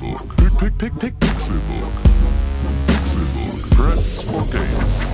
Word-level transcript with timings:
Pixelbook. 0.00 0.36
Pick, 0.36 0.58
pick, 0.58 0.78
pick, 0.78 0.98
pick, 0.98 1.20
Pixelbook. 1.20 1.92
Pixelbook. 2.86 3.70
Press 3.70 4.22
for 4.22 4.46
games. 4.46 5.12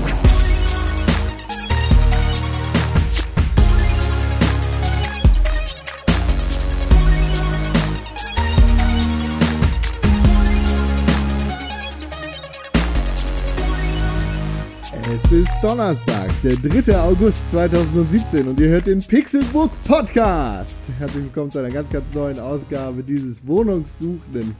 Es 15.08 15.32
ist 15.32 15.50
Donnerstag, 15.62 16.30
der 16.42 16.56
3. 16.56 16.96
August 16.96 17.50
2017 17.50 18.46
und 18.46 18.60
ihr 18.60 18.68
hört 18.68 18.86
den 18.86 19.02
Pixelbook 19.02 19.70
Podcast. 19.84 20.84
Herzlich 20.98 21.24
willkommen 21.24 21.50
zu 21.50 21.58
einer 21.58 21.70
ganz, 21.70 21.90
ganz 21.90 22.04
neuen 22.14 22.38
Ausgabe 22.38 23.02
dieses 23.02 23.44
wohnungssuchenden 23.44 24.54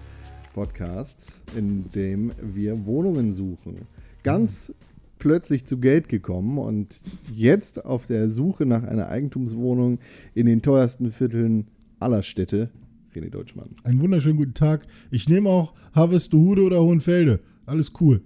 Podcasts, 0.56 1.42
in 1.54 1.90
dem 1.90 2.32
wir 2.40 2.86
Wohnungen 2.86 3.34
suchen. 3.34 3.82
Ganz 4.22 4.72
plötzlich 5.18 5.66
zu 5.66 5.76
Geld 5.76 6.08
gekommen 6.08 6.56
und 6.56 7.02
jetzt 7.30 7.84
auf 7.84 8.06
der 8.06 8.30
Suche 8.30 8.64
nach 8.64 8.82
einer 8.82 9.08
Eigentumswohnung 9.08 9.98
in 10.32 10.46
den 10.46 10.62
teuersten 10.62 11.12
Vierteln 11.12 11.66
aller 12.00 12.22
Städte. 12.22 12.70
René 13.14 13.28
Deutschmann. 13.28 13.68
Einen 13.84 14.00
wunderschönen 14.00 14.38
guten 14.38 14.54
Tag. 14.54 14.86
Ich 15.10 15.28
nehme 15.28 15.50
auch 15.50 15.74
Harvestehude 15.92 16.62
oder 16.62 16.80
Hohenfelde. 16.80 17.40
Alles 17.66 17.92
cool. 18.00 18.22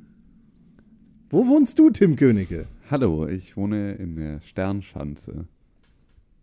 Wo 1.30 1.48
wohnst 1.48 1.80
du, 1.80 1.90
Tim 1.90 2.14
Königke? 2.14 2.68
Hallo, 2.92 3.26
ich 3.26 3.56
wohne 3.56 3.94
in 3.94 4.14
der 4.14 4.40
Sternschanze. 4.42 5.48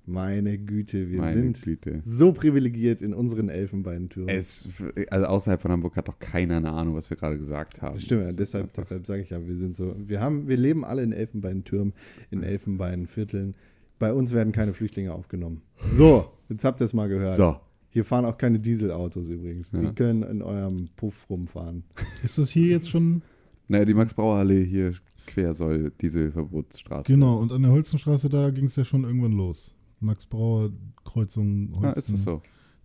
Meine 0.10 0.58
Güte, 0.58 1.10
wir 1.10 1.20
Meine 1.20 1.36
sind 1.42 1.62
Güte. 1.62 2.02
so 2.06 2.32
privilegiert 2.32 3.02
in 3.02 3.14
unseren 3.14 3.50
Elfenbeintürmen. 3.50 4.30
Es, 4.30 4.68
also 5.10 5.28
außerhalb 5.28 5.62
von 5.62 5.72
Hamburg 5.72 5.98
hat 5.98 6.08
doch 6.08 6.18
keiner 6.18 6.58
eine 6.58 6.72
Ahnung, 6.72 6.96
was 6.96 7.10
wir 7.10 7.18
gerade 7.18 7.38
gesagt 7.38 7.82
haben. 7.82 8.00
Stimmt, 8.00 8.26
ja, 8.26 8.32
deshalb, 8.32 8.72
deshalb 8.74 9.06
sage 9.06 9.22
ich 9.24 9.30
ja, 9.32 9.46
wir 9.46 9.56
sind 9.56 9.76
so, 9.76 9.94
wir 9.98 10.22
haben, 10.22 10.48
wir 10.48 10.56
leben 10.56 10.86
alle 10.86 11.04
in 11.04 11.12
Elfenbeintürmen, 11.12 11.94
in 12.32 12.42
Elfenbeinvierteln. 12.42 13.56
Bei 14.00 14.14
uns 14.14 14.32
werden 14.34 14.54
keine 14.54 14.74
Flüchtlinge 14.74 15.12
aufgenommen. 15.12 15.62
So, 15.92 16.32
jetzt 16.50 16.64
habt 16.64 16.80
ihr 16.82 16.86
es 16.86 16.94
mal 16.94 17.10
gehört. 17.10 17.36
So, 17.36 17.58
Hier 17.90 18.06
fahren 18.06 18.24
auch 18.26 18.38
keine 18.38 18.60
Dieselautos 18.60 19.28
übrigens. 19.30 19.72
Die 19.72 19.78
Ja. 19.78 19.92
können 19.92 20.24
in 20.24 20.42
eurem 20.42 20.88
Puff 20.96 21.30
rumfahren. 21.30 21.84
Ist 22.24 22.38
das 22.38 22.50
hier 22.50 22.68
jetzt 22.68 22.90
schon? 22.90 23.22
naja, 23.68 23.84
die 23.84 23.94
Max-Brauer-Allee 23.94 24.64
hier 24.64 24.94
quer 25.26 25.54
soll 25.54 25.92
diese 26.00 26.32
Verbotsstraße. 26.32 27.12
Genau, 27.12 27.40
und 27.40 27.52
an 27.52 27.62
der 27.64 27.72
Holzenstraße, 27.72 28.30
da 28.30 28.50
ging 28.52 28.66
es 28.66 28.78
ja 28.78 28.86
schon 28.86 29.04
irgendwann 29.04 29.34
los. 29.34 29.74
Max 30.00 30.26
Brauer, 30.26 30.72
Kreuzung 31.06 31.72
Holzen. 31.76 31.86
Ah, 31.86 31.92
ist 31.94 32.12
das 32.12 32.24
so? 32.24 32.42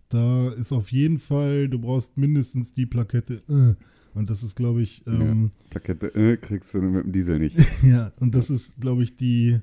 Da 0.09 0.49
ist 0.49 0.71
auf 0.71 0.91
jeden 0.91 1.19
Fall, 1.19 1.69
du 1.69 1.79
brauchst 1.79 2.17
mindestens 2.17 2.73
die 2.73 2.85
Plakette. 2.85 3.41
Äh. 3.49 3.75
Und 4.13 4.29
das 4.29 4.43
ist, 4.43 4.55
glaube 4.55 4.83
ich, 4.83 5.05
ähm, 5.07 5.49
Plakette 5.71 6.13
äh, 6.13 6.37
kriegst 6.37 6.73
du 6.75 6.81
mit 6.81 7.05
dem 7.05 7.11
Diesel 7.11 7.39
nicht. 7.39 7.57
ja. 7.83 8.11
und 8.19 8.35
das 8.35 8.51
ist, 8.51 8.79
glaube 8.79 9.03
ich, 9.03 9.15
die 9.15 9.59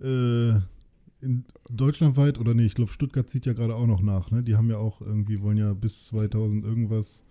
äh, 0.00 0.50
in 1.20 1.44
deutschlandweit 1.68 2.38
oder 2.38 2.54
nee, 2.54 2.64
ich 2.64 2.74
glaube, 2.74 2.92
Stuttgart 2.92 3.28
zieht 3.28 3.44
ja 3.44 3.52
gerade 3.52 3.74
auch 3.74 3.86
noch 3.86 4.00
nach. 4.02 4.30
Ne? 4.30 4.42
Die 4.42 4.56
haben 4.56 4.70
ja 4.70 4.78
auch 4.78 5.02
irgendwie, 5.02 5.42
wollen 5.42 5.58
ja 5.58 5.74
bis 5.74 6.06
2000 6.06 6.64
irgendwas 6.64 7.24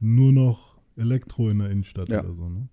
nur 0.00 0.32
noch 0.32 0.76
Elektro 0.96 1.48
in 1.48 1.60
der 1.60 1.70
Innenstadt 1.70 2.08
Ja. 2.08 2.22
oder 2.22 2.34
so. 2.34 2.48
Ne? 2.48 2.68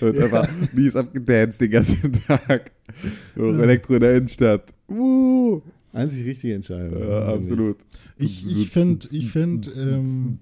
Und 0.00 0.16
er 0.16 0.32
war 0.32 0.48
mies 0.72 0.96
abgedanced 0.96 1.60
den 1.60 1.70
ganzen 1.70 2.12
Tag. 2.26 2.72
So, 3.36 3.52
Elektro 3.52 3.94
in 3.94 4.00
der 4.00 4.16
Innenstadt. 4.16 4.72
Uh, 4.88 5.60
Einzig 5.92 6.24
richtige 6.26 6.54
Entscheidung. 6.54 7.00
ja, 7.00 7.26
absolut. 7.34 7.76
Ich, 8.18 8.48
ich 8.48 8.70
fände 8.70 9.06
ich 9.12 9.30
fänd, 9.30 9.70
ähm, 9.78 10.38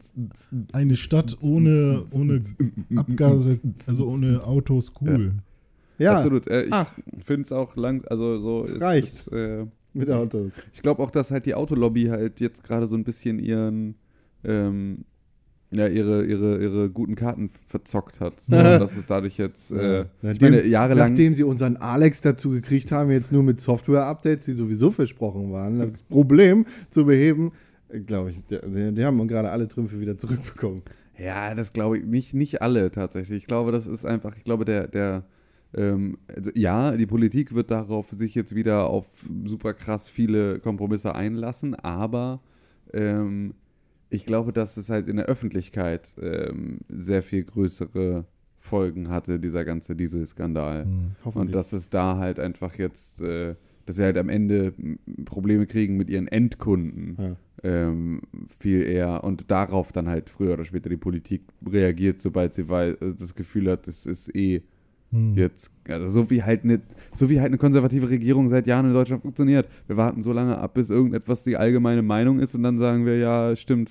eine 0.72 0.96
Stadt 0.96 1.36
ohne, 1.42 2.04
ohne 2.12 2.40
Abgase, 2.96 3.60
also 3.86 4.08
ohne 4.08 4.42
Autos 4.44 4.92
cool. 5.00 5.32
Ja, 5.98 6.16
Absolut. 6.16 6.46
Äh, 6.48 6.64
ich 6.64 6.72
Ach. 6.72 6.90
finde 7.24 7.42
es 7.42 7.52
auch 7.52 7.76
lang, 7.76 8.02
also 8.06 8.38
so. 8.40 8.62
Es 8.64 8.70
ist- 8.72 8.80
reicht. 8.82 9.08
Ist, 9.08 9.28
äh, 9.28 9.66
mit 9.94 10.10
Autos. 10.10 10.52
Ich 10.72 10.80
glaube 10.80 11.02
auch, 11.02 11.10
dass 11.10 11.30
halt 11.30 11.44
die 11.44 11.54
Autolobby 11.54 12.04
halt 12.06 12.40
jetzt 12.40 12.64
gerade 12.64 12.86
so 12.86 12.96
ein 12.96 13.04
bisschen 13.04 13.38
ihren, 13.38 13.94
ähm, 14.44 15.04
ja, 15.70 15.86
ihre, 15.86 16.24
ihre, 16.26 16.62
ihre 16.62 16.90
guten 16.90 17.14
Karten 17.14 17.50
verzockt 17.66 18.20
hat. 18.20 18.34
So, 18.40 18.52
dass 18.52 18.96
es 18.96 19.06
dadurch 19.06 19.38
jetzt, 19.38 19.70
äh, 19.72 20.02
ich 20.02 20.06
Nachdem- 20.20 20.50
meine, 20.50 20.66
jahrelang. 20.66 21.10
Nachdem 21.10 21.34
sie 21.34 21.44
unseren 21.44 21.76
Alex 21.78 22.20
dazu 22.20 22.50
gekriegt 22.50 22.92
haben, 22.92 23.10
jetzt 23.10 23.32
nur 23.32 23.42
mit 23.42 23.58
Software-Updates, 23.60 24.44
die 24.44 24.52
sowieso 24.52 24.90
versprochen 24.90 25.50
waren, 25.52 25.78
das 25.78 25.92
Problem 26.10 26.66
zu 26.90 27.06
beheben, 27.06 27.52
glaube 28.06 28.30
ich, 28.32 28.42
die, 28.50 28.92
die 28.92 29.04
haben 29.04 29.26
gerade 29.26 29.50
alle 29.50 29.66
Trümpfe 29.68 29.98
wieder 30.00 30.18
zurückbekommen. 30.18 30.82
Ja, 31.18 31.54
das 31.54 31.72
glaube 31.72 31.98
ich, 31.98 32.04
nicht, 32.04 32.34
nicht 32.34 32.62
alle 32.62 32.90
tatsächlich. 32.90 33.38
Ich 33.42 33.46
glaube, 33.46 33.70
das 33.72 33.86
ist 33.86 34.04
einfach, 34.04 34.36
ich 34.36 34.44
glaube, 34.44 34.64
der, 34.64 34.88
der, 34.88 35.24
ähm, 35.74 36.18
also 36.34 36.50
ja, 36.54 36.92
die 36.96 37.06
Politik 37.06 37.54
wird 37.54 37.70
darauf 37.70 38.10
sich 38.10 38.34
jetzt 38.34 38.54
wieder 38.54 38.88
auf 38.88 39.06
super 39.44 39.72
krass 39.74 40.08
viele 40.08 40.58
Kompromisse 40.58 41.14
einlassen, 41.14 41.74
aber 41.74 42.40
ähm, 42.92 43.54
ich 44.12 44.26
glaube, 44.26 44.52
dass 44.52 44.76
es 44.76 44.90
halt 44.90 45.08
in 45.08 45.16
der 45.16 45.26
Öffentlichkeit 45.26 46.14
ähm, 46.20 46.80
sehr 46.88 47.22
viel 47.22 47.44
größere 47.44 48.26
Folgen 48.58 49.08
hatte, 49.08 49.40
dieser 49.40 49.64
ganze 49.64 49.96
Dieselskandal. 49.96 50.86
Und 51.24 51.54
dass 51.54 51.72
es 51.72 51.90
da 51.90 52.18
halt 52.18 52.38
einfach 52.38 52.78
jetzt, 52.78 53.20
äh, 53.20 53.56
dass 53.86 53.96
sie 53.96 54.04
halt 54.04 54.16
am 54.18 54.28
Ende 54.28 54.74
m, 54.78 54.98
Probleme 55.24 55.66
kriegen 55.66 55.96
mit 55.96 56.10
ihren 56.10 56.28
Endkunden. 56.28 57.16
Ja. 57.18 57.36
Ähm, 57.64 58.22
viel 58.48 58.82
eher 58.82 59.22
und 59.24 59.50
darauf 59.50 59.92
dann 59.92 60.08
halt 60.08 60.30
früher 60.30 60.54
oder 60.54 60.64
später 60.64 60.88
die 60.88 60.96
Politik 60.96 61.42
reagiert, 61.64 62.20
sobald 62.20 62.54
sie 62.54 62.62
äh, 62.62 62.96
das 63.16 63.34
Gefühl 63.34 63.70
hat, 63.70 63.86
es 63.86 64.04
ist 64.04 64.34
eh 64.34 64.62
Hm. 65.12 65.34
jetzt, 65.36 65.70
also 65.88 66.08
so 66.08 66.30
wie 66.30 66.42
halt 66.42 66.64
eine, 66.64 66.80
so 67.12 67.28
wie 67.28 67.38
halt 67.38 67.48
eine 67.48 67.58
konservative 67.58 68.08
Regierung 68.08 68.48
seit 68.48 68.66
Jahren 68.66 68.86
in 68.86 68.94
Deutschland 68.94 69.20
funktioniert. 69.20 69.68
Wir 69.86 69.98
warten 69.98 70.22
so 70.22 70.32
lange 70.32 70.56
ab, 70.56 70.72
bis 70.72 70.88
irgendetwas 70.88 71.44
die 71.44 71.56
allgemeine 71.56 72.00
Meinung 72.00 72.38
ist 72.40 72.54
und 72.54 72.62
dann 72.62 72.78
sagen 72.78 73.04
wir, 73.04 73.18
ja, 73.18 73.54
stimmt, 73.54 73.90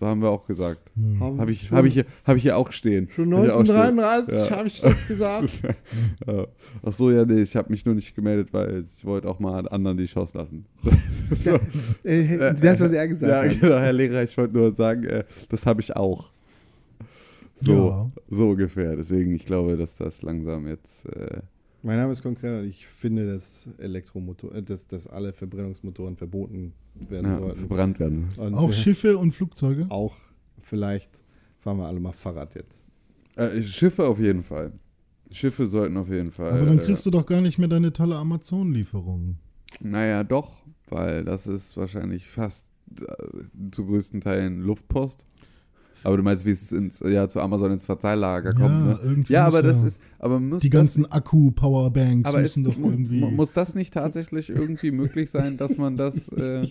haben 0.00 0.20
wir 0.22 0.28
auch 0.30 0.44
gesagt. 0.46 0.80
Hm. 0.96 1.38
Habe 1.38 1.52
ich, 1.52 1.68
Schon- 1.68 1.76
hab 1.78 1.84
ich, 1.84 1.94
hier- 1.94 2.04
hab 2.24 2.36
ich 2.36 2.42
hier 2.42 2.56
auch 2.56 2.72
stehen. 2.72 3.08
Schon 3.14 3.32
Hab 3.32 3.44
ich 3.44 3.50
auch 3.50 3.62
stehen. 3.64 3.76
1933 3.76 4.34
Ja. 4.34 4.56
habe 4.56 4.66
ich 4.68 4.80
das 4.80 5.06
gesagt. 5.06 5.48
Ja. 6.26 6.46
Ach 6.84 6.92
so, 6.92 7.10
ja, 7.12 7.24
nee, 7.24 7.42
ich 7.42 7.54
habe 7.54 7.70
mich 7.70 7.84
nur 7.84 7.94
nicht 7.94 8.14
gemeldet, 8.16 8.48
weil 8.52 8.84
ich 8.96 9.04
wollte 9.04 9.28
auch 9.28 9.38
mal 9.38 9.68
anderen 9.68 9.96
die 9.98 10.06
Chance 10.06 10.36
lassen. 10.38 10.66
so. 11.30 11.58
Äh, 12.02 12.54
das, 12.60 12.80
was 12.80 12.90
er 12.92 13.06
gesagt 13.06 13.30
Ja, 13.30 13.42
hat. 13.44 13.60
genau, 13.60 13.76
Herr 13.78 13.92
Lehrer, 13.92 14.24
ich 14.24 14.36
wollte 14.36 14.54
nur 14.58 14.74
sagen, 14.74 15.04
äh, 15.04 15.22
das 15.48 15.64
habe 15.66 15.80
ich 15.80 15.94
auch. 15.94 16.30
So, 17.54 17.72
Ja. 17.72 18.10
So 18.28 18.50
ungefähr. 18.50 18.96
Deswegen, 18.96 19.32
ich 19.32 19.44
glaube, 19.44 19.76
dass 19.76 19.96
das 19.96 20.22
langsam 20.22 20.66
jetzt. 20.66 21.06
Äh, 21.06 21.40
Mein 21.82 21.98
Name 21.98 22.12
ist 22.12 22.22
Konkret 22.22 22.60
und 22.62 22.68
ich 22.68 22.86
finde, 22.86 23.32
dass 23.32 23.68
Elektromotor, 23.78 24.54
äh, 24.54 24.62
dass, 24.62 24.86
dass 24.86 25.06
alle 25.06 25.32
Verbrennungsmotoren 25.32 26.16
verboten 26.16 26.72
werden 26.94 27.30
ja, 27.30 27.38
sollten. 27.38 27.58
verbrannt 27.58 28.00
werden. 28.00 28.28
Und 28.36 28.54
Auch 28.54 28.70
äh, 28.70 28.72
Schiffe 28.72 29.18
und 29.18 29.32
Flugzeuge? 29.32 29.86
Auch 29.88 30.16
vielleicht 30.60 31.22
fahren 31.60 31.78
wir 31.78 31.86
alle 31.86 32.00
mal 32.00 32.12
Fahrrad 32.12 32.54
jetzt. 32.54 32.84
Äh, 33.36 33.62
Schiffe 33.62 34.06
auf 34.06 34.18
jeden 34.18 34.42
Fall. 34.42 34.72
Schiffe 35.30 35.66
sollten 35.66 35.96
auf 35.96 36.08
jeden 36.08 36.30
Fall. 36.30 36.52
Aber 36.52 36.66
dann 36.66 36.78
kriegst 36.78 37.04
du 37.04 37.10
doch 37.10 37.26
gar 37.26 37.40
nicht 37.40 37.58
mehr 37.58 37.68
deine 37.68 37.92
tolle 37.92 38.16
Amazon-Lieferung. 38.16 39.36
Äh, 39.80 39.88
naja, 39.88 40.24
doch, 40.24 40.62
weil 40.88 41.24
das 41.24 41.46
ist 41.46 41.76
wahrscheinlich 41.76 42.26
fast 42.26 42.66
äh, 43.00 43.70
zu 43.72 43.86
größten 43.86 44.20
Teilen 44.20 44.60
Luftpost. 44.60 45.26
Aber 46.06 46.16
du 46.18 46.22
meinst, 46.22 46.44
wie 46.46 46.50
es 46.50 46.70
ins, 46.70 47.00
ja, 47.00 47.26
zu 47.28 47.40
Amazon 47.40 47.72
ins 47.72 47.84
Verteillager 47.84 48.52
kommt, 48.52 48.86
ne? 48.86 48.98
irgendwie 49.02 49.32
Ja, 49.32 49.44
aber 49.44 49.60
das 49.60 49.82
ist, 49.82 50.00
aber 50.20 50.38
muss 50.38 50.62
Die 50.62 50.70
ganzen 50.70 51.04
Akku-Powerbanks 51.10 52.32
müssen 52.32 52.62
doch 52.62 52.76
mu- 52.76 52.90
irgendwie. 52.90 53.18
mu- 53.20 53.30
muss 53.32 53.52
das 53.52 53.74
nicht 53.74 53.92
tatsächlich 53.92 54.48
irgendwie 54.50 54.92
möglich 54.92 55.30
sein, 55.30 55.56
dass 55.56 55.78
man 55.78 55.96
das, 55.96 56.28
äh, 56.32 56.62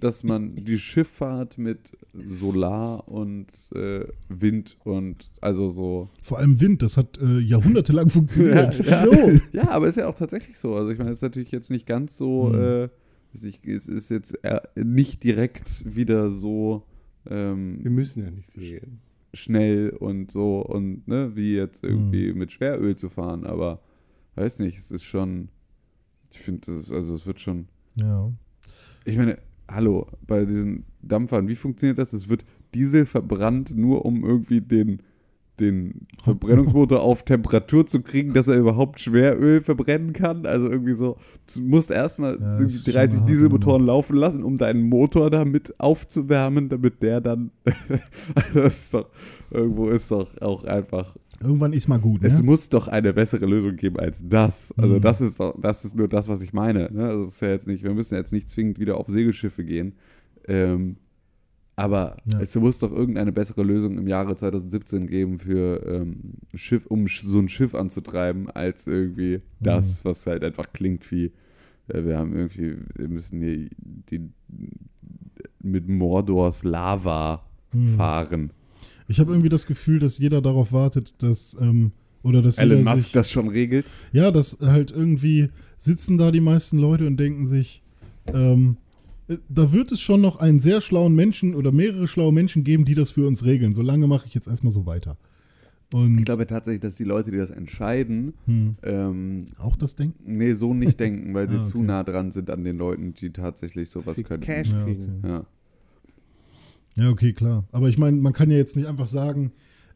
dass 0.00 0.22
man 0.22 0.54
die 0.54 0.78
Schifffahrt 0.78 1.58
mit 1.58 1.90
Solar 2.24 3.08
und 3.08 3.46
äh, 3.74 4.04
Wind 4.28 4.76
und 4.84 5.28
also 5.40 5.70
so. 5.70 6.08
Vor 6.22 6.38
allem 6.38 6.60
Wind, 6.60 6.82
das 6.82 6.96
hat 6.96 7.18
äh, 7.20 7.40
jahrhundertelang 7.40 8.08
funktioniert. 8.08 8.78
Ja, 8.86 9.04
So. 9.04 9.10
Ja, 9.52 9.70
aber 9.70 9.88
ist 9.88 9.96
ja 9.96 10.06
auch 10.06 10.14
tatsächlich 10.14 10.56
so. 10.56 10.74
Also 10.76 10.90
ich 10.92 10.98
meine, 10.98 11.10
es 11.10 11.18
ist 11.18 11.22
natürlich 11.22 11.50
jetzt 11.50 11.70
nicht 11.70 11.86
ganz 11.86 12.16
so, 12.16 12.44
Mhm. 12.52 12.54
äh, 12.54 12.88
es 13.34 13.42
ist- 13.44 13.88
ist 13.88 14.10
jetzt 14.10 14.38
eher 14.42 14.62
nicht 14.76 15.22
direkt 15.24 15.84
wieder 15.84 16.30
so 16.30 16.84
Wir 17.28 17.36
ähm, 17.36 17.82
müssen 17.82 18.24
ja 18.24 18.30
nicht 18.30 18.50
sehen. 18.50 19.00
schnell 19.34 19.90
und 19.90 20.30
so 20.30 20.60
und 20.60 21.06
ne, 21.06 21.36
wie 21.36 21.54
jetzt 21.54 21.84
irgendwie 21.84 22.32
mit 22.32 22.52
Schweröl 22.52 22.96
zu 22.96 23.08
fahren, 23.08 23.44
aber 23.44 23.82
weiß 24.34 24.60
nicht, 24.60 24.78
es 24.78 24.90
ist 24.90 25.04
schon, 25.04 25.48
ich 26.30 26.38
finde, 26.38 26.72
also 26.72 27.14
es 27.14 27.26
wird 27.26 27.40
schon 27.40 27.68
Ja. 27.96 28.32
Ich 29.04 29.16
meine, 29.16 29.38
hallo, 29.68 30.06
bei 30.26 30.44
diesen 30.44 30.84
Dampfern, 31.02 31.48
wie 31.48 31.54
funktioniert 31.54 31.98
das? 31.98 32.12
Es 32.12 32.28
wird 32.28 32.44
Diesel 32.74 33.06
verbrannt, 33.06 33.76
nur 33.76 34.04
um 34.04 34.24
irgendwie 34.24 34.60
den 34.60 35.02
den 35.60 36.06
Verbrennungsmotor 36.22 37.00
auf 37.02 37.24
Temperatur 37.24 37.86
zu 37.86 38.02
kriegen, 38.02 38.34
dass 38.34 38.48
er 38.48 38.56
überhaupt 38.56 39.00
Schweröl 39.00 39.62
verbrennen 39.62 40.12
kann. 40.12 40.46
Also 40.46 40.70
irgendwie 40.70 40.94
so, 40.94 41.16
du 41.54 41.60
musst 41.62 41.90
erstmal 41.90 42.32
Ja, 42.32 42.38
das 42.38 42.60
irgendwie 42.60 42.74
ist 42.76 42.84
schon 42.84 42.92
30 42.94 43.12
eine 43.14 43.20
harte 43.22 43.32
Dieselmotoren 43.32 43.86
laufen 43.86 44.16
lassen, 44.16 44.42
um 44.42 44.58
deinen 44.58 44.82
Motor 44.88 45.30
damit 45.30 45.78
aufzuwärmen, 45.78 46.68
damit 46.68 47.02
der 47.02 47.20
dann. 47.20 47.50
also 48.34 48.60
das 48.60 48.76
ist 48.76 48.94
doch, 48.94 49.08
irgendwo 49.50 49.88
ist 49.88 50.10
doch 50.10 50.28
auch 50.40 50.64
einfach. 50.64 51.16
Irgendwann 51.40 51.72
ist 51.72 51.86
mal 51.86 52.00
gut, 52.00 52.24
Es 52.24 52.38
ne? 52.40 52.46
muss 52.46 52.68
doch 52.68 52.88
eine 52.88 53.12
bessere 53.12 53.46
Lösung 53.46 53.76
geben 53.76 53.98
als 54.00 54.24
das. 54.28 54.74
Also 54.76 54.94
Mhm. 54.96 55.00
das 55.02 55.20
ist 55.20 55.38
doch, 55.38 55.54
das 55.60 55.84
ist 55.84 55.94
nur 55.96 56.08
das, 56.08 56.26
was 56.28 56.42
ich 56.42 56.52
meine. 56.52 56.90
Ne? 56.92 57.04
Also 57.06 57.22
es 57.22 57.28
ist 57.34 57.42
ja 57.42 57.48
jetzt 57.50 57.66
nicht, 57.68 57.84
wir 57.84 57.94
müssen 57.94 58.16
jetzt 58.16 58.32
nicht 58.32 58.50
zwingend 58.50 58.80
wieder 58.80 58.96
auf 58.96 59.06
Segelschiffe 59.06 59.64
gehen. 59.64 59.92
Ähm, 60.48 60.96
aber 61.78 62.16
Ja. 62.26 62.40
es 62.40 62.54
muss 62.56 62.78
doch 62.80 62.92
irgendeine 62.92 63.32
bessere 63.32 63.62
Lösung 63.62 63.96
im 63.98 64.06
Jahre 64.08 64.34
2017 64.36 65.06
geben 65.06 65.38
für 65.38 65.82
ähm, 65.86 66.34
Schiff, 66.54 66.86
um 66.86 67.06
so 67.08 67.38
ein 67.38 67.48
Schiff 67.48 67.74
anzutreiben, 67.74 68.50
als 68.50 68.86
irgendwie 68.86 69.40
das, 69.60 70.04
was 70.04 70.26
halt 70.26 70.42
einfach 70.44 70.72
klingt 70.72 71.10
wie 71.10 71.32
äh, 71.88 72.04
wir 72.04 72.18
haben 72.18 72.34
irgendwie, 72.36 72.76
wir 72.96 73.08
müssen 73.08 73.40
hier 73.40 73.68
die, 74.10 74.28
mit 75.62 75.88
Mordors 75.88 76.64
Lava 76.64 77.42
Hm. 77.72 77.96
fahren. 77.96 78.50
Ich 79.08 79.20
habe 79.20 79.30
irgendwie 79.30 79.48
das 79.50 79.66
Gefühl, 79.66 79.98
dass 79.98 80.16
jeder 80.18 80.40
darauf 80.40 80.72
wartet, 80.72 81.14
dass, 81.22 81.54
ähm, 81.60 81.92
oder 82.22 82.40
dass 82.42 82.56
Elon 82.58 82.82
Musk 82.82 83.02
sich, 83.04 83.12
das 83.12 83.30
schon 83.30 83.48
regelt. 83.48 83.84
ja, 84.12 84.30
dass 84.30 84.58
halt 84.60 84.90
irgendwie 84.90 85.48
sitzen 85.76 86.16
da 86.18 86.30
die 86.30 86.40
meisten 86.40 86.78
Leute 86.78 87.06
und 87.06 87.18
denken 87.18 87.46
sich, 87.46 87.82
ähm, 88.32 88.76
äh, 88.86 88.87
da 89.48 89.72
wird 89.72 89.92
es 89.92 90.00
schon 90.00 90.20
noch 90.20 90.36
einen 90.36 90.60
sehr 90.60 90.80
schlauen 90.80 91.14
Menschen 91.14 91.54
oder 91.54 91.70
mehrere 91.72 92.08
schlaue 92.08 92.32
Menschen 92.32 92.64
geben, 92.64 92.84
die 92.84 92.94
das 92.94 93.10
für 93.10 93.26
uns 93.26 93.44
regeln. 93.44 93.74
Solange 93.74 94.06
mache 94.06 94.26
ich 94.26 94.34
jetzt 94.34 94.48
erstmal 94.48 94.72
so 94.72 94.86
weiter. 94.86 95.16
Und 95.92 96.18
Ich 96.18 96.24
glaube 96.26 96.46
tatsächlich, 96.46 96.80
dass 96.80 96.96
die 96.96 97.04
Leute, 97.04 97.30
die 97.30 97.38
das 97.38 97.50
entscheiden, 97.50 98.34
hm, 98.46 98.76
ähm, 98.82 99.46
auch 99.58 99.76
das 99.76 99.96
Denken? 99.96 100.36
nee, 100.36 100.52
so 100.52 100.74
nicht 100.74 101.00
denken, 101.00 101.32
weil 101.34 101.48
sie 101.48 101.56
Ah, 101.58 101.64
zu 101.64 101.78
okay. 101.78 101.86
nah 101.86 102.04
dran 102.04 102.30
sind 102.30 102.50
an 102.50 102.62
den 102.64 102.76
Leuten, 102.76 103.14
die 103.14 103.30
tatsächlich 103.30 103.88
sowas 103.90 104.22
können. 104.22 104.42
Cash 104.42 104.70
Ja, 104.70 104.84
kriegen. 104.84 105.20
okay. 105.22 105.28
Ja. 105.32 105.44
Ja, 106.96 107.10
okay, 107.10 107.32
klar. 107.32 107.64
Aber 107.72 107.88
ich 107.88 107.96
meine, 107.96 108.16
man 108.18 108.32
kann 108.32 108.50
ja 108.50 108.56
jetzt 108.56 108.76
nicht 108.76 108.86
einfach 108.88 109.08
sagen, 109.08 109.52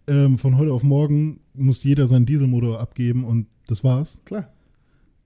ähm, 0.06 0.38
von 0.38 0.56
heute 0.56 0.73
auf 0.73 0.82
morgen 0.82 1.40
muss 1.55 1.82
jeder 1.85 2.06
seinen 2.06 2.26
Dieselmotor 2.26 2.81
abgeben 2.81 3.25
und 3.25 3.46
das 3.67 3.82
war's. 3.85 4.20
Klar. 4.25 4.50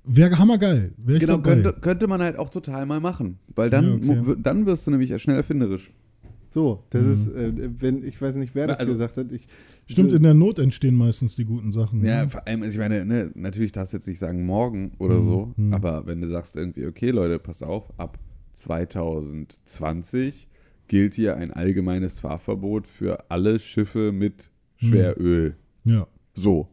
Wäre 0.07 0.39
hammergeil. 0.39 0.93
Wär 0.99 1.19
Genau, 1.19 1.39
könnte, 1.39 1.73
könnte 1.81 2.07
man 2.07 2.23
halt 2.23 2.39
auch 2.39 2.49
total 2.49 2.87
mal 2.87 3.01
machen. 3.01 3.39
Weil 3.55 3.71
dann, 3.71 4.03
Ja, 4.03 4.21
okay. 4.21 4.37
dann 4.43 4.65
wirst 4.67 4.87
du 4.87 4.93
nämlich 4.93 5.21
schnell 5.21 5.37
erfinderisch. 5.37 5.91
So, 6.49 6.85
das 6.91 7.03
Mhm. 7.05 7.11
ist, 7.11 7.29
äh, 7.29 7.53
wenn, 7.81 8.05
ich 8.05 8.21
weiß 8.23 8.37
nicht, 8.37 8.55
wer 8.55 8.69
das 8.69 8.79
Also- 8.79 8.93
gesagt 8.93 9.17
hat. 9.17 9.33
Ich, 9.33 9.49
Stimmt, 9.89 10.13
in 10.13 10.23
der 10.23 10.35
Not 10.35 10.59
entstehen 10.59 10.95
meistens 10.95 11.37
die 11.37 11.45
guten 11.45 11.71
Sachen. 11.73 12.05
Ja, 12.05 12.23
ne? 12.23 12.29
vor 12.29 12.47
allem, 12.47 12.63
also 12.63 12.73
ich 12.73 12.79
meine, 12.79 13.05
ne, 13.05 13.31
natürlich 13.35 13.73
darfst 13.73 13.93
du 13.93 13.97
jetzt 13.99 14.07
nicht 14.07 14.19
sagen 14.19 14.47
morgen 14.47 14.93
oder 14.99 15.17
Mhm, 15.21 15.27
so, 15.29 15.53
mhm. 15.57 15.75
aber 15.75 16.07
wenn 16.07 16.21
du 16.21 16.27
sagst 16.29 16.57
irgendwie, 16.57 16.87
okay, 16.87 17.11
Leute, 17.11 17.39
pass 17.39 17.63
auf, 17.63 17.93
ab 17.99 18.19
2020 18.55 20.49
gilt 20.89 21.15
hier 21.15 21.37
ein 21.37 21.53
allgemeines 21.53 22.21
Fahrverbot 22.21 22.87
für 22.87 23.31
alle 23.31 23.59
Schiffe 23.59 24.13
mit 24.13 24.51
Schweröl. 24.77 25.57
ja. 25.85 26.07
So, 26.39 26.69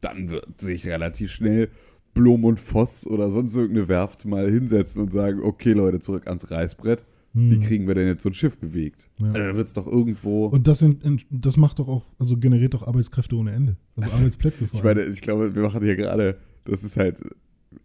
dann 0.00 0.30
wird 0.30 0.60
sich 0.60 0.86
relativ 0.86 1.32
schnell 1.32 1.68
Blom 2.14 2.44
und 2.44 2.60
Voss 2.60 3.06
oder 3.06 3.30
sonst 3.30 3.56
irgendeine 3.56 3.88
Werft 3.88 4.24
mal 4.26 4.50
hinsetzen 4.50 5.02
und 5.02 5.12
sagen, 5.12 5.40
okay, 5.42 5.72
Leute, 5.72 5.98
zurück 6.00 6.26
ans 6.28 6.50
Reißbrett. 6.50 7.04
Wie 7.34 7.54
Hm. 7.54 7.60
kriegen 7.62 7.86
wir 7.88 7.94
denn 7.94 8.08
jetzt 8.08 8.22
so 8.22 8.28
ein 8.28 8.34
Schiff 8.34 8.58
bewegt? 8.58 9.08
Ja. 9.18 9.28
Also, 9.28 9.38
da 9.38 9.56
wird 9.56 9.66
es 9.68 9.72
doch 9.72 9.86
irgendwo. 9.86 10.46
Und 10.48 10.66
das, 10.66 10.80
sind, 10.80 11.02
das 11.30 11.56
macht 11.56 11.78
doch 11.78 11.88
auch, 11.88 12.04
also 12.18 12.36
generiert 12.36 12.74
doch 12.74 12.86
Arbeitskräfte 12.86 13.34
ohne 13.36 13.52
Ende. 13.52 13.76
Also 13.96 14.18
Arbeitsplätze 14.18 14.66
vor 14.66 14.78
Ich 14.80 14.84
allem. 14.84 14.98
meine, 14.98 15.08
ich 15.10 15.22
glaube, 15.22 15.54
wir 15.54 15.62
machen 15.62 15.82
hier 15.82 15.96
gerade, 15.96 16.36
das 16.64 16.84
ist 16.84 16.98
halt, 16.98 17.16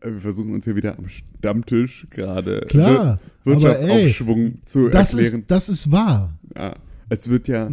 wir 0.03 0.19
versuchen 0.19 0.53
uns 0.53 0.65
hier 0.65 0.75
wieder 0.75 0.97
am 0.97 1.07
Stammtisch 1.07 2.07
gerade 2.09 2.59
Klar, 2.68 3.21
Wir- 3.45 3.56
aber 3.56 3.80
ey, 3.80 3.80
Wirtschaftsaufschwung 3.80 4.56
zu 4.65 4.89
das 4.89 5.13
erklären. 5.13 5.39
ist, 5.39 5.51
das 5.51 5.69
ist 5.69 5.91
wahr. 5.94 6.38
Ja, 6.53 6.75
es 7.07 7.30
wird 7.30 7.47
ja, 7.47 7.71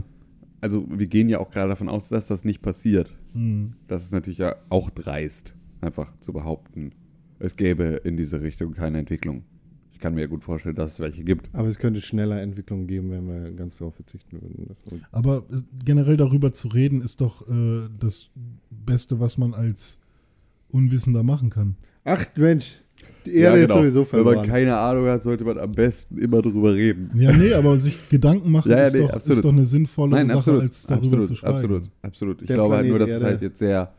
also 0.61 0.87
wir 0.89 1.09
gehen 1.09 1.29
ja 1.29 1.41
auch 1.41 1.51
gerade 1.51 1.71
davon 1.71 1.89
aus, 1.89 2.09
dass 2.09 2.29
das 2.29 2.45
nicht 2.45 2.63
passiert. 2.63 3.13
Hm. 3.33 3.73
Das 3.89 4.05
ist 4.05 4.13
natürlich 4.13 4.39
ja 4.39 4.55
auch 4.69 4.91
dreist, 4.91 5.55
einfach 5.85 6.19
zu 6.21 6.33
behaupten, 6.33 6.93
es 7.39 7.57
gäbe 7.57 8.01
in 8.05 8.17
diese 8.17 8.41
Richtung 8.43 8.73
keine 8.73 8.99
Entwicklung. 8.99 9.45
Ich 9.93 10.01
kann 10.01 10.15
mir 10.15 10.23
ja 10.23 10.27
gut 10.27 10.43
vorstellen, 10.43 10.75
dass 10.75 10.95
es 10.95 11.01
welche 11.01 11.23
gibt. 11.23 11.49
aber 11.55 11.69
es 11.69 11.79
könnte 11.79 12.01
schneller 12.03 12.41
Entwicklungen 12.43 12.87
geben, 12.87 13.11
wenn 13.11 13.27
wir 13.27 13.51
ganz 13.53 13.77
darauf 13.79 13.95
verzichten 13.95 14.41
würden. 14.41 14.77
Aber 15.13 15.45
generell 15.85 16.17
darüber 16.17 16.53
zu 16.53 16.69
reden, 16.69 17.01
ist 17.01 17.21
doch 17.21 17.49
äh, 17.49 17.89
das 17.99 18.31
Beste, 18.71 19.21
was 19.21 19.39
man 19.39 19.55
als 19.55 20.01
Unwissender 20.69 21.23
machen 21.23 21.51
kann. 21.51 21.77
Ach 22.05 22.27
Mensch, 22.37 22.83
die 23.25 23.35
Erde 23.37 23.61
ist 23.61 23.73
sowieso 23.73 24.05
genau. 24.05 24.13
Wenn 24.13 24.25
man 24.25 24.35
verloren. 24.35 24.47
keine 24.51 24.77
Ahnung 24.77 25.07
hat, 25.07 25.23
sollte 25.23 25.45
man 25.45 25.59
am 25.59 25.73
besten 25.73 26.19
immer 26.19 26.43
drüber 26.43 26.75
reden. 26.75 27.11
Ja, 27.19 27.33
nee, 27.33 27.55
aber 27.55 27.79
sich 27.79 28.09
Gedanken 28.11 28.51
machen 28.51 28.71
Ja, 28.73 28.79
ja, 28.79 28.85
ist, 28.85 28.95
nee, 28.95 29.01
doch, 29.01 29.17
ist 29.17 29.45
doch 29.45 29.53
eine 29.53 29.65
sinnvolle 29.65 30.11
Nein, 30.17 30.27
Sache, 30.29 30.39
absolut, 30.39 30.63
als 30.63 30.83
darüber 30.87 31.05
absolut, 31.05 31.27
zu 31.27 31.35
schweigen. 31.37 31.55
absolut, 31.55 31.91
absolut. 32.03 32.41
Ich 32.43 32.47
Der 32.49 32.57
glaube 32.57 32.75
halt 32.75 32.87
nur, 32.89 32.99
dass 32.99 33.09
Planet 33.09 33.23
es 33.23 33.25
halt 33.25 33.35
Erde. 33.35 33.45
jetzt 33.47 33.59
sehr, 33.59 33.95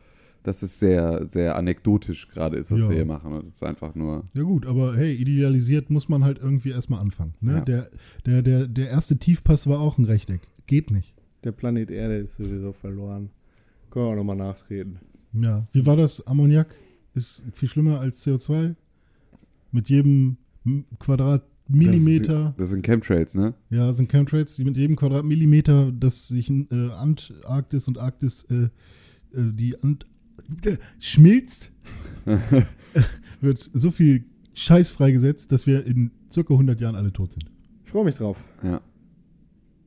dass 0.48 0.62
es 0.62 0.80
sehr, 0.80 1.26
sehr 1.30 1.56
anekdotisch 1.56 2.28
gerade 2.30 2.58
ist, 2.58 2.72
was 2.72 2.80
Ja. 2.80 2.90
wir 2.90 2.96
hier 2.96 3.06
machen. 3.06 3.34
Es 3.48 3.56
ist 3.56 3.64
einfach 3.64 3.96
nur. 3.96 4.24
Ja 4.34 4.44
gut, 4.44 4.66
aber 4.66 4.96
hey, 4.96 5.14
idealisiert 5.14 5.90
muss 5.90 6.08
man 6.10 6.24
halt 6.24 6.40
irgendwie 6.40 6.70
erstmal 6.72 7.00
anfangen. 7.02 7.34
Ne? 7.42 7.54
Ja. 7.56 7.62
Der, 7.62 7.90
der, 8.26 8.42
der, 8.42 8.68
der 8.68 8.90
erste 8.90 9.18
Tiefpass 9.18 9.68
war 9.68 9.80
auch 9.80 9.98
ein 9.98 10.06
Rechteck. 10.06 10.42
Geht 10.68 10.92
nicht. 10.92 11.14
Der 11.44 11.52
Planet 11.52 11.92
Erde 11.92 12.18
ist 12.18 12.36
sowieso 12.38 12.74
verloren. 12.74 13.30
Können 13.92 14.06
wir 14.06 14.12
auch 14.12 14.16
nochmal 14.16 14.36
nachtreten. 14.36 15.00
Ja. 15.34 15.68
Wie 15.74 15.86
war 15.86 15.96
das? 15.96 16.26
Ammoniak 16.26 16.76
ist 17.14 17.44
viel 17.54 17.70
schlimmer 17.70 18.00
als 18.00 18.26
CO2. 18.26 18.76
Mit 19.72 19.90
jedem 19.90 20.38
Quadratmillimeter, 21.00 22.46
Das, 22.50 22.56
das 22.58 22.70
sind 22.70 22.84
Chemtrails, 22.86 23.36
ne? 23.36 23.54
ja, 23.70 23.94
sind 23.94 24.10
Chemtrails, 24.12 24.56
die 24.56 24.64
mit 24.64 24.78
jedem 24.78 24.96
Quadratmillimeter, 24.96 25.92
dass 25.92 26.28
sich 26.28 26.50
äh, 26.50 26.66
Antarktis 26.92 27.88
und 27.88 27.98
Arktis, 27.98 28.44
äh, 28.50 28.64
äh, 29.34 29.52
die 29.54 29.82
Ant 29.82 30.06
schmilzt, 31.00 31.72
wird 33.42 33.70
so 33.74 33.92
viel 33.92 34.26
Scheiß 34.54 34.92
freigesetzt, 34.92 35.52
dass 35.52 35.68
wir 35.68 35.86
in 35.86 36.12
circa 36.32 36.54
100 36.54 36.80
Jahren 36.82 36.96
alle 36.96 37.12
tot 37.12 37.34
sind. 37.34 37.46
Ich 37.86 37.92
freue 37.92 38.06
mich 38.06 38.16
drauf. 38.16 38.38
Ja. 38.64 38.82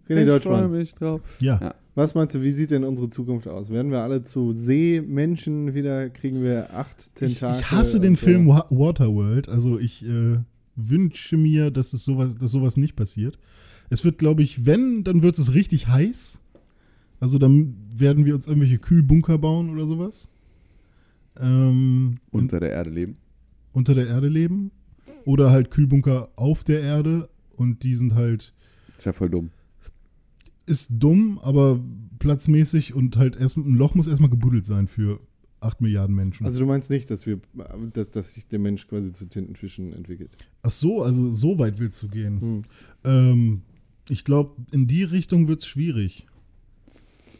René 0.08 0.36
ich 0.36 0.42
freue 0.42 0.68
mich 0.68 0.94
drauf. 0.94 1.20
Ja. 1.40 1.58
Ja. 1.60 1.74
was 1.94 2.14
meinst 2.14 2.34
du, 2.34 2.42
wie 2.42 2.52
sieht 2.52 2.70
denn 2.70 2.84
unsere 2.84 3.10
Zukunft 3.10 3.46
aus? 3.48 3.68
Werden 3.70 3.90
wir 3.90 3.98
alle 4.00 4.22
zu 4.22 4.54
Seemenschen 4.54 5.74
wieder? 5.74 6.08
Kriegen 6.10 6.42
wir 6.42 6.74
acht 6.74 7.10
Ich, 7.20 7.34
Tentakel? 7.38 7.60
ich 7.60 7.70
hasse 7.70 8.00
den 8.00 8.16
so? 8.16 8.24
Film 8.24 8.48
Wa- 8.48 8.66
Waterworld. 8.70 9.48
Also 9.48 9.78
ich 9.78 10.04
äh, 10.06 10.38
wünsche 10.76 11.36
mir, 11.36 11.70
dass 11.70 11.92
es 11.92 12.04
sowas, 12.04 12.34
dass 12.36 12.50
sowas 12.52 12.76
nicht 12.78 12.96
passiert. 12.96 13.38
Es 13.90 14.04
wird, 14.04 14.18
glaube 14.18 14.42
ich, 14.42 14.64
wenn, 14.64 15.04
dann 15.04 15.22
wird 15.22 15.38
es 15.38 15.54
richtig 15.54 15.88
heiß. 15.88 16.40
Also 17.20 17.38
dann 17.38 17.74
werden 17.94 18.24
wir 18.24 18.34
uns 18.34 18.46
irgendwelche 18.46 18.78
Kühlbunker 18.78 19.38
bauen 19.38 19.70
oder 19.70 19.86
sowas. 19.86 20.28
Ähm, 21.40 22.14
Unter 22.30 22.60
der 22.60 22.70
Erde 22.72 22.90
leben. 22.90 23.16
unter 23.72 23.94
der 23.94 24.08
Erde 24.08 24.28
leben. 24.28 24.70
Oder 25.24 25.50
halt 25.50 25.70
Kühlbunker 25.70 26.30
auf 26.36 26.64
der 26.64 26.82
Erde. 26.82 27.28
Und 27.56 27.82
die 27.82 27.94
sind 27.94 28.14
halt, 28.14 28.54
Ist 28.96 29.06
ja 29.06 29.12
voll 29.12 29.30
dumm. 29.30 29.50
ist 30.66 30.90
dumm, 30.98 31.38
aber 31.42 31.80
platzmäßig 32.18 32.94
und 32.94 33.16
halt 33.16 33.36
erst, 33.36 33.56
ein 33.56 33.74
Loch 33.74 33.94
muss 33.94 34.06
erstmal 34.06 34.30
gebuddelt 34.30 34.66
sein 34.66 34.86
für 34.88 35.20
8 35.60 35.80
Milliarden 35.80 36.14
Menschen. 36.14 36.46
Also 36.46 36.60
du 36.60 36.66
meinst 36.66 36.88
nicht, 36.90 37.10
dass 37.10 37.26
wir, 37.26 37.40
dass, 37.92 38.10
dass 38.10 38.34
sich 38.34 38.46
der 38.46 38.58
Mensch 38.60 38.86
quasi 38.86 39.12
zu 39.12 39.28
Tintenfischen 39.28 39.92
entwickelt? 39.92 40.30
Ach 40.62 40.70
so, 40.70 41.02
also 41.02 41.30
so 41.32 41.58
weit 41.58 41.78
willst 41.78 42.00
du 42.02 42.08
gehen. 42.08 42.40
Hm. 42.40 42.62
Ähm, 43.04 43.62
ich 44.08 44.24
glaube, 44.24 44.54
in 44.72 44.86
die 44.86 45.02
Richtung 45.04 45.48
wird 45.48 45.60
es 45.62 45.66
schwierig. 45.66 46.26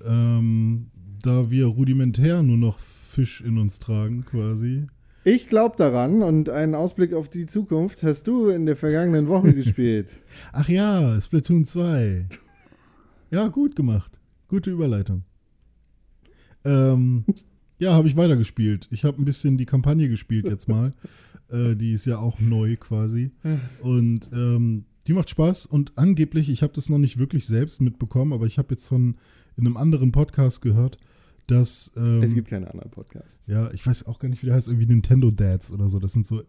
Ähm, 0.07 0.87
da 1.23 1.51
wir 1.51 1.67
rudimentär 1.67 2.43
nur 2.43 2.57
noch 2.57 2.79
Fisch 3.19 3.41
in 3.41 3.59
uns 3.59 3.81
tragen, 3.81 4.25
quasi. 4.25 4.87
Ich 5.25 5.49
glaube 5.49 5.75
daran 5.77 6.23
und 6.23 6.51
einen 6.51 6.77
Ausblick 6.77 7.15
auf 7.15 7.29
die 7.29 7.47
Zukunft 7.47 8.05
hast 8.05 8.29
du 8.29 8.47
in 8.47 8.65
der 8.65 8.77
vergangenen 8.77 9.27
Woche 9.27 9.53
gespielt. 9.57 10.21
Ach 10.53 10.69
ja, 10.69 11.21
Splatoon 11.21 11.65
2. 11.65 12.29
Ja, 13.33 13.49
gut 13.49 13.75
gemacht. 13.75 14.21
Gute 14.47 14.71
Überleitung. 14.71 15.25
Ähm, 16.65 17.25
ja, 17.81 17.93
habe 17.93 18.07
ich 18.07 18.17
weitergespielt. 18.17 18.87
Ich 18.93 19.03
habe 19.03 19.21
ein 19.21 19.25
bisschen 19.25 19.59
die 19.59 19.67
Kampagne 19.67 20.09
gespielt 20.09 20.49
jetzt 20.49 20.69
mal. 20.69 20.93
äh, 21.51 21.75
die 21.75 21.95
ist 21.95 22.07
ja 22.07 22.19
auch 22.19 22.39
neu 22.39 22.77
quasi. 22.77 23.33
Und 23.83 24.31
ähm, 24.33 24.85
die 25.09 25.13
macht 25.13 25.31
Spaß 25.31 25.67
und 25.67 25.97
angeblich, 25.97 26.51
ich 26.51 26.63
habe 26.63 26.75
das 26.75 26.89
noch 26.89 26.99
nicht 26.99 27.19
wirklich 27.19 27.47
selbst 27.47 27.81
mitbekommen, 27.81 28.33
aber 28.33 28.47
ich 28.47 28.59
habe 28.59 28.75
jetzt 28.75 28.87
von 28.87 29.17
in 29.57 29.67
einem 29.67 29.79
anderen 29.79 30.13
Podcast 30.13 30.61
gehört, 30.61 30.99
dass 31.49 31.91
ähm, 31.97 32.23
es 32.23 32.35
gibt 32.35 32.49
keine 32.49 32.71
anderen 32.71 32.91
Podcasts. 32.91 33.41
ja, 33.47 33.71
ich 33.73 33.85
weiß 33.87 34.07
auch 34.07 34.19
gar 34.19 34.29
nicht, 34.29 34.43
wie 34.43 34.47
der 34.47 34.55
heißt, 34.55 34.69
irgendwie 34.69 34.87
Nintendo 34.87 35.31
Dads 35.31 35.73
oder 35.73 35.89
so. 35.89 35.99
Das 35.99 36.13
sind 36.13 36.27
so 36.27 36.43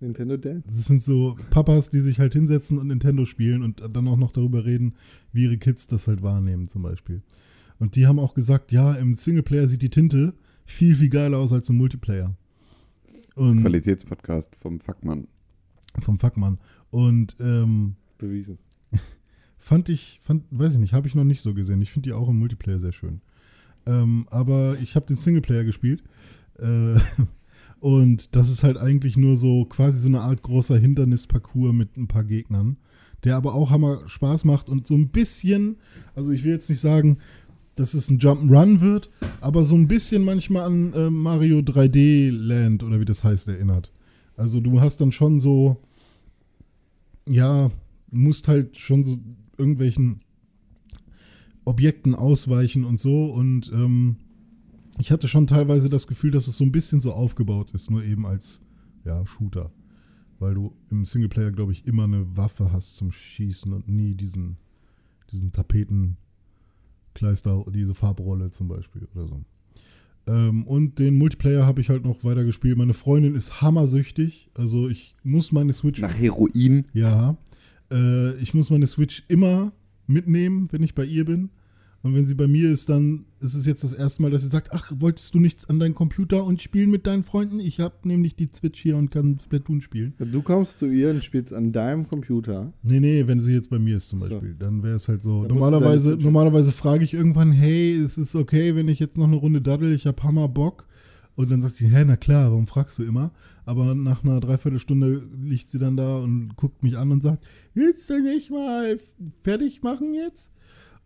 Nintendo 0.00 0.36
Dance? 0.36 0.64
das 0.66 0.84
sind 0.84 1.00
so 1.00 1.36
Papas, 1.50 1.90
die 1.90 2.00
sich 2.00 2.18
halt 2.18 2.32
hinsetzen 2.32 2.78
und 2.78 2.88
Nintendo 2.88 3.24
spielen 3.24 3.62
und 3.62 3.82
dann 3.92 4.08
auch 4.08 4.16
noch 4.16 4.32
darüber 4.32 4.64
reden, 4.64 4.94
wie 5.32 5.44
ihre 5.44 5.58
Kids 5.58 5.86
das 5.86 6.08
halt 6.08 6.22
wahrnehmen, 6.22 6.66
zum 6.66 6.82
Beispiel. 6.82 7.22
Und 7.78 7.94
die 7.96 8.06
haben 8.06 8.18
auch 8.18 8.34
gesagt, 8.34 8.72
ja, 8.72 8.94
im 8.94 9.14
Singleplayer 9.14 9.68
sieht 9.68 9.82
die 9.82 9.90
Tinte 9.90 10.34
viel, 10.64 10.96
viel 10.96 11.08
geiler 11.08 11.38
aus 11.38 11.52
als 11.52 11.68
im 11.68 11.76
Multiplayer. 11.76 12.34
Und 13.34 13.62
Qualitätspodcast 13.62 14.56
vom 14.56 14.80
Fackmann. 14.80 15.28
vom 16.00 16.18
Fackmann. 16.18 16.58
Und 16.90 17.36
ähm, 17.40 17.94
Bewiesen. 18.18 18.58
fand 19.58 19.88
ich, 19.88 20.18
fand, 20.20 20.44
weiß 20.50 20.74
ich 20.74 20.78
nicht, 20.80 20.92
habe 20.92 21.06
ich 21.06 21.14
noch 21.14 21.24
nicht 21.24 21.40
so 21.40 21.54
gesehen. 21.54 21.80
Ich 21.80 21.92
finde 21.92 22.10
die 22.10 22.12
auch 22.12 22.28
im 22.28 22.38
Multiplayer 22.38 22.78
sehr 22.78 22.92
schön. 22.92 23.20
Ähm, 23.86 24.26
aber 24.30 24.76
ich 24.80 24.96
habe 24.96 25.06
den 25.06 25.16
Singleplayer 25.16 25.64
gespielt. 25.64 26.02
Äh, 26.58 26.96
und 27.80 28.34
das 28.36 28.50
ist 28.50 28.62
halt 28.62 28.76
eigentlich 28.76 29.16
nur 29.16 29.36
so 29.36 29.64
quasi 29.64 29.98
so 29.98 30.08
eine 30.08 30.20
Art 30.20 30.42
großer 30.42 30.78
Hindernisparcours 30.78 31.72
mit 31.72 31.96
ein 31.96 32.08
paar 32.08 32.24
Gegnern, 32.24 32.76
der 33.24 33.36
aber 33.36 33.54
auch 33.54 33.70
hammer 33.70 34.08
Spaß 34.08 34.44
macht 34.44 34.68
und 34.68 34.86
so 34.86 34.94
ein 34.94 35.08
bisschen, 35.08 35.76
also 36.14 36.30
ich 36.30 36.44
will 36.44 36.52
jetzt 36.52 36.70
nicht 36.70 36.80
sagen, 36.80 37.18
dass 37.74 37.94
es 37.94 38.10
ein 38.10 38.18
Jump'n'Run 38.18 38.80
wird, 38.80 39.08
aber 39.40 39.64
so 39.64 39.74
ein 39.74 39.88
bisschen 39.88 40.24
manchmal 40.24 40.64
an 40.64 40.92
äh, 40.92 41.10
Mario 41.10 41.60
3D 41.60 42.30
Land 42.30 42.82
oder 42.82 43.00
wie 43.00 43.04
das 43.04 43.24
heißt 43.24 43.48
erinnert. 43.48 43.92
Also 44.36 44.60
du 44.60 44.80
hast 44.80 45.00
dann 45.00 45.12
schon 45.12 45.40
so, 45.40 45.78
ja, 47.26 47.70
musst 48.10 48.48
halt 48.48 48.76
schon 48.78 49.04
so 49.04 49.18
irgendwelchen 49.56 50.20
Objekten 51.64 52.14
ausweichen 52.14 52.84
und 52.84 53.00
so. 53.00 53.26
Und 53.26 53.70
ähm, 53.72 54.16
ich 54.98 55.10
hatte 55.10 55.28
schon 55.28 55.46
teilweise 55.46 55.88
das 55.88 56.06
Gefühl, 56.06 56.30
dass 56.30 56.48
es 56.48 56.56
so 56.56 56.64
ein 56.64 56.72
bisschen 56.72 57.00
so 57.00 57.12
aufgebaut 57.12 57.70
ist, 57.72 57.90
nur 57.90 58.04
eben 58.04 58.26
als 58.26 58.60
ja, 59.04 59.24
Shooter. 59.26 59.72
Weil 60.38 60.54
du 60.54 60.74
im 60.90 61.04
Singleplayer, 61.04 61.52
glaube 61.52 61.72
ich, 61.72 61.86
immer 61.86 62.04
eine 62.04 62.36
Waffe 62.36 62.72
hast 62.72 62.96
zum 62.96 63.12
Schießen 63.12 63.72
und 63.72 63.88
nie 63.88 64.14
diesen, 64.14 64.56
diesen 65.30 65.52
Tapetenkleister, 65.52 67.64
diese 67.72 67.94
Farbrolle 67.94 68.50
zum 68.50 68.68
Beispiel 68.68 69.06
oder 69.14 69.28
so. 69.28 69.44
Ähm, 70.26 70.66
und 70.66 70.98
den 70.98 71.18
Multiplayer 71.18 71.66
habe 71.66 71.80
ich 71.80 71.88
halt 71.88 72.04
noch 72.04 72.24
weiter 72.24 72.44
gespielt. 72.44 72.76
Meine 72.76 72.92
Freundin 72.92 73.34
ist 73.34 73.60
hammersüchtig. 73.60 74.50
Also 74.54 74.88
ich 74.88 75.16
muss 75.22 75.52
meine 75.52 75.72
Switch 75.72 76.00
Nach 76.00 76.14
Heroin. 76.14 76.84
ja, 76.92 77.36
äh, 77.90 78.34
ich 78.36 78.54
muss 78.54 78.70
meine 78.70 78.86
Switch 78.86 79.24
immer 79.28 79.72
mitnehmen, 80.12 80.68
wenn 80.70 80.82
ich 80.82 80.94
bei 80.94 81.04
ihr 81.04 81.24
bin. 81.24 81.50
Und 82.04 82.16
wenn 82.16 82.26
sie 82.26 82.34
bei 82.34 82.48
mir 82.48 82.68
ist, 82.72 82.88
dann 82.88 83.26
ist 83.38 83.54
es 83.54 83.64
jetzt 83.64 83.84
das 83.84 83.92
erste 83.92 84.22
Mal, 84.22 84.32
dass 84.32 84.42
sie 84.42 84.48
sagt, 84.48 84.70
ach, 84.72 84.90
wolltest 84.98 85.36
du 85.36 85.38
nichts 85.38 85.68
an 85.68 85.78
deinen 85.78 85.94
Computer 85.94 86.42
und 86.44 86.60
spielen 86.60 86.90
mit 86.90 87.06
deinen 87.06 87.22
Freunden? 87.22 87.60
Ich 87.60 87.78
habe 87.78 87.94
nämlich 88.02 88.34
die 88.34 88.48
Switch 88.52 88.80
hier 88.82 88.96
und 88.96 89.12
kann 89.12 89.38
Splatoon 89.38 89.80
spielen. 89.80 90.12
Du 90.18 90.42
kommst 90.42 90.80
zu 90.80 90.86
ihr 90.86 91.10
und 91.10 91.22
spielst 91.22 91.52
an 91.52 91.70
deinem 91.70 92.08
Computer. 92.08 92.72
Nee, 92.82 92.98
nee, 92.98 93.24
wenn 93.28 93.38
sie 93.38 93.52
jetzt 93.52 93.70
bei 93.70 93.78
mir 93.78 93.98
ist 93.98 94.08
zum 94.08 94.18
So. 94.18 94.30
Beispiel, 94.30 94.56
dann 94.58 94.82
wäre 94.82 94.96
es 94.96 95.06
halt 95.06 95.22
so. 95.22 95.44
Dann 95.44 95.54
Normalerweise, 95.56 96.16
normalerweise 96.20 96.72
frage 96.72 97.04
ich 97.04 97.14
irgendwann, 97.14 97.52
hey, 97.52 97.92
ist 97.92 98.18
es 98.18 98.34
okay, 98.34 98.74
wenn 98.74 98.88
ich 98.88 98.98
jetzt 98.98 99.16
noch 99.16 99.28
eine 99.28 99.36
Runde 99.36 99.62
daddel? 99.62 99.94
Ich 99.94 100.04
habe 100.08 100.20
Hammer 100.24 100.48
Bock. 100.48 100.86
Und 101.34 101.50
dann 101.50 101.62
sagt 101.62 101.76
sie, 101.76 101.88
hä, 101.88 102.04
na 102.06 102.16
klar, 102.16 102.50
warum 102.50 102.66
fragst 102.66 102.98
du 102.98 103.04
immer? 103.04 103.32
Aber 103.64 103.94
nach 103.94 104.22
einer 104.22 104.40
Dreiviertelstunde 104.40 105.26
liegt 105.40 105.70
sie 105.70 105.78
dann 105.78 105.96
da 105.96 106.18
und 106.18 106.56
guckt 106.56 106.82
mich 106.82 106.98
an 106.98 107.10
und 107.10 107.20
sagt, 107.20 107.46
willst 107.74 108.10
du 108.10 108.20
nicht 108.22 108.50
mal 108.50 108.98
fertig 109.42 109.82
machen 109.82 110.14
jetzt? 110.14 110.52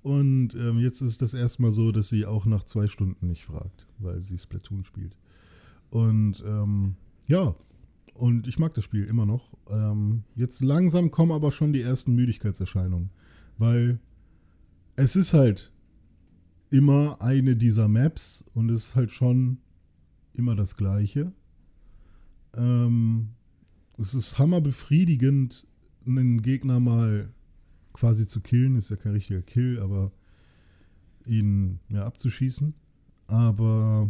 Und 0.03 0.55
ähm, 0.55 0.79
jetzt 0.79 1.01
ist 1.01 1.23
das 1.23 1.35
erste 1.35 1.63
Mal 1.63 1.73
so, 1.73 1.93
dass 1.93 2.09
sie 2.09 2.27
auch 2.27 2.47
nach 2.47 2.65
zwei 2.65 2.87
Stunden 2.87 3.27
nicht 3.27 3.45
fragt, 3.45 3.87
weil 3.99 4.21
sie 4.21 4.39
Splatoon 4.39 4.85
spielt. 4.85 5.17
Und 5.91 6.43
ähm, 6.47 6.95
ja, 7.27 7.55
und 8.15 8.47
ich 8.47 8.59
mag 8.59 8.75
das 8.75 8.85
Spiel 8.85 9.05
immer 9.05 9.27
noch. 9.27 9.53
Ähm, 9.69 10.23
jetzt 10.35 10.63
langsam 10.63 11.11
kommen 11.11 11.33
aber 11.33 11.53
schon 11.53 11.73
die 11.73 11.83
ersten 11.83 12.15
Müdigkeitserscheinungen, 12.15 13.11
weil 13.59 13.99
es 14.97 15.17
ist 15.17 15.35
halt 15.35 15.73
immer 16.71 17.21
eine 17.21 17.57
dieser 17.57 17.89
Maps 17.89 18.45
und 18.55 18.71
es 18.71 18.89
ist 18.89 18.97
halt 18.97 19.13
schon 19.13 19.59
immer 20.37 20.55
das 20.55 20.77
Gleiche. 20.77 21.33
Ähm, 22.55 23.31
es 23.99 24.15
ist 24.15 24.39
hammerbefriedigend, 24.39 25.67
einen 26.07 26.43
Gegner 26.43 26.81
mal 26.81 27.31
quasi 27.93 28.27
zu 28.27 28.41
killen. 28.41 28.77
Ist 28.77 28.91
ja 28.91 28.97
kein 28.97 29.13
richtiger 29.13 29.43
Kill, 29.43 29.81
aber 29.81 30.13
ihn 31.25 31.81
ja, 31.89 32.05
abzuschießen. 32.05 32.75
Aber 33.27 34.09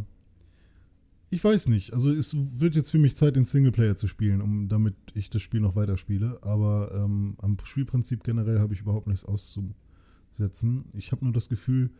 ich 1.30 1.42
weiß 1.42 1.68
nicht. 1.68 1.92
Also 1.92 2.12
es 2.12 2.34
wird 2.34 2.74
jetzt 2.74 2.90
für 2.90 2.98
mich 2.98 3.16
Zeit, 3.16 3.36
den 3.36 3.44
Singleplayer 3.44 3.96
zu 3.96 4.08
spielen, 4.08 4.40
um 4.40 4.68
damit 4.68 4.94
ich 5.14 5.30
das 5.30 5.42
Spiel 5.42 5.60
noch 5.60 5.76
weiterspiele. 5.76 6.38
Aber 6.42 6.92
ähm, 6.94 7.36
am 7.38 7.56
Spielprinzip 7.64 8.22
generell 8.22 8.60
habe 8.60 8.74
ich 8.74 8.80
überhaupt 8.80 9.06
nichts 9.06 9.24
auszusetzen. 9.24 10.86
Ich 10.92 11.12
habe 11.12 11.24
nur 11.24 11.32
das 11.32 11.48
Gefühl, 11.48 11.90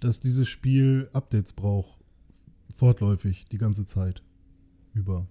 dass 0.00 0.20
dieses 0.20 0.48
Spiel 0.48 1.08
Updates 1.12 1.52
braucht. 1.52 2.01
Fortläufig, 2.72 3.44
die 3.50 3.58
ganze 3.58 3.84
Zeit. 3.84 4.22
Über. 4.94 5.26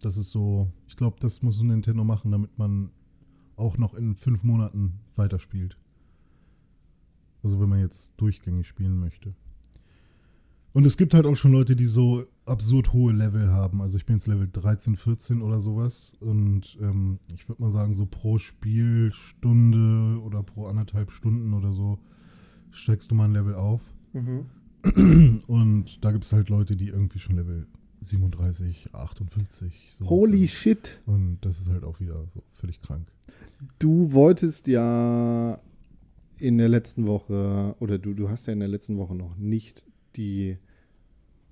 Das 0.00 0.16
ist 0.16 0.30
so, 0.30 0.70
ich 0.86 0.96
glaube, 0.96 1.16
das 1.20 1.42
muss 1.42 1.60
Nintendo 1.60 2.04
machen, 2.04 2.30
damit 2.30 2.56
man 2.56 2.90
auch 3.56 3.78
noch 3.78 3.94
in 3.94 4.14
fünf 4.14 4.44
Monaten 4.44 5.00
weiterspielt. 5.16 5.76
Also 7.42 7.60
wenn 7.60 7.68
man 7.68 7.80
jetzt 7.80 8.12
durchgängig 8.16 8.68
spielen 8.68 8.98
möchte. 8.98 9.34
Und 10.72 10.86
es 10.86 10.96
gibt 10.96 11.14
halt 11.14 11.26
auch 11.26 11.34
schon 11.34 11.52
Leute, 11.52 11.74
die 11.74 11.86
so 11.86 12.26
absurd 12.46 12.92
hohe 12.92 13.12
Level 13.12 13.50
haben. 13.50 13.82
Also 13.82 13.98
ich 13.98 14.06
bin 14.06 14.16
jetzt 14.16 14.28
Level 14.28 14.48
13, 14.50 14.94
14 14.94 15.42
oder 15.42 15.60
sowas. 15.60 16.16
Und 16.20 16.78
ähm, 16.80 17.18
ich 17.34 17.48
würde 17.48 17.60
mal 17.60 17.72
sagen, 17.72 17.94
so 17.94 18.06
pro 18.06 18.38
Spielstunde 18.38 20.20
oder 20.20 20.42
pro 20.42 20.66
anderthalb 20.66 21.10
Stunden 21.10 21.54
oder 21.54 21.72
so 21.72 21.98
steigst 22.70 23.10
du 23.10 23.16
mal 23.16 23.24
ein 23.24 23.32
Level 23.32 23.54
auf. 23.56 23.82
Und 25.46 26.04
da 26.04 26.12
gibt 26.12 26.24
es 26.24 26.32
halt 26.32 26.48
Leute, 26.48 26.76
die 26.76 26.88
irgendwie 26.88 27.18
schon 27.18 27.36
Level 27.36 27.66
37, 28.02 28.94
48. 28.94 29.72
sowas 29.96 30.10
Holy 30.10 30.38
sind. 30.38 30.50
shit. 30.50 31.00
Und 31.06 31.38
das 31.42 31.60
ist 31.60 31.68
halt 31.68 31.84
auch 31.84 32.00
wieder 32.00 32.26
so 32.34 32.42
völlig 32.52 32.80
krank. 32.80 33.06
Du 33.78 34.12
wolltest 34.12 34.68
ja 34.68 35.60
in 36.38 36.56
der 36.56 36.68
letzten 36.68 37.06
Woche, 37.06 37.76
oder 37.78 37.98
du, 37.98 38.14
du 38.14 38.30
hast 38.30 38.46
ja 38.46 38.52
in 38.52 38.60
der 38.60 38.68
letzten 38.68 38.96
Woche 38.96 39.14
noch 39.14 39.36
nicht 39.36 39.84
die 40.16 40.56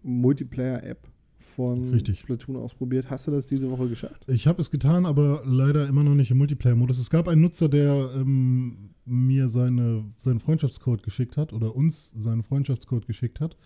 Multiplayer-App 0.02 1.06
von 1.54 1.90
Richtig. 1.90 2.20
Splatoon 2.20 2.56
ausprobiert. 2.56 3.10
Hast 3.10 3.26
du 3.26 3.30
das 3.30 3.46
diese 3.46 3.70
Woche 3.70 3.88
geschafft? 3.88 4.24
Ich 4.28 4.46
habe 4.46 4.62
es 4.62 4.70
getan, 4.70 5.04
aber 5.04 5.42
leider 5.44 5.86
immer 5.86 6.04
noch 6.04 6.14
nicht 6.14 6.30
im 6.30 6.38
Multiplayer-Modus. 6.38 6.98
Es 6.98 7.10
gab 7.10 7.28
einen 7.28 7.42
Nutzer, 7.42 7.68
der 7.68 8.10
ähm, 8.14 8.90
mir 9.08 9.48
seine, 9.48 10.04
seinen 10.18 10.40
Freundschaftscode 10.40 11.02
geschickt 11.02 11.36
hat 11.36 11.52
oder 11.52 11.74
uns 11.74 12.14
seinen 12.16 12.42
Freundschaftscode 12.42 13.06
geschickt 13.06 13.40
hat. 13.40 13.56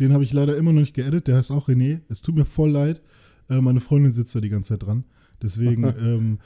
Den 0.00 0.12
habe 0.12 0.24
ich 0.24 0.32
leider 0.32 0.56
immer 0.56 0.72
noch 0.72 0.80
nicht 0.80 0.94
geedit. 0.94 1.26
Der 1.26 1.36
heißt 1.36 1.50
auch 1.50 1.68
René. 1.68 2.00
Es 2.08 2.22
tut 2.22 2.34
mir 2.34 2.44
voll 2.44 2.70
leid. 2.70 3.02
Äh, 3.48 3.60
meine 3.60 3.80
Freundin 3.80 4.12
sitzt 4.12 4.34
da 4.34 4.40
die 4.40 4.48
ganze 4.48 4.70
Zeit 4.70 4.86
dran. 4.86 5.04
Deswegen 5.42 5.84
ähm, 6.00 6.38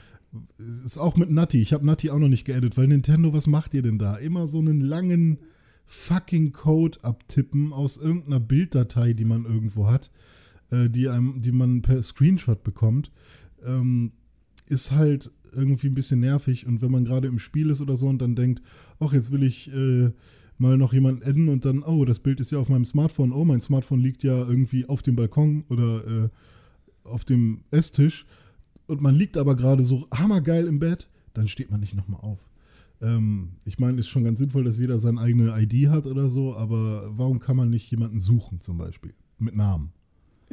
ist 0.83 0.97
auch 0.97 1.15
mit 1.15 1.29
Nati. 1.29 1.61
Ich 1.61 1.73
habe 1.73 1.85
Nati 1.85 2.09
auch 2.09 2.19
noch 2.19 2.29
nicht 2.29 2.45
geedit, 2.45 2.77
weil 2.77 2.87
Nintendo, 2.87 3.33
was 3.33 3.47
macht 3.47 3.73
ihr 3.73 3.81
denn 3.81 3.99
da? 3.99 4.15
Immer 4.15 4.47
so 4.47 4.59
einen 4.59 4.81
langen 4.81 5.39
fucking 5.85 6.53
Code 6.53 6.99
abtippen 7.03 7.73
aus 7.73 7.97
irgendeiner 7.97 8.39
Bilddatei, 8.39 9.13
die 9.13 9.25
man 9.25 9.45
irgendwo 9.45 9.87
hat, 9.87 10.11
äh, 10.71 10.89
die, 10.89 11.09
einem, 11.09 11.41
die 11.41 11.51
man 11.51 11.81
per 11.81 12.01
Screenshot 12.01 12.63
bekommt, 12.63 13.11
ähm, 13.63 14.13
ist 14.65 14.91
halt 14.91 15.31
irgendwie 15.55 15.87
ein 15.87 15.95
bisschen 15.95 16.19
nervig. 16.19 16.65
Und 16.65 16.81
wenn 16.81 16.91
man 16.91 17.05
gerade 17.05 17.27
im 17.27 17.39
Spiel 17.39 17.69
ist 17.69 17.81
oder 17.81 17.95
so 17.95 18.07
und 18.07 18.21
dann 18.21 18.35
denkt, 18.35 18.61
ach, 18.99 19.13
jetzt 19.13 19.31
will 19.31 19.43
ich 19.43 19.71
äh, 19.73 20.11
mal 20.57 20.77
noch 20.77 20.93
jemanden 20.93 21.23
adden 21.23 21.49
und 21.49 21.65
dann, 21.65 21.83
oh, 21.83 22.05
das 22.05 22.19
Bild 22.19 22.39
ist 22.39 22.51
ja 22.51 22.59
auf 22.59 22.69
meinem 22.69 22.85
Smartphone, 22.85 23.31
oh, 23.31 23.45
mein 23.45 23.61
Smartphone 23.61 23.99
liegt 23.99 24.23
ja 24.23 24.37
irgendwie 24.37 24.87
auf 24.87 25.01
dem 25.01 25.15
Balkon 25.15 25.63
oder 25.69 26.07
äh, 26.07 26.29
auf 27.03 27.25
dem 27.25 27.63
Esstisch 27.71 28.25
und 28.87 29.01
man 29.01 29.15
liegt 29.15 29.37
aber 29.37 29.55
gerade 29.55 29.83
so 29.83 30.07
hammergeil 30.13 30.67
im 30.67 30.79
Bett, 30.79 31.09
dann 31.33 31.47
steht 31.47 31.71
man 31.71 31.79
nicht 31.79 31.95
nochmal 31.95 32.21
auf. 32.21 32.39
Ähm, 33.01 33.53
ich 33.65 33.79
meine, 33.79 33.99
ist 33.99 34.07
schon 34.07 34.23
ganz 34.23 34.39
sinnvoll, 34.39 34.63
dass 34.63 34.79
jeder 34.79 34.99
seine 34.99 35.19
eigene 35.19 35.53
ID 35.59 35.89
hat 35.89 36.07
oder 36.07 36.29
so, 36.29 36.55
aber 36.55 37.11
warum 37.17 37.39
kann 37.39 37.57
man 37.57 37.69
nicht 37.69 37.89
jemanden 37.91 38.19
suchen 38.19 38.61
zum 38.61 38.77
Beispiel 38.77 39.13
mit 39.39 39.55
Namen? 39.55 39.91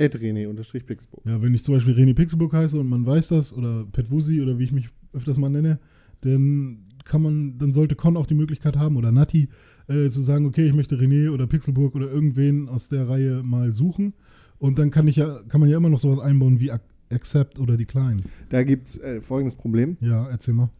Ed 0.00 0.16
René 0.16 0.48
unterstrich 0.48 0.86
Pixburg. 0.86 1.22
Ja, 1.26 1.42
wenn 1.42 1.54
ich 1.54 1.62
zum 1.62 1.74
Beispiel 1.74 1.94
René 1.94 2.14
Pixelbook 2.14 2.54
heiße 2.54 2.80
und 2.80 2.88
man 2.88 3.04
weiß 3.04 3.28
das, 3.28 3.52
oder 3.52 3.84
Pet 3.92 4.10
Wusi 4.10 4.40
oder 4.40 4.58
wie 4.58 4.64
ich 4.64 4.72
mich 4.72 4.88
öfters 5.12 5.36
mal 5.36 5.50
nenne, 5.50 5.78
dann 6.22 6.86
kann 7.04 7.22
man, 7.22 7.58
dann 7.58 7.72
sollte 7.72 7.96
Con 7.96 8.16
auch 8.16 8.26
die 8.26 8.34
Möglichkeit 8.34 8.76
haben, 8.76 8.96
oder 8.96 9.12
Nati, 9.12 9.48
äh, 9.88 10.08
zu 10.10 10.22
sagen, 10.22 10.46
okay, 10.46 10.66
ich 10.66 10.74
möchte 10.74 10.96
René 10.96 11.30
oder 11.30 11.46
Pixelburg 11.46 11.94
oder 11.94 12.10
irgendwen 12.10 12.68
aus 12.68 12.88
der 12.88 13.08
Reihe 13.08 13.42
mal 13.42 13.72
suchen. 13.72 14.14
Und 14.58 14.78
dann 14.78 14.90
kann 14.90 15.08
ich 15.08 15.16
ja, 15.16 15.40
kann 15.48 15.60
man 15.60 15.70
ja 15.70 15.76
immer 15.76 15.88
noch 15.88 15.98
sowas 15.98 16.20
einbauen 16.20 16.60
wie 16.60 16.70
Ac- 16.70 16.80
Accept 17.12 17.58
oder 17.58 17.76
Decline. 17.76 18.18
Da 18.50 18.62
gibt 18.62 18.88
es 18.88 18.98
äh, 18.98 19.20
folgendes 19.20 19.56
Problem. 19.56 19.96
Ja, 20.00 20.28
erzähl 20.28 20.54
mal. 20.54 20.70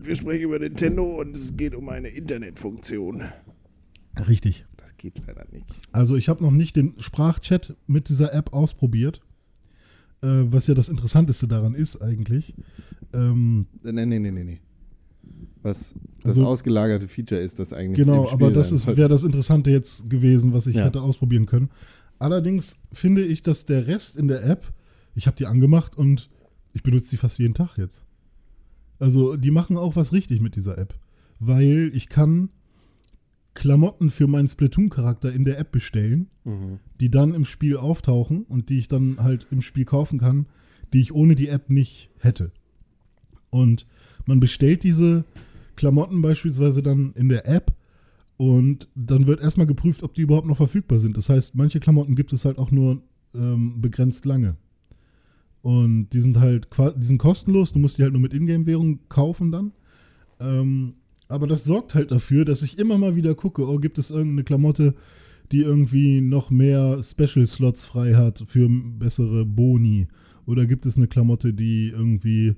Wir 0.00 0.14
sprechen 0.14 0.44
über 0.44 0.58
Nintendo 0.58 1.20
und 1.20 1.36
es 1.36 1.56
geht 1.56 1.74
um 1.74 1.88
eine 1.88 2.08
Internetfunktion. 2.08 3.22
Richtig. 4.28 4.64
Geht 4.98 5.22
leider 5.26 5.46
nicht. 5.52 5.64
Also 5.92 6.16
ich 6.16 6.28
habe 6.28 6.42
noch 6.42 6.50
nicht 6.50 6.76
den 6.76 6.94
Sprachchat 6.98 7.76
mit 7.86 8.08
dieser 8.08 8.34
App 8.34 8.52
ausprobiert, 8.52 9.20
äh, 10.22 10.26
was 10.50 10.66
ja 10.66 10.74
das 10.74 10.88
Interessanteste 10.88 11.46
daran 11.48 11.74
ist 11.74 12.02
eigentlich. 12.02 12.54
Ähm, 13.14 13.66
Nee, 13.82 13.92
nee, 13.92 14.18
nee, 14.18 14.18
nee, 14.30 14.44
nee. 14.44 14.60
was 15.62 15.94
das 16.24 16.30
Also- 16.36 16.46
ausgelagerte 16.46 17.06
Feature 17.08 17.40
ist, 17.40 17.58
das 17.58 17.72
eigentlich 17.72 17.96
Genau, 18.04 18.28
aber 18.28 18.50
das 18.50 18.86
wäre 18.86 19.08
das 19.08 19.22
Interessante 19.24 19.70
jetzt 19.70 20.10
gewesen, 20.10 20.52
was 20.52 20.66
ich 20.66 20.76
Ja. 20.76 20.84
hätte 20.84 21.00
ausprobieren 21.00 21.46
können. 21.46 21.70
Allerdings 22.18 22.76
finde 22.92 23.24
ich, 23.24 23.42
dass 23.44 23.66
der 23.66 23.86
Rest 23.86 24.16
in 24.16 24.26
der 24.28 24.44
App, 24.44 24.72
ich 25.14 25.26
habe 25.26 25.36
die 25.36 25.46
angemacht 25.46 25.96
und 25.96 26.28
ich 26.72 26.82
benutze 26.82 27.10
die 27.10 27.16
fast 27.16 27.38
jeden 27.38 27.54
Tag 27.54 27.76
jetzt. 27.78 28.04
Also 28.98 29.36
die 29.36 29.52
machen 29.52 29.76
auch 29.76 29.94
was 29.94 30.12
richtig 30.12 30.40
mit 30.40 30.56
dieser 30.56 30.76
App, 30.76 30.94
weil 31.38 31.92
ich 31.94 32.08
kann 32.08 32.50
Klamotten 33.54 34.10
für 34.10 34.26
meinen 34.26 34.48
Splatoon-Charakter 34.48 35.32
in 35.32 35.44
der 35.44 35.58
App 35.58 35.72
bestellen, 35.72 36.28
Mhm. 36.44 36.78
die 37.00 37.10
dann 37.10 37.34
im 37.34 37.44
Spiel 37.44 37.76
auftauchen 37.76 38.42
und 38.42 38.68
die 38.68 38.78
ich 38.78 38.88
dann 38.88 39.18
halt 39.18 39.46
im 39.50 39.60
Spiel 39.62 39.84
kaufen 39.84 40.18
kann, 40.18 40.46
die 40.92 41.00
ich 41.00 41.12
ohne 41.12 41.34
die 41.34 41.48
App 41.48 41.68
nicht 41.70 42.10
hätte. 42.20 42.52
Und 43.50 43.86
man 44.26 44.40
bestellt 44.40 44.84
diese 44.84 45.24
Klamotten 45.76 46.22
beispielsweise 46.22 46.82
dann 46.82 47.12
in 47.14 47.28
der 47.28 47.46
App 47.48 47.72
und 48.36 48.88
dann 48.94 49.26
wird 49.26 49.40
erstmal 49.40 49.66
geprüft, 49.66 50.02
ob 50.02 50.14
die 50.14 50.22
überhaupt 50.22 50.46
noch 50.46 50.56
verfügbar 50.56 50.98
sind. 50.98 51.16
Das 51.16 51.28
heißt, 51.28 51.54
manche 51.54 51.80
Klamotten 51.80 52.14
gibt 52.14 52.32
es 52.32 52.44
halt 52.44 52.58
auch 52.58 52.70
nur 52.70 53.02
ähm, 53.34 53.80
begrenzt 53.80 54.24
lange. 54.24 54.56
Und 55.62 56.10
die 56.12 56.20
sind 56.20 56.38
halt 56.38 56.68
die 56.96 57.04
sind 57.04 57.18
kostenlos, 57.18 57.72
du 57.72 57.78
musst 57.80 57.98
die 57.98 58.02
halt 58.02 58.12
nur 58.12 58.22
mit 58.22 58.32
Ingame-Währung 58.32 59.00
kaufen 59.08 59.50
dann. 59.50 59.72
Ähm, 60.40 60.94
aber 61.28 61.46
das 61.46 61.64
sorgt 61.64 61.94
halt 61.94 62.10
dafür, 62.10 62.44
dass 62.44 62.62
ich 62.62 62.78
immer 62.78 62.98
mal 62.98 63.14
wieder 63.14 63.34
gucke, 63.34 63.66
oh, 63.68 63.78
gibt 63.78 63.98
es 63.98 64.10
irgendeine 64.10 64.44
Klamotte, 64.44 64.94
die 65.52 65.60
irgendwie 65.60 66.20
noch 66.20 66.50
mehr 66.50 67.02
Special-Slots 67.02 67.84
frei 67.84 68.14
hat 68.14 68.42
für 68.46 68.68
bessere 68.68 69.44
Boni? 69.44 70.08
Oder 70.46 70.66
gibt 70.66 70.86
es 70.86 70.96
eine 70.96 71.08
Klamotte, 71.08 71.52
die 71.52 71.90
irgendwie, 71.90 72.56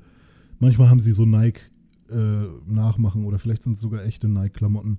manchmal 0.60 0.88
haben 0.88 1.00
sie 1.00 1.12
so 1.12 1.26
Nike-Nachmachen 1.26 3.24
oder 3.24 3.38
vielleicht 3.38 3.64
sind 3.64 3.72
es 3.72 3.80
sogar 3.80 4.04
echte 4.04 4.28
Nike-Klamotten, 4.28 4.98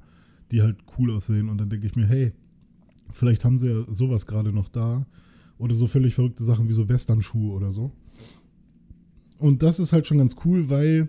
die 0.52 0.62
halt 0.62 0.78
cool 0.98 1.12
aussehen. 1.12 1.48
Und 1.48 1.58
dann 1.58 1.70
denke 1.70 1.88
ich 1.88 1.96
mir, 1.96 2.06
hey, 2.06 2.34
vielleicht 3.14 3.46
haben 3.46 3.60
sie 3.60 3.70
ja 3.70 3.86
sowas 3.94 4.26
gerade 4.26 4.52
noch 4.52 4.68
da. 4.68 5.06
Oder 5.58 5.76
so 5.76 5.88
völlig 5.88 6.16
verrückte 6.16 6.44
Sachen 6.44 6.68
wie 6.68 6.74
so 6.74 6.90
Western-Schuhe 6.90 7.54
oder 7.54 7.72
so. 7.72 7.92
Und 9.38 9.64
das 9.64 9.80
ist 9.80 9.94
halt 9.94 10.06
schon 10.06 10.18
ganz 10.18 10.36
cool, 10.44 10.70
weil 10.70 11.08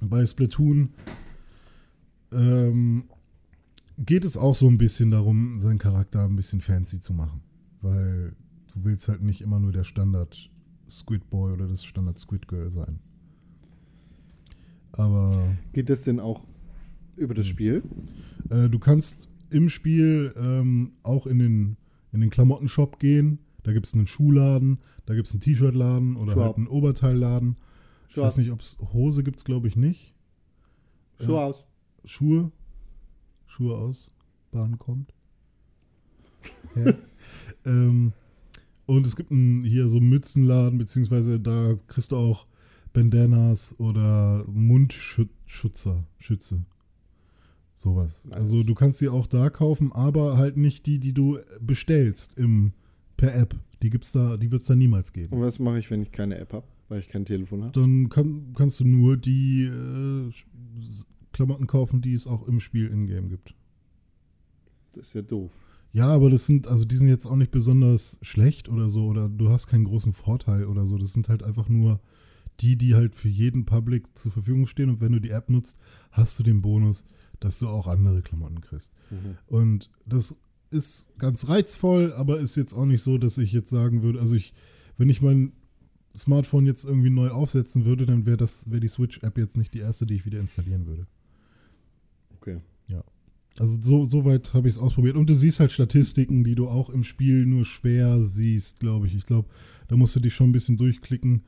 bei 0.00 0.24
Splatoon 0.24 0.90
ähm, 2.34 3.04
geht 3.98 4.24
es 4.24 4.36
auch 4.36 4.54
so 4.54 4.68
ein 4.68 4.78
bisschen 4.78 5.10
darum, 5.10 5.58
seinen 5.60 5.78
Charakter 5.78 6.24
ein 6.24 6.36
bisschen 6.36 6.60
fancy 6.60 7.00
zu 7.00 7.12
machen. 7.12 7.42
Weil 7.80 8.34
du 8.72 8.84
willst 8.84 9.08
halt 9.08 9.22
nicht 9.22 9.40
immer 9.40 9.60
nur 9.60 9.72
der 9.72 9.84
Standard 9.84 10.50
Squid 10.90 11.28
Boy 11.30 11.52
oder 11.52 11.68
das 11.68 11.84
Standard 11.84 12.18
Squid 12.18 12.48
Girl 12.48 12.70
sein. 12.70 12.98
Aber 14.92 15.56
Geht 15.72 15.90
das 15.90 16.02
denn 16.02 16.20
auch 16.20 16.44
über 17.16 17.34
das 17.34 17.46
Spiel? 17.46 17.82
äh, 18.50 18.68
du 18.68 18.78
kannst 18.78 19.28
im 19.50 19.68
Spiel 19.68 20.34
ähm, 20.36 20.92
auch 21.02 21.26
in 21.26 21.38
den, 21.38 21.76
in 22.12 22.20
den 22.20 22.30
Klamottenshop 22.30 22.98
gehen. 22.98 23.38
Da 23.62 23.72
gibt 23.72 23.86
es 23.86 23.94
einen 23.94 24.06
Schuhladen, 24.06 24.78
da 25.06 25.14
gibt 25.14 25.28
es 25.28 25.34
einen 25.34 25.40
T-Shirt-Laden 25.40 26.16
oder 26.16 26.34
halt 26.36 26.56
einen 26.56 26.66
Oberteilladen. 26.66 27.56
Ich 28.08 28.16
weiß 28.16 28.36
nicht, 28.36 28.50
ob 28.50 28.60
es 28.60 28.78
Hose 28.92 29.24
gibt 29.24 29.38
es, 29.38 29.44
glaube 29.44 29.68
ich, 29.68 29.76
nicht. 29.76 30.14
Ja. 31.20 31.28
aus. 31.28 31.64
Schuhe. 32.04 32.52
Schuhe 33.46 33.76
aus. 33.76 34.10
Bahn 34.50 34.78
kommt. 34.78 35.12
Ja. 36.76 36.94
ähm, 37.64 38.12
und 38.86 39.06
es 39.06 39.16
gibt 39.16 39.30
einen, 39.30 39.64
hier 39.64 39.88
so 39.88 39.96
einen 39.96 40.08
Mützenladen, 40.08 40.78
beziehungsweise 40.78 41.40
da 41.40 41.78
kriegst 41.86 42.12
du 42.12 42.16
auch 42.16 42.46
Bandanas 42.92 43.74
oder 43.78 44.44
Mundschützer, 44.46 46.06
Schütze. 46.18 46.64
Sowas. 47.74 48.24
Nice. 48.24 48.38
Also 48.38 48.62
du 48.62 48.74
kannst 48.74 49.00
die 49.00 49.08
auch 49.08 49.26
da 49.26 49.50
kaufen, 49.50 49.92
aber 49.92 50.36
halt 50.36 50.56
nicht 50.56 50.86
die, 50.86 51.00
die 51.00 51.12
du 51.12 51.38
bestellst 51.60 52.36
im, 52.36 52.72
per 53.16 53.34
App. 53.34 53.56
Die 53.82 53.90
gibt's 53.90 54.12
da, 54.12 54.36
die 54.36 54.50
wird 54.50 54.62
es 54.62 54.68
da 54.68 54.74
niemals 54.74 55.12
geben. 55.12 55.34
Und 55.34 55.42
was 55.42 55.58
mache 55.58 55.78
ich, 55.78 55.90
wenn 55.90 56.02
ich 56.02 56.12
keine 56.12 56.38
App 56.38 56.52
habe, 56.52 56.66
weil 56.88 57.00
ich 57.00 57.08
kein 57.08 57.24
Telefon 57.24 57.62
habe? 57.62 57.72
Dann 57.72 58.08
kann, 58.08 58.52
kannst 58.54 58.80
du 58.80 58.84
nur 58.84 59.16
die 59.16 59.64
äh, 59.64 60.30
Klamotten 61.34 61.66
kaufen, 61.66 62.00
die 62.00 62.14
es 62.14 62.26
auch 62.26 62.48
im 62.48 62.60
Spiel 62.60 62.86
in-game 62.86 63.28
gibt. 63.28 63.54
Das 64.94 65.08
ist 65.08 65.14
ja 65.14 65.22
doof. 65.22 65.52
Ja, 65.92 66.08
aber 66.08 66.30
das 66.30 66.46
sind, 66.46 66.66
also 66.66 66.84
die 66.84 66.96
sind 66.96 67.08
jetzt 67.08 67.26
auch 67.26 67.36
nicht 67.36 67.50
besonders 67.50 68.18
schlecht 68.22 68.68
oder 68.68 68.88
so, 68.88 69.06
oder 69.06 69.28
du 69.28 69.50
hast 69.50 69.66
keinen 69.66 69.84
großen 69.84 70.12
Vorteil 70.12 70.64
oder 70.64 70.86
so. 70.86 70.96
Das 70.96 71.12
sind 71.12 71.28
halt 71.28 71.42
einfach 71.42 71.68
nur 71.68 72.00
die, 72.60 72.76
die 72.76 72.94
halt 72.94 73.14
für 73.14 73.28
jeden 73.28 73.66
Public 73.66 74.16
zur 74.16 74.32
Verfügung 74.32 74.66
stehen. 74.66 74.88
Und 74.88 75.00
wenn 75.00 75.12
du 75.12 75.20
die 75.20 75.30
App 75.30 75.50
nutzt, 75.50 75.78
hast 76.10 76.38
du 76.38 76.42
den 76.42 76.62
Bonus, 76.62 77.04
dass 77.40 77.58
du 77.58 77.68
auch 77.68 77.86
andere 77.86 78.22
Klamotten 78.22 78.60
kriegst. 78.60 78.92
Und 79.46 79.90
das 80.06 80.34
ist 80.70 81.06
ganz 81.18 81.48
reizvoll, 81.48 82.12
aber 82.12 82.40
ist 82.40 82.56
jetzt 82.56 82.74
auch 82.74 82.86
nicht 82.86 83.02
so, 83.02 83.18
dass 83.18 83.38
ich 83.38 83.52
jetzt 83.52 83.70
sagen 83.70 84.02
würde, 84.02 84.20
also 84.20 84.34
ich, 84.34 84.52
wenn 84.96 85.08
ich 85.08 85.22
mein 85.22 85.52
Smartphone 86.16 86.66
jetzt 86.66 86.84
irgendwie 86.84 87.10
neu 87.10 87.30
aufsetzen 87.30 87.84
würde, 87.84 88.06
dann 88.06 88.26
wäre 88.26 88.36
das, 88.36 88.70
wäre 88.70 88.80
die 88.80 88.88
Switch-App 88.88 89.36
jetzt 89.38 89.56
nicht 89.56 89.74
die 89.74 89.80
erste, 89.80 90.06
die 90.06 90.14
ich 90.14 90.26
wieder 90.26 90.40
installieren 90.40 90.86
würde. 90.86 91.06
Okay. 92.44 92.60
Also 93.58 93.80
so, 93.80 94.04
so 94.04 94.24
weit 94.24 94.52
habe 94.52 94.68
ich 94.68 94.74
es 94.74 94.80
ausprobiert. 94.80 95.16
Und 95.16 95.30
du 95.30 95.34
siehst 95.34 95.60
halt 95.60 95.70
Statistiken, 95.70 96.42
die 96.42 96.56
du 96.56 96.68
auch 96.68 96.90
im 96.90 97.04
Spiel 97.04 97.46
nur 97.46 97.64
schwer 97.64 98.24
siehst, 98.24 98.80
glaube 98.80 99.06
ich. 99.06 99.14
Ich 99.14 99.26
glaube, 99.26 99.48
da 99.88 99.96
musst 99.96 100.16
du 100.16 100.20
dich 100.20 100.34
schon 100.34 100.48
ein 100.48 100.52
bisschen 100.52 100.76
durchklicken. 100.76 101.42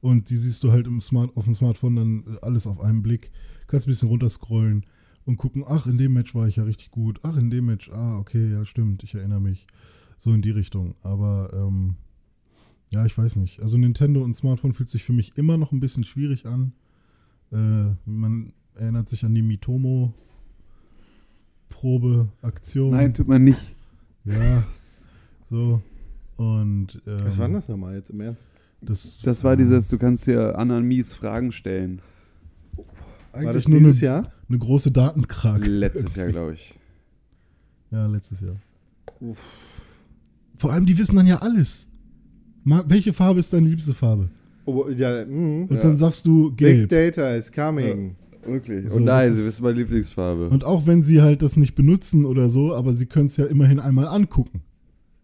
Und 0.00 0.30
die 0.30 0.36
siehst 0.36 0.64
du 0.64 0.72
halt 0.72 0.88
im 0.88 1.00
Smart, 1.00 1.36
auf 1.36 1.44
dem 1.44 1.54
Smartphone 1.54 1.96
dann 1.96 2.38
alles 2.42 2.66
auf 2.66 2.80
einen 2.80 3.02
Blick. 3.02 3.30
Kannst 3.68 3.86
ein 3.86 3.90
bisschen 3.90 4.08
runterscrollen 4.08 4.84
und 5.24 5.36
gucken, 5.36 5.62
ach, 5.64 5.86
in 5.86 5.98
dem 5.98 6.14
Match 6.14 6.34
war 6.34 6.48
ich 6.48 6.56
ja 6.56 6.64
richtig 6.64 6.90
gut. 6.90 7.20
Ach, 7.22 7.36
in 7.36 7.50
dem 7.50 7.66
Match, 7.66 7.90
ah, 7.90 8.18
okay, 8.18 8.50
ja, 8.50 8.64
stimmt, 8.64 9.04
ich 9.04 9.14
erinnere 9.14 9.40
mich. 9.40 9.68
So 10.18 10.32
in 10.32 10.42
die 10.42 10.50
Richtung. 10.50 10.96
Aber 11.02 11.52
ähm, 11.54 11.94
ja, 12.90 13.06
ich 13.06 13.16
weiß 13.16 13.36
nicht. 13.36 13.62
Also 13.62 13.78
Nintendo 13.78 14.20
und 14.22 14.34
Smartphone 14.34 14.72
fühlt 14.72 14.88
sich 14.88 15.04
für 15.04 15.12
mich 15.12 15.38
immer 15.38 15.56
noch 15.56 15.70
ein 15.70 15.80
bisschen 15.80 16.02
schwierig 16.02 16.46
an. 16.46 16.72
Äh, 17.52 17.94
man 18.04 18.52
erinnert 18.74 19.08
sich 19.08 19.24
an 19.24 19.34
die 19.34 19.42
Mitomo 19.42 20.12
Probe-Aktion. 21.82 22.90
Nein, 22.92 23.12
tut 23.12 23.26
man 23.26 23.42
nicht. 23.42 23.74
Ja, 24.24 24.62
so. 25.50 25.82
Und 26.36 27.02
ähm, 27.08 27.18
Was 27.24 27.38
war 27.38 27.46
denn 27.46 27.54
das 27.54 27.68
nochmal 27.68 27.96
jetzt 27.96 28.10
im 28.10 28.20
Ernst? 28.20 28.44
Das, 28.80 29.20
Das 29.24 29.42
war 29.42 29.54
äh, 29.54 29.56
dieses, 29.56 29.88
du 29.88 29.98
kannst 29.98 30.28
dir 30.28 30.56
anderen 30.56 30.86
mies 30.86 31.12
Fragen 31.12 31.50
stellen. 31.50 32.00
eigentlich 33.32 33.46
War 33.46 33.52
das 33.52 33.66
nur 33.66 33.80
dieses 33.80 33.98
eine, 33.98 34.06
Jahr? 34.06 34.32
eine 34.48 34.58
große 34.58 34.92
Datenkrake. 34.92 35.68
Letztes 35.68 36.14
Jahr, 36.14 36.28
glaube 36.28 36.54
ich. 36.54 36.72
Ja, 37.90 38.06
letztes 38.06 38.40
Jahr. 38.40 38.56
Uff. 39.18 39.38
Vor 40.56 40.72
allem, 40.72 40.86
die 40.86 40.96
wissen 40.96 41.16
dann 41.16 41.26
ja 41.26 41.38
alles. 41.38 41.88
Ma 42.62 42.84
welche 42.86 43.12
Farbe 43.12 43.40
ist 43.40 43.52
deine 43.52 43.66
liebste 43.68 43.92
Farbe? 43.92 44.30
Oh, 44.66 44.88
ja, 44.88 45.24
mm. 45.24 45.66
Und 45.68 45.82
dann 45.82 45.96
sagst 45.96 46.24
du 46.26 46.54
gelb. 46.54 46.88
Big 46.88 47.12
Data 47.16 47.34
is 47.34 47.50
coming. 47.50 48.14
Wirklich. 48.44 48.88
So, 48.90 48.96
Und 48.96 49.04
nein, 49.04 49.28
das 49.28 49.36
sie 49.36 49.42
ist- 49.42 49.48
wissen 49.48 49.62
meine 49.64 49.78
Lieblingsfarbe. 49.78 50.48
Und 50.48 50.64
auch 50.64 50.86
wenn 50.86 51.02
sie 51.02 51.22
halt 51.22 51.42
das 51.42 51.56
nicht 51.56 51.74
benutzen 51.74 52.24
oder 52.24 52.50
so, 52.50 52.74
aber 52.74 52.92
sie 52.92 53.06
können 53.06 53.26
es 53.26 53.36
ja 53.36 53.46
immerhin 53.46 53.78
einmal 53.80 54.06
angucken. 54.08 54.62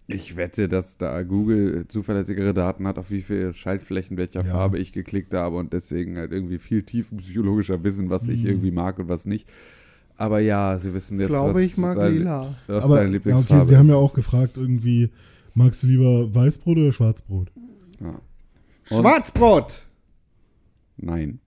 Ich 0.07 0.37
wette, 0.37 0.69
dass 0.69 0.97
da 0.97 1.23
Google 1.23 1.85
zuverlässigere 1.89 2.55
Daten 2.55 2.87
hat, 2.87 2.99
auf 2.99 3.11
wie 3.11 3.21
viele 3.21 3.53
Schaltflächen 3.53 4.17
welcher 4.17 4.43
Ja. 4.45 4.53
Farbe 4.53 4.79
ich 4.79 4.93
geklickt 4.93 5.35
habe 5.35 5.57
und 5.57 5.73
deswegen 5.75 6.17
halt 6.17 6.33
irgendwie 6.33 6.59
viel 6.59 6.83
tiefenpsychologischer 6.83 7.83
wissen, 7.85 8.09
was 8.09 8.27
ich 8.29 8.43
Mhm. 8.45 8.49
irgendwie 8.49 8.71
mag 8.71 8.99
und 8.99 9.09
was 9.09 9.27
nicht. 9.27 9.47
Aber 10.17 10.41
ja, 10.41 10.79
sie 10.79 10.95
wissen 10.95 11.21
jetzt, 11.21 11.29
Glaube 11.29 11.55
was, 11.57 11.61
ich 11.63 11.77
mag 11.77 11.97
dein- 11.97 12.15
lila. 12.15 12.55
was 12.67 12.85
aber 12.85 12.95
deine 12.97 13.09
ja, 13.09 13.13
Lieblingsfarbe 13.15 13.61
okay, 13.63 13.69
sie 13.69 13.77
haben 13.77 13.89
ja 13.89 13.97
auch 13.97 14.15
gefragt 14.15 14.57
irgendwie, 14.57 15.11
magst 15.55 15.83
du 15.83 15.87
lieber 15.89 16.35
Weißbrot 16.35 16.79
oder 16.79 16.93
Schwarzbrot? 16.93 17.53
Ja. 18.01 18.21
Schwarzbrot! 18.85 19.75
Nein. 20.97 21.39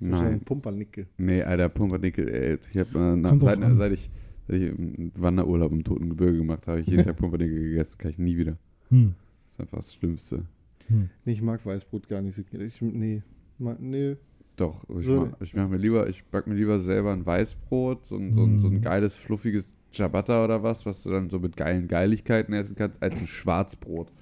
Nein. 0.00 0.40
Pumpernickel. 0.40 1.06
Nee, 1.18 1.42
Alter, 1.42 1.68
Pumpernickel, 1.68 2.28
ey. 2.28 2.58
Ich 2.70 2.78
hab, 2.78 2.94
äh, 2.94 3.16
nach, 3.16 3.38
seit, 3.40 3.58
seit, 3.76 3.92
ich, 3.92 4.10
seit 4.46 4.60
ich 4.60 4.70
einen 4.70 5.12
Wanderurlaub 5.16 5.72
im 5.72 5.84
Toten 5.84 6.08
Gebirge 6.10 6.38
gemacht 6.38 6.66
habe, 6.68 6.80
ich 6.80 6.86
jeden 6.86 7.04
Tag 7.04 7.16
Pumpernickel 7.16 7.58
gegessen. 7.70 7.96
Kann 7.98 8.10
ich 8.10 8.18
nie 8.18 8.36
wieder. 8.36 8.56
Hm. 8.90 9.14
Das 9.44 9.54
ist 9.54 9.60
einfach 9.60 9.78
das 9.78 9.94
Schlimmste. 9.94 10.44
Hm. 10.88 11.08
Nee, 11.24 11.32
ich 11.32 11.42
mag 11.42 11.64
Weißbrot 11.64 12.08
gar 12.08 12.20
nicht 12.22 12.34
so. 12.34 12.42
Ich, 12.58 12.82
nee. 12.82 13.22
Ma, 13.58 13.76
nee. 13.80 14.16
Doch, 14.56 14.84
ich, 14.98 15.06
So- 15.06 15.26
mach, 15.32 15.40
ich 15.40 15.54
mach 15.54 15.68
mir 15.68 15.76
lieber, 15.78 16.08
ich 16.08 16.24
back 16.26 16.46
mir 16.46 16.54
lieber 16.54 16.78
selber 16.78 17.12
ein 17.12 17.24
Weißbrot, 17.26 18.06
so 18.06 18.16
ein, 18.16 18.34
so 18.34 18.44
ein, 18.44 18.58
so 18.58 18.68
ein 18.68 18.78
Mm. 18.78 18.80
geiles, 18.82 19.14
fluffiges 19.16 19.74
Ciabatta 19.92 20.44
oder 20.44 20.62
was, 20.62 20.84
was 20.86 21.02
du 21.02 21.10
dann 21.10 21.28
so 21.30 21.38
mit 21.38 21.56
geilen 21.56 21.88
Geiligkeiten 21.88 22.52
essen 22.54 22.74
kannst, 22.76 23.02
als 23.02 23.20
ein 23.20 23.26
Schwarzbrot. 23.26 24.12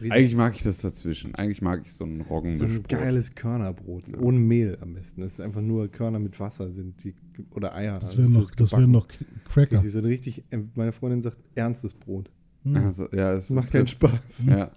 Eigentlich 0.00 0.34
mag 0.34 0.54
ich 0.56 0.62
das 0.62 0.80
dazwischen. 0.80 1.34
Eigentlich 1.34 1.62
mag 1.62 1.82
ich 1.84 1.92
so 1.92 2.04
ein 2.04 2.24
so 2.56 2.64
ein 2.64 2.82
geiles 2.84 3.34
Körnerbrot. 3.34 4.08
Ja. 4.08 4.18
Ohne 4.18 4.38
Mehl 4.38 4.78
am 4.80 4.94
besten. 4.94 5.20
Das 5.20 5.34
ist 5.34 5.40
einfach 5.40 5.60
nur 5.60 5.88
Körner 5.88 6.18
mit 6.18 6.38
Wasser 6.40 6.70
sind. 6.72 7.02
Die, 7.04 7.14
oder 7.50 7.74
Eier. 7.74 7.94
Das 7.94 8.10
Also 8.10 8.18
wären 8.18 8.32
noch, 8.32 8.50
das 8.50 8.72
wären 8.72 8.92
gebacken. 8.92 8.92
noch 8.92 9.50
Cracker. 9.52 9.78
Die 9.82 9.88
sind 9.88 10.04
richtig, 10.04 10.44
äh, 10.50 10.58
meine 10.74 10.92
Freundin 10.92 11.22
sagt, 11.22 11.38
ernstes 11.54 11.94
Brot. 11.94 12.30
Hm. 12.64 12.76
Also, 12.76 13.08
ja, 13.12 13.32
es 13.32 13.48
Das 13.48 13.54
macht 13.56 13.70
keinen. 13.72 13.86
Spaß. 13.86 14.46
Ja. 14.46 14.70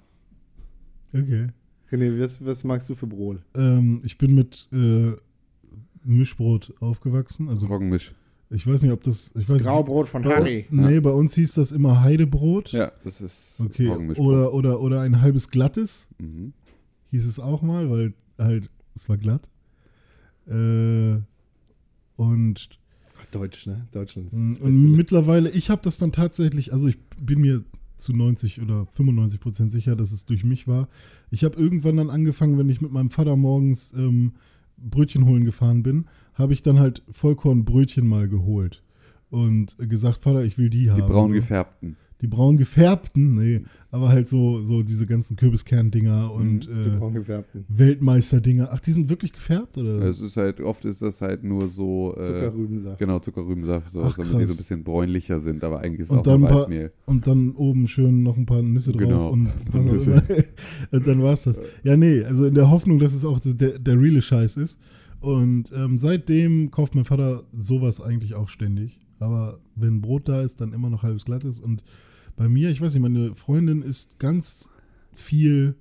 Okay. 1.13 1.47
René, 1.91 2.19
was, 2.19 2.43
was 2.43 2.63
magst 2.63 2.89
du 2.89 2.95
für 2.95 3.07
Brot? 3.07 3.39
Ähm, 3.55 4.01
ich 4.03 4.17
bin 4.17 4.35
mit 4.35 4.67
äh, 4.73 5.13
Mischbrot 6.03 6.73
aufgewachsen. 6.79 7.49
Also 7.49 7.67
Roggenmisch. 7.67 8.13
Ich 8.49 8.65
weiß 8.65 8.81
nicht, 8.83 8.91
ob 8.91 9.03
das. 9.03 9.31
Ich 9.35 9.47
weiß 9.49 9.63
Graubrot 9.63 10.07
von 10.09 10.21
Nicht, 10.21 10.31
Harry. 10.33 10.65
nee, 10.69 10.99
bei 10.99 11.09
uns 11.11 11.35
hieß 11.35 11.55
das 11.55 11.71
immer 11.71 12.01
Heidebrot. 12.01 12.71
Ja, 12.71 12.91
das 13.03 13.21
ist 13.21 13.59
Okay. 13.59 13.87
Oder, 13.89 14.53
oder, 14.53 14.79
oder 14.81 15.01
ein 15.01 15.21
halbes 15.21 15.49
glattes, 15.49 16.07
Mhm. 16.19 16.53
hieß 17.11 17.25
es 17.25 17.39
auch 17.39 17.61
mal, 17.61 17.89
weil 17.89 18.13
halt, 18.37 18.69
es 18.95 19.09
war 19.09 19.17
glatt. 19.17 19.49
Äh, 20.47 21.17
und 22.15 22.69
Deutsch, 23.31 23.67
ne? 23.67 23.87
Deutschland 23.91 24.31
Mm, 24.31 24.53
Und 24.61 24.91
mittlerweile, 24.95 25.49
ich 25.49 25.69
habe 25.69 25.81
das 25.83 25.97
dann 25.97 26.11
tatsächlich, 26.13 26.71
also 26.71 26.87
ich 26.87 26.97
bin 27.21 27.41
mir 27.41 27.63
zu 27.97 28.13
90 28.13 28.61
oder 28.61 28.85
95 28.85 29.39
Prozent 29.39 29.71
sicher, 29.71 29.95
dass 29.95 30.11
es 30.11 30.25
durch 30.25 30.43
mich 30.45 30.67
war. 30.67 30.87
Ich 31.31 31.43
habe 31.43 31.59
irgendwann 31.59 31.97
dann 31.97 32.09
angefangen, 32.09 32.57
wenn 32.57 32.69
ich 32.69 32.79
mit 32.79 32.91
meinem 32.91 33.09
Vater 33.09 33.35
morgens 33.35 33.91
ähm, 33.93 34.33
Brötchen 34.77 35.25
holen 35.25 35.43
gefahren 35.43 35.83
bin, 35.83 36.05
habe 36.37 36.53
ich 36.53 36.61
dann 36.61 36.79
halt 36.79 37.03
Vollkornbrötchen 37.09 38.07
mal 38.07 38.27
geholt 38.29 38.83
und 39.29 39.75
gesagt, 39.89 40.21
Vater, 40.21 40.43
ich 40.45 40.57
will 40.57 40.69
die 40.69 40.89
haben. 40.89 40.95
Die 40.97 41.01
braun 41.01 41.29
so. 41.29 41.35
gefärbten. 41.35 41.95
Die 42.21 42.25
braun 42.27 42.57
gefärbten, 42.57 43.35
nee, 43.35 43.61
aber 43.91 44.09
halt 44.09 44.27
so, 44.27 44.63
so 44.63 44.81
diese 44.81 45.05
ganzen 45.05 45.35
Kürbiskern-Dinger 45.37 46.31
und 46.33 46.67
Mhm, 46.67 46.83
Die 46.83 46.89
äh, 46.89 46.97
braun 46.97 47.13
gefärbten. 47.13 47.63
Weltmeister-Dinger. 47.67 48.69
Ach, 48.71 48.79
die 48.79 48.91
sind 48.91 49.09
wirklich 49.09 49.33
gefärbt, 49.33 49.77
oder? 49.77 50.01
Es 50.01 50.19
ist 50.19 50.35
halt, 50.35 50.59
oft 50.59 50.83
ist 50.85 51.03
das 51.03 51.21
halt 51.21 51.43
nur 51.43 51.67
so. 51.69 52.15
Äh, 52.17 52.23
Zuckerrübensaft. 52.25 52.97
Genau, 52.97 53.19
Zuckerrübensaft, 53.19 53.91
so, 53.91 54.01
Ach, 54.01 54.17
damit 54.17 54.33
die 54.39 54.45
so 54.45 54.53
ein 54.53 54.57
bisschen 54.57 54.83
bräunlicher 54.83 55.39
sind, 55.39 55.63
aber 55.63 55.81
eigentlich 55.81 55.99
ist 55.99 56.07
es 56.07 56.11
Und 56.13 56.19
auch 56.19 56.23
dann 56.23 56.39
nur 56.41 56.49
ein 56.49 56.53
paar- 56.55 56.63
Weißmehl. 56.63 56.91
Und 57.05 57.27
dann 57.27 57.51
oben 57.51 57.87
schön 57.87 58.23
noch 58.23 58.35
ein 58.35 58.47
paar 58.47 58.63
Nüsse 58.63 58.93
drauf 58.93 59.01
Genau. 59.01 59.29
und 59.29 59.49
was 59.71 59.85
auch 59.85 59.91
Nüsse. 59.91 60.11
immer. 60.27 60.43
und 60.91 61.07
dann 61.07 61.21
war's 61.21 61.43
das. 61.43 61.59
Ja, 61.83 61.97
nee, 61.97 62.23
also 62.23 62.47
in 62.47 62.55
der 62.55 62.71
Hoffnung, 62.71 62.97
dass 62.97 63.13
es 63.13 63.25
auch 63.25 63.39
der, 63.39 63.77
der 63.77 63.99
reale 64.01 64.23
Scheiß 64.23 64.57
ist. 64.57 64.79
Und 65.19 65.71
ähm, 65.73 65.97
seitdem 65.97 66.71
kauft 66.71 66.95
mein 66.95 67.05
Vater 67.05 67.43
sowas 67.51 68.01
eigentlich 68.01 68.35
auch 68.35 68.49
ständig. 68.49 68.99
Aber 69.19 69.59
wenn 69.75 70.01
Brot 70.01 70.29
da 70.29 70.41
ist, 70.41 70.61
dann 70.61 70.73
immer 70.73 70.89
noch 70.89 71.03
halbes 71.03 71.25
glattes. 71.25 71.59
Und 71.59 71.83
bei 72.35 72.47
mir, 72.47 72.69
ich 72.69 72.81
weiß 72.81 72.93
nicht, 72.93 73.01
meine 73.01 73.35
Freundin 73.35 73.81
isst 73.81 74.19
ganz 74.19 74.69
viel 75.11 75.75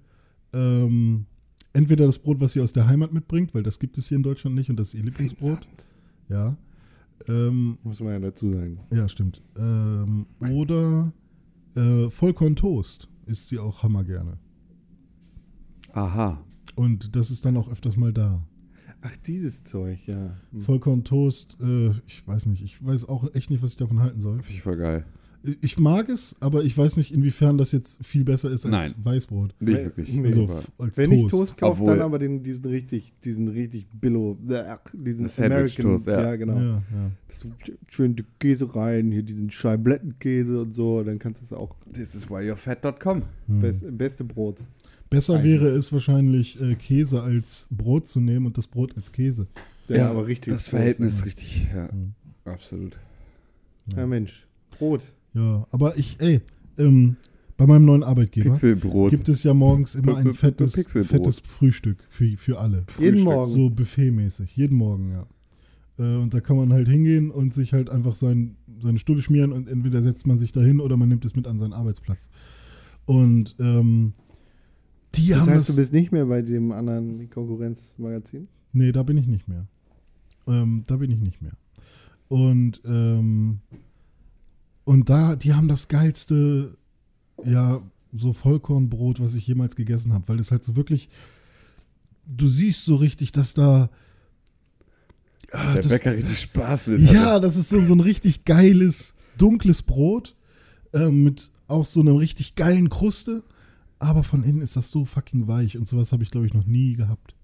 ähm, 0.52 1.26
entweder 1.74 2.06
das 2.06 2.18
Brot, 2.18 2.40
was 2.40 2.52
sie 2.52 2.62
aus 2.62 2.72
der 2.72 2.88
Heimat 2.88 3.12
mitbringt, 3.12 3.54
weil 3.54 3.62
das 3.62 3.78
gibt 3.78 3.98
es 3.98 4.08
hier 4.08 4.16
in 4.16 4.22
Deutschland 4.22 4.56
nicht 4.56 4.70
und 4.70 4.78
das 4.78 4.88
ist 4.88 4.94
ihr 4.94 5.04
Lieblingsbrot. 5.04 5.68
Ja. 6.28 6.56
Ähm, 7.28 7.78
Muss 7.82 8.00
man 8.00 8.12
ja 8.12 8.18
dazu 8.18 8.50
sagen. 8.50 8.80
ja, 8.90 9.08
stimmt. 9.08 9.42
Ähm, 9.56 10.26
oder 10.50 11.12
äh, 11.74 12.08
Vollkorntoast 12.08 13.08
isst 13.26 13.48
sie 13.48 13.58
auch 13.58 13.82
hammer 13.82 14.04
gerne. 14.04 14.38
Aha. 15.92 16.42
Und 16.74 17.14
das 17.16 17.30
ist 17.30 17.44
dann 17.44 17.56
auch 17.56 17.70
öfters 17.70 17.96
mal 17.96 18.12
da. 18.12 18.42
Ach, 19.02 19.16
dieses 19.26 19.62
Zeug, 19.64 19.98
ja. 20.06 20.36
Hm. 20.52 20.60
Vollkorntoast, 20.60 21.56
äh, 21.62 21.90
ich 22.06 22.26
weiß 22.26 22.46
nicht. 22.46 22.62
Ich 22.62 22.84
weiß 22.84 23.08
auch 23.08 23.32
echt 23.34 23.50
nicht, 23.50 23.62
was 23.62 23.70
ich 23.72 23.76
davon 23.76 24.00
halten 24.00 24.20
soll. 24.20 24.42
Finde 24.42 24.52
ich 24.54 24.62
voll 24.62 24.76
geil. 24.76 25.04
Ich 25.60 25.78
mag 25.78 26.08
es, 26.08 26.34
aber 26.40 26.64
ich 26.64 26.76
weiß 26.76 26.96
nicht, 26.96 27.12
inwiefern 27.14 27.56
das 27.56 27.70
jetzt 27.70 28.04
viel 28.04 28.24
besser 28.24 28.50
ist 28.50 28.64
als 28.64 28.72
Nein. 28.72 28.94
Weißbrot. 29.00 29.54
Nicht 29.60 29.76
Nee, 29.78 29.84
wirklich. 29.84 30.12
nee. 30.12 30.26
Also 30.26 30.48
als 30.78 30.96
Wenn 30.96 31.10
Toast. 31.10 31.22
ich 31.24 31.30
Toast 31.30 31.58
kaufe, 31.58 31.82
Obwohl- 31.82 31.94
dann 31.94 32.04
aber 32.04 32.18
den, 32.18 32.42
diesen 32.42 32.64
richtig, 32.64 33.12
diesen 33.24 33.46
richtig 33.46 33.86
Billo, 33.92 34.36
äh, 34.48 34.76
diesen 34.92 35.30
American, 35.44 35.84
Toast, 35.84 36.06
ja. 36.08 36.20
ja, 36.20 36.36
genau. 36.36 36.58
Ja, 36.58 36.82
ja. 36.92 37.10
So 37.28 37.50
Schön 37.88 38.16
die 38.16 38.24
Käse 38.40 38.74
rein, 38.74 39.12
hier 39.12 39.22
diesen 39.22 39.48
Scheiblettenkäse 39.52 40.62
und 40.62 40.72
so, 40.72 41.04
dann 41.04 41.20
kannst 41.20 41.42
du 41.42 41.44
es 41.44 41.52
auch. 41.52 41.76
This 41.92 42.16
is 42.16 42.28
why 42.28 42.38
you're 42.50 42.56
fat.com. 42.56 43.22
Hm. 43.46 43.60
Best, 43.60 43.84
beste 43.96 44.24
Brot. 44.24 44.58
Besser 45.10 45.36
Eigentlich. 45.36 45.60
wäre 45.60 45.68
es 45.68 45.92
wahrscheinlich, 45.92 46.60
äh, 46.60 46.74
Käse 46.74 47.22
als 47.22 47.68
Brot 47.70 48.08
zu 48.08 48.20
nehmen 48.20 48.46
und 48.46 48.58
das 48.58 48.66
Brot 48.66 48.96
als 48.96 49.12
Käse. 49.12 49.46
Ja, 49.88 50.10
aber 50.10 50.26
richtig. 50.26 50.52
Das 50.52 50.64
Brot. 50.64 50.70
Verhältnis 50.70 51.24
richtig, 51.24 51.68
ja. 51.72 51.90
Hm. 51.90 52.14
Absolut. 52.44 52.98
Ja, 53.94 54.06
Mensch. 54.06 54.46
Brot. 54.70 55.02
Ja, 55.34 55.66
aber 55.70 55.96
ich, 55.96 56.20
ey, 56.20 56.40
ähm, 56.78 57.16
bei 57.56 57.66
meinem 57.66 57.84
neuen 57.84 58.02
Arbeitgeber 58.02 58.50
Pixelbrot. 58.50 59.10
gibt 59.10 59.28
es 59.28 59.42
ja 59.42 59.54
morgens 59.54 59.94
immer 59.94 60.16
ein 60.16 60.32
fettes, 60.34 60.74
fettes 60.74 61.40
Frühstück 61.40 61.98
für, 62.08 62.36
für 62.36 62.58
alle. 62.58 62.84
Jeden 62.98 63.16
Frühstück. 63.16 63.24
Morgen. 63.24 63.50
So 63.50 63.70
buffetmäßig, 63.70 64.56
jeden 64.56 64.76
Morgen, 64.76 65.12
ja. 65.12 65.26
Äh, 65.98 66.16
und 66.16 66.34
da 66.34 66.40
kann 66.40 66.56
man 66.56 66.72
halt 66.72 66.88
hingehen 66.88 67.30
und 67.30 67.54
sich 67.54 67.72
halt 67.72 67.88
einfach 67.90 68.14
sein, 68.14 68.56
seine 68.80 68.98
Stulle 68.98 69.22
schmieren 69.22 69.52
und 69.52 69.68
entweder 69.68 70.02
setzt 70.02 70.26
man 70.26 70.38
sich 70.38 70.52
dahin 70.52 70.80
oder 70.80 70.96
man 70.96 71.08
nimmt 71.08 71.24
es 71.24 71.34
mit 71.34 71.46
an 71.46 71.58
seinen 71.58 71.72
Arbeitsplatz. 71.72 72.28
Und 73.06 73.56
ähm, 73.58 74.12
die 75.16 75.28
Das 75.28 75.40
haben 75.40 75.50
heißt, 75.50 75.68
das, 75.68 75.74
du 75.76 75.80
bist 75.80 75.92
nicht 75.92 76.12
mehr 76.12 76.26
bei 76.26 76.42
dem 76.42 76.72
anderen 76.72 77.28
Konkurrenzmagazin? 77.30 78.48
Nee, 78.72 78.92
da 78.92 79.02
bin 79.02 79.16
ich 79.18 79.26
nicht 79.26 79.48
mehr. 79.48 79.66
Ähm, 80.46 80.84
da 80.86 80.96
bin 80.96 81.10
ich 81.10 81.18
nicht 81.20 81.42
mehr. 81.42 81.52
Und, 82.28 82.80
ähm, 82.84 83.60
und 84.84 85.08
da, 85.10 85.36
die 85.36 85.54
haben 85.54 85.68
das 85.68 85.88
geilste, 85.88 86.76
ja, 87.44 87.80
so 88.12 88.32
Vollkornbrot, 88.32 89.20
was 89.20 89.34
ich 89.34 89.46
jemals 89.46 89.76
gegessen 89.76 90.12
habe, 90.12 90.26
weil 90.28 90.38
es 90.38 90.50
halt 90.50 90.64
so 90.64 90.76
wirklich, 90.76 91.08
du 92.26 92.48
siehst 92.48 92.84
so 92.84 92.96
richtig, 92.96 93.32
dass 93.32 93.54
da. 93.54 93.90
Ah, 95.52 95.74
Der 95.74 95.82
das, 95.82 95.92
Bäcker 95.92 96.12
richtig 96.14 96.40
Spaß 96.40 96.86
mit. 96.88 97.00
ja, 97.12 97.38
das 97.38 97.56
ist 97.56 97.68
so, 97.68 97.80
so 97.84 97.94
ein 97.94 98.00
richtig 98.00 98.44
geiles, 98.44 99.14
dunkles 99.38 99.82
Brot 99.82 100.34
ähm, 100.92 101.22
mit 101.24 101.50
auch 101.68 101.84
so 101.84 102.00
einer 102.00 102.18
richtig 102.18 102.54
geilen 102.56 102.90
Kruste. 102.90 103.42
Aber 103.98 104.22
von 104.22 104.44
innen 104.44 104.60
ist 104.60 104.76
das 104.76 104.90
so 104.90 105.04
fucking 105.04 105.46
weich 105.48 105.76
und 105.78 105.88
sowas 105.88 106.12
habe 106.12 106.22
ich, 106.22 106.30
glaube 106.30 106.46
ich, 106.46 106.54
noch 106.54 106.66
nie 106.66 106.94
gehabt. 106.94 107.34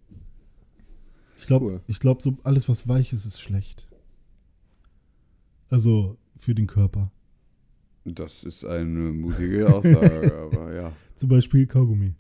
Ich 1.39 1.47
glaube, 1.47 1.67
Cool. 1.67 1.81
ich 1.87 1.99
glaube, 1.99 2.23
so 2.23 2.37
alles, 2.45 2.69
was 2.69 2.87
weich 2.89 3.13
ist, 3.13 3.25
ist 3.25 3.41
schlecht. 3.41 3.89
Also 5.71 6.19
für 6.37 6.55
den 6.55 6.67
Körper. 6.67 7.11
Das 8.05 8.45
ist 8.45 8.65
eine 8.65 9.13
mutige 9.13 9.73
Aussage, 9.75 10.39
aber 10.53 10.75
ja. 10.75 10.93
Zum 11.17 11.29
Beispiel 11.29 11.67
Kaugummi. 11.67 12.15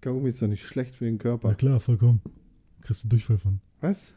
Kaugummi 0.00 0.28
ist 0.28 0.40
doch 0.42 0.46
nicht 0.48 0.64
schlecht 0.64 0.94
für 0.94 1.04
den 1.06 1.14
Na 1.16 1.22
Körper. 1.22 1.54
klar, 1.54 1.80
vollkommen. 1.80 2.20
Kriegst 2.82 3.04
du 3.04 3.08
Durchfall 3.08 3.38
von. 3.38 3.60
Was? 3.80 4.14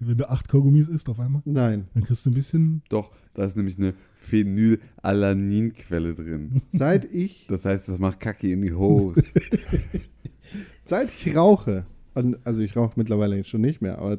Wenn 0.00 0.16
du 0.16 0.30
acht 0.30 0.48
Kaugummis 0.48 0.88
isst 0.88 1.08
auf 1.08 1.18
einmal, 1.18 1.42
Nein. 1.44 1.88
dann 1.94 2.04
kriegst 2.04 2.24
du 2.24 2.30
ein 2.30 2.34
bisschen. 2.34 2.82
Doch, 2.88 3.10
da 3.34 3.44
ist 3.44 3.56
nämlich 3.56 3.78
eine 3.78 3.94
Phenylalaninquelle 4.14 6.14
drin. 6.14 6.62
Seit 6.72 7.04
ich, 7.06 7.46
Das 7.48 7.64
heißt, 7.64 7.88
das 7.88 7.98
macht 7.98 8.20
Kacke 8.20 8.50
in 8.52 8.62
die 8.62 8.72
Hose. 8.72 9.22
seit 10.84 11.08
ich 11.08 11.34
rauche, 11.36 11.84
also 12.44 12.62
ich 12.62 12.76
rauche 12.76 12.94
mittlerweile 12.96 13.36
jetzt 13.36 13.48
schon 13.48 13.60
nicht 13.60 13.82
mehr, 13.82 13.98
aber 13.98 14.18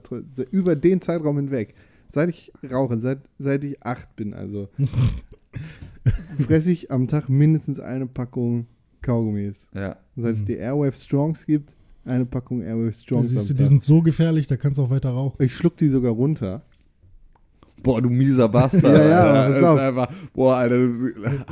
über 0.51 0.75
den 0.75 1.01
Zeitraum 1.01 1.37
hinweg, 1.37 1.75
seit 2.09 2.29
ich 2.29 2.51
rauche, 2.69 2.99
seit, 2.99 3.19
seit 3.37 3.63
ich 3.63 3.81
acht 3.83 4.15
bin, 4.15 4.33
also 4.33 4.69
fresse 6.39 6.71
ich 6.71 6.91
am 6.91 7.07
Tag 7.07 7.29
mindestens 7.29 7.79
eine 7.79 8.07
Packung 8.07 8.67
Kaugummis. 9.01 9.69
ja. 9.73 9.97
Seit 10.15 10.35
es 10.35 10.43
die 10.43 10.57
Airwave 10.57 10.95
Strongs 10.97 11.45
gibt, 11.45 11.73
eine 12.05 12.25
Packung 12.25 12.61
Airwave 12.61 12.91
Da 12.91 12.93
Strongs 12.97 13.23
am 13.31 13.39
siehst 13.39 13.49
du, 13.51 13.53
die 13.53 13.65
sind 13.65 13.83
so 13.83 14.01
gefährlich, 14.01 14.47
da 14.47 14.57
kannst 14.57 14.77
du 14.79 14.83
auch 14.83 14.89
weiter 14.89 15.09
rauchen. 15.09 15.43
Ich 15.43 15.53
schluck 15.55 15.77
die 15.77 15.89
sogar 15.89 16.11
runter. 16.11 16.63
Boah, 17.81 18.01
du 18.01 18.09
mieser 18.09 18.49
Bastard. 18.49 18.83
Ja, 18.97 19.07
ja, 19.09 19.19
Alter. 19.43 19.57
ist 19.57 19.63
auf. 19.63 19.79
einfach, 19.79 20.07
boah, 20.33 20.55
Alter, 20.57 20.89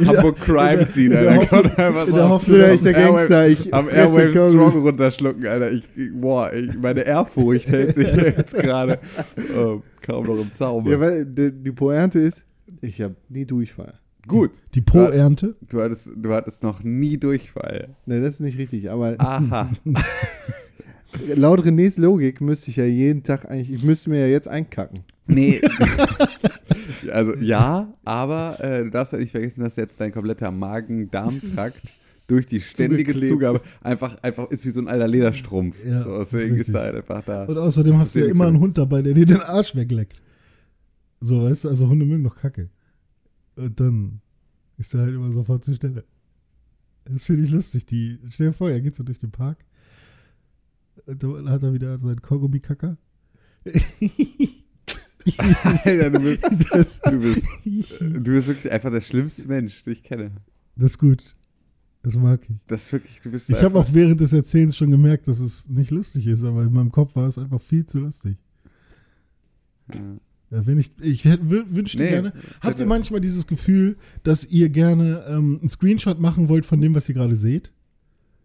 Hamburg 0.05 0.35
Crime 0.41 0.85
Scene, 0.85 1.09
der 1.11 1.31
Alter. 1.31 1.41
Hoffnung- 1.41 1.61
Kommt 1.63 1.79
einfach 1.79 2.03
in 2.05 2.11
so 2.11 2.17
der 2.17 2.29
Hoffnung, 2.29 2.57
dass 2.59 2.81
der 2.81 2.93
Gangster. 2.93 3.47
Ich 3.47 3.73
am 3.73 3.87
Airwave. 3.87 4.29
Strong 4.31 4.81
runterschlucken, 4.81 5.47
Alter. 5.47 5.71
Ich, 5.71 5.83
boah, 6.13 6.51
ich, 6.51 6.73
meine 6.77 7.01
Ehrfurcht 7.05 7.67
hält 7.69 7.95
sich 7.95 8.13
jetzt 8.13 8.53
gerade 8.57 8.93
äh, 9.37 9.77
kaum 10.05 10.25
noch 10.25 10.37
im 10.41 10.51
Zaum. 10.51 10.85
Ja, 10.89 10.99
weil 10.99 11.25
die, 11.25 11.49
die 11.51 11.71
Pointe 11.71 12.19
ist, 12.19 12.43
ich 12.81 12.99
habe 13.01 13.15
nie 13.29 13.45
Durchfall. 13.45 13.93
Gut, 14.27 14.51
Die 14.75 14.81
Po-Ernte. 14.81 15.55
du 15.69 15.81
hattest, 15.81 16.09
du 16.15 16.33
hattest 16.33 16.63
noch 16.63 16.83
nie 16.83 17.17
Durchfall. 17.17 17.95
Ne, 18.05 18.21
das 18.21 18.35
ist 18.35 18.39
nicht 18.41 18.57
richtig, 18.57 18.89
aber 18.89 19.15
Aha. 19.19 19.71
laut 21.35 21.61
Renés 21.61 21.99
Logik 21.99 22.41
müsste 22.41 22.69
ich 22.69 22.77
ja 22.77 22.85
jeden 22.85 23.23
Tag 23.23 23.49
eigentlich, 23.49 23.71
ich 23.71 23.83
müsste 23.83 24.09
mir 24.09 24.19
ja 24.21 24.27
jetzt 24.27 24.47
einkacken. 24.47 25.03
Nee. 25.27 25.61
also 27.11 27.35
ja, 27.37 27.93
aber 28.05 28.57
äh, 28.61 28.83
du 28.83 28.91
darfst 28.91 29.13
ja 29.13 29.19
nicht 29.19 29.31
vergessen, 29.31 29.63
dass 29.63 29.75
jetzt 29.75 29.99
dein 29.99 30.11
kompletter 30.11 30.51
Magen-Darm-Trakt 30.51 31.81
durch 32.27 32.45
die 32.45 32.59
ständige 32.59 33.13
Zugeklebt. 33.13 33.33
Zugabe 33.33 33.61
einfach, 33.81 34.15
einfach 34.21 34.49
ist 34.49 34.65
wie 34.65 34.69
so 34.69 34.81
ein 34.81 34.87
alter 34.87 35.07
Lederstrumpf. 35.07 35.85
Ja, 35.85 36.03
so, 36.03 36.17
ist 36.19 36.33
deswegen 36.33 36.55
ist 36.55 36.59
richtig. 36.59 36.73
da 36.75 36.81
halt 36.81 36.95
einfach 36.95 37.23
da. 37.23 37.45
Und 37.45 37.57
außerdem 37.57 37.97
hast 37.97 38.15
du 38.15 38.19
ja 38.19 38.25
immer 38.27 38.47
einen 38.47 38.59
Hund 38.59 38.77
dabei, 38.77 39.01
der 39.01 39.13
dir 39.13 39.25
den 39.25 39.41
Arsch 39.41 39.75
wegleckt. 39.75 40.21
So, 41.19 41.49
weißt 41.49 41.65
du, 41.65 41.69
also 41.69 41.87
Hunde 41.87 42.05
mögen 42.05 42.23
doch 42.23 42.35
Kacke. 42.35 42.69
Und 43.57 43.79
dann 43.79 44.21
ist 44.77 44.93
er 44.93 45.01
halt 45.01 45.15
immer 45.15 45.31
sofort 45.31 45.63
zur 45.65 45.75
Stelle. 45.75 46.05
Das 47.05 47.25
finde 47.25 47.43
ich 47.43 47.49
lustig. 47.49 47.85
Die, 47.87 48.19
stell 48.29 48.47
dir 48.47 48.53
vor, 48.53 48.69
er 48.69 48.81
geht 48.81 48.95
so 48.95 49.03
durch 49.03 49.19
den 49.19 49.31
Park. 49.31 49.65
Und 51.05 51.23
dann 51.23 51.49
hat 51.49 51.63
er 51.63 51.73
wieder 51.73 51.97
seinen 51.99 52.21
Kaugummi-Kacker. 52.21 52.97
Alter, 55.83 56.09
du 56.11 56.19
bist, 56.19 56.43
du 57.05 57.19
bist, 57.19 57.45
du 57.99 58.23
bist 58.23 58.47
wirklich 58.47 58.71
einfach 58.71 58.91
der 58.91 59.01
schlimmste 59.01 59.47
Mensch, 59.47 59.83
den 59.83 59.93
ich 59.93 60.03
kenne. 60.03 60.31
Das 60.75 60.91
ist 60.91 60.97
gut. 60.99 61.35
Das 62.03 62.15
mag 62.15 62.41
ich. 62.47 62.55
Das 62.67 62.85
ist 62.85 62.93
wirklich, 62.93 63.19
du 63.21 63.31
bist 63.31 63.49
Ich 63.49 63.61
habe 63.61 63.79
auch 63.79 63.87
während 63.91 64.21
des 64.21 64.31
Erzählens 64.31 64.77
schon 64.77 64.91
gemerkt, 64.91 65.27
dass 65.27 65.39
es 65.39 65.67
nicht 65.67 65.91
lustig 65.91 66.27
ist, 66.27 66.43
aber 66.43 66.63
in 66.63 66.71
meinem 66.71 66.91
Kopf 66.91 67.15
war 67.15 67.27
es 67.27 67.37
einfach 67.37 67.59
viel 67.59 67.85
zu 67.85 67.99
lustig. 67.99 68.37
Ja. 69.93 70.17
Ja, 70.49 70.65
wenn 70.65 70.79
ich, 70.79 70.91
ich 71.01 71.25
wünschte 71.25 71.97
Nee, 71.97 72.09
gerne. 72.09 72.31
Habt 72.61 72.63
bitte. 72.75 72.83
ihr 72.83 72.87
manchmal 72.87 73.19
dieses 73.19 73.47
Gefühl, 73.47 73.97
dass 74.23 74.45
ihr 74.45 74.69
gerne 74.69 75.25
ähm, 75.27 75.57
einen 75.59 75.69
Screenshot 75.69 76.19
machen 76.19 76.47
wollt 76.47 76.65
von 76.65 76.79
dem, 76.79 76.95
was 76.95 77.09
ihr 77.09 77.15
gerade 77.15 77.35
seht? 77.35 77.73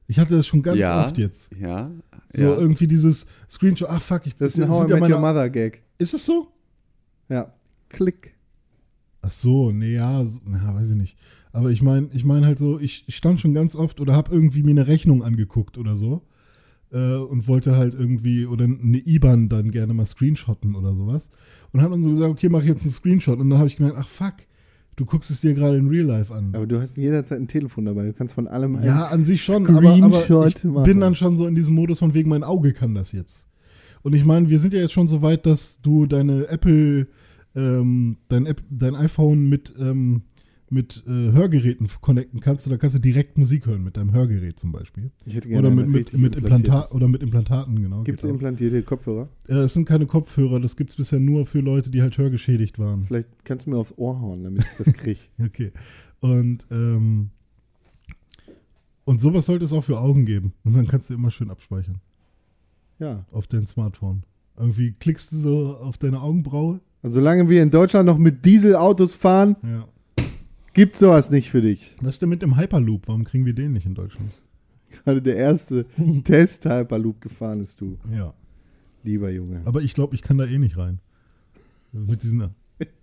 Ich 0.08 0.18
hatte 0.18 0.34
das 0.34 0.46
schon 0.46 0.62
ganz 0.62 0.78
ja, 0.78 1.04
oft 1.06 1.16
jetzt. 1.16 1.52
Ja. 1.60 1.90
So 2.28 2.42
ja. 2.44 2.56
irgendwie 2.56 2.88
dieses 2.88 3.26
Screenshot, 3.48 3.88
ach 3.88 4.02
fuck, 4.02 4.26
ich 4.26 4.36
Das 4.36 4.56
ist 4.56 4.62
ein 4.62 4.68
How 4.68 4.86
I 4.86 4.90
ja 4.90 4.94
Met 5.00 5.10
Your 5.10 5.20
meine- 5.20 5.32
Mother 5.34 5.48
Gag. 5.50 5.82
Ist 5.98 6.12
es 6.12 6.26
so? 6.26 6.48
Ja. 7.28 7.52
Klick. 7.88 8.34
Ach 9.20 9.30
so, 9.30 9.70
nee, 9.70 9.94
ja, 9.94 10.24
so, 10.24 10.40
na, 10.44 10.74
weiß 10.74 10.90
ich 10.90 10.96
nicht. 10.96 11.16
Aber 11.52 11.70
ich 11.70 11.82
meine, 11.82 12.08
ich 12.12 12.24
meine 12.24 12.46
halt 12.46 12.58
so, 12.58 12.80
ich 12.80 13.04
stand 13.08 13.40
schon 13.40 13.54
ganz 13.54 13.76
oft 13.76 14.00
oder 14.00 14.14
habe 14.14 14.34
irgendwie 14.34 14.62
mir 14.64 14.70
eine 14.72 14.88
Rechnung 14.88 15.22
angeguckt 15.22 15.78
oder 15.78 15.96
so 15.96 16.22
äh, 16.92 17.16
und 17.16 17.48
wollte 17.48 17.76
halt 17.76 17.94
irgendwie 17.94 18.46
oder 18.46 18.64
eine 18.64 18.98
IBAN 18.98 19.48
dann 19.48 19.70
gerne 19.70 19.94
mal 19.94 20.04
screenshotten 20.06 20.74
oder 20.74 20.94
sowas 20.94 21.30
und 21.72 21.80
haben 21.82 21.90
dann 21.92 22.02
so 22.02 22.10
gesagt, 22.10 22.30
okay, 22.30 22.48
mach 22.48 22.62
jetzt 22.62 22.82
einen 22.82 22.92
Screenshot 22.92 23.38
und 23.38 23.50
dann 23.50 23.58
habe 23.58 23.68
ich 23.68 23.76
gemerkt, 23.76 23.96
ach 23.98 24.08
fuck, 24.08 24.34
du 24.96 25.04
guckst 25.06 25.30
es 25.30 25.40
dir 25.40 25.54
gerade 25.54 25.76
in 25.78 25.88
Real 25.88 26.06
Life 26.06 26.32
an. 26.34 26.50
Aber 26.54 26.66
du 26.66 26.80
hast 26.80 26.96
jederzeit 26.98 27.38
ein 27.40 27.48
Telefon 27.48 27.86
dabei. 27.86 28.04
Du 28.06 28.12
kannst 28.12 28.34
von 28.34 28.46
allem 28.46 28.78
Ja, 28.82 29.04
an 29.06 29.24
sich 29.24 29.42
schon, 29.42 29.66
aber, 29.66 29.90
aber 29.90 30.22
Screenshot 30.22 30.54
ich 30.58 30.64
machen. 30.64 30.84
bin 30.84 31.00
dann 31.00 31.14
schon 31.14 31.36
so 31.36 31.46
in 31.46 31.54
diesem 31.54 31.74
Modus 31.74 31.98
von 31.98 32.14
wegen, 32.14 32.28
mein 32.28 32.44
Auge 32.44 32.72
kann 32.72 32.94
das 32.94 33.12
jetzt. 33.12 33.46
Und 34.02 34.14
ich 34.14 34.24
meine, 34.24 34.48
wir 34.48 34.58
sind 34.58 34.74
ja 34.74 34.80
jetzt 34.80 34.92
schon 34.92 35.08
so 35.08 35.22
weit, 35.22 35.46
dass 35.46 35.80
du 35.80 36.06
deine 36.06 36.48
Apple, 36.48 37.06
ähm, 37.54 38.16
dein, 38.28 38.46
App, 38.46 38.60
dein 38.68 38.94
iPhone 38.96 39.48
mit, 39.48 39.72
ähm, 39.78 40.22
mit 40.72 41.04
äh, 41.06 41.10
Hörgeräten 41.10 41.86
connecten 42.00 42.40
kannst. 42.40 42.68
Da 42.70 42.76
kannst 42.76 42.96
du 42.96 43.00
direkt 43.00 43.36
Musik 43.38 43.66
hören 43.66 43.84
mit 43.84 43.96
deinem 43.96 44.12
Hörgerät 44.12 44.58
zum 44.58 44.72
Beispiel. 44.72 45.10
Ich 45.26 45.34
hätte 45.34 45.48
gerne 45.48 45.68
Oder 45.68 45.76
mit, 45.76 45.88
mit, 45.88 46.12
mit, 46.14 46.34
Implanta 46.36 46.38
implantiertes. 46.38 46.92
oder 46.92 47.08
mit 47.08 47.22
Implantaten, 47.22 47.82
genau. 47.82 48.02
Gibt 48.02 48.18
es 48.24 48.28
implantierte 48.28 48.82
Kopfhörer? 48.82 49.28
äh, 49.48 49.54
es 49.54 49.74
sind 49.74 49.86
keine 49.86 50.06
Kopfhörer, 50.06 50.58
das 50.60 50.76
gibt 50.76 50.90
es 50.90 50.96
bisher 50.96 51.20
nur 51.20 51.46
für 51.46 51.60
Leute, 51.60 51.90
die 51.90 52.02
halt 52.02 52.16
hörgeschädigt 52.18 52.78
waren. 52.78 53.04
Vielleicht 53.06 53.44
kannst 53.44 53.66
du 53.66 53.70
mir 53.70 53.76
aufs 53.76 53.94
Ohr 53.96 54.20
hauen, 54.20 54.42
damit 54.44 54.62
ich 54.62 54.76
das 54.84 54.92
kriege. 54.94 55.20
Okay. 55.44 55.72
Und, 56.20 56.66
ähm, 56.70 57.30
und 59.04 59.20
sowas 59.20 59.46
sollte 59.46 59.64
es 59.64 59.72
auch 59.72 59.82
für 59.84 59.98
Augen 60.00 60.24
geben. 60.24 60.52
Und 60.64 60.76
dann 60.76 60.86
kannst 60.86 61.10
du 61.10 61.14
immer 61.14 61.30
schön 61.30 61.50
abspeichern. 61.50 62.00
ja. 62.98 63.24
auf 63.32 63.46
dein 63.46 63.66
Smartphone. 63.66 64.22
Irgendwie 64.56 64.92
klickst 64.92 65.32
du 65.32 65.36
so 65.38 65.76
auf 65.78 65.98
deine 65.98 66.20
Augenbraue. 66.20 66.80
Und 67.02 67.10
solange 67.12 67.48
wir 67.48 67.62
in 67.62 67.70
Deutschland 67.70 68.06
noch 68.06 68.18
mit 68.18 68.44
Dieselautos 68.44 69.14
fahren, 69.14 69.56
Ja. 69.62 69.88
Gibt's 70.74 70.98
sowas 70.98 71.30
nicht 71.30 71.50
für 71.50 71.60
dich. 71.60 71.94
Was 72.00 72.14
ist 72.14 72.22
denn 72.22 72.28
mit 72.28 72.42
dem 72.42 72.56
Hyperloop? 72.56 73.08
Warum 73.08 73.24
kriegen 73.24 73.44
wir 73.46 73.54
den 73.54 73.72
nicht 73.72 73.86
in 73.86 73.94
Deutschland? 73.94 74.40
Gerade 74.90 75.22
der 75.22 75.36
erste 75.36 75.86
Test-Hyperloop 76.24 77.20
gefahren 77.20 77.60
ist 77.60 77.80
du, 77.80 77.98
Ja. 78.12 78.34
lieber 79.02 79.30
Junge. 79.30 79.62
Aber 79.64 79.82
ich 79.82 79.94
glaube, 79.94 80.14
ich 80.14 80.22
kann 80.22 80.38
da 80.38 80.44
eh 80.46 80.58
nicht 80.58 80.76
rein. 80.76 81.00
Mit 81.92 82.22
diesen 82.22 82.48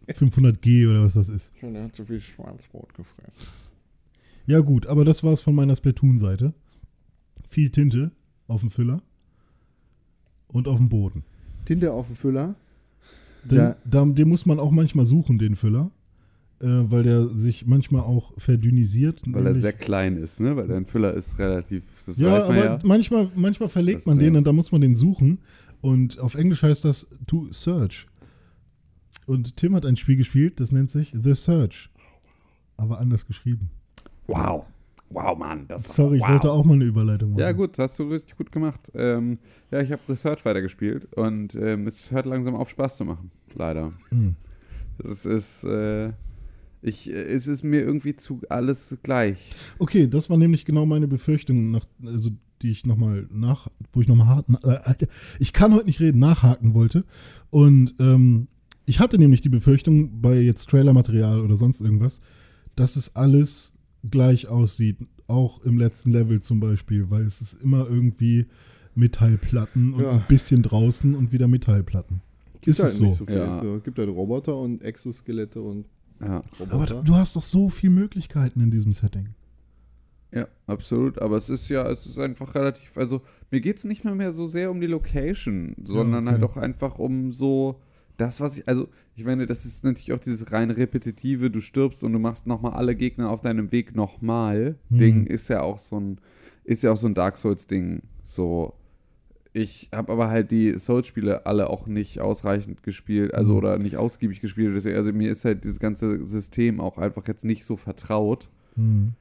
500G 0.08 0.90
oder 0.90 1.04
was 1.04 1.14
das 1.14 1.30
ist. 1.30 1.52
Schon, 1.60 1.74
der 1.74 1.84
hat 1.84 1.96
so 1.96 2.04
viel 2.06 2.20
Schwarzbrot 2.22 2.94
gefressen. 2.94 3.44
Ja, 4.48 4.60
gut, 4.62 4.88
aber 4.88 5.06
das 5.06 5.24
war's 5.24 5.42
von 5.42 5.54
meiner 5.54 5.76
Splatoon-Seite. 5.76 6.54
Viel 7.48 7.70
Tinte 7.70 8.12
auf 8.48 8.62
dem 8.62 8.72
Füller 8.72 9.02
und 10.48 10.68
auf 10.68 10.78
dem 10.78 10.90
Boden. 10.90 11.24
Tinte 11.66 11.92
auf 11.94 12.08
dem 12.08 12.16
Füller. 12.16 12.56
Den, 13.44 13.58
Ja. 13.58 13.76
da, 13.86 14.06
den 14.06 14.28
muss 14.28 14.46
man 14.48 14.60
auch 14.60 14.72
manchmal 14.72 15.06
suchen, 15.06 15.38
den 15.38 15.56
Füller. 15.56 15.92
Äh, 16.62 16.92
weil 16.92 17.04
der 17.04 17.30
sich 17.30 17.66
manchmal 17.66 18.02
auch 18.02 18.34
verdünnisiert. 18.38 19.22
Weil 19.28 19.48
er 19.48 19.54
sehr 19.54 19.72
klein 19.72 20.18
ist, 20.18 20.42
ne? 20.42 20.58
Weil 20.58 20.68
dein 20.68 20.86
Füller 20.86 21.14
ist 21.14 21.40
relativ. 21.40 21.84
Das 22.06 22.18
Ja, 22.18 22.32
man 22.32 22.42
aber 22.42 22.56
ja. 22.58 22.80
manchmal, 22.84 23.32
manchmal 23.34 23.70
verlegt 23.70 24.00
Das 24.00 24.06
man 24.08 24.20
den 24.20 24.34
ja- 24.34 24.38
und 24.40 24.46
da 24.46 24.52
muss 24.52 24.72
man 24.74 24.82
den 24.82 24.94
suchen. 24.94 25.40
Und 25.80 26.20
auf 26.20 26.36
Englisch 26.36 26.62
heißt 26.62 26.84
das 26.84 27.08
to 27.28 27.48
search. 27.52 28.08
Und 29.26 29.56
Tim 29.56 29.74
hat 29.76 29.86
ein 29.86 29.96
Spiel 29.96 30.18
gespielt, 30.18 30.60
das 30.60 30.72
nennt 30.74 30.90
sich 30.90 31.14
The 31.18 31.34
Search. 31.34 31.90
Aber 32.76 33.00
anders 33.00 33.26
geschrieben. 33.26 33.70
Wow. 34.28 34.66
Wow, 35.12 35.38
Mann. 35.38 35.66
Das 35.68 35.86
war, 35.88 35.96
Sorry, 35.96 36.18
ich 36.18 36.22
wow. 36.22 36.30
wollte 36.30 36.52
auch 36.52 36.66
mal 36.66 36.74
eine 36.74 36.86
Überleitung 36.86 37.32
machen. 37.32 37.40
Ja, 37.40 37.52
gut, 37.52 37.80
hast 37.80 37.98
du 38.00 38.04
richtig 38.10 38.36
gut 38.36 38.52
gemacht. 38.52 38.92
Ähm, 38.94 39.40
ja, 39.72 39.82
ich 39.82 39.92
habe 39.92 40.02
Research 40.10 40.44
weitergespielt 40.46 41.08
und 41.16 41.56
ähm, 41.56 41.88
es 41.88 42.12
hört 42.12 42.26
langsam 42.26 42.56
auf, 42.56 42.70
Spaß 42.70 42.98
zu 42.98 43.06
machen. 43.06 43.32
Leider. 43.56 43.92
Hm. 44.10 44.36
Es 45.04 45.26
ist, 45.26 45.64
äh, 45.64 46.12
ich, 46.82 47.10
äh, 47.10 47.14
es 47.14 47.48
ist 47.48 47.64
mir 47.64 47.82
irgendwie 47.82 48.16
zu 48.16 48.42
alles 48.50 48.98
gleich. 49.04 49.52
Okay, 49.80 50.08
das 50.08 50.30
war 50.30 50.38
nämlich 50.38 50.66
genau 50.66 50.86
meine 50.86 51.08
Befürchtung, 51.08 51.72
nach, 51.72 51.86
also 52.06 52.30
die 52.62 52.72
ich 52.72 52.86
nochmal 52.86 53.28
nach, 53.32 53.68
wo 53.94 54.02
ich 54.02 54.08
nochmal 54.08 54.44
äh, 54.64 55.06
ich 55.40 55.54
kann 55.54 55.74
heute 55.74 55.86
nicht 55.86 56.00
reden, 56.00 56.20
nachhaken 56.20 56.74
wollte. 56.74 57.06
Und 57.50 57.96
ähm, 58.00 58.48
ich 58.86 59.00
hatte 59.00 59.18
nämlich 59.18 59.42
die 59.42 59.50
Befürchtung 59.50 60.22
bei 60.22 60.40
jetzt 60.40 60.70
Trailermaterial 60.70 61.40
oder 61.42 61.56
sonst 61.56 61.80
irgendwas, 61.82 62.22
dass 62.76 62.96
es 62.96 63.16
alles 63.16 63.74
gleich 64.10 64.48
aussieht, 64.48 64.98
auch 65.28 65.62
im 65.62 65.78
letzten 65.78 66.12
Level 66.12 66.42
zum 66.42 66.60
Beispiel, 66.60 67.10
weil 67.12 67.24
es 67.24 67.40
ist 67.42 67.62
immer 67.62 67.88
irgendwie 67.88 68.48
Metallplatten 68.96 69.94
und 69.94 70.02
Ja. 70.04 70.12
ein 70.12 70.26
bisschen 70.28 70.64
draußen 70.64 71.16
und 71.16 71.32
wieder 71.32 71.48
Metallplatten. 71.48 72.22
Ist 72.66 72.80
es 72.80 72.98
so? 72.98 73.06
nicht 73.06 73.18
so 73.18 73.26
viel. 73.26 73.36
Ja. 73.36 73.64
Es 73.76 73.84
gibt 73.84 73.98
halt 74.00 74.10
Roboter 74.10 74.58
und 74.58 74.82
Exoskelette 74.82 75.62
und 75.62 75.86
Ja, 76.22 76.44
Aber 76.70 76.86
du 76.86 77.16
hast 77.16 77.36
doch 77.36 77.44
so 77.44 77.70
viele 77.70 77.94
Möglichkeiten 77.94 78.62
in 78.62 78.72
diesem 78.72 78.94
Setting. 78.94 79.30
ja, 80.32 80.48
absolut. 80.68 81.20
Aber 81.22 81.38
es 81.38 81.50
ist 81.50 81.70
ja, 81.70 81.90
es 81.90 82.06
ist 82.06 82.20
einfach 82.20 82.56
relativ, 82.56 82.98
also 82.98 83.22
mir 83.52 83.62
geht 83.62 83.78
es 83.78 83.86
nicht 83.86 84.04
mal 84.04 84.16
mehr 84.16 84.32
so 84.32 84.46
sehr 84.46 84.70
um 84.70 84.82
die 84.82 84.88
Location, 84.88 85.76
sondern 85.84 86.28
okay. 86.28 86.34
halt 86.34 86.44
auch 86.44 86.58
einfach 86.58 87.00
um 87.00 87.32
so 87.32 87.82
das, 88.20 88.42
was 88.42 88.58
ich, 88.58 88.68
also 88.68 88.90
ich 89.16 89.24
meine, 89.24 89.48
das 89.48 89.66
ist 89.66 89.84
natürlich 89.84 90.12
auch 90.14 90.20
dieses 90.20 90.52
rein 90.52 90.72
repetitive, 90.72 91.50
du 91.50 91.62
stirbst 91.62 92.04
und 92.04 92.14
du 92.14 92.20
machst 92.20 92.48
nochmal 92.48 92.74
alle 92.74 92.96
Gegner 92.96 93.30
auf 93.30 93.42
deinem 93.42 93.72
Weg 93.72 93.96
nochmal. 93.96 94.78
Hm. 94.90 94.98
Ding 94.98 95.26
ist 95.26 95.48
ja 95.48 95.62
auch 95.62 95.80
so 95.80 96.00
ein, 96.00 96.20
ist 96.64 96.84
ja 96.84 96.92
auch 96.92 96.98
so 96.98 97.08
ein 97.08 97.14
Dark 97.14 97.38
Souls-Ding. 97.38 98.02
So, 98.26 98.74
ich 99.54 99.90
habe 99.94 100.12
aber 100.14 100.30
halt 100.30 100.52
die 100.52 100.78
Souls-Spiele 100.78 101.46
alle 101.46 101.70
auch 101.70 101.88
nicht 101.88 102.20
ausreichend 102.22 102.84
gespielt, 102.84 103.34
also 103.34 103.54
Mhm. 103.54 103.58
oder 103.58 103.78
nicht 103.80 103.98
ausgiebig 103.98 104.42
gespielt. 104.42 104.76
Deswegen, 104.76 104.96
also 104.96 105.12
mir 105.12 105.32
ist 105.32 105.46
halt 105.46 105.64
dieses 105.64 105.80
ganze 105.80 106.26
System 106.28 106.80
auch 106.80 106.98
einfach 106.98 107.28
jetzt 107.28 107.46
nicht 107.46 107.66
so 107.66 107.76
vertraut. 107.76 108.50
Hm. 108.76 109.14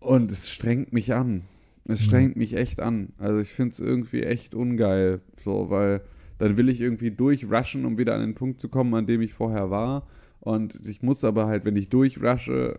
Und 0.00 0.32
es 0.32 0.48
strengt 0.48 0.92
mich 0.92 1.12
an. 1.14 1.42
Es 1.84 2.00
Mhm. 2.00 2.04
strengt 2.04 2.36
mich 2.36 2.56
echt 2.56 2.80
an. 2.80 3.08
Also 3.18 3.38
ich 3.40 3.50
finde 3.50 3.72
es 3.72 3.80
irgendwie 3.80 4.22
echt 4.22 4.54
ungeil. 4.54 5.20
So, 5.44 5.68
weil 5.70 6.00
dann 6.38 6.56
will 6.56 6.68
ich 6.70 6.80
irgendwie 6.80 7.10
durchrushen, 7.10 7.84
um 7.84 7.98
wieder 7.98 8.14
an 8.14 8.20
den 8.22 8.34
Punkt 8.34 8.60
zu 8.60 8.68
kommen, 8.68 8.94
an 8.94 9.06
dem 9.06 9.20
ich 9.20 9.34
vorher 9.34 9.70
war. 9.70 10.06
Und 10.40 10.78
ich 10.88 11.02
muss 11.02 11.22
aber 11.24 11.46
halt, 11.46 11.66
wenn 11.66 11.76
ich 11.76 11.90
durchrushe, 11.90 12.78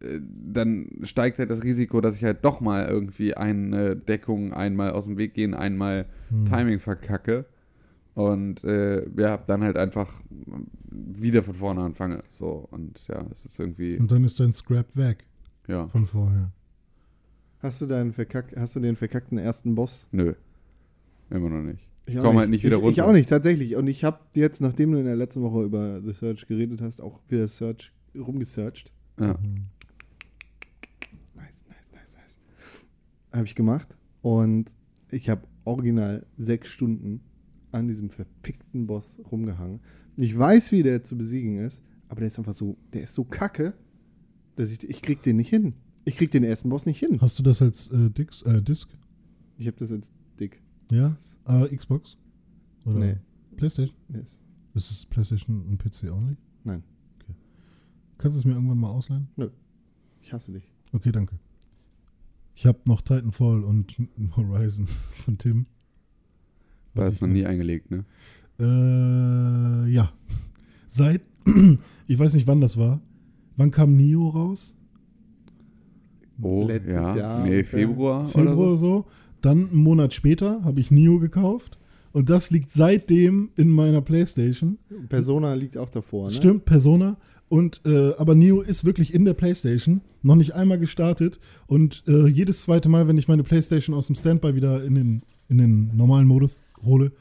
dann 0.00 0.88
steigt 1.02 1.38
halt 1.38 1.50
das 1.50 1.62
Risiko, 1.64 2.00
dass 2.00 2.16
ich 2.16 2.24
halt 2.24 2.44
doch 2.44 2.60
mal 2.60 2.86
irgendwie 2.86 3.34
eine 3.34 3.96
Deckung 3.96 4.52
einmal 4.52 4.90
aus 4.92 5.04
dem 5.04 5.18
Weg 5.18 5.34
gehen, 5.34 5.54
einmal 5.54 6.06
Hm. 6.30 6.44
Timing 6.44 6.78
verkacke. 6.78 7.46
Und 8.14 8.64
äh, 8.64 9.08
ja, 9.16 9.36
dann 9.38 9.62
halt 9.62 9.76
einfach 9.76 10.22
wieder 10.90 11.42
von 11.42 11.54
vorne 11.54 11.82
anfange. 11.82 12.22
So, 12.28 12.66
und 12.70 12.98
ja, 13.08 13.24
es 13.32 13.44
ist 13.44 13.58
irgendwie, 13.60 13.96
Und 13.96 14.10
dann 14.10 14.24
ist 14.24 14.40
dein 14.40 14.52
Scrap 14.52 14.96
weg 14.96 15.24
ja, 15.68 15.86
von 15.86 16.04
vorher. 16.06 16.50
Hast 17.60 17.80
du, 17.80 17.86
deinen 17.86 18.12
verkack 18.12 18.54
hast 18.56 18.76
du 18.76 18.80
den 18.80 18.96
verkackten 18.96 19.38
ersten 19.38 19.74
Boss? 19.74 20.06
nö. 20.12 20.34
Immer 21.30 21.50
noch 21.50 21.62
nicht. 21.62 21.86
Ich 22.06 22.14
Ich 22.14 22.20
komme 22.22 22.38
halt 22.40 22.48
nicht 22.50 22.64
wieder 22.64 22.76
ich, 22.78 22.82
runter. 22.82 22.92
Ich 22.92 23.02
auch 23.02 23.12
nicht, 23.12 23.28
tatsächlich. 23.28 23.76
Und 23.76 23.86
ich 23.86 24.02
habe 24.02 24.18
jetzt, 24.34 24.60
nachdem 24.62 24.92
du 24.92 24.98
in 24.98 25.04
der 25.04 25.16
letzten 25.16 25.42
Woche 25.42 25.62
über 25.62 26.00
The 26.00 26.12
Search 26.14 26.46
geredet 26.46 26.80
hast, 26.80 27.02
auch 27.02 27.20
wieder 27.28 27.46
Search 27.46 27.92
rumgesearched. 28.16 28.90
Ja. 29.20 29.34
Mhm. 29.34 29.66
Nice, 31.34 31.64
nice, 31.68 31.92
nice, 31.92 32.12
nice. 32.16 32.38
Habe 33.38 33.46
ich 33.46 33.54
gemacht. 33.54 33.96
Und 34.20 34.74
ich 35.12 35.28
habe 35.28 35.46
original 35.64 36.26
sechs 36.36 36.68
Stunden 36.68 37.20
an 37.70 37.86
diesem 37.86 38.10
verpickten 38.10 38.86
Boss 38.88 39.20
rumgehangen. 39.30 39.80
Ich 40.16 40.36
weiß, 40.36 40.72
wie 40.72 40.82
der 40.82 41.04
zu 41.04 41.16
besiegen 41.16 41.58
ist, 41.58 41.84
aber 42.08 42.20
der 42.20 42.26
ist 42.26 42.38
einfach 42.38 42.52
so, 42.54 42.76
der 42.92 43.04
ist 43.04 43.14
so 43.14 43.22
kacke, 43.24 43.74
dass 44.56 44.72
ich, 44.72 44.82
ich 44.88 45.02
krieg 45.02 45.22
den 45.22 45.36
nicht 45.36 45.50
hin. 45.50 45.74
Ich 46.04 46.16
krieg 46.16 46.30
den 46.32 46.42
ersten 46.42 46.68
Boss 46.68 46.84
nicht 46.84 46.98
hin. 46.98 47.20
Hast 47.20 47.38
du 47.38 47.42
das 47.44 47.62
als 47.62 47.88
äh, 47.92 48.10
Dix, 48.10 48.42
äh, 48.42 48.60
Disc? 48.60 48.88
Ich 49.56 49.66
habe 49.68 49.76
das 49.76 49.90
jetzt 49.90 50.12
dick. 50.40 50.60
Ja? 50.90 51.14
Äh, 51.46 51.76
Xbox? 51.76 52.16
Oder 52.84 52.98
Nee. 52.98 53.16
PlayStation? 53.56 53.96
Yes. 54.12 54.40
Ist 54.74 54.90
es 54.90 55.06
PlayStation 55.06 55.62
und 55.66 55.78
PC 55.78 56.10
only? 56.12 56.36
Nein. 56.64 56.82
Kannst 58.16 58.34
du 58.36 58.40
es 58.40 58.44
mir 58.44 58.54
irgendwann 58.54 58.78
mal 58.78 58.90
ausleihen? 58.90 59.28
Ich 60.22 60.32
hasse 60.32 60.50
dich. 60.50 60.68
Okay, 60.92 61.12
danke. 61.12 61.38
Ich 62.58 62.66
habe 62.66 62.80
noch 62.86 63.02
Titanfall 63.02 63.62
und 63.62 63.94
Horizon 64.36 64.88
von 64.88 65.38
Tim. 65.38 65.66
Da 66.92 67.06
ist 67.06 67.14
ich 67.14 67.20
noch 67.20 67.28
nie 67.28 67.46
eingelegt, 67.46 67.88
ne? 67.92 68.04
Äh, 68.58 69.88
ja. 69.92 70.12
Seit, 70.88 71.20
ich 72.08 72.18
weiß 72.18 72.34
nicht 72.34 72.48
wann 72.48 72.60
das 72.60 72.76
war. 72.76 73.00
Wann 73.56 73.70
kam 73.70 73.96
Nio 73.96 74.28
raus? 74.30 74.74
Oh, 76.42 76.66
letztes 76.66 76.94
ja. 76.94 77.16
Jahr 77.16 77.44
Nee. 77.44 77.62
Februar, 77.62 78.26
Februar 78.26 78.56
oder 78.56 78.76
so. 78.76 78.76
so. 78.76 79.06
Dann 79.40 79.68
einen 79.68 79.76
Monat 79.76 80.12
später 80.12 80.64
habe 80.64 80.80
ich 80.80 80.90
Nio 80.90 81.20
gekauft. 81.20 81.78
Und 82.10 82.28
das 82.28 82.50
liegt 82.50 82.72
seitdem 82.72 83.50
in 83.54 83.70
meiner 83.70 84.00
Playstation. 84.00 84.78
Persona 85.08 85.54
liegt 85.54 85.76
auch 85.76 85.90
davor, 85.90 86.26
ne? 86.26 86.34
Stimmt, 86.34 86.64
Persona. 86.64 87.18
Und 87.48 87.80
äh, 87.86 88.12
aber 88.18 88.34
Neo 88.34 88.60
ist 88.60 88.84
wirklich 88.84 89.14
in 89.14 89.24
der 89.24 89.34
Playstation, 89.34 90.02
noch 90.22 90.36
nicht 90.36 90.52
einmal 90.54 90.78
gestartet. 90.78 91.40
Und 91.66 92.02
äh, 92.06 92.26
jedes 92.26 92.62
zweite 92.62 92.88
Mal, 92.88 93.08
wenn 93.08 93.16
ich 93.18 93.28
meine 93.28 93.42
Playstation 93.42 93.94
aus 93.96 94.06
dem 94.06 94.16
Standby 94.16 94.54
wieder 94.54 94.84
in 94.84 94.94
den, 94.94 95.22
in 95.48 95.58
den 95.58 95.96
normalen 95.96 96.26
Modus 96.26 96.66
hole, 96.84 97.12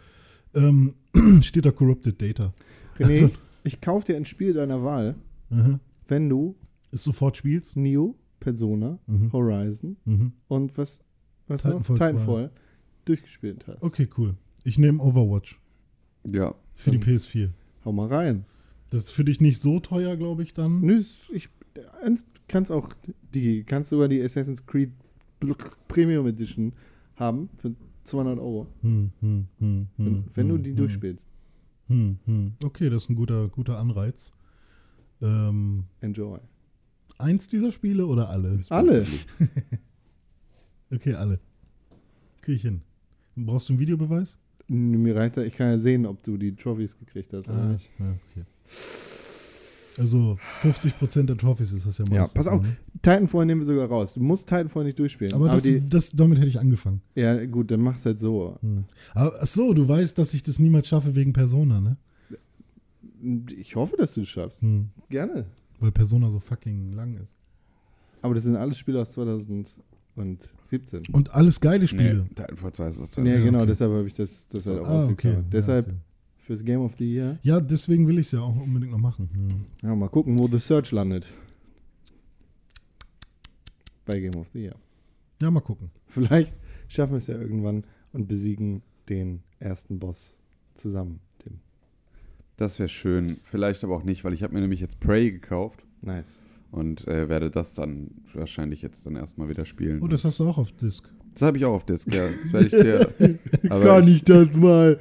ähm, 0.53 0.95
steht 1.41 1.65
da 1.65 1.71
Corrupted 1.71 2.21
Data. 2.21 2.53
René, 2.99 3.29
ich 3.63 3.79
kauf 3.79 4.03
dir 4.03 4.15
ein 4.17 4.25
Spiel 4.25 4.53
deiner 4.53 4.83
Wahl, 4.83 5.15
Aha. 5.49 5.79
wenn 6.07 6.27
du 6.29 6.55
Ist 6.91 7.03
sofort 7.03 7.37
spielst. 7.37 7.77
Neo, 7.77 8.15
Persona, 8.39 8.99
Mhm. 9.07 9.31
Horizon 9.31 9.97
Mhm. 10.05 10.31
und 10.47 10.77
was, 10.77 10.99
was 11.47 11.61
Titanfall 11.61 11.79
noch? 11.93 11.97
2. 11.99 12.07
Titanfall 12.11 12.51
durchgespielt 13.05 13.65
hast. 13.67 13.81
Okay, 13.81 14.07
cool. 14.17 14.35
Ich 14.65 14.77
nehme 14.77 15.01
Overwatch 15.01 15.57
Ja. 16.25 16.53
für 16.75 16.91
die 16.91 16.97
PS4. 16.97 17.49
Hau 17.85 17.93
mal 17.93 18.07
rein. 18.07 18.43
Das 18.89 19.05
ist 19.05 19.11
für 19.11 19.25
dich 19.25 19.41
nicht 19.41 19.61
so 19.61 19.79
teuer, 19.79 20.15
glaube 20.15 20.43
ich, 20.43 20.53
dann. 20.53 20.81
Nö, 20.81 21.01
ich 21.31 21.49
kannst 22.47 22.71
auch 22.71 22.89
die, 23.33 23.63
kannst 23.63 23.89
sogar 23.89 24.07
die 24.07 24.21
Assassin's 24.21 24.65
Creed 24.65 24.91
Premium 25.87 26.25
Edition 26.27 26.73
haben 27.15 27.49
für 27.57 27.75
200 28.03 28.39
Euro, 28.39 28.67
Hm, 28.81 29.11
hm, 29.19 29.47
hm, 29.59 29.87
wenn, 29.97 30.05
hm, 30.07 30.23
wenn 30.33 30.49
du 30.49 30.55
hm, 30.55 30.63
die 30.63 30.69
hm. 30.71 30.77
durchspielst. 30.77 31.25
Okay, 32.63 32.89
das 32.89 33.03
ist 33.03 33.09
ein 33.09 33.15
guter, 33.15 33.47
guter 33.47 33.77
Anreiz. 33.77 34.31
Ähm, 35.21 35.85
Enjoy. 36.01 36.39
eins 37.17 37.47
dieser 37.47 37.71
Spiele 37.71 38.05
oder 38.05 38.29
alle? 38.29 38.61
Alle. 38.69 39.05
Okay, 40.89 41.15
alle. 41.15 41.39
Krieg 42.41 42.55
ich 42.55 42.61
hin. 42.61 42.81
Brauchst 43.35 43.67
du 43.67 43.73
einen 43.73 43.79
Videobeweis? 43.79 44.37
Mir 44.67 45.15
reicht 45.15 45.37
ich 45.37 45.53
kann 45.53 45.71
ja 45.71 45.79
sehen, 45.79 46.05
ob 46.05 46.23
du 46.23 46.37
die 46.37 46.55
Trophies 46.55 46.97
gekriegt 46.97 47.33
hast 47.33 47.49
oder 47.49 47.73
nicht. 47.73 47.89
ja, 47.99 48.15
okay. 48.31 48.45
Also 49.99 50.37
50% 50.61 51.23
der 51.25 51.37
Trophys 51.37 51.71
ist 51.71 51.87
das 51.87 51.97
ja 51.97 52.05
Ja, 52.11 52.21
meistens. 52.21 52.33
pass 52.35 52.47
auf. 52.47 52.61
ne? 52.61 52.77
Titanfall 53.01 53.45
nehmen 53.47 53.61
wir 53.61 53.65
sogar 53.65 53.87
raus. 53.87 54.13
Du 54.13 54.19
musst 54.21 54.47
Titanfall 54.47 54.83
nicht 54.83 54.99
durchspielen. 54.99 55.33
Aber, 55.33 55.49
das, 55.49 55.63
die, 55.63 55.83
das, 55.87 56.11
damit 56.11 56.37
hätte 56.37 56.49
ich 56.49 56.59
angefangen. 56.59 57.01
ja, 57.15 57.43
gut, 57.45 57.71
dann 57.71 57.81
mach's 57.81 58.05
halt 58.05 58.19
so. 58.19 58.57
Hm. 58.61 58.83
Aber, 59.15 59.33
ach 59.41 59.47
so, 59.47 59.73
du 59.73 59.87
weißt, 59.89 60.17
dass 60.19 60.33
ich 60.35 60.43
das 60.43 60.59
niemals 60.59 60.87
schaffe 60.87 61.15
wegen 61.15 61.33
Persona, 61.33 61.81
ne? 61.81 61.97
Ich 63.57 63.75
hoffe, 63.75 63.97
dass 63.97 64.13
du 64.13 64.21
es 64.21 64.29
schaffst. 64.29 64.61
Hm. 64.61 64.89
Gerne. 65.09 65.45
Weil 65.79 65.91
Persona 65.91 66.29
so 66.29 66.39
fucking 66.39 66.93
lang 66.93 67.17
ist. 67.17 67.33
Aber 68.21 68.35
das 68.35 68.43
sind 68.43 68.55
alles 68.55 68.77
Spiele 68.77 69.01
aus 69.01 69.13
2017. 69.13 69.81
Und 71.11 71.33
alles 71.33 71.59
geile 71.59 71.79
Nee, 71.81 71.87
Spiele. 71.87 72.25
Titanfall 72.35 72.71
2 72.73 72.87
ist 72.89 72.99
auch 73.01 73.17
Ja, 73.17 73.23
Ja, 73.23 73.39
genau, 73.43 73.59
okay. 73.59 73.67
deshalb 73.67 73.91
habe 73.93 74.07
ich 74.07 74.13
das, 74.13 74.47
das 74.47 74.67
halt 74.67 74.79
auch 74.79 74.87
Ah, 74.87 75.07
okay. 75.07 75.37
Deshalb 75.51 75.87
Ja, 75.87 75.93
okay. 75.93 76.01
Fürs 76.47 76.63
Game 76.63 76.79
of 76.79 76.93
the 76.97 77.05
Year. 77.05 77.37
ja, 77.43 77.59
deswegen 77.59 78.07
will 78.07 78.19
ich 78.19 78.27
es 78.27 78.31
ja 78.31 78.39
auch 78.39 78.55
unbedingt 78.55 78.93
noch 78.93 78.99
machen. 78.99 79.29
Hm. 79.33 79.65
Ja, 79.87 79.93
mal 79.93 80.07
gucken, 80.07 80.39
wo 80.39 80.47
The 80.47 80.59
Search 80.59 80.91
landet. 80.91 81.27
Bei 84.05 84.17
Game 84.17 84.35
of 84.35 84.47
the 84.53 84.59
Year. 84.59 84.75
Ja, 85.41 85.51
mal 85.51 85.59
gucken. 85.59 85.91
Vielleicht 86.07 86.55
schaffen 86.87 87.11
wir 87.11 87.17
es 87.17 87.27
ja 87.27 87.37
irgendwann 87.37 87.83
und 88.13 88.29
besiegen 88.29 88.81
den 89.09 89.43
ersten 89.59 89.99
Boss 89.99 90.39
zusammen, 90.73 91.19
Tim. 91.39 91.59
Das 92.55 92.79
wäre 92.79 92.87
schön. 92.87 93.37
Vielleicht 93.43 93.83
aber 93.83 93.97
auch 93.97 94.03
nicht, 94.03 94.23
weil 94.23 94.33
ich 94.33 94.41
habe 94.41 94.53
mir 94.53 94.61
nämlich 94.61 94.79
jetzt 94.79 95.01
Prey 95.01 95.31
gekauft 95.31 95.85
Nice. 96.01 96.41
und 96.71 97.05
äh, 97.09 97.27
werde 97.27 97.51
das 97.51 97.73
dann 97.73 98.11
wahrscheinlich 98.33 98.81
jetzt 98.81 99.05
dann 99.05 99.17
erstmal 99.17 99.49
wieder 99.49 99.65
spielen. 99.65 100.01
Oh, 100.01 100.07
das 100.07 100.23
hast 100.23 100.39
du 100.39 100.47
auch 100.47 100.57
auf 100.57 100.71
Disc. 100.71 101.09
das 101.33 101.41
habe 101.41 101.57
ich 101.57 101.65
auch 101.65 101.73
auf 101.73 101.85
Disc, 101.85 102.07
ja. 102.15 102.25
Das 102.25 102.53
werde 102.53 102.65
ich 102.67 102.71
dir. 102.71 103.39
aber 103.69 103.99
ich, 104.07 104.23
das 104.23 104.53
mal 104.53 104.97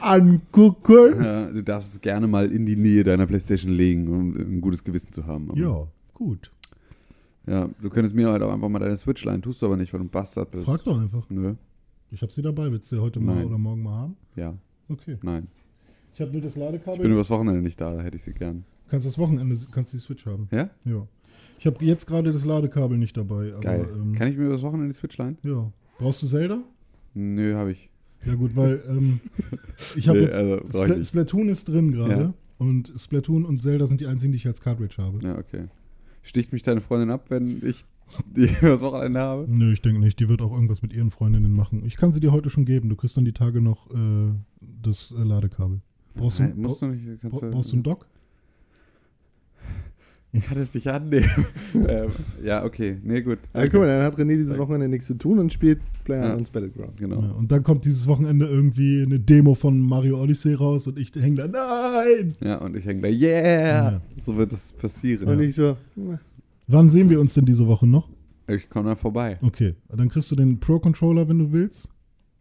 angucken? 0.00 1.22
ja, 1.22 1.46
du 1.50 1.62
darfst 1.62 1.94
es 1.94 2.00
gerne 2.00 2.26
mal 2.26 2.50
in 2.50 2.66
die 2.66 2.76
Nähe 2.76 3.04
deiner 3.04 3.26
Playstation 3.26 3.72
legen, 3.72 4.08
um 4.08 4.34
ein 4.36 4.60
gutes 4.60 4.82
Gewissen 4.84 5.12
zu 5.12 5.26
haben. 5.26 5.50
Aber, 5.50 5.58
Ja, 5.58 5.86
gut. 6.14 6.50
Ja, 7.46 7.68
du 7.80 7.88
könntest 7.88 8.14
mir 8.14 8.28
halt 8.28 8.42
auch 8.42 8.52
einfach 8.52 8.68
mal 8.68 8.78
deine 8.78 8.96
Switch 8.96 9.24
leihen, 9.24 9.40
tust 9.40 9.62
du 9.62 9.66
aber 9.66 9.76
nicht, 9.76 9.92
weil 9.92 10.00
du 10.00 10.06
ein 10.06 10.10
Bastard 10.10 10.50
bist. 10.50 10.64
Frag 10.66 10.84
doch 10.84 11.00
einfach. 11.00 11.24
Nö, 11.30 11.54
Ich 12.10 12.20
habe 12.22 12.30
sie 12.32 12.42
dabei. 12.42 12.70
Willst 12.70 12.90
du 12.92 12.96
sie 12.96 13.02
heute 13.02 13.20
mal 13.20 13.44
oder 13.44 13.56
morgen 13.58 13.82
mal 13.82 13.96
haben? 14.02 14.16
ja, 14.36 14.54
Okay. 14.88 15.16
nein. 15.22 15.46
Ich 16.14 16.20
habe 16.20 16.32
nur 16.32 16.40
das 16.40 16.52
Ich 16.52 16.58
bin 16.58 16.64
Ladekabel. 16.64 17.10
übers 17.12 17.30
Wochenende 17.30 17.60
nicht 17.62 17.80
da, 17.80 17.94
da 17.94 18.02
hätte 18.02 18.16
ich 18.16 18.24
sie 18.24 18.32
gern. 18.32 18.64
kannst 18.88 19.06
das 19.06 19.18
Wochenende 19.18 19.56
kannst 19.70 19.92
die 19.92 19.98
Switch 19.98 20.26
haben. 20.26 20.48
Ja? 20.50 20.68
Ja. 20.84 21.06
Ich 21.58 21.66
habe 21.66 21.84
jetzt 21.84 22.06
gerade 22.06 22.32
das 22.32 22.44
Ladekabel 22.44 22.98
nicht 22.98 23.16
dabei. 23.16 23.52
Aber, 23.52 23.60
Geil. 23.60 23.88
Ähm, 23.94 24.14
Kann 24.14 24.28
ich 24.28 24.36
mir 24.36 24.44
übers 24.46 24.62
Wochenende 24.62 24.88
die 24.88 24.94
Switch 24.94 25.16
leihen? 25.16 25.38
ja. 25.42 25.70
Brauchst 25.98 26.22
du 26.22 26.26
Zelda? 26.26 26.58
Nö, 27.14 27.54
habe 27.56 27.72
ich. 27.72 27.88
Ja 28.24 28.34
gut, 28.34 28.56
weil 28.56 28.82
ähm, 28.88 29.20
ich 29.96 30.08
habe 30.08 30.18
Nee, 30.18 30.24
jetzt 30.24 30.36
also, 30.36 30.60
ich 30.64 30.68
Spl 30.76 30.98
nicht. 30.98 31.08
Splatoon 31.08 31.48
ist 31.48 31.68
drin 31.68 31.92
gerade 31.92 32.20
Ja. 32.22 32.34
und 32.58 32.92
Splatoon 32.96 33.44
und 33.44 33.62
Zelda 33.62 33.86
sind 33.86 34.00
die 34.00 34.06
einzigen, 34.06 34.32
die 34.32 34.38
ich 34.38 34.46
als 34.46 34.60
Cartridge 34.60 34.96
habe. 34.98 35.20
Ja, 35.22 35.38
okay. 35.38 35.64
Sticht 36.22 36.52
mich 36.52 36.62
deine 36.62 36.80
Freundin 36.80 37.10
ab, 37.10 37.26
wenn 37.30 37.62
ich 37.66 37.84
die 38.34 38.48
übers 38.60 38.80
Wochenende 38.80 39.20
habe? 39.20 39.46
Nö, 39.48 39.72
ich 39.72 39.82
denke 39.82 40.00
nicht. 40.00 40.18
Die 40.20 40.28
wird 40.28 40.42
auch 40.42 40.52
irgendwas 40.52 40.82
mit 40.82 40.92
ihren 40.92 41.10
Freundinnen 41.10 41.52
machen. 41.52 41.84
Ich 41.86 41.96
kann 41.96 42.12
sie 42.12 42.20
dir 42.20 42.32
heute 42.32 42.50
schon 42.50 42.64
geben. 42.64 42.88
Du 42.88 42.96
kriegst 42.96 43.16
dann 43.16 43.24
die 43.24 43.32
Tage 43.32 43.60
noch 43.60 43.88
äh, 43.90 44.32
das 44.60 45.14
äh, 45.16 45.22
Ladekabel. 45.22 45.80
Brauchst 46.14 46.40
du, 46.40 46.42
Nein, 46.42 46.54
musst 46.56 46.82
du 46.82 46.86
nicht. 46.86 47.20
Kannst 47.20 47.38
bra 47.40 47.46
du, 47.46 47.52
brauchst 47.52 47.70
du 47.70 47.76
einen 47.76 47.82
Dock? 47.84 48.06
Ich 50.32 50.44
kann 50.46 50.58
es 50.58 50.74
nicht 50.74 50.86
annehmen. 50.88 51.46
ähm, 51.74 52.10
ja, 52.44 52.64
okay. 52.64 52.98
Nee, 53.02 53.22
gut. 53.22 53.38
Ja, 53.54 53.64
guck 53.64 53.80
mal, 53.80 53.86
dann 53.86 54.02
hat 54.02 54.16
René 54.18 54.36
dieses 54.36 54.58
Wochenende 54.58 54.88
nichts 54.88 55.06
zu 55.06 55.14
tun 55.14 55.38
und 55.38 55.52
spielt 55.52 55.78
Ja. 55.78 55.84
PlayerUnknown's 56.04 56.50
Battleground. 56.50 56.96
Genau. 56.98 57.22
Ja, 57.22 57.30
und 57.32 57.50
dann 57.50 57.62
kommt 57.62 57.84
dieses 57.84 58.06
Wochenende 58.06 58.46
irgendwie 58.46 59.02
eine 59.02 59.18
Demo 59.18 59.54
von 59.54 59.80
Mario 59.80 60.20
Odyssey 60.22 60.54
raus 60.54 60.86
und 60.86 60.98
ich 60.98 61.12
hänge 61.14 61.36
da, 61.36 61.48
nein! 61.48 62.34
Ja, 62.42 62.56
und 62.58 62.76
ich 62.76 62.84
hänge 62.84 63.02
da, 63.02 63.08
yeah! 63.08 63.92
Ja. 63.92 64.00
So 64.20 64.36
wird 64.36 64.52
das 64.52 64.72
passieren. 64.74 65.28
Und 65.28 65.40
ich 65.40 65.54
so, 65.54 65.76
na, 65.96 66.20
Wann 66.66 66.90
sehen 66.90 67.08
wir 67.08 67.18
uns 67.20 67.32
denn 67.32 67.46
diese 67.46 67.66
Woche 67.66 67.86
noch? 67.86 68.08
Ich 68.46 68.68
komme 68.68 68.90
da 68.90 68.96
vorbei. 68.96 69.38
Okay, 69.40 69.74
dann 69.88 70.08
kriegst 70.10 70.30
du 70.30 70.36
den 70.36 70.60
Pro-Controller, 70.60 71.28
wenn 71.28 71.38
du 71.38 71.52
willst. 71.52 71.88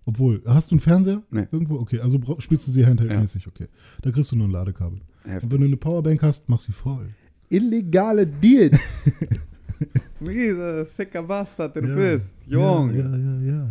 Obwohl, 0.05 0.41
hast 0.45 0.71
du 0.71 0.75
einen 0.75 0.79
Fernseher? 0.81 1.21
Nee. 1.31 1.47
Irgendwo? 1.51 1.75
Okay, 1.79 1.99
also 1.99 2.19
spielst 2.39 2.67
du 2.67 2.71
sie 2.71 2.85
handheldmäßig, 2.85 3.47
okay. 3.47 3.67
Da 4.01 4.11
kriegst 4.11 4.31
du 4.31 4.37
nur 4.37 4.47
ein 4.47 4.51
Ladekabel. 4.51 4.99
Und 5.25 5.31
Heftig. 5.31 5.51
wenn 5.51 5.59
du 5.61 5.67
eine 5.67 5.77
Powerbank 5.77 6.23
hast, 6.23 6.47
mach 6.47 6.59
sie 6.61 6.71
voll. 6.71 7.09
Illegale 7.49 8.25
Deals. 8.27 8.79
Riese, 10.21 10.85
sicker 10.85 11.21
Bastard, 11.23 11.75
der 11.75 11.83
Ja. 11.83 11.89
du 11.89 11.95
bist. 11.95 12.35
Jung. 12.47 12.95
Ja, 12.95 13.03
ja, 13.05 13.17
ja, 13.17 13.41
ja. 13.51 13.69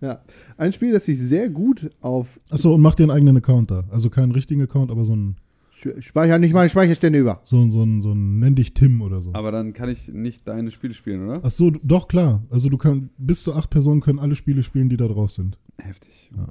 ja. 0.00 0.20
Ein 0.56 0.72
Spiel, 0.72 0.92
das 0.92 1.04
sich 1.04 1.20
sehr 1.20 1.48
gut 1.48 1.88
auf 2.00 2.40
Achso, 2.50 2.74
und 2.74 2.80
mach 2.80 2.94
dir 2.94 3.04
einen 3.04 3.12
eigenen 3.12 3.36
Account 3.36 3.70
da. 3.70 3.84
Also 3.90 4.10
keinen 4.10 4.32
richtigen 4.32 4.62
Account, 4.62 4.90
aber 4.90 5.04
so 5.04 5.14
ein, 5.14 5.36
Sch- 5.80 6.00
Speicher 6.02 6.38
nicht 6.38 6.52
meine 6.54 6.68
Speicherstände 6.68 7.18
über. 7.18 7.40
so 7.44 7.58
ein, 7.58 7.70
so 7.70 7.82
ein, 7.82 8.02
so 8.02 8.12
ein 8.12 8.38
nenn 8.40 8.54
dich 8.56 8.74
Tim 8.74 9.00
oder 9.02 9.20
so. 9.22 9.32
Aber 9.34 9.52
dann 9.52 9.72
kann 9.72 9.88
ich 9.88 10.08
nicht 10.08 10.46
deine 10.48 10.70
Spiele 10.70 10.94
spielen, 10.94 11.24
oder? 11.26 11.40
Ach 11.44 11.50
so, 11.50 11.70
doch 11.70 12.08
klar. 12.08 12.42
Also 12.50 12.68
du 12.68 12.76
kannst, 12.78 13.08
bis 13.18 13.42
zu 13.44 13.54
acht 13.54 13.70
Personen 13.70 14.00
können 14.00 14.18
alle 14.18 14.34
Spiele 14.34 14.62
spielen, 14.62 14.88
die 14.88 14.96
da 14.96 15.06
drauf 15.06 15.30
sind. 15.30 15.58
Heftig. 15.78 16.30
Ja. 16.36 16.48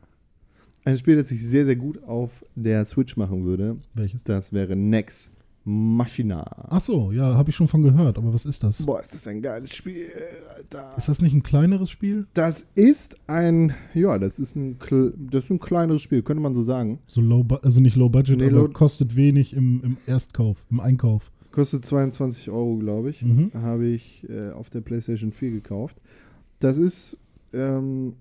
Ein 0.86 0.98
Spiel, 0.98 1.16
das 1.18 1.28
sich 1.30 1.44
sehr, 1.46 1.66
sehr 1.66 1.76
gut 1.76 2.02
auf 2.04 2.46
der 2.56 2.86
Switch 2.86 3.18
machen 3.18 3.44
würde, 3.44 3.78
Welches? 3.94 4.24
das 4.24 4.54
wäre 4.54 4.76
Nex 4.76 5.32
Machina. 5.68 6.46
Ach 6.70 6.80
so, 6.80 7.12
ja, 7.12 7.34
habe 7.34 7.50
ich 7.50 7.56
schon 7.56 7.68
von 7.68 7.82
gehört, 7.82 8.20
aber 8.20 8.32
was 8.32 8.46
ist 8.46 8.64
das? 8.64 8.86
Boah, 8.86 9.00
ist 9.00 9.16
das 9.16 9.28
ein 9.28 9.42
geiles 9.42 9.74
Spiel, 9.76 10.06
Alter. 10.56 10.94
Ist 10.96 11.10
das 11.10 11.24
nicht 11.24 11.34
ein 11.34 11.42
kleineres 11.42 11.90
Spiel? 11.90 12.28
Das 12.36 12.68
ist 12.76 13.18
ein, 13.26 13.74
ja, 13.96 14.20
das 14.20 14.38
ist 14.38 14.56
ein, 14.56 14.78
das 15.32 15.46
ist 15.46 15.50
ein 15.50 15.60
kleineres 15.60 16.04
Spiel, 16.04 16.22
könnte 16.22 16.44
man 16.44 16.54
so 16.54 16.62
sagen. 16.62 17.00
So 17.08 17.20
low, 17.20 17.44
also 17.64 17.82
nicht 17.82 17.96
low 17.96 18.10
budget, 18.10 18.38
Nee, 18.38 18.46
aber 18.46 18.54
low- 18.58 18.68
kostet 18.70 19.16
wenig 19.16 19.54
im, 19.56 19.82
im 19.84 19.98
Erstkauf, 20.06 20.64
im 20.70 20.80
Einkauf. 20.80 21.32
Kostet 21.52 21.84
22 21.84 22.52
Euro, 22.52 22.78
glaube 22.78 23.10
ich. 23.10 23.24
Mhm. 23.24 23.50
Habe 23.56 23.88
ich 23.88 24.24
äh, 24.30 24.52
auf 24.52 24.70
der 24.70 24.82
PlayStation 24.82 25.32
4 25.32 25.50
gekauft. 25.50 25.96
Das 26.60 26.78
ist, 26.78 27.18
ähm, 27.54 28.14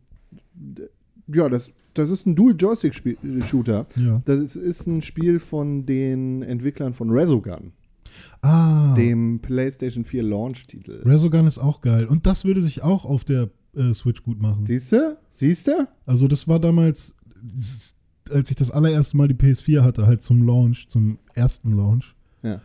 ja, 1.27 1.49
das, 1.51 1.71
das 1.95 2.11
ist 2.11 2.27
ein 2.27 2.35
Dual-Joystick-Shooter. 2.37 3.87
Ja. 3.97 4.23
Das 4.25 4.41
ist, 4.41 4.57
ist 4.57 4.87
ein 4.87 5.03
Spiel 5.03 5.41
von 5.41 5.87
den 5.87 6.43
Entwicklern 6.43 6.95
von 6.95 7.11
Resogun, 7.11 7.73
Ah, 8.43 8.95
dem 8.95 9.41
PlayStation 9.41 10.05
4 10.05 10.23
Launch-Titel. 10.23 11.03
Resogun 11.05 11.47
ist 11.47 11.59
auch 11.59 11.81
geil. 11.81 12.07
Und 12.07 12.27
das 12.27 12.45
würde 12.45 12.63
sich 12.63 12.83
auch 12.83 13.05
auf 13.05 13.25
der 13.25 13.51
äh, 13.75 13.93
Switch 13.95 14.23
gut 14.23 14.41
machen. 14.41 14.67
Siehst 14.67 14.93
du? 14.93 15.17
Siehst 15.31 15.67
du? 15.67 15.89
Also 16.07 16.29
das 16.29 16.47
war 16.47 16.61
damals, 16.61 17.17
als 18.31 18.51
ich 18.51 18.57
das 18.57 18.71
allererste 18.71 19.17
Mal 19.17 19.29
die 19.29 19.35
PS4 19.35 19.83
hatte, 19.83 20.07
halt 20.07 20.23
zum 20.23 20.43
Launch, 20.47 20.89
zum 20.89 21.19
ersten 21.35 21.73
Launch. 21.77 22.15
Ja. 22.43 22.61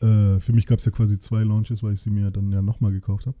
Äh, 0.00 0.40
für 0.40 0.52
mich 0.52 0.66
gab 0.66 0.78
es 0.78 0.84
ja 0.84 0.92
quasi 0.92 1.18
zwei 1.18 1.42
Launches, 1.42 1.82
weil 1.82 1.94
ich 1.94 2.00
sie 2.00 2.10
mir 2.10 2.30
dann 2.30 2.50
ja 2.52 2.62
nochmal 2.62 2.92
gekauft 2.92 3.26
habe. 3.26 3.36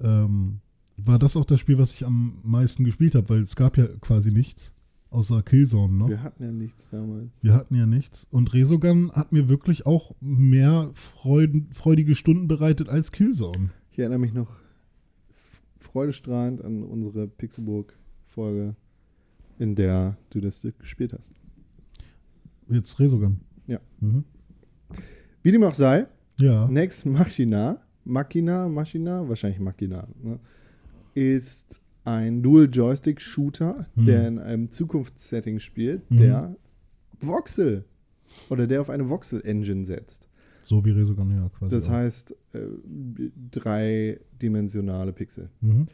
Ähm, 0.00 0.60
war 0.96 1.18
das 1.18 1.36
auch 1.36 1.44
das 1.44 1.60
Spiel, 1.60 1.78
was 1.78 1.92
ich 1.94 2.06
am 2.06 2.38
meisten 2.44 2.84
gespielt 2.84 3.14
habe, 3.14 3.28
weil 3.28 3.40
es 3.40 3.56
gab 3.56 3.76
ja 3.76 3.86
quasi 4.00 4.30
nichts, 4.30 4.73
außer 5.14 5.42
Killzone 5.42 5.94
noch. 5.94 6.08
Wir 6.08 6.22
hatten 6.22 6.42
ja 6.42 6.50
nichts 6.52 6.88
damals. 6.90 7.30
Wir 7.40 7.54
hatten 7.54 7.74
ja 7.74 7.86
nichts. 7.86 8.26
Und 8.30 8.52
Resogun 8.52 9.12
hat 9.12 9.32
mir 9.32 9.48
wirklich 9.48 9.86
auch 9.86 10.14
mehr 10.20 10.90
Freuden, 10.92 11.68
freudige 11.72 12.14
Stunden 12.14 12.48
bereitet 12.48 12.88
als 12.88 13.12
Killzone. 13.12 13.70
Ich 13.92 13.98
erinnere 13.98 14.18
mich 14.18 14.34
noch 14.34 14.50
freudestrahlend 15.78 16.62
an 16.62 16.82
unsere 16.82 17.28
Pixelburg-Folge, 17.28 18.74
in 19.58 19.74
der 19.76 20.16
du 20.30 20.40
das 20.40 20.58
Stück 20.58 20.78
gespielt 20.80 21.12
hast. 21.12 21.32
Jetzt 22.68 22.98
Resogun. 22.98 23.40
Ja. 23.66 23.78
Mhm. 24.00 24.24
Wie 25.42 25.52
dem 25.52 25.62
auch 25.62 25.74
sei, 25.74 26.06
Ja. 26.38 26.66
Next 26.66 27.06
Machina, 27.06 27.80
Machina, 28.04 28.68
Machina, 28.68 29.28
wahrscheinlich 29.28 29.60
Machina, 29.60 30.08
ne, 30.22 30.40
ist 31.14 31.80
ein 32.04 32.42
Dual-Joystick-Shooter, 32.42 33.86
Mhm. 33.94 34.06
der 34.06 34.28
in 34.28 34.38
einem 34.38 34.70
Zukunftssetting 34.70 35.58
spielt, 35.58 36.10
Mhm. 36.10 36.16
der 36.16 36.56
Voxel 37.20 37.84
oder 38.50 38.66
der 38.66 38.80
auf 38.80 38.90
eine 38.90 39.08
Voxel-Engine 39.08 39.84
setzt. 39.86 40.28
So 40.62 40.84
wie 40.84 40.90
Resogun, 40.90 41.30
ja, 41.30 41.48
quasi. 41.50 41.74
Das 41.74 41.88
auch. 41.88 41.92
heißt, 41.92 42.36
äh, 42.54 43.30
dreidimensionale 43.50 45.12
Pixel. 45.12 45.50
Mhm. 45.60 45.86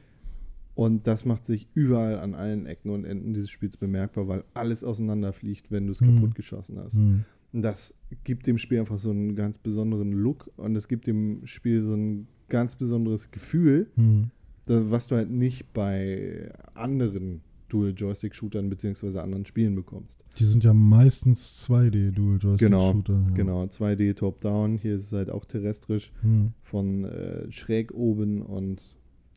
Und 0.74 1.06
das 1.06 1.24
macht 1.24 1.44
sich 1.44 1.68
überall 1.74 2.18
an 2.20 2.34
allen 2.34 2.66
Ecken 2.66 2.90
und 2.90 3.04
Enden 3.04 3.34
dieses 3.34 3.50
Spiels 3.50 3.76
bemerkbar, 3.76 4.28
weil 4.28 4.44
alles 4.54 4.82
auseinanderfliegt, 4.84 5.70
wenn 5.70 5.86
du 5.86 5.92
es 5.92 6.00
Mhm. 6.00 6.14
kaputt 6.16 6.34
geschossen 6.34 6.78
hast. 6.78 6.94
Mhm. 6.96 7.24
Und 7.52 7.62
das 7.62 7.98
gibt 8.24 8.46
dem 8.46 8.58
Spiel 8.58 8.78
einfach 8.78 8.96
so 8.98 9.10
einen 9.10 9.34
ganz 9.34 9.58
besonderen 9.58 10.12
Look 10.12 10.50
und 10.56 10.76
es 10.76 10.86
gibt 10.88 11.06
dem 11.08 11.44
Spiel 11.46 11.82
so 11.82 11.94
ein 11.94 12.28
ganz 12.48 12.76
besonderes 12.76 13.30
Gefühl, 13.30 13.90
Mhm. 13.96 14.30
Was 14.66 15.08
du 15.08 15.16
halt 15.16 15.30
nicht 15.30 15.72
bei 15.72 16.50
anderen 16.74 17.40
Dual-Joystick-Shootern 17.68 18.68
beziehungsweise 18.68 19.22
anderen 19.22 19.46
Spielen 19.46 19.74
bekommst. 19.76 20.18
Die 20.38 20.44
sind 20.44 20.64
ja 20.64 20.72
meistens 20.74 21.66
2D 21.68 22.10
Dual 22.10 22.38
Joystick 22.38 22.68
Genau, 22.68 22.92
Shooter. 22.92 23.24
Ja. 23.28 23.34
Genau, 23.34 23.62
2D 23.64 24.14
Top-Down, 24.14 24.76
hier 24.78 24.96
ist 24.96 25.06
es 25.06 25.12
halt 25.12 25.30
auch 25.30 25.44
terrestrisch 25.44 26.12
Mhm. 26.22 26.52
von 26.62 27.04
äh, 27.04 27.50
schräg 27.52 27.92
oben 27.92 28.42
und 28.42 28.96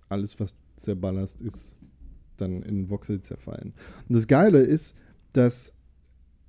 alles, 0.09 0.39
was 0.39 0.55
zerballerst, 0.78 1.41
ist 1.41 1.78
dann 2.38 2.63
in 2.63 2.89
Voxel 2.89 3.21
zerfallen. 3.21 3.74
Und 4.09 4.15
das 4.15 4.28
Geile 4.28 4.59
ist, 4.61 4.95
dass, 5.34 5.76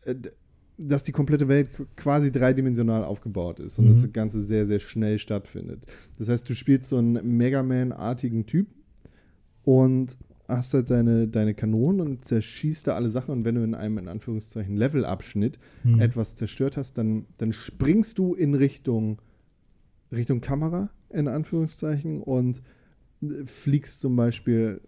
äh, 0.05 0.15
dass 0.77 1.05
die 1.05 1.13
komplette 1.13 1.47
Welt 1.49 1.71
qu- 1.77 1.87
quasi 1.97 2.33
dreidimensional 2.33 3.05
aufgebaut 3.05 3.61
ist 3.61 3.79
und 3.79 3.85
Mhm. 3.87 3.89
das 3.91 4.13
Ganze 4.13 4.43
sehr, 4.45 4.67
sehr 4.67 4.81
schnell 4.81 5.19
stattfindet. 5.19 5.87
Das 6.19 6.29
heißt, 6.29 6.49
du 6.49 6.55
spielst 6.55 6.87
so 6.91 6.97
einen 6.99 7.37
Mega 7.37 7.63
Man-artigen 7.63 8.47
Typ 8.47 8.67
und 9.63 10.17
hast 10.49 10.75
halt 10.75 10.91
deine, 10.91 11.27
deine 11.29 11.55
Kanonen 11.55 12.01
und 12.03 12.25
zerschießt 12.25 12.87
da 12.87 12.97
alle 12.97 13.09
Sachen 13.11 13.31
und 13.33 13.45
wenn 13.45 13.55
du 13.55 13.63
in 13.65 13.75
einem, 13.75 13.99
in 13.99 14.09
Anführungszeichen, 14.09 14.77
Levelabschnitt 14.77 15.59
Mhm. 15.85 16.01
etwas 16.01 16.37
zerstört 16.37 16.77
hast, 16.77 16.99
dann, 16.99 17.27
dann 17.39 17.53
springst 17.53 18.19
du 18.19 18.35
in 18.35 18.55
Richtung, 18.55 19.23
Richtung 20.13 20.41
Kamera, 20.41 20.91
in 21.11 21.29
Anführungszeichen, 21.29 22.21
und 22.21 22.61
äh, 23.23 23.47
fliegst 23.47 24.01
zum 24.01 24.17
Beispiel 24.17 24.81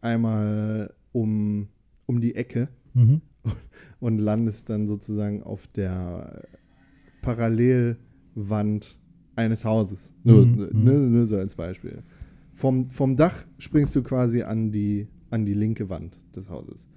einmal 0.00 0.92
um, 1.12 1.68
um 2.06 2.20
die 2.20 2.34
Ecke 2.34 2.68
Mhm. 2.94 3.22
Und 4.02 4.18
landest 4.18 4.68
dann 4.68 4.88
sozusagen 4.88 5.44
auf 5.44 5.68
der 5.68 6.42
Parallelwand 7.22 8.98
eines 9.36 9.64
Hauses. 9.64 10.12
Nur, 10.24 10.44
Mhm, 10.44 10.68
nur, 10.72 10.94
nur 10.94 11.26
so 11.28 11.36
als 11.36 11.54
Beispiel. 11.54 12.02
Vom, 12.52 12.90
vom 12.90 13.14
Dach 13.14 13.46
springst 13.58 13.94
du 13.94 14.02
quasi 14.02 14.42
an 14.42 14.72
die, 14.72 15.06
an 15.30 15.46
die 15.46 15.54
linke 15.54 15.88
Wand 15.88 16.18
des 16.34 16.50
Hauses. 16.50 16.88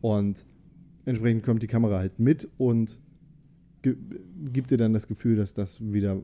Und 0.00 0.46
entsprechend 1.04 1.42
kommt 1.42 1.64
die 1.64 1.66
Kamera 1.66 1.98
halt 1.98 2.20
mit 2.20 2.48
und 2.58 2.96
gibt 3.82 4.70
dir 4.70 4.78
dann 4.78 4.92
das 4.92 5.08
Gefühl, 5.08 5.34
dass 5.34 5.54
das 5.54 5.80
wieder 5.80 6.22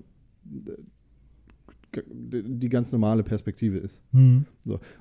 äh, 1.96 2.02
die 2.12 2.68
ganz 2.68 2.92
normale 2.92 3.24
Perspektive 3.24 3.78
ist. 3.78 4.04
Mhm. 4.12 4.44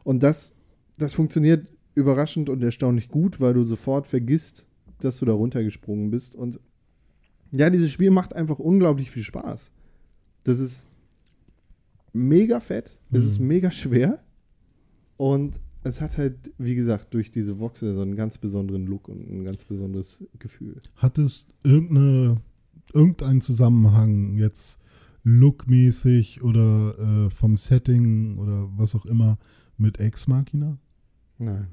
Und 0.03 0.23
das, 0.23 0.55
das 0.97 1.13
funktioniert 1.13 1.67
überraschend 1.93 2.49
und 2.49 2.63
erstaunlich 2.63 3.09
gut, 3.09 3.39
weil 3.39 3.53
du 3.53 3.63
sofort 3.63 4.07
vergisst, 4.07 4.66
dass 4.99 5.19
du 5.19 5.25
da 5.25 5.33
runtergesprungen 5.33 6.09
bist. 6.11 6.35
Und 6.35 6.59
ja, 7.51 7.69
dieses 7.69 7.91
Spiel 7.91 8.11
macht 8.11 8.35
einfach 8.35 8.59
unglaublich 8.59 9.11
viel 9.11 9.23
Spaß. 9.23 9.71
Das 10.43 10.59
ist 10.59 10.85
mega 12.13 12.59
fett, 12.59 12.97
es 13.11 13.23
Mhm. 13.23 13.27
ist 13.29 13.39
mega 13.39 13.71
schwer 13.71 14.23
und 15.17 15.59
es 15.83 16.01
hat 16.01 16.17
halt, 16.17 16.35
wie 16.57 16.75
gesagt, 16.75 17.13
durch 17.13 17.31
diese 17.31 17.59
Voxel 17.59 17.93
so 17.93 18.01
einen 18.01 18.15
ganz 18.15 18.37
besonderen 18.37 18.85
Look 18.87 19.07
und 19.07 19.29
ein 19.29 19.43
ganz 19.45 19.63
besonderes 19.63 20.23
Gefühl. 20.39 20.81
Hat 20.97 21.17
es 21.17 21.47
irgendeine, 21.63 22.37
irgendeinen 22.93 23.41
Zusammenhang 23.41 24.35
jetzt 24.35 24.79
lookmäßig 25.23 26.41
oder 26.43 26.97
äh, 27.27 27.29
vom 27.29 27.55
Setting 27.55 28.37
oder 28.37 28.67
was 28.77 28.95
auch 28.95 29.05
immer 29.05 29.37
mit 29.77 29.99
Ex 29.99 30.27
Machina? 30.27 30.77
Nein. 31.37 31.67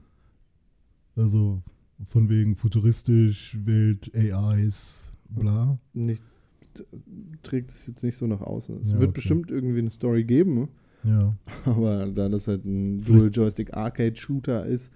Also 1.17 1.63
von 2.09 2.29
wegen 2.29 2.57
futuristisch, 2.57 3.57
Welt, 3.65 4.11
AIs, 4.15 5.13
bla. 5.29 5.79
Nicht, 5.93 6.23
trägt 7.43 7.71
es 7.71 7.87
jetzt 7.87 8.03
nicht 8.03 8.17
so 8.17 8.27
nach 8.27 8.41
außen. 8.41 8.81
Es 8.81 8.89
Ja, 8.93 8.95
wird 8.99 9.11
okay. 9.11 9.15
bestimmt 9.17 9.51
irgendwie 9.51 9.79
eine 9.79 9.91
Story 9.91 10.25
geben, 10.25 10.69
Ja. 11.05 11.37
aber 11.65 12.07
da 12.07 12.29
das 12.29 12.49
halt 12.49 12.65
ein 12.65 13.01
Dual-Joystick-Arcade-Shooter 13.03 14.67
ist, 14.67 14.93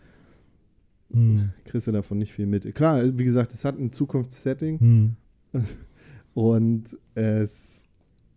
Hm. 1.11 1.51
kriegst 1.65 1.87
du 1.87 1.93
davon 1.93 2.19
nicht 2.19 2.33
viel 2.35 2.47
mit. 2.47 2.75
Klar, 2.75 3.17
wie 3.17 3.25
gesagt, 3.25 3.55
es 3.55 3.65
hat 3.65 3.79
ein 3.79 3.93
Zukunftssetting 3.93 4.79
Hm. 4.81 5.17
und 6.35 6.99
es 7.15 7.87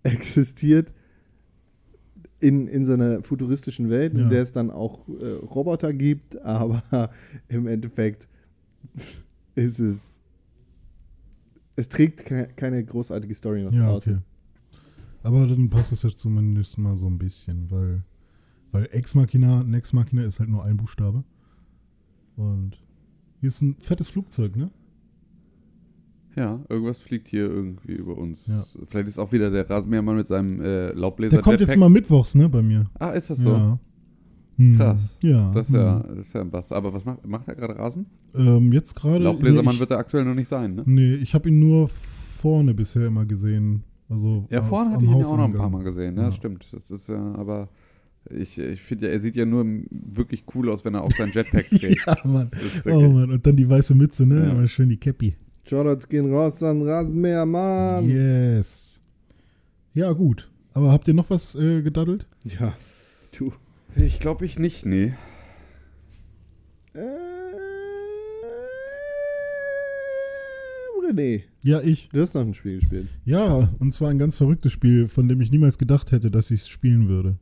existiert 0.03 0.93
in, 2.39 2.67
in 2.67 2.85
so 2.85 2.93
einer 2.93 3.21
futuristischen 3.23 3.89
Welt, 3.89 4.13
Ja. 4.17 4.23
in 4.23 4.29
der 4.29 4.41
es 4.41 4.51
dann 4.51 4.71
auch 4.71 5.07
äh, 5.09 5.25
Roboter 5.45 5.93
gibt, 5.93 6.41
aber 6.43 7.09
im 7.49 7.67
Endeffekt 7.67 8.27
ist 9.55 9.79
es. 9.79 10.19
Es 11.75 11.89
trägt 11.89 12.25
ke 12.25 12.49
keine 12.55 12.83
großartige 12.83 13.33
Story 13.33 13.63
nach 13.63 13.71
Ja, 13.71 13.89
draußen. 13.91 14.13
okay. 14.17 14.23
Aber 15.23 15.47
dann 15.47 15.69
passt 15.69 15.91
es 15.91 16.03
ja 16.03 16.09
zumindest 16.09 16.77
mal 16.77 16.95
so 16.95 17.07
ein 17.07 17.17
bisschen, 17.17 17.69
weil, 17.69 18.03
weil 18.71 18.87
Ex 18.91 19.13
Machina, 19.15 19.63
Nex 19.63 19.93
Machina 19.93 20.23
ist 20.23 20.39
halt 20.39 20.49
nur 20.49 20.63
ein 20.63 20.77
Buchstabe. 20.77 21.23
Und 22.35 22.81
hier 23.39 23.49
ist 23.49 23.61
ein 23.61 23.75
fettes 23.79 24.07
Flugzeug, 24.09 24.55
ne? 24.55 24.71
Ja, 26.35 26.59
irgendwas 26.69 26.97
fliegt 26.97 27.27
hier 27.27 27.43
irgendwie 27.49 27.91
über 27.93 28.17
uns. 28.17 28.47
Ja. 28.47 28.63
Vielleicht 28.87 29.09
ist 29.09 29.19
auch 29.19 29.31
wieder 29.31 29.51
der 29.51 29.69
Rasenmähermann 29.69 30.15
mit 30.15 30.27
seinem 30.27 30.61
äh, 30.61 30.91
Laubbläser. 30.93 31.35
Der 31.37 31.41
kommt 31.43 31.59
jetzt 31.59 31.69
Jetpack. 31.69 31.75
immer 31.75 31.89
mittwochs, 31.89 32.35
ne, 32.35 32.47
bei 32.47 32.61
mir. 32.61 32.89
Ah, 32.99 33.09
ist 33.11 33.29
das 33.29 33.39
so? 33.39 33.51
Ja. 33.51 33.79
Hm. 34.57 34.75
Krass. 34.77 35.17
Ja. 35.23 35.51
Das 35.53 35.67
ist 35.69 35.75
ja, 35.75 36.03
hm. 36.07 36.15
das 36.17 36.27
ist 36.27 36.33
ja 36.33 36.41
ein 36.41 36.51
Bass. 36.51 36.71
Aber 36.71 36.93
was 36.93 37.05
macht, 37.05 37.25
macht 37.25 37.47
er 37.47 37.55
gerade 37.55 37.77
Rasen? 37.77 38.05
Ähm, 38.35 38.71
jetzt 38.73 38.95
gerade. 38.95 39.23
Laubbläsermann 39.23 39.75
nee, 39.75 39.79
wird 39.79 39.91
er 39.91 39.97
aktuell 39.97 40.25
noch 40.25 40.35
nicht 40.35 40.47
sein, 40.47 40.75
ne? 40.75 40.81
ich, 40.81 40.87
nee, 40.87 41.13
ich 41.15 41.33
habe 41.33 41.49
ihn 41.49 41.59
nur 41.59 41.87
vorne 41.87 42.73
bisher 42.73 43.07
immer 43.07 43.25
gesehen. 43.25 43.83
Also 44.09 44.45
Ja, 44.49 44.59
auf- 44.59 44.67
vorne 44.67 44.91
hatte 44.91 45.05
ich 45.05 45.11
ihn 45.11 45.17
ja 45.19 45.25
auch 45.25 45.37
noch 45.37 45.45
ein 45.45 45.53
paar 45.53 45.69
Mal 45.69 45.83
gesehen, 45.83 46.15
ne? 46.15 46.23
Ja. 46.23 46.31
Stimmt. 46.31 46.67
Das 46.73 46.91
ist 46.91 47.07
ja, 47.07 47.33
aber 47.35 47.69
ich, 48.29 48.57
ich 48.57 48.81
finde 48.81 49.07
ja, 49.07 49.13
er 49.13 49.19
sieht 49.19 49.35
ja 49.35 49.45
nur 49.45 49.65
wirklich 49.89 50.43
cool 50.53 50.69
aus, 50.69 50.83
wenn 50.85 50.93
er 50.95 51.01
auf 51.03 51.13
sein 51.13 51.31
Jetpack 51.33 51.69
trägt. 51.69 52.05
Ja, 52.05 52.15
Mann. 52.25 52.49
Ja 52.85 52.93
Oh. 52.93 53.09
Mann, 53.09 53.31
und 53.31 53.47
dann 53.47 53.55
die 53.55 53.67
weiße 53.69 53.95
Mütze, 53.95 54.25
ne? 54.27 54.45
Ja. 54.45 54.51
Immer 54.51 54.67
schön 54.67 54.89
die 54.89 54.97
Cappy. 54.97 55.35
Shoutouts 55.63 56.07
gehen 56.09 56.31
raus 56.33 56.61
an 56.61 56.81
Rasenmäher, 56.81 57.45
Mann. 57.45 58.07
Yes. 58.09 59.01
Ja, 59.93 60.11
gut. 60.11 60.51
Aber 60.73 60.91
habt 60.91 61.07
ihr 61.07 61.13
noch 61.13 61.29
was 61.29 61.55
äh, 61.55 61.81
gedaddelt? 61.81 62.25
Ja. 62.43 62.73
Du. 63.37 63.51
Ich 63.95 64.19
glaube 64.19 64.45
ich 64.45 64.57
nicht, 64.57 64.85
nee. 64.85 65.13
Äh, 66.93 66.99
René, 71.07 71.41
Ja, 71.63 71.81
ich. 71.81 72.09
du 72.11 72.21
hast 72.21 72.33
noch 72.35 72.41
ein 72.41 72.53
Spiel 72.53 72.79
gespielt. 72.79 73.07
Ja, 73.25 73.69
und 73.79 73.93
zwar 73.93 74.09
ein 74.09 74.19
ganz 74.19 74.37
verrücktes 74.37 74.71
Spiel, 74.71 75.07
von 75.07 75.27
dem 75.27 75.41
ich 75.41 75.51
niemals 75.51 75.77
gedacht 75.77 76.11
hätte, 76.11 76.31
dass 76.31 76.51
ich 76.51 76.61
es 76.61 76.67
spielen 76.69 77.07
würde. 77.07 77.37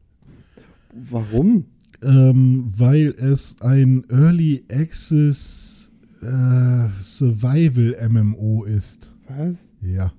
Warum? 0.94 1.66
Ähm, 2.02 2.66
weil 2.78 3.10
es 3.18 3.62
ein 3.62 4.06
Early 4.10 4.64
Access 4.72 5.92
äh, 6.22 6.88
Survival 7.02 7.96
MMO 8.10 8.64
ist. 8.64 9.14
Was? 9.28 9.58
Ja. 9.82 10.14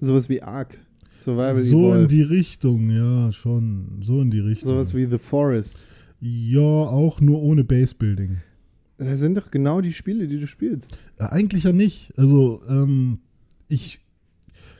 Sowas 0.00 0.28
wie 0.28 0.42
Ark. 0.42 0.78
Survival 1.20 1.54
so 1.54 1.78
in 1.78 1.92
Evolved. 1.92 2.10
die 2.10 2.22
Richtung, 2.22 2.90
ja, 2.90 3.32
schon. 3.32 3.98
So 4.02 4.20
in 4.20 4.30
die 4.30 4.40
Richtung. 4.40 4.68
Sowas 4.70 4.94
wie 4.94 5.06
The 5.06 5.18
Forest. 5.18 5.84
ja, 6.20 6.60
auch 6.60 7.20
nur 7.20 7.42
ohne 7.42 7.64
Base-Building. 7.64 8.38
Das 8.98 9.20
sind 9.20 9.36
doch 9.36 9.50
genau 9.50 9.80
die 9.80 9.92
Spiele, 9.92 10.26
die 10.26 10.38
du 10.38 10.46
spielst. 10.46 10.96
Äh, 11.18 11.24
eigentlich 11.24 11.64
ja 11.64 11.72
nicht. 11.72 12.12
Also, 12.16 12.62
ähm, 12.68 13.18
ich 13.68 14.00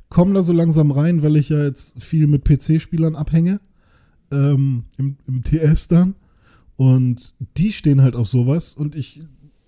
komme 0.08 0.34
da 0.34 0.42
so 0.42 0.52
langsam 0.52 0.90
rein, 0.90 1.22
weil 1.22 1.36
ich 1.36 1.50
ja 1.50 1.62
jetzt 1.62 2.02
viel 2.02 2.26
mit 2.26 2.44
PC-Spielern 2.44 3.14
abhänge. 3.14 3.60
Ähm, 4.30 4.84
im, 4.98 5.16
Im 5.26 5.42
TS 5.42 5.88
dann. 5.88 6.14
Und 6.76 7.34
die 7.56 7.72
stehen 7.72 8.02
halt 8.02 8.16
auf 8.16 8.28
sowas. 8.28 8.74
Und 8.74 8.96
ich, 8.96 9.20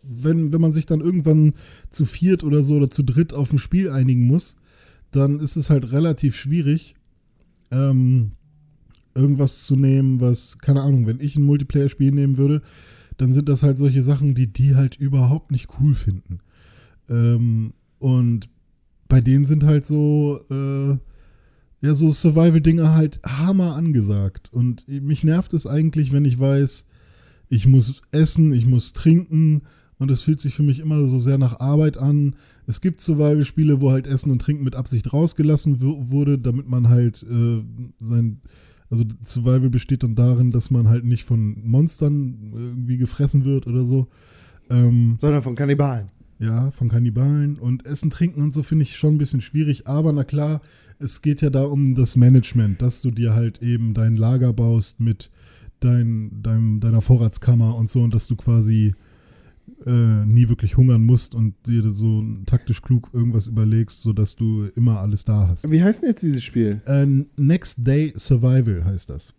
wenn, 0.02 0.52
wenn 0.52 0.60
man 0.60 0.72
sich 0.72 0.86
dann 0.86 1.00
irgendwann 1.00 1.54
zu 1.90 2.04
viert 2.06 2.44
oder 2.44 2.62
so 2.62 2.76
oder 2.76 2.90
zu 2.90 3.02
dritt 3.02 3.34
auf 3.34 3.52
ein 3.52 3.58
Spiel 3.58 3.90
einigen 3.90 4.26
muss, 4.26 4.56
dann 5.10 5.40
ist 5.40 5.56
es 5.56 5.70
halt 5.70 5.92
relativ 5.92 6.36
schwierig, 6.36 6.94
ähm, 7.70 8.32
irgendwas 9.14 9.64
zu 9.64 9.76
nehmen, 9.76 10.20
was, 10.20 10.58
keine 10.58 10.82
Ahnung, 10.82 11.06
wenn 11.06 11.20
ich 11.20 11.36
ein 11.36 11.44
Multiplayer-Spiel 11.44 12.12
nehmen 12.12 12.36
würde, 12.36 12.62
dann 13.16 13.32
sind 13.32 13.48
das 13.48 13.62
halt 13.62 13.78
solche 13.78 14.02
Sachen, 14.02 14.34
die 14.34 14.46
die 14.46 14.76
halt 14.76 14.96
überhaupt 14.96 15.50
nicht 15.50 15.68
cool 15.80 15.94
finden. 15.94 16.38
Ähm, 17.08 17.72
und 17.98 18.48
bei 19.08 19.20
denen 19.20 19.44
sind 19.44 19.64
halt 19.64 19.86
so, 19.86 20.40
äh, 20.50 20.98
ja, 21.80 21.94
so 21.94 22.12
Survival-Dinger 22.12 22.94
halt 22.94 23.20
hammer 23.24 23.74
angesagt. 23.74 24.52
Und 24.52 24.86
mich 24.88 25.24
nervt 25.24 25.52
es 25.54 25.66
eigentlich, 25.66 26.12
wenn 26.12 26.24
ich 26.24 26.38
weiß, 26.38 26.86
ich 27.48 27.66
muss 27.66 28.02
essen, 28.12 28.52
ich 28.52 28.66
muss 28.66 28.92
trinken 28.92 29.62
und 29.98 30.10
es 30.10 30.22
fühlt 30.22 30.40
sich 30.40 30.54
für 30.54 30.62
mich 30.62 30.80
immer 30.80 31.08
so 31.08 31.18
sehr 31.18 31.38
nach 31.38 31.60
Arbeit 31.60 31.96
an. 31.96 32.36
Es 32.68 32.80
gibt 32.80 33.00
Survival-Spiele, 33.00 33.80
wo 33.80 33.90
halt 33.90 34.06
Essen 34.06 34.30
und 34.30 34.40
Trinken 34.42 34.62
mit 34.62 34.76
Absicht 34.76 35.12
rausgelassen 35.12 35.80
wu- 35.80 36.10
wurde, 36.10 36.38
damit 36.38 36.68
man 36.68 36.88
halt 36.88 37.22
äh, 37.28 37.62
sein, 37.98 38.40
also 38.90 39.04
Survival 39.24 39.70
besteht 39.70 40.02
dann 40.02 40.14
darin, 40.14 40.52
dass 40.52 40.70
man 40.70 40.86
halt 40.88 41.04
nicht 41.04 41.24
von 41.24 41.56
Monstern 41.66 42.52
irgendwie 42.54 42.98
gefressen 42.98 43.44
wird 43.44 43.66
oder 43.66 43.84
so. 43.84 44.06
Ähm, 44.70 45.16
Sondern 45.20 45.42
von 45.42 45.54
Kannibalen. 45.56 46.08
ja, 46.40 46.70
von 46.70 46.88
Kannibalen 46.90 47.58
und 47.58 47.86
Essen, 47.86 48.10
Trinken 48.10 48.42
und 48.42 48.52
so 48.52 48.62
finde 48.62 48.82
ich 48.84 48.96
schon 48.96 49.14
ein 49.14 49.18
bisschen 49.18 49.40
schwierig. 49.40 49.86
Aber 49.86 50.12
na 50.12 50.24
klar, 50.24 50.60
es 50.98 51.22
geht 51.22 51.40
ja 51.40 51.48
da 51.50 51.64
um 51.64 51.94
das 51.94 52.16
Management, 52.16 52.82
dass 52.82 53.00
du 53.00 53.10
dir 53.10 53.34
halt 53.34 53.62
eben 53.62 53.94
dein 53.94 54.14
Lager 54.16 54.52
baust 54.52 55.00
mit 55.00 55.30
dein, 55.80 56.42
deinem, 56.42 56.80
deiner 56.80 57.00
Vorratskammer 57.00 57.76
und 57.76 57.88
so 57.88 58.02
und 58.02 58.12
dass 58.12 58.26
du 58.26 58.36
quasi 58.36 58.94
äh, 59.88 60.26
nie 60.26 60.48
wirklich 60.48 60.76
hungern 60.76 61.02
musst 61.02 61.34
und 61.34 61.54
dir 61.66 61.90
so 61.90 62.22
taktisch 62.46 62.82
klug 62.82 63.10
irgendwas 63.12 63.46
überlegst, 63.46 64.02
sodass 64.02 64.36
du 64.36 64.64
immer 64.76 65.00
alles 65.00 65.24
da 65.24 65.48
hast. 65.48 65.70
Wie 65.70 65.82
heißt 65.82 66.02
denn 66.02 66.10
jetzt 66.10 66.22
dieses 66.22 66.44
Spiel? 66.44 66.80
Äh, 66.86 67.06
Next 67.36 67.86
Day 67.86 68.12
Survival 68.16 68.84
heißt 68.84 69.08
das. 69.08 69.34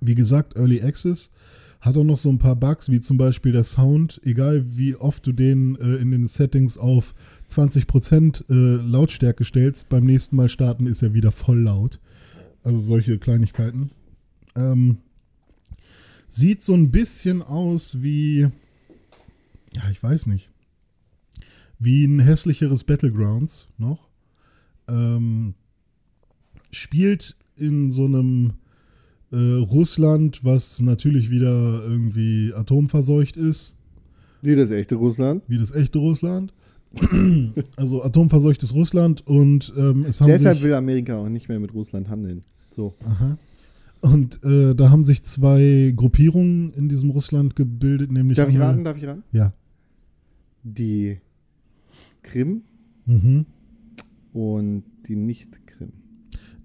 Wie 0.00 0.14
gesagt, 0.14 0.56
Early 0.56 0.82
Access 0.82 1.32
hat 1.80 1.96
auch 1.96 2.04
noch 2.04 2.16
so 2.16 2.28
ein 2.28 2.38
paar 2.38 2.56
Bugs, 2.56 2.90
wie 2.90 3.00
zum 3.00 3.16
Beispiel 3.16 3.52
der 3.52 3.64
Sound. 3.64 4.20
Egal 4.24 4.64
wie 4.76 4.94
oft 4.96 5.26
du 5.26 5.32
den 5.32 5.76
äh, 5.76 5.96
in 5.96 6.10
den 6.10 6.28
Settings 6.28 6.78
auf 6.78 7.14
20% 7.48 8.44
äh, 8.48 8.76
Lautstärke 8.82 9.44
stellst, 9.44 9.88
beim 9.88 10.04
nächsten 10.04 10.36
Mal 10.36 10.48
starten 10.48 10.86
ist 10.86 11.02
er 11.02 11.14
wieder 11.14 11.32
voll 11.32 11.60
laut. 11.60 12.00
Also 12.62 12.78
solche 12.78 13.18
Kleinigkeiten. 13.18 13.90
Ähm, 14.54 14.98
sieht 16.28 16.62
so 16.62 16.74
ein 16.74 16.90
bisschen 16.90 17.42
aus 17.42 18.02
wie, 18.02 18.48
ja, 19.76 19.82
ich 19.90 20.02
weiß 20.02 20.26
nicht, 20.26 20.50
wie 21.78 22.04
ein 22.04 22.18
hässlicheres 22.18 22.84
Battlegrounds 22.84 23.68
noch. 23.76 24.08
Ähm, 24.88 25.54
spielt 26.70 27.36
in 27.56 27.92
so 27.92 28.06
einem 28.06 28.54
äh, 29.32 29.36
Russland, 29.36 30.44
was 30.44 30.80
natürlich 30.80 31.30
wieder 31.30 31.82
irgendwie 31.82 32.52
atomverseucht 32.54 33.36
ist, 33.36 33.76
Wie 34.42 34.54
das 34.54 34.70
echte 34.70 34.94
Russland. 34.94 35.42
wie 35.48 35.58
das 35.58 35.72
echte 35.72 35.98
Russland. 35.98 36.52
also 37.76 38.02
atomverseuchtes 38.02 38.72
Russland 38.72 39.26
und 39.26 39.72
ähm, 39.76 40.06
es 40.08 40.20
haben 40.20 40.28
Deshalb 40.28 40.62
will 40.62 40.72
Amerika 40.72 41.16
auch 41.18 41.28
nicht 41.28 41.48
mehr 41.48 41.60
mit 41.60 41.74
Russland 41.74 42.08
handeln. 42.08 42.42
So. 42.70 42.94
aha, 43.04 43.36
und 44.00 44.42
äh, 44.44 44.74
da 44.74 44.90
haben 44.90 45.04
sich 45.04 45.22
zwei 45.24 45.92
Gruppierungen 45.94 46.72
in 46.74 46.88
diesem 46.88 47.10
Russland 47.10 47.56
gebildet, 47.56 48.12
nämlich 48.12 48.36
Darf 48.36 48.48
ich 48.48 48.58
raten? 48.58 48.84
Darf 48.84 48.96
ich 48.96 49.06
raten? 49.06 49.24
Ja. 49.32 49.52
Die 50.68 51.18
Krim 52.22 52.62
Mhm. 53.06 53.46
und 54.32 54.82
die 55.06 55.14
Nicht-Krim. 55.14 55.92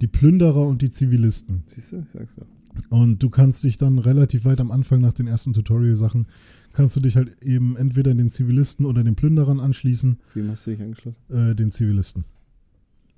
Die 0.02 0.08
Plünderer 0.08 0.66
und 0.68 0.82
die 0.82 0.90
Zivilisten. 0.90 1.62
Siehst 1.68 1.92
du? 1.92 1.98
Ich 2.00 2.10
sag's 2.12 2.36
doch. 2.36 2.48
Und 2.90 3.22
du 3.22 3.30
kannst 3.30 3.64
dich 3.64 3.78
dann 3.78 4.00
relativ 4.00 4.44
weit 4.46 4.60
am 4.60 4.72
Anfang 4.72 5.02
nach 5.02 5.14
den 5.14 5.28
ersten 5.28 5.54
Tutorial-Sachen, 5.54 6.26
kannst 6.74 6.96
du 6.96 7.00
dich 7.02 7.16
halt 7.16 7.36
eben 7.44 7.76
entweder 7.78 8.14
den 8.16 8.30
Zivilisten 8.32 8.86
oder 8.88 9.04
den 9.04 9.16
Plünderern 9.16 9.60
anschließen. 9.60 10.18
Wem 10.34 10.50
hast 10.50 10.66
du 10.66 10.72
dich 10.72 10.82
angeschlossen? 10.82 11.20
Äh, 11.30 11.54
den 11.54 11.70
Zivilisten. 11.72 12.24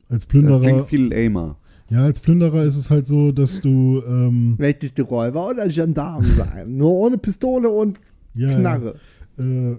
Als 0.09 0.23
Das 0.23 0.27
klingt 0.27 0.47
Plünderer, 0.47 0.85
viel 0.85 1.07
lamer. 1.07 1.57
ja, 1.89 2.03
als 2.03 2.19
Plünderer 2.19 2.63
ist 2.65 2.75
es 2.75 2.91
halt 2.91 3.05
so, 3.07 3.31
dass 3.31 3.61
du, 3.61 4.01
ähm, 4.05 4.55
Möchtest 4.57 4.97
du 4.97 5.03
Räuber 5.03 5.47
oder 5.49 5.67
Gendarm 5.69 6.25
sein? 6.25 6.75
Nur 6.75 6.91
ohne 6.91 7.17
Pistole 7.17 7.69
und 7.69 8.01
ja, 8.33 8.53
Knarre. 8.59 8.99
Äh, 9.37 9.75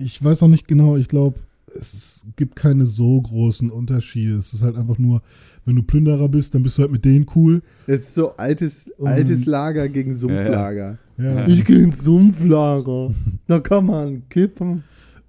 ich 0.00 0.22
weiß 0.22 0.42
auch 0.42 0.48
nicht 0.48 0.66
genau, 0.68 0.96
ich 0.96 1.08
glaube, 1.08 1.38
es 1.74 2.26
gibt 2.36 2.56
keine 2.56 2.84
so 2.86 3.20
großen 3.20 3.70
Unterschiede. 3.70 4.36
Es 4.36 4.52
ist 4.52 4.62
halt 4.62 4.76
einfach 4.76 4.98
nur, 4.98 5.22
wenn 5.64 5.76
du 5.76 5.82
Plünderer 5.82 6.28
bist, 6.28 6.54
dann 6.54 6.62
bist 6.64 6.76
du 6.78 6.82
halt 6.82 6.90
mit 6.90 7.04
denen 7.04 7.26
cool. 7.36 7.62
Das 7.86 7.98
ist 8.00 8.14
so 8.14 8.36
altes, 8.36 8.90
Und- 8.98 9.06
altes 9.08 9.46
Lager 9.46 9.88
gegen 9.88 10.16
Sumpflager. 10.16 10.98
Ja. 11.16 11.46
Ich 11.46 11.64
gehe 11.64 11.78
ins 11.78 12.02
Sumpflager. 12.02 13.12
Da 13.46 13.60
kann 13.60 13.86
man 13.86 14.28
kippen. 14.28 14.82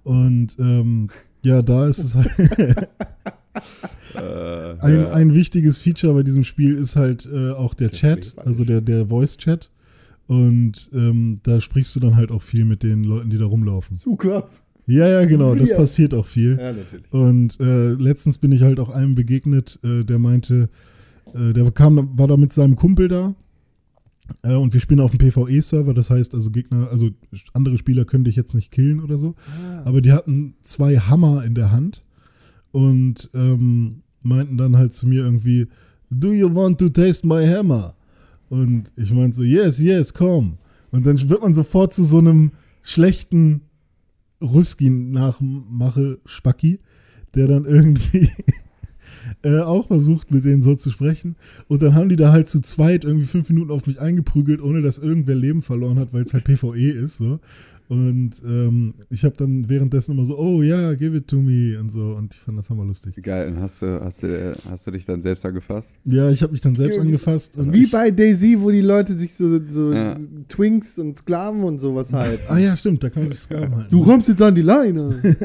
Und 0.04 0.56
ähm, 0.58 1.08
ja, 1.42 1.62
da 1.62 1.86
ist 1.86 1.98
es 1.98 2.14
halt. 2.16 2.88
Äh, 4.14 4.74
Ein, 4.80 4.94
ja. 4.94 5.12
ein 5.12 5.34
wichtiges 5.34 5.78
Feature 5.78 6.14
bei 6.14 6.22
diesem 6.22 6.44
Spiel 6.44 6.76
ist 6.76 6.96
halt 6.96 7.28
äh, 7.32 7.50
auch 7.52 7.74
der 7.74 7.90
Chat, 7.92 8.34
also 8.44 8.64
der, 8.64 8.80
der 8.80 9.06
Voice-Chat. 9.06 9.70
Und 10.26 10.88
ähm, 10.94 11.40
da 11.42 11.60
sprichst 11.60 11.94
du 11.96 12.00
dann 12.00 12.16
halt 12.16 12.30
auch 12.30 12.42
viel 12.42 12.64
mit 12.64 12.82
den 12.82 13.04
Leuten, 13.04 13.30
die 13.30 13.38
da 13.38 13.44
rumlaufen. 13.44 13.96
Zucker. 13.96 14.48
Ja, 14.86 15.08
ja, 15.08 15.24
genau, 15.24 15.54
das 15.54 15.70
Ja. 15.70 15.76
passiert 15.76 16.12
auch 16.14 16.26
viel. 16.26 16.58
Ja, 16.58 16.72
natürlich. 16.72 17.12
Und 17.12 17.58
äh, 17.60 17.92
letztens 17.92 18.38
bin 18.38 18.52
ich 18.52 18.62
halt 18.62 18.80
auch 18.80 18.90
einem 18.90 19.14
begegnet, 19.14 19.78
äh, 19.84 20.04
der 20.04 20.18
meinte, 20.18 20.68
äh, 21.34 21.52
der 21.52 21.70
kam, 21.70 22.18
war 22.18 22.26
da 22.28 22.36
mit 22.36 22.52
seinem 22.52 22.74
Kumpel 22.76 23.08
da. 23.08 23.34
Äh, 24.42 24.54
und 24.54 24.72
wir 24.72 24.80
spielen 24.80 25.00
auf 25.00 25.12
dem 25.12 25.18
PvE-Server, 25.18 25.94
das 25.94 26.10
heißt 26.10 26.34
also 26.34 26.50
Gegner, 26.50 26.88
also 26.90 27.10
andere 27.52 27.78
Spieler 27.78 28.04
können 28.04 28.24
dich 28.24 28.36
jetzt 28.36 28.54
nicht 28.54 28.70
killen 28.72 29.00
oder 29.00 29.18
so. 29.18 29.34
Aber 29.84 30.00
die 30.00 30.12
hatten 30.12 30.54
zwei 30.62 30.96
Hammer 30.96 31.44
in 31.44 31.54
der 31.54 31.70
Hand 31.70 32.02
und 32.72 33.30
ähm, 33.34 34.02
meinten 34.22 34.56
dann 34.56 34.76
halt 34.76 34.92
zu 34.94 35.06
mir 35.06 35.22
irgendwie, 35.24 35.68
Do 36.10 36.32
you 36.32 36.54
want 36.54 36.78
to 36.78 36.88
taste 36.88 37.26
my 37.26 37.46
hammer? 37.46 37.94
Und 38.48 38.92
ich 38.96 39.12
meinte 39.12 39.36
so, 39.38 39.42
yes, 39.42 39.78
yes, 39.80 40.12
komm. 40.12 40.58
Und 40.90 41.06
dann 41.06 41.18
wird 41.30 41.40
man 41.40 41.54
sofort 41.54 41.94
zu 41.94 42.04
so 42.04 42.18
einem 42.18 42.50
schlechten 42.82 43.62
Ruskin-Nachmache 44.42 46.18
Spacki, 46.24 46.80
der 47.34 47.46
dann 47.46 47.64
irgendwie 47.64 48.30
äh, 49.42 49.60
auch 49.60 49.86
versucht, 49.86 50.30
mit 50.30 50.44
denen 50.44 50.62
so 50.62 50.74
zu 50.74 50.90
sprechen. 50.90 51.36
Und 51.68 51.82
dann 51.82 51.94
haben 51.94 52.08
die 52.08 52.16
da 52.16 52.32
halt 52.32 52.48
zu 52.48 52.60
zweit 52.60 53.04
irgendwie 53.04 53.26
fünf 53.26 53.48
Minuten 53.48 53.70
auf 53.70 53.86
mich 53.86 54.00
eingeprügelt, 54.00 54.60
ohne 54.60 54.82
dass 54.82 54.98
irgendwer 54.98 55.34
Leben 55.34 55.62
verloren 55.62 55.98
hat, 55.98 56.12
weil 56.12 56.22
es 56.22 56.34
halt 56.34 56.44
PvE 56.44 56.90
ist. 56.90 57.18
So. 57.18 57.40
Und 57.92 58.30
ähm, 58.42 58.94
ich 59.10 59.22
habe 59.22 59.34
dann 59.36 59.68
währenddessen 59.68 60.12
immer 60.12 60.24
so, 60.24 60.38
oh 60.38 60.62
ja, 60.62 60.94
give 60.94 61.14
it 61.14 61.26
to 61.28 61.36
me 61.42 61.78
und 61.78 61.92
so. 61.92 62.00
Und 62.16 62.32
ich 62.32 62.40
fand 62.40 62.56
das 62.56 62.70
hammer 62.70 62.86
lustig. 62.86 63.22
Geil, 63.22 63.48
und 63.52 63.60
hast 63.60 63.82
du, 63.82 64.00
hast, 64.00 64.22
du, 64.22 64.56
hast 64.70 64.86
du 64.86 64.92
dich 64.92 65.04
dann 65.04 65.20
selbst 65.20 65.44
angefasst? 65.44 65.96
Ja, 66.06 66.30
ich 66.30 66.40
habe 66.42 66.52
mich 66.52 66.62
dann 66.62 66.74
selbst 66.74 66.98
angefasst. 66.98 67.58
Und 67.58 67.74
Wie 67.74 67.84
bei 67.86 68.10
Daisy, 68.10 68.56
wo 68.58 68.70
die 68.70 68.80
Leute 68.80 69.12
sich 69.18 69.34
so, 69.34 69.60
so 69.66 69.92
Ja. 69.92 70.16
Twinks 70.48 70.98
und 70.98 71.18
Sklaven 71.18 71.62
und 71.64 71.80
sowas 71.80 72.10
halten. 72.14 72.42
Ah 72.48 72.56
ja, 72.56 72.74
stimmt, 72.76 73.04
da 73.04 73.10
kann 73.10 73.24
man 73.24 73.32
sich 73.32 73.40
Sklaven 73.42 73.74
halten. 73.76 73.90
Du 73.90 74.02
kommst 74.02 74.28
jetzt 74.28 74.40
an 74.40 74.54
die 74.54 74.62
Leine. 74.62 75.14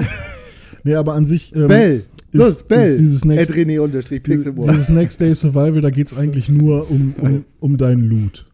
Nee, 0.83 0.95
aber 0.95 1.15
an 1.15 1.25
sich. 1.25 1.53
ähm, 1.53 1.67
Bell. 1.67 1.97
ist- 1.97 2.05
Los, 2.31 2.63
Bell. 2.63 2.89
ist 2.91 2.99
dieses 2.99 3.25
Next-. 3.25 3.53
Dieses 3.53 4.89
Next 4.89 5.19
Day 5.19 5.35
Survival, 5.35 5.81
da 5.81 5.89
geht 5.89 6.07
es 6.07 6.17
eigentlich 6.17 6.47
nur 6.47 6.89
um, 6.89 7.13
um, 7.19 7.45
um 7.59 7.77
deinen 7.77 8.03
Loot. 8.07 8.45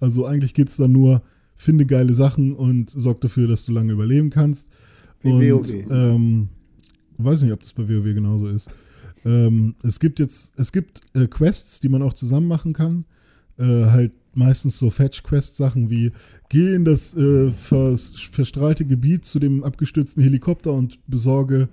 Also 0.00 0.26
eigentlich 0.26 0.52
geht 0.52 0.68
es 0.68 0.76
da 0.76 0.86
nur, 0.86 1.22
finde 1.58 1.84
geile 1.84 2.14
Sachen 2.14 2.54
und 2.54 2.88
sorg 2.90 3.20
dafür, 3.20 3.48
dass 3.48 3.66
du 3.66 3.72
lange 3.72 3.92
überleben 3.92 4.30
kannst. 4.30 4.68
Wie 5.20 5.30
und, 5.30 5.68
WoW. 5.68 5.90
Ähm, 5.90 6.48
weiß 7.18 7.42
nicht, 7.42 7.52
ob 7.52 7.60
das 7.60 7.72
bei 7.72 7.88
WoW 7.88 8.14
genauso 8.14 8.48
ist. 8.48 8.70
Ähm, 9.24 9.74
es 9.82 10.00
gibt 10.00 10.20
jetzt, 10.20 10.58
es 10.58 10.72
gibt 10.72 11.00
äh, 11.14 11.26
Quests, 11.26 11.80
die 11.80 11.88
man 11.88 12.02
auch 12.02 12.14
zusammen 12.14 12.46
machen 12.46 12.72
kann. 12.72 13.04
Äh, 13.58 13.86
halt 13.86 14.12
meistens 14.34 14.78
so 14.78 14.88
Fetch-Quest-Sachen 14.88 15.90
wie 15.90 16.12
geh 16.48 16.74
in 16.74 16.84
das 16.84 17.14
äh, 17.16 17.50
vers 17.50 18.12
verstrahlte 18.30 18.84
Gebiet 18.84 19.24
zu 19.24 19.40
dem 19.40 19.64
abgestürzten 19.64 20.22
Helikopter 20.22 20.72
und 20.72 21.00
besorge 21.08 21.68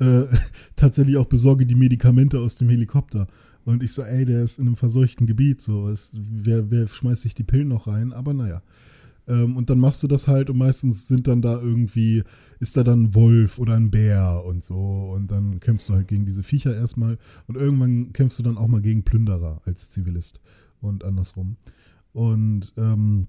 äh, 0.00 0.22
tatsächlich 0.76 1.18
auch 1.18 1.26
besorge 1.26 1.66
die 1.66 1.74
Medikamente 1.74 2.40
aus 2.40 2.56
dem 2.56 2.70
Helikopter. 2.70 3.26
Und 3.66 3.82
ich 3.82 3.92
so, 3.92 4.02
ey, 4.02 4.24
der 4.24 4.44
ist 4.44 4.58
in 4.58 4.66
einem 4.66 4.76
verseuchten 4.76 5.26
Gebiet, 5.26 5.60
so, 5.60 5.88
es, 5.88 6.12
wer, 6.14 6.70
wer 6.70 6.86
schmeißt 6.86 7.22
sich 7.22 7.34
die 7.34 7.42
Pillen 7.42 7.68
noch 7.68 7.86
rein? 7.86 8.12
Aber 8.12 8.32
naja. 8.32 8.62
Ähm, 9.28 9.56
und 9.56 9.70
dann 9.70 9.78
machst 9.78 10.02
du 10.02 10.08
das 10.08 10.28
halt 10.28 10.50
und 10.50 10.58
meistens 10.58 11.08
sind 11.08 11.26
dann 11.26 11.42
da 11.42 11.60
irgendwie, 11.60 12.22
ist 12.60 12.76
da 12.76 12.84
dann 12.84 13.04
ein 13.04 13.14
Wolf 13.14 13.58
oder 13.58 13.74
ein 13.74 13.90
Bär 13.90 14.42
und 14.44 14.62
so. 14.62 15.12
Und 15.14 15.30
dann 15.30 15.60
kämpfst 15.60 15.88
du 15.88 15.94
halt 15.94 16.08
gegen 16.08 16.26
diese 16.26 16.42
Viecher 16.42 16.74
erstmal. 16.74 17.18
Und 17.46 17.56
irgendwann 17.56 18.12
kämpfst 18.12 18.38
du 18.38 18.42
dann 18.42 18.58
auch 18.58 18.68
mal 18.68 18.82
gegen 18.82 19.02
Plünderer 19.02 19.62
als 19.64 19.90
Zivilist 19.90 20.40
und 20.80 21.04
andersrum. 21.04 21.56
Und 22.12 22.72
ähm, 22.76 23.26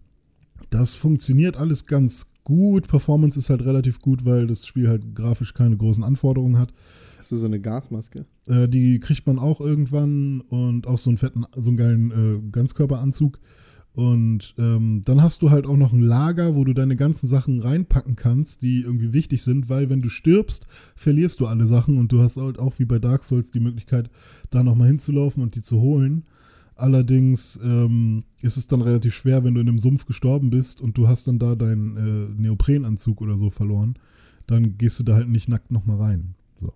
das 0.69 0.93
funktioniert 0.93 1.57
alles 1.57 1.85
ganz 1.85 2.31
gut. 2.43 2.87
Performance 2.87 3.37
ist 3.37 3.49
halt 3.49 3.65
relativ 3.65 3.99
gut, 3.99 4.25
weil 4.25 4.47
das 4.47 4.65
Spiel 4.65 4.87
halt 4.87 5.15
grafisch 5.15 5.53
keine 5.53 5.77
großen 5.77 6.03
Anforderungen 6.03 6.57
hat. 6.57 6.71
Hast 7.17 7.31
du 7.31 7.35
so 7.35 7.45
eine 7.45 7.59
Gasmaske? 7.59 8.25
Äh, 8.45 8.69
die 8.69 8.99
kriegt 8.99 9.25
man 9.27 9.39
auch 9.39 9.59
irgendwann 9.59 10.41
und 10.41 10.87
auch 10.87 10.97
so 10.97 11.09
einen 11.09 11.17
fetten, 11.17 11.45
so 11.55 11.69
einen 11.69 11.77
geilen 11.77 12.11
äh, 12.11 12.51
Ganzkörperanzug. 12.51 13.39
Und 13.97 14.53
ähm, 14.59 15.01
dann 15.05 15.23
hast 15.23 15.41
du 15.41 15.49
halt 15.49 15.65
auch 15.65 15.75
noch 15.75 15.91
ein 15.91 16.03
Lager, 16.03 16.55
wo 16.55 16.63
du 16.63 16.75
deine 16.75 16.95
ganzen 16.95 17.27
Sachen 17.27 17.61
reinpacken 17.61 18.15
kannst, 18.15 18.61
die 18.61 18.81
irgendwie 18.81 19.11
wichtig 19.11 19.41
sind, 19.41 19.69
weil 19.69 19.89
wenn 19.89 20.03
du 20.03 20.09
stirbst, 20.09 20.67
verlierst 20.95 21.39
du 21.39 21.47
alle 21.47 21.65
Sachen 21.65 21.97
und 21.97 22.11
du 22.11 22.21
hast 22.21 22.37
halt 22.37 22.59
auch 22.59 22.77
wie 22.77 22.85
bei 22.85 22.99
Dark 22.99 23.23
Souls 23.23 23.49
die 23.49 23.59
Möglichkeit, 23.59 24.11
da 24.51 24.61
nochmal 24.61 24.89
hinzulaufen 24.89 25.41
und 25.41 25.55
die 25.55 25.63
zu 25.63 25.81
holen. 25.81 26.25
Allerdings 26.75 27.59
ähm, 27.63 28.25
ist 28.43 28.57
es 28.57 28.67
dann 28.67 28.83
relativ 28.83 29.15
schwer, 29.15 29.43
wenn 29.43 29.55
du 29.55 29.61
in 29.61 29.67
einem 29.67 29.79
Sumpf 29.79 30.05
gestorben 30.05 30.51
bist 30.51 30.79
und 30.79 30.95
du 30.95 31.07
hast 31.07 31.27
dann 31.27 31.39
da 31.39 31.55
deinen 31.55 31.97
äh, 31.97 32.39
Neoprenanzug 32.39 33.19
oder 33.19 33.35
so 33.35 33.49
verloren, 33.49 33.95
dann 34.45 34.77
gehst 34.77 34.99
du 34.99 35.03
da 35.05 35.15
halt 35.15 35.27
nicht 35.27 35.49
nackt 35.49 35.71
nochmal 35.71 35.97
rein. 35.97 36.35
So. 36.61 36.71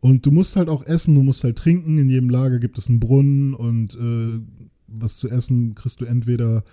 Und 0.00 0.26
du 0.26 0.32
musst 0.32 0.56
halt 0.56 0.68
auch 0.68 0.84
essen, 0.84 1.14
du 1.14 1.22
musst 1.22 1.44
halt 1.44 1.58
trinken. 1.58 1.96
In 1.98 2.10
jedem 2.10 2.28
Lager 2.28 2.58
gibt 2.58 2.76
es 2.76 2.88
einen 2.88 2.98
Brunnen 2.98 3.54
und 3.54 3.94
äh, 3.94 4.40
was 4.90 5.16
zu 5.16 5.28
essen 5.28 5.74
kriegst 5.74 6.00
du 6.00 6.04
entweder 6.04 6.64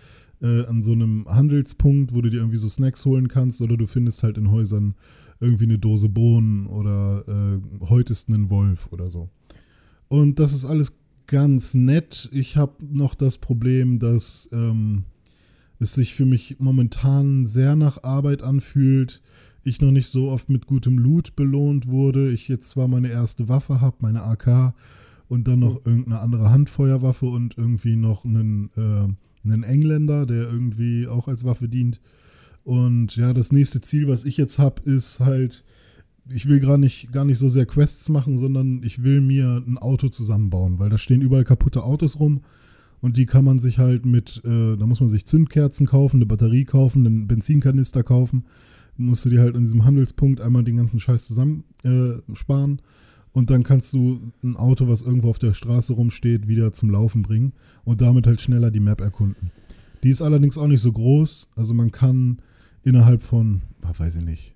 äh, 0.41 0.65
an 0.65 0.81
so 0.81 0.91
einem 0.91 1.25
Handelspunkt, 1.27 2.13
wo 2.13 2.21
du 2.21 2.29
dir 2.29 2.37
irgendwie 2.37 2.57
so 2.57 2.69
Snacks 2.69 3.05
holen 3.05 3.27
kannst, 3.27 3.61
oder 3.61 3.77
du 3.77 3.87
findest 3.87 4.23
halt 4.23 4.37
in 4.37 4.51
Häusern 4.51 4.95
irgendwie 5.39 5.65
eine 5.65 5.79
Dose 5.79 6.09
Bohnen 6.09 6.67
oder 6.67 7.23
äh, 7.27 7.85
häutest 7.85 8.29
einen 8.29 8.49
Wolf 8.49 8.89
oder 8.91 9.09
so. 9.09 9.29
Und 10.07 10.39
das 10.39 10.53
ist 10.53 10.65
alles 10.65 10.93
ganz 11.27 11.73
nett. 11.73 12.29
Ich 12.31 12.57
habe 12.57 12.73
noch 12.89 13.13
das 13.13 13.37
Problem, 13.37 13.99
dass 13.99 14.49
ähm, 14.51 15.03
es 15.79 15.93
sich 15.93 16.15
für 16.15 16.25
mich 16.25 16.57
momentan 16.59 17.45
sehr 17.45 17.75
nach 17.75 18.03
Arbeit 18.03 18.41
anfühlt. 18.41 19.21
Ich 19.63 19.81
noch 19.81 19.91
nicht 19.91 20.07
so 20.07 20.31
oft 20.31 20.49
mit 20.49 20.65
gutem 20.65 20.97
Loot 20.97 21.35
belohnt 21.35 21.87
wurde. 21.87 22.31
Ich 22.31 22.47
jetzt 22.47 22.69
zwar 22.69 22.87
meine 22.87 23.09
erste 23.09 23.49
Waffe 23.49 23.81
habe, 23.81 23.97
meine 23.99 24.23
AK, 24.23 24.73
und 25.27 25.47
dann 25.47 25.59
noch 25.59 25.85
irgendeine 25.85 26.19
andere 26.19 26.51
Handfeuerwaffe 26.51 27.25
und 27.25 27.57
irgendwie 27.57 27.95
noch 27.95 28.25
einen, 28.25 28.69
äh, 28.77 29.47
einen 29.47 29.63
Engländer, 29.63 30.25
der 30.25 30.43
irgendwie 30.43 31.07
auch 31.07 31.27
als 31.27 31.43
Waffe 31.43 31.67
dient. 31.67 31.99
Und 32.63 33.15
ja, 33.15 33.33
das 33.33 33.51
nächste 33.51 33.81
Ziel, 33.81 34.07
was 34.07 34.25
ich 34.25 34.37
jetzt 34.37 34.59
habe, 34.59 34.81
ist 34.83 35.19
halt, 35.19 35.63
ich 36.29 36.47
will 36.47 36.59
gar 36.59 36.77
nicht, 36.77 37.11
gar 37.11 37.25
nicht 37.25 37.37
so 37.37 37.49
sehr 37.49 37.65
Quests 37.65 38.09
machen, 38.09 38.37
sondern 38.37 38.81
ich 38.83 39.03
will 39.03 39.21
mir 39.21 39.63
ein 39.65 39.77
Auto 39.77 40.09
zusammenbauen, 40.09 40.79
weil 40.79 40.89
da 40.89 40.97
stehen 40.97 41.21
überall 41.21 41.45
kaputte 41.45 41.83
Autos 41.83 42.19
rum 42.19 42.41
und 42.99 43.17
die 43.17 43.25
kann 43.25 43.45
man 43.45 43.59
sich 43.59 43.77
halt 43.77 44.05
mit, 44.05 44.41
äh, 44.43 44.75
da 44.75 44.85
muss 44.85 44.99
man 44.99 45.09
sich 45.09 45.25
Zündkerzen 45.25 45.85
kaufen, 45.87 46.17
eine 46.17 46.25
Batterie 46.25 46.65
kaufen, 46.65 47.05
einen 47.05 47.27
Benzinkanister 47.27 48.03
kaufen. 48.03 48.45
Musst 48.97 49.25
du 49.25 49.29
dir 49.29 49.41
halt 49.41 49.55
an 49.55 49.61
diesem 49.61 49.85
Handelspunkt 49.85 50.41
einmal 50.41 50.63
den 50.63 50.77
ganzen 50.77 50.99
Scheiß 50.99 51.27
zusammen 51.27 51.63
äh, 51.83 52.15
und 53.37 53.51
dann 53.51 53.61
kannst 53.61 53.93
du 53.93 54.19
ein 54.41 54.55
Auto, 54.55 54.87
was 54.87 55.03
irgendwo 55.03 55.29
auf 55.29 55.37
der 55.37 55.53
Straße 55.53 55.93
rumsteht, 55.93 56.47
wieder 56.47 56.73
zum 56.73 56.89
Laufen 56.89 57.21
bringen 57.21 57.53
und 57.83 58.01
damit 58.01 58.25
halt 58.25 58.41
schneller 58.41 58.71
die 58.71 58.79
Map 58.79 58.99
erkunden. 58.99 59.51
Die 60.01 60.09
ist 60.09 60.23
allerdings 60.23 60.57
auch 60.57 60.65
nicht 60.65 60.81
so 60.81 60.91
groß, 60.91 61.49
also 61.55 61.75
man 61.75 61.91
kann 61.91 62.39
innerhalb 62.81 63.21
von, 63.21 63.61
ah, 63.83 63.93
weiß 63.95 64.15
ich 64.15 64.25
nicht, 64.25 64.55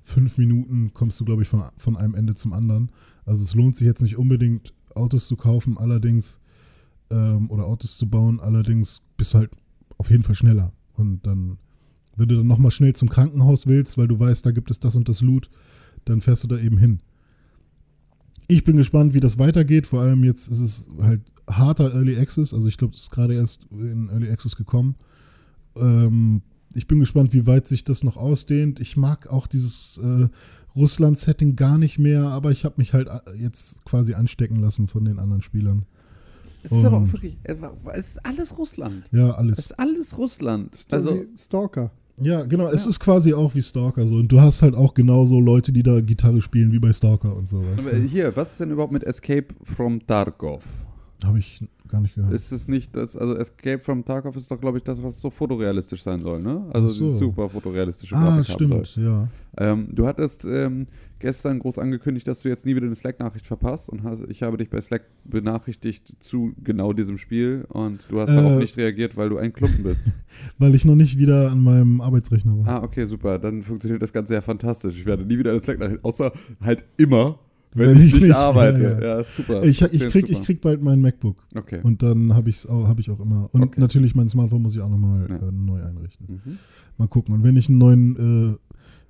fünf 0.00 0.38
Minuten 0.38 0.94
kommst 0.94 1.20
du, 1.20 1.26
glaube 1.26 1.42
ich, 1.42 1.48
von, 1.48 1.64
von 1.76 1.98
einem 1.98 2.14
Ende 2.14 2.34
zum 2.34 2.54
anderen. 2.54 2.88
Also 3.26 3.42
es 3.42 3.54
lohnt 3.54 3.76
sich 3.76 3.84
jetzt 3.84 4.00
nicht 4.00 4.16
unbedingt, 4.16 4.72
Autos 4.94 5.28
zu 5.28 5.36
kaufen, 5.36 5.76
allerdings, 5.76 6.40
ähm, 7.10 7.50
oder 7.50 7.66
Autos 7.66 7.98
zu 7.98 8.08
bauen, 8.08 8.40
allerdings 8.40 9.02
bist 9.18 9.34
du 9.34 9.38
halt 9.40 9.50
auf 9.98 10.10
jeden 10.10 10.22
Fall 10.22 10.34
schneller. 10.34 10.72
Und 10.94 11.26
dann, 11.26 11.58
wenn 12.16 12.28
du 12.28 12.38
dann 12.38 12.46
nochmal 12.46 12.70
schnell 12.70 12.94
zum 12.94 13.10
Krankenhaus 13.10 13.66
willst, 13.66 13.98
weil 13.98 14.08
du 14.08 14.18
weißt, 14.18 14.46
da 14.46 14.50
gibt 14.50 14.70
es 14.70 14.80
das 14.80 14.96
und 14.96 15.10
das 15.10 15.20
Loot, 15.20 15.50
dann 16.06 16.22
fährst 16.22 16.42
du 16.44 16.48
da 16.48 16.56
eben 16.56 16.78
hin. 16.78 17.00
Ich 18.48 18.64
bin 18.64 18.76
gespannt, 18.76 19.14
wie 19.14 19.20
das 19.20 19.38
weitergeht. 19.38 19.86
Vor 19.86 20.00
allem 20.02 20.24
jetzt 20.24 20.48
ist 20.50 20.60
es 20.60 20.88
halt 21.00 21.20
harter 21.48 21.94
Early 21.94 22.16
Access. 22.18 22.52
Also 22.52 22.68
ich 22.68 22.76
glaube, 22.76 22.94
es 22.94 23.02
ist 23.02 23.10
gerade 23.10 23.34
erst 23.34 23.66
in 23.70 24.08
Early 24.10 24.30
Access 24.30 24.56
gekommen. 24.56 24.96
Ähm, 25.76 26.42
ich 26.74 26.86
bin 26.86 27.00
gespannt, 27.00 27.32
wie 27.32 27.46
weit 27.46 27.68
sich 27.68 27.84
das 27.84 28.02
noch 28.04 28.16
ausdehnt. 28.16 28.80
Ich 28.80 28.96
mag 28.96 29.28
auch 29.28 29.46
dieses 29.46 29.98
äh, 29.98 30.28
Russland-Setting 30.76 31.56
gar 31.56 31.78
nicht 31.78 31.98
mehr, 31.98 32.24
aber 32.24 32.50
ich 32.50 32.64
habe 32.64 32.74
mich 32.78 32.92
halt 32.92 33.08
äh, 33.08 33.20
jetzt 33.40 33.84
quasi 33.84 34.14
anstecken 34.14 34.56
lassen 34.60 34.88
von 34.88 35.04
den 35.04 35.18
anderen 35.18 35.42
Spielern. 35.42 35.86
Es 36.62 36.72
ist 36.72 36.84
aber 36.84 36.96
Und- 36.98 37.08
auch 37.08 37.12
wirklich, 37.12 37.36
äh, 37.44 37.56
es 37.94 38.08
ist 38.08 38.26
alles 38.26 38.58
Russland. 38.58 39.04
Ja, 39.12 39.28
Es 39.30 39.34
alles. 39.34 39.58
ist 39.58 39.78
alles 39.78 40.18
Russland. 40.18 40.86
Also 40.90 41.10
Also, 41.10 41.24
Stalker. 41.38 41.90
Ja, 42.20 42.44
genau. 42.44 42.68
Es 42.68 42.84
Ja. 42.84 42.90
ist 42.90 43.00
quasi 43.00 43.34
auch 43.34 43.54
wie 43.54 43.62
Stalker 43.62 44.06
so. 44.06 44.16
Und 44.16 44.28
du 44.28 44.40
hast 44.40 44.62
halt 44.62 44.74
auch 44.74 44.94
genauso 44.94 45.40
Leute, 45.40 45.72
die 45.72 45.82
da 45.82 46.00
Gitarre 46.00 46.40
spielen, 46.40 46.70
wie 46.72 46.78
bei 46.78 46.92
Stalker 46.92 47.34
und 47.34 47.48
so. 47.48 47.62
aber 47.76 47.96
hier, 47.96 48.34
was 48.36 48.52
ist 48.52 48.60
denn 48.60 48.70
überhaupt 48.70 48.92
mit 48.92 49.02
Escape 49.04 49.46
from 49.64 50.06
Tarkov? 50.06 50.64
Habe 51.24 51.38
ich 51.40 51.60
gar 51.88 52.00
nicht 52.00 52.14
gehört. 52.14 52.32
Ist 52.32 52.50
es 52.52 52.68
nicht 52.68 52.94
das, 52.96 53.16
also 53.16 53.36
Escape 53.36 53.78
from 53.78 54.04
Tarkov 54.04 54.36
ist 54.36 54.50
doch, 54.50 54.60
glaube 54.60 54.78
ich, 54.78 54.84
das, 54.84 55.02
was 55.02 55.20
so 55.20 55.30
fotorealistisch 55.30 56.02
sein 56.02 56.20
soll, 56.22 56.40
ne? 56.42 56.64
Also 56.72 56.88
so. 56.88 57.10
super 57.10 57.48
fotorealistische 57.48 58.14
ah, 58.16 58.38
Grafik 58.38 58.46
soll. 58.58 58.84
stimmt, 58.84 58.96
ja. 59.06 59.28
Ähm, 59.56 59.88
du 59.92 60.06
hattest 60.06 60.44
ähm, 60.46 60.86
gestern 61.20 61.60
groß 61.60 61.78
angekündigt, 61.78 62.26
dass 62.26 62.40
du 62.42 62.48
jetzt 62.48 62.66
nie 62.66 62.74
wieder 62.74 62.86
eine 62.86 62.94
Slack-Nachricht 62.94 63.46
verpasst 63.46 63.88
und 63.88 64.02
hast, 64.02 64.22
ich 64.28 64.42
habe 64.42 64.56
dich 64.56 64.68
bei 64.68 64.80
Slack 64.80 65.02
benachrichtigt 65.24 66.16
zu 66.18 66.52
genau 66.62 66.92
diesem 66.92 67.18
Spiel 67.18 67.64
und 67.68 68.06
du 68.08 68.20
hast 68.20 68.30
Äh. 68.30 68.34
darauf 68.34 68.58
nicht 68.58 68.76
reagiert, 68.76 69.16
weil 69.16 69.28
du 69.28 69.38
ein 69.38 69.52
Klumpen 69.52 69.84
bist. 69.84 70.04
Weil 70.58 70.74
ich 70.74 70.84
noch 70.84 70.96
nicht 70.96 71.16
wieder 71.18 71.50
an 71.52 71.60
meinem 71.60 72.00
Arbeitsrechner 72.00 72.58
war. 72.58 72.66
ah, 72.68 72.82
okay, 72.82 73.04
super. 73.06 73.38
Dann 73.38 73.62
funktioniert 73.62 74.02
das 74.02 74.12
Ganze 74.12 74.34
ja 74.34 74.40
fantastisch. 74.40 74.96
Ich 74.98 75.06
werde 75.06 75.24
nie 75.24 75.38
wieder 75.38 75.50
eine 75.52 75.60
Slack-Nachricht, 75.60 76.04
außer 76.04 76.32
halt 76.60 76.84
immer, 76.96 77.38
wenn, 77.74 77.90
Wenn 77.90 77.96
ich, 77.98 78.06
ich 78.06 78.14
nicht, 78.14 78.22
nicht- 78.24 78.34
arbeite. 78.34 78.82
ja, 78.82 78.90
Ja, 79.00 79.00
ja. 79.00 79.20
ist 79.20 79.36
super. 79.36 79.62
ich, 79.64 79.82
ich, 79.82 80.06
krieg, 80.08 80.26
super. 80.26 80.38
ich 80.38 80.42
krieg 80.46 80.60
bald 80.60 80.80
mein 80.82 81.00
MacBook. 81.00 81.36
Okay. 81.54 81.80
Und 81.82 82.02
dann 82.02 82.32
habe 82.34 82.50
hab 82.50 82.98
ich 83.00 83.10
auch 83.10 83.20
immer. 83.20 83.48
Und 83.52 83.62
Okay. 83.62 83.80
natürlich 83.80 84.14
mein 84.14 84.28
Smartphone 84.28 84.62
muss 84.62 84.74
ich 84.74 84.80
auch 84.80 84.88
nochmal 84.88 85.26
Ja. 85.28 85.36
äh, 85.48 85.52
neu 85.52 85.82
einrichten. 85.82 86.40
Mhm. 86.44 86.58
Mal 86.98 87.08
gucken. 87.08 87.34
Und 87.34 87.42
wenn 87.42 87.56
ich 87.56 87.68
einen 87.68 87.78
neuen, 87.78 88.52
äh, 88.52 88.56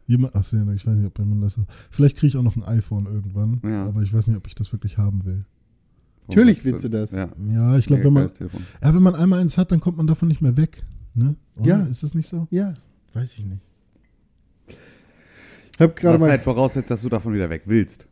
jemand, 0.06 0.34
ach, 0.34 0.40
ich 0.52 0.86
weiß 0.86 0.98
nicht, 0.98 1.06
ob 1.06 1.18
man 1.18 1.40
das 1.42 1.54
so. 1.54 1.64
Vielleicht 1.90 2.16
kriege 2.16 2.28
ich 2.28 2.36
auch 2.36 2.42
noch 2.42 2.56
ein 2.56 2.62
iPhone 2.64 3.06
irgendwann. 3.06 3.60
Ja. 3.64 3.84
Aber 3.86 4.02
ich 4.02 4.12
weiß 4.12 4.28
nicht, 4.28 4.36
ob 4.36 4.46
ich 4.46 4.54
das 4.54 4.72
wirklich 4.72 4.96
haben 4.98 5.24
will. 5.24 5.44
Natürlich 6.28 6.64
willst 6.64 6.84
du 6.84 6.88
das. 6.88 7.10
Ja. 7.12 7.28
Ja, 7.48 7.76
ich 7.76 7.84
glaube, 7.84 8.04
wenn 8.04 8.12
man, 8.14 8.30
ja, 8.82 8.94
wenn 8.94 9.02
man 9.02 9.14
einmal 9.14 9.40
eins 9.40 9.58
hat, 9.58 9.70
dann 9.72 9.80
kommt 9.80 9.98
man 9.98 10.06
davon 10.06 10.28
nicht 10.28 10.40
mehr 10.40 10.56
weg. 10.56 10.82
Ne? 11.14 11.36
Oder? 11.58 11.66
Ja. 11.68 11.82
Ist 11.84 12.02
das 12.02 12.14
nicht 12.14 12.28
so? 12.28 12.48
Ja. 12.50 12.72
Weiß 13.12 13.34
ich 13.34 13.44
nicht. 13.44 13.60
Ich 14.68 15.80
habe 15.80 15.92
gerade 15.92 16.14
Was 16.14 16.20
mal. 16.22 16.30
halt 16.30 16.42
voraussetzt, 16.42 16.90
dass 16.90 17.02
du 17.02 17.08
davon 17.08 17.34
wieder 17.34 17.50
weg 17.50 17.62
willst. 17.66 18.06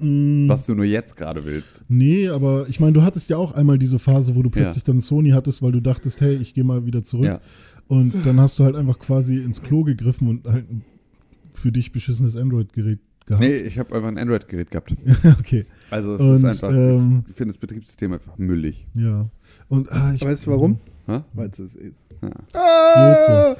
Mm, 0.00 0.48
Was 0.48 0.66
du 0.66 0.74
nur 0.74 0.84
jetzt 0.84 1.16
gerade 1.16 1.44
willst. 1.44 1.82
Nee, 1.88 2.28
aber 2.28 2.66
ich 2.68 2.80
meine, 2.80 2.92
du 2.92 3.02
hattest 3.02 3.30
ja 3.30 3.36
auch 3.36 3.52
einmal 3.52 3.78
diese 3.78 3.98
Phase, 3.98 4.34
wo 4.34 4.42
du 4.42 4.50
plötzlich 4.50 4.84
dann 4.84 5.00
Sony 5.00 5.30
hattest, 5.30 5.62
weil 5.62 5.72
du 5.72 5.80
dachtest, 5.80 6.20
hey, 6.20 6.34
ich 6.36 6.54
gehe 6.54 6.64
mal 6.64 6.86
wieder 6.86 7.02
zurück. 7.02 7.26
Ja. 7.26 7.40
Und 7.88 8.14
dann 8.24 8.40
hast 8.40 8.58
du 8.58 8.64
halt 8.64 8.76
einfach 8.76 8.98
quasi 8.98 9.38
ins 9.38 9.62
Klo 9.62 9.82
gegriffen 9.82 10.28
und 10.28 10.46
halt 10.46 10.70
ein 10.70 10.84
für 11.58 11.72
dich 11.72 11.92
beschissenes 11.92 12.36
Android-Gerät 12.36 13.00
gehabt. 13.26 13.42
Nee, 13.42 13.56
ich 13.56 13.78
habe 13.78 13.94
einfach 13.94 14.08
ein 14.08 14.18
Android-Gerät 14.18 14.70
gehabt. 14.70 14.94
okay. 15.38 15.66
Also 15.90 16.14
es 16.14 16.20
Und, 16.20 16.34
ist 16.36 16.44
einfach, 16.44 16.70
ähm, 16.70 17.24
ich 17.28 17.34
finde 17.34 17.52
das 17.52 17.58
Betriebssystem 17.58 18.12
einfach 18.12 18.38
müllig. 18.38 18.86
Ja. 18.94 19.28
Und 19.68 19.90
ah, 19.92 20.12
ich, 20.14 20.22
Weißt 20.22 20.46
du 20.46 20.50
warum? 20.52 20.78
Weil 21.34 21.48
es 21.50 21.58
es 21.58 21.74
ist. 21.74 21.94
Ja. 22.22 22.30
Ah! 22.60 23.56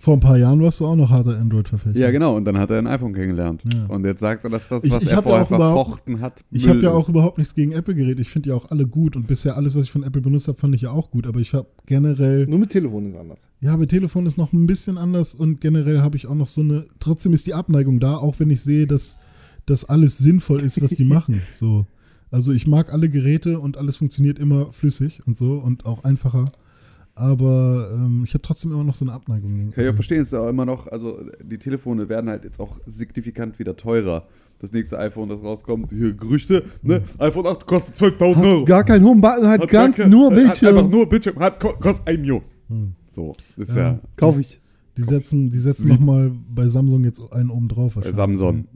Vor 0.00 0.14
ein 0.16 0.20
paar 0.20 0.36
Jahren 0.36 0.60
warst 0.60 0.80
du 0.80 0.86
auch 0.86 0.94
noch 0.96 1.10
harter 1.10 1.38
Android-Verfechter. 1.38 1.98
ja, 1.98 2.10
genau. 2.10 2.36
Und 2.36 2.44
dann 2.44 2.58
hat 2.58 2.70
er 2.70 2.78
ein 2.78 2.86
iPhone 2.86 3.14
kennengelernt. 3.14 3.62
Ja. 3.72 3.86
Und 3.86 4.04
jetzt 4.04 4.20
sagt 4.20 4.44
er, 4.44 4.50
dass 4.50 4.68
das, 4.68 4.84
Ich- 4.84 4.90
was 4.90 5.02
ich 5.04 5.10
er 5.10 5.16
hab 5.16 5.24
ja 5.24 5.30
vorher 5.30 5.46
verfochten 5.46 6.20
hat, 6.20 6.44
Ich 6.50 6.68
habe 6.68 6.80
ja 6.80 6.90
auch 6.90 7.08
überhaupt 7.08 7.38
nichts 7.38 7.54
gegen 7.54 7.72
Apple-Geräte. 7.72 8.20
Ich 8.20 8.28
finde 8.28 8.50
ja 8.50 8.54
auch 8.54 8.70
alle 8.70 8.86
gut 8.86 9.16
und 9.16 9.26
bisher 9.26 9.56
alles, 9.56 9.74
was 9.74 9.84
ich 9.84 9.90
von 9.90 10.02
Apple 10.02 10.20
benutzt 10.20 10.46
habe, 10.48 10.58
fand 10.58 10.74
ich 10.74 10.82
ja 10.82 10.90
auch 10.90 11.10
gut. 11.10 11.26
Aber 11.26 11.40
ich 11.40 11.54
habe 11.54 11.66
generell, 11.86 12.44
Nur 12.46 12.58
mit 12.58 12.68
Telefon 12.70 13.06
ist 13.10 13.16
anders. 13.16 13.46
ja, 13.60 13.74
bei 13.76 13.86
Telefon 13.86 14.26
ist 14.26 14.36
noch 14.36 14.52
ein 14.52 14.66
bisschen 14.66 14.98
anders 14.98 15.34
und 15.34 15.60
generell 15.62 16.02
habe 16.02 16.16
ich 16.18 16.26
auch 16.26 16.34
noch 16.34 16.48
so 16.48 16.60
eine, 16.60 16.84
trotzdem 17.00 17.32
ist 17.32 17.46
die 17.46 17.54
Abneigung 17.54 17.98
da, 17.98 18.16
auch 18.16 18.38
wenn 18.40 18.50
ich 18.50 18.60
sehe, 18.60 18.86
dass 18.86 19.16
das 19.64 19.86
alles 19.86 20.18
sinnvoll 20.18 20.60
ist, 20.60 20.82
was 20.82 20.90
die 20.90 21.04
machen. 21.06 21.40
So. 21.54 21.86
Also 22.30 22.52
ich 22.52 22.66
mag 22.66 22.92
alle 22.92 23.08
Geräte 23.08 23.58
und 23.60 23.76
alles 23.78 23.96
funktioniert 23.96 24.38
immer 24.38 24.70
flüssig 24.72 25.22
und 25.26 25.36
so 25.36 25.54
und 25.58 25.86
auch 25.86 26.04
einfacher. 26.04 26.44
Aber 27.14 27.90
ähm, 27.92 28.22
ich 28.24 28.32
habe 28.34 28.42
trotzdem 28.42 28.72
immer 28.72 28.84
noch 28.84 28.94
so 28.94 29.04
eine 29.04 29.12
Abneigung. 29.12 29.50
gegen 29.54 29.70
Kann 29.70 29.84
ich 29.84 29.88
auch 29.88 29.90
Apple. 29.90 29.94
verstehen, 29.96 30.20
es 30.22 30.28
ist 30.28 30.34
auch 30.34 30.48
immer 30.48 30.64
noch, 30.64 30.86
also 30.86 31.20
die 31.42 31.58
Telefone 31.58 32.08
werden 32.08 32.30
halt 32.30 32.44
jetzt 32.44 32.58
auch 32.58 32.78
signifikant 32.86 33.58
wieder 33.58 33.76
teurer. 33.76 34.26
Das 34.60 34.72
nächste 34.72 34.98
iPhone, 34.98 35.28
das 35.28 35.42
rauskommt, 35.42 35.90
hier 35.90 36.14
Gerüchte, 36.14 36.62
ne? 36.82 37.02
iPhone 37.18 37.46
8 37.46 37.66
kostet 37.66 37.96
12.000 37.96 38.42
Euro. 38.44 38.60
Hat 38.60 38.66
gar 38.66 38.84
kein 38.84 39.04
Home-Button, 39.04 39.46
hat, 39.48 39.60
Hat 39.62 39.68
ganz 39.70 39.96
gar 39.96 40.04
kein- 40.04 40.10
nur 40.10 40.30
Hat 40.30 40.36
Bildschirm. 40.36 40.68
einfach 40.78 40.90
nur 40.90 41.08
Bildschirm, 41.08 41.38
hat, 41.40 41.60
ko- 41.60 41.74
kostet 41.80 42.06
ein 42.06 42.20
Million. 42.20 42.42
Hm. 42.68 42.92
So, 43.10 43.34
ist 43.56 43.74
Ja. 43.74 43.82
ja, 43.82 44.00
Kaufe 44.16 44.40
ich. 44.40 44.60
Die 44.96 45.02
setzen, 45.02 45.50
die 45.50 45.58
setzen 45.58 45.88
nochmal 45.88 46.30
bei 46.54 46.66
Samsung 46.66 47.02
jetzt 47.04 47.20
einen 47.32 47.50
oben 47.50 47.66
drauf. 47.68 47.94
bei 47.94 48.04
wahrscheinlich. 48.04 48.16
Samsung. 48.16 48.66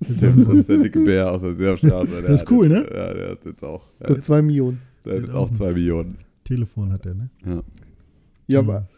Das 0.00 0.18
Samsung. 0.18 0.56
ist 0.58 0.68
der 0.68 0.76
dicke 0.78 1.00
Bär 1.00 1.30
aus 1.30 1.40
der 1.42 1.56
Seerstraße. 1.56 2.06
Der 2.10 2.22
Das 2.22 2.30
ist 2.32 2.40
hat 2.42 2.50
cool, 2.52 2.70
jetzt, 2.70 2.90
ne? 2.90 2.96
Ja, 2.96 3.14
der 3.14 3.30
hat 3.30 3.44
jetzt 3.46 3.64
auch, 3.64 3.82
der 4.00 4.06
Für 4.08 4.14
hat, 4.16 4.22
zwei 4.24 4.42
Millionen. 4.42 4.80
der 5.04 5.14
hat 5.16 5.22
jetzt 5.22 5.34
auch 5.34 5.50
zwei 5.50 5.72
Millionen. 5.72 6.18
Telefon 6.44 6.92
hat 6.92 7.04
der, 7.04 7.14
ne? 7.14 7.30
Ja. 7.46 7.62
Ja, 8.52 8.62
Mhm. 8.62 8.68
aber. 8.70 8.88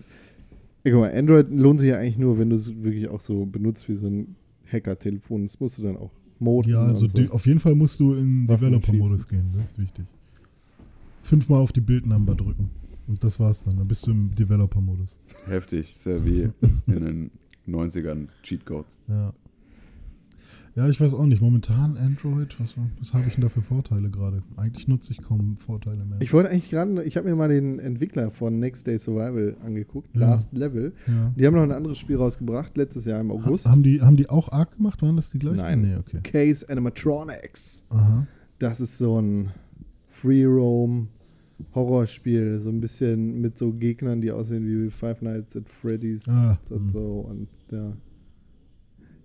Guck 0.84 0.94
mal, 0.94 1.12
Android 1.14 1.48
lohnt 1.50 1.78
sich 1.78 1.90
ja 1.90 1.98
eigentlich 1.98 2.18
nur, 2.18 2.38
wenn 2.38 2.50
du 2.50 2.56
es 2.56 2.82
wirklich 2.82 3.08
auch 3.08 3.20
so 3.20 3.46
benutzt 3.46 3.88
wie 3.88 3.94
so 3.94 4.08
ein 4.08 4.34
Hacker-Telefon. 4.70 5.42
Das 5.44 5.60
musst 5.60 5.78
du 5.78 5.82
dann 5.82 5.96
auch 5.96 6.10
Moden. 6.40 6.70
Ja, 6.72 6.84
also 6.86 7.06
die, 7.06 7.28
auf 7.28 7.46
jeden 7.46 7.60
Fall 7.60 7.76
musst 7.76 8.00
du 8.00 8.14
in 8.14 8.48
Developer-Modus 8.48 9.28
gehen, 9.28 9.50
das 9.54 9.66
ist 9.66 9.78
wichtig. 9.78 10.04
Fünfmal 11.22 11.60
auf 11.60 11.70
die 11.72 11.80
Bildnummer 11.80 12.34
drücken. 12.34 12.70
Und 13.06 13.22
das 13.22 13.38
war's 13.38 13.62
dann. 13.62 13.76
Dann 13.76 13.86
bist 13.86 14.06
du 14.06 14.10
im 14.10 14.32
Developer-Modus. 14.34 15.16
Heftig, 15.46 15.90
ist 15.90 16.04
ja 16.06 16.24
wie 16.24 16.48
in 16.88 17.04
den 17.04 17.30
90ern 17.68 18.26
Cheatcodes. 18.42 18.98
Ja. 19.08 19.32
Ja, 20.74 20.88
ich 20.88 20.98
weiß 21.00 21.12
auch 21.14 21.26
nicht. 21.26 21.42
Momentan 21.42 21.98
Android, 21.98 22.58
was, 22.58 22.74
was 22.98 23.12
habe 23.12 23.24
ich 23.28 23.34
denn 23.34 23.42
da 23.42 23.48
für 23.50 23.60
Vorteile 23.60 24.08
gerade? 24.08 24.42
Eigentlich 24.56 24.88
nutze 24.88 25.12
ich 25.12 25.20
kaum 25.20 25.56
Vorteile 25.58 26.04
mehr. 26.04 26.20
Ich 26.22 26.32
wollte 26.32 26.48
eigentlich 26.50 26.70
gerade, 26.70 27.02
ich 27.04 27.16
habe 27.18 27.28
mir 27.28 27.36
mal 27.36 27.48
den 27.48 27.78
Entwickler 27.78 28.30
von 28.30 28.58
Next 28.58 28.86
Day 28.86 28.98
Survival 28.98 29.56
angeguckt, 29.64 30.08
Ja. 30.14 30.30
Last 30.30 30.52
Level. 30.54 30.94
ja. 31.06 31.32
Die 31.36 31.46
haben 31.46 31.54
noch 31.54 31.62
ein 31.62 31.72
anderes 31.72 31.98
Spiel 31.98 32.16
rausgebracht, 32.16 32.74
letztes 32.76 33.04
Jahr 33.04 33.20
im 33.20 33.30
August. 33.30 33.66
Ha, 33.66 33.70
haben, 33.70 33.82
die, 33.82 34.00
haben 34.00 34.16
die 34.16 34.30
auch 34.30 34.50
Arc 34.50 34.76
gemacht? 34.76 35.02
Waren 35.02 35.16
das 35.16 35.30
die 35.30 35.38
gleichen? 35.38 35.58
Nein. 35.58 35.82
Nee, 35.82 35.96
okay. 35.96 36.20
Case 36.22 36.66
Animatronics. 36.68 37.84
Aha. 37.90 38.26
Das 38.58 38.80
ist 38.80 38.96
so 38.96 39.20
ein 39.20 39.50
Free 40.08 40.44
Roam 40.46 41.08
Horrorspiel, 41.74 42.60
so 42.60 42.70
ein 42.70 42.80
bisschen 42.80 43.40
mit 43.40 43.56
so 43.58 43.72
Gegnern, 43.72 44.20
die 44.20 44.30
aussehen 44.32 44.66
wie 44.66 44.90
Five 44.90 45.22
Nights 45.22 45.56
at 45.56 45.68
Freddy's 45.68 46.26
Ah, 46.28 46.58
und 46.70 46.90
so 46.92 47.26
und 47.28 47.48
ja. 47.70 47.92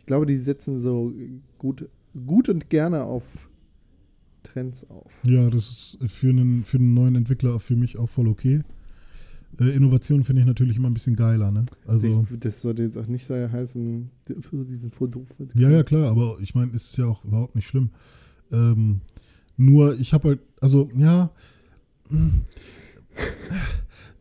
Ich 0.07 0.09
glaube, 0.09 0.25
die 0.25 0.37
setzen 0.37 0.79
so 0.79 1.13
gut, 1.57 1.89
gut 2.25 2.47
und 2.47 2.69
gerne 2.69 3.03
auf 3.03 3.23
Trends 4.41 4.89
auf. 4.89 5.11
Ja, 5.23 5.49
das 5.49 5.97
ist 5.99 6.13
für 6.13 6.29
einen, 6.29 6.63
für 6.63 6.77
einen 6.77 6.93
neuen 6.93 7.15
Entwickler 7.15 7.59
für 7.59 7.75
mich 7.75 7.97
auch 7.97 8.07
voll 8.07 8.29
okay. 8.29 8.61
Äh, 9.59 9.75
Innovation 9.75 10.23
finde 10.23 10.43
ich 10.43 10.47
natürlich 10.47 10.77
immer 10.77 10.89
ein 10.89 10.93
bisschen 10.93 11.17
geiler, 11.17 11.51
ne? 11.51 11.65
Also, 11.85 12.25
ich, 12.31 12.39
das 12.39 12.61
sollte 12.61 12.83
jetzt 12.83 12.97
auch 12.97 13.07
nicht 13.07 13.27
so 13.27 13.33
heißen, 13.33 14.09
die 14.29 14.35
die 14.35 14.77
sind 14.77 14.95
voll 14.95 15.09
doof. 15.09 15.27
ja, 15.55 15.69
ja, 15.69 15.83
klar, 15.83 16.09
aber 16.09 16.37
ich 16.39 16.55
meine, 16.55 16.71
ist 16.71 16.97
ja 16.97 17.05
auch 17.05 17.25
überhaupt 17.25 17.55
nicht 17.55 17.67
schlimm. 17.67 17.89
Ähm, 18.49 19.01
nur, 19.57 19.99
ich 19.99 20.13
habe 20.13 20.29
halt, 20.29 20.39
also, 20.61 20.89
ja, 20.95 21.31
hm. 22.07 22.45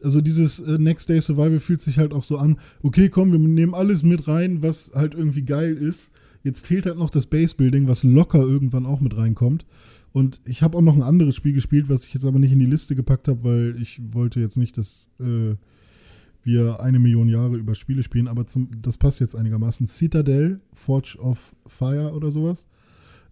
Also 0.06 0.20
dieses 0.20 0.60
äh, 0.60 0.78
Next 0.78 1.08
Day 1.08 1.20
Survival 1.20 1.58
fühlt 1.58 1.80
sich 1.80 1.98
halt 1.98 2.12
auch 2.12 2.22
so 2.22 2.38
an, 2.38 2.60
okay, 2.80 3.08
komm, 3.08 3.32
wir 3.32 3.40
nehmen 3.40 3.74
alles 3.74 4.04
mit 4.04 4.28
rein, 4.28 4.62
was 4.62 4.92
halt 4.94 5.14
irgendwie 5.14 5.42
geil 5.42 5.74
ist. 5.74 6.12
Jetzt 6.44 6.64
fehlt 6.64 6.86
halt 6.86 6.96
noch 6.96 7.10
das 7.10 7.26
Base 7.26 7.56
Building, 7.56 7.88
was 7.88 8.04
locker 8.04 8.38
irgendwann 8.38 8.86
auch 8.86 9.00
mit 9.00 9.16
reinkommt. 9.16 9.66
Und 10.12 10.40
ich 10.44 10.62
habe 10.62 10.78
auch 10.78 10.82
noch 10.82 10.94
ein 10.94 11.02
anderes 11.02 11.34
Spiel 11.34 11.54
gespielt, 11.54 11.88
was 11.88 12.04
ich 12.04 12.14
jetzt 12.14 12.24
aber 12.24 12.38
nicht 12.38 12.52
in 12.52 12.60
die 12.60 12.66
Liste 12.66 12.94
gepackt 12.94 13.26
habe, 13.26 13.42
weil 13.42 13.82
ich 13.82 14.00
wollte 14.14 14.38
jetzt 14.38 14.56
nicht, 14.56 14.78
dass 14.78 15.10
äh, 15.18 15.56
wir 16.44 16.78
eine 16.80 17.00
Million 17.00 17.28
Jahre 17.28 17.56
über 17.56 17.74
Spiele 17.74 18.04
spielen, 18.04 18.28
aber 18.28 18.46
zum, 18.46 18.70
das 18.80 18.98
passt 18.98 19.18
jetzt 19.18 19.34
einigermaßen. 19.34 19.88
Citadel, 19.88 20.60
Forge 20.72 21.18
of 21.18 21.56
Fire 21.66 22.12
oder 22.12 22.30
sowas, 22.30 22.68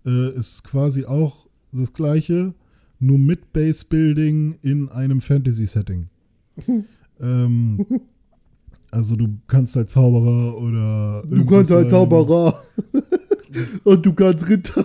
äh, 0.05 0.37
ist 0.37 0.65
quasi 0.65 1.05
auch 1.05 1.47
das 1.71 1.93
gleiche, 1.93 2.53
nur 2.99 3.21
mit 3.21 3.53
Base 3.53 3.85
Building 3.89 4.59
in 4.63 4.89
einem 4.89 5.21
Fantasy-Setting. 5.21 6.09
ähm, 7.21 7.85
also 8.91 9.17
du 9.17 9.29
kannst 9.47 9.75
halt 9.77 9.91
Zauberer 9.91 10.57
oder 10.57 11.23
Du 11.29 11.45
kannst 11.47 11.71
halt 11.71 11.85
sein. 11.85 11.91
Zauberer 11.91 12.63
und 13.85 14.07
du 14.07 14.13
kannst 14.13 14.49
Ritter. 14.49 14.85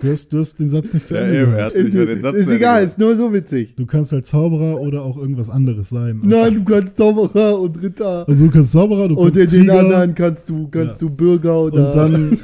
Du 0.00 0.10
hast, 0.10 0.32
du 0.32 0.38
hast 0.38 0.58
den 0.58 0.70
Satz 0.70 0.94
nicht 0.94 1.06
zu 1.06 1.14
Ja, 1.14 1.20
Ende 1.20 1.36
eben, 1.42 1.50
gehört. 1.50 1.60
er 1.60 1.66
hat 1.66 1.84
nicht 1.84 1.94
den 1.94 2.20
Satz 2.22 2.36
ist 2.36 2.48
egal, 2.48 2.84
ist 2.84 2.98
nur 2.98 3.14
so 3.16 3.32
witzig. 3.34 3.74
Du 3.76 3.84
kannst 3.84 4.12
halt 4.12 4.26
Zauberer 4.26 4.80
oder 4.80 5.02
auch 5.02 5.18
irgendwas 5.18 5.50
anderes 5.50 5.90
sein. 5.90 6.20
Nein, 6.24 6.54
du 6.54 6.64
kannst 6.64 6.96
Zauberer 6.96 7.60
und 7.60 7.82
Ritter. 7.82 8.26
Also 8.26 8.46
du 8.46 8.50
kannst 8.50 8.72
Zauberer, 8.72 9.08
du 9.08 9.16
Und 9.16 9.34
kannst 9.34 9.40
in 9.42 9.50
den 9.50 9.60
Krieger, 9.68 9.78
anderen 9.80 10.14
kannst 10.14 10.48
du, 10.48 10.68
kannst 10.68 11.02
Ja. 11.02 11.08
du 11.08 11.10
Bürger 11.14 11.60
oder. 11.60 11.88
und 11.88 11.96
dann, 11.96 12.38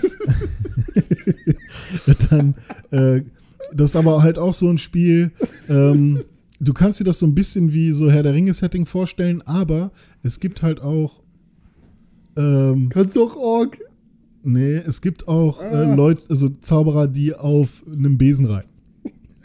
dann 2.31 2.55
äh, 2.91 3.23
das 3.73 3.91
ist 3.91 3.97
aber 3.97 4.23
halt 4.23 4.39
auch 4.39 4.55
so 4.55 4.69
ein 4.69 4.79
Spiel. 4.79 5.31
Ähm, 5.69 6.21
du 6.61 6.73
kannst 6.73 7.01
dir 7.01 7.05
das 7.05 7.19
so 7.19 7.27
ein 7.27 7.35
bisschen 7.35 7.73
wie 7.73 7.93
so 7.93 8.11
Herr 8.11 8.23
der 8.23 8.35
Ringe-Setting 8.35 8.87
vorstellen, 8.87 9.43
aber 9.43 9.93
es 10.23 10.41
gibt 10.41 10.63
halt 10.63 10.81
auch 10.81 11.23
ähm, 12.37 12.89
kannst 12.91 13.17
du 13.17 13.25
auch 13.25 13.37
Ork. 13.37 13.79
Nee, 14.43 14.77
es 14.77 15.01
gibt 15.01 15.27
auch 15.27 15.61
Ah. 15.61 15.83
äh, 15.93 15.95
Leute, 15.95 16.23
also 16.29 16.49
Zauberer, 16.49 17.09
die 17.09 17.35
auf 17.35 17.83
einem 17.91 18.19
Besen 18.19 18.47
reiten. 18.47 18.69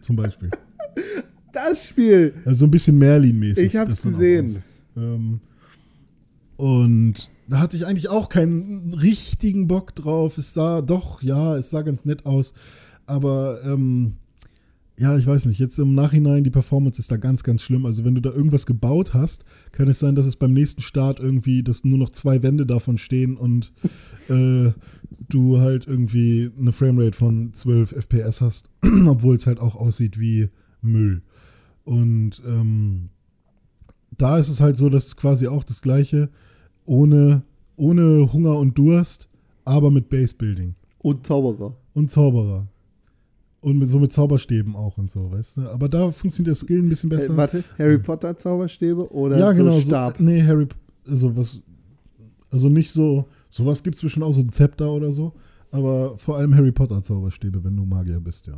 Zum 0.02 0.16
Beispiel. 0.16 0.50
Das 1.54 1.88
Spiel. 1.88 2.34
Also 2.46 2.60
so 2.60 2.66
ein 2.68 2.72
bisschen 2.72 2.98
Merlin-mäßig. 2.98 3.66
Ich 3.66 3.76
hab's 3.76 4.04
gesehen. 4.04 4.64
Ähm, 4.96 5.42
und 6.56 7.30
da 7.50 7.60
hatte 7.60 7.76
ich 7.76 7.86
eigentlich 7.86 8.08
auch 8.08 8.30
keinen 8.30 8.94
richtigen 8.94 9.68
Bock 9.68 9.94
drauf. 9.94 10.38
Es 10.38 10.54
sah 10.54 10.82
doch, 10.82 11.22
ja, 11.22 11.58
es 11.58 11.70
sah 11.70 11.82
ganz 11.82 12.06
nett 12.06 12.26
aus. 12.26 12.54
Aber 13.06 13.60
ähm, 13.66 14.14
ja, 15.00 15.18
ich 15.18 15.26
weiß 15.26 15.46
nicht, 15.46 15.60
jetzt 15.60 15.80
im 15.80 15.96
Nachhinein, 15.96 16.44
die 16.44 16.50
Performance 16.52 17.00
ist 17.00 17.12
da 17.12 17.18
ganz, 17.18 17.44
ganz 17.44 17.62
schlimm. 17.62 17.86
Also 17.86 18.04
wenn 18.04 18.14
du 18.16 18.22
da 18.22 18.32
irgendwas 18.32 18.66
gebaut 18.66 19.14
hast, 19.14 19.46
kann 19.72 19.88
es 19.88 20.00
sein, 20.00 20.16
dass 20.16 20.26
es 20.26 20.36
beim 20.36 20.54
nächsten 20.54 20.82
Start 20.82 21.20
irgendwie, 21.20 21.64
dass 21.64 21.84
nur 21.84 21.98
noch 21.98 22.12
zwei 22.12 22.44
Wände 22.44 22.66
davon 22.66 22.98
stehen 22.98 23.36
und 23.38 23.72
äh, 24.30 24.72
du 25.30 25.60
halt 25.60 25.88
irgendwie 25.88 26.52
eine 26.60 26.72
Framerate 26.72 27.18
von 27.18 27.54
12 27.54 27.94
FPS 27.94 28.42
hast, 28.42 28.70
obwohl 29.08 29.38
es 29.38 29.48
halt 29.48 29.60
auch 29.60 29.76
aussieht 29.76 30.20
wie 30.20 30.50
Müll. 30.82 31.22
Und 31.84 32.42
ähm, 32.46 33.10
da 34.18 34.38
ist 34.38 34.50
es 34.50 34.62
halt 34.62 34.78
so, 34.78 34.90
dass 34.90 35.08
es 35.08 35.16
quasi 35.18 35.48
auch 35.48 35.64
das 35.64 35.82
gleiche, 35.82 36.30
ohne, 36.86 37.44
ohne 37.76 38.32
Hunger 38.34 38.58
und 38.58 38.78
Durst, 38.78 39.30
aber 39.66 39.90
mit 39.90 40.10
Base 40.10 40.36
Building 40.36 40.76
Und 41.00 41.26
Zauberer. 41.26 41.76
und 41.94 42.12
Zauberer. 42.12 42.68
Und 43.62 43.78
mit, 43.78 43.88
so 43.90 44.00
mit 44.00 44.12
Zauberstäben 44.12 44.76
auch 44.76 44.98
und 44.98 45.12
so, 45.12 45.32
weißt 45.32 45.58
du? 45.58 45.70
Aber 45.70 45.88
da 45.88 46.12
funktioniert 46.12 46.48
der 46.48 46.56
Skill 46.56 46.80
ein 46.80 46.90
bisschen 46.90 47.10
besser. 47.10 47.34
Äh, 47.34 47.38
warte, 47.38 47.64
Harry 47.78 48.00
Potter 48.00 48.36
Zauberstäbe 48.36 49.12
oder 49.14 49.38
ja, 49.38 49.54
so 49.54 49.64
genau. 49.64 49.80
Stab? 49.80 50.18
So, 50.18 50.24
nee, 50.24 50.42
Harry, 50.42 50.68
also 51.08 51.36
was, 51.38 51.60
also 52.50 52.70
nicht 52.70 52.92
so, 52.92 53.28
sowas 53.52 53.84
gibt 53.84 53.96
es 53.96 54.00
zwischen 54.02 54.24
auch 54.24 54.34
so 54.34 54.42
ein 54.42 54.52
Zepter 54.52 54.92
oder 54.92 55.14
so, 55.14 55.34
aber 55.70 56.18
vor 56.18 56.38
allem 56.38 56.56
Harry 56.56 56.72
Potter 56.72 57.04
Zauberstäbe, 57.04 57.64
wenn 57.64 57.76
du 57.76 57.86
Magier 57.86 58.20
bist, 58.20 58.48
ja. 58.48 58.58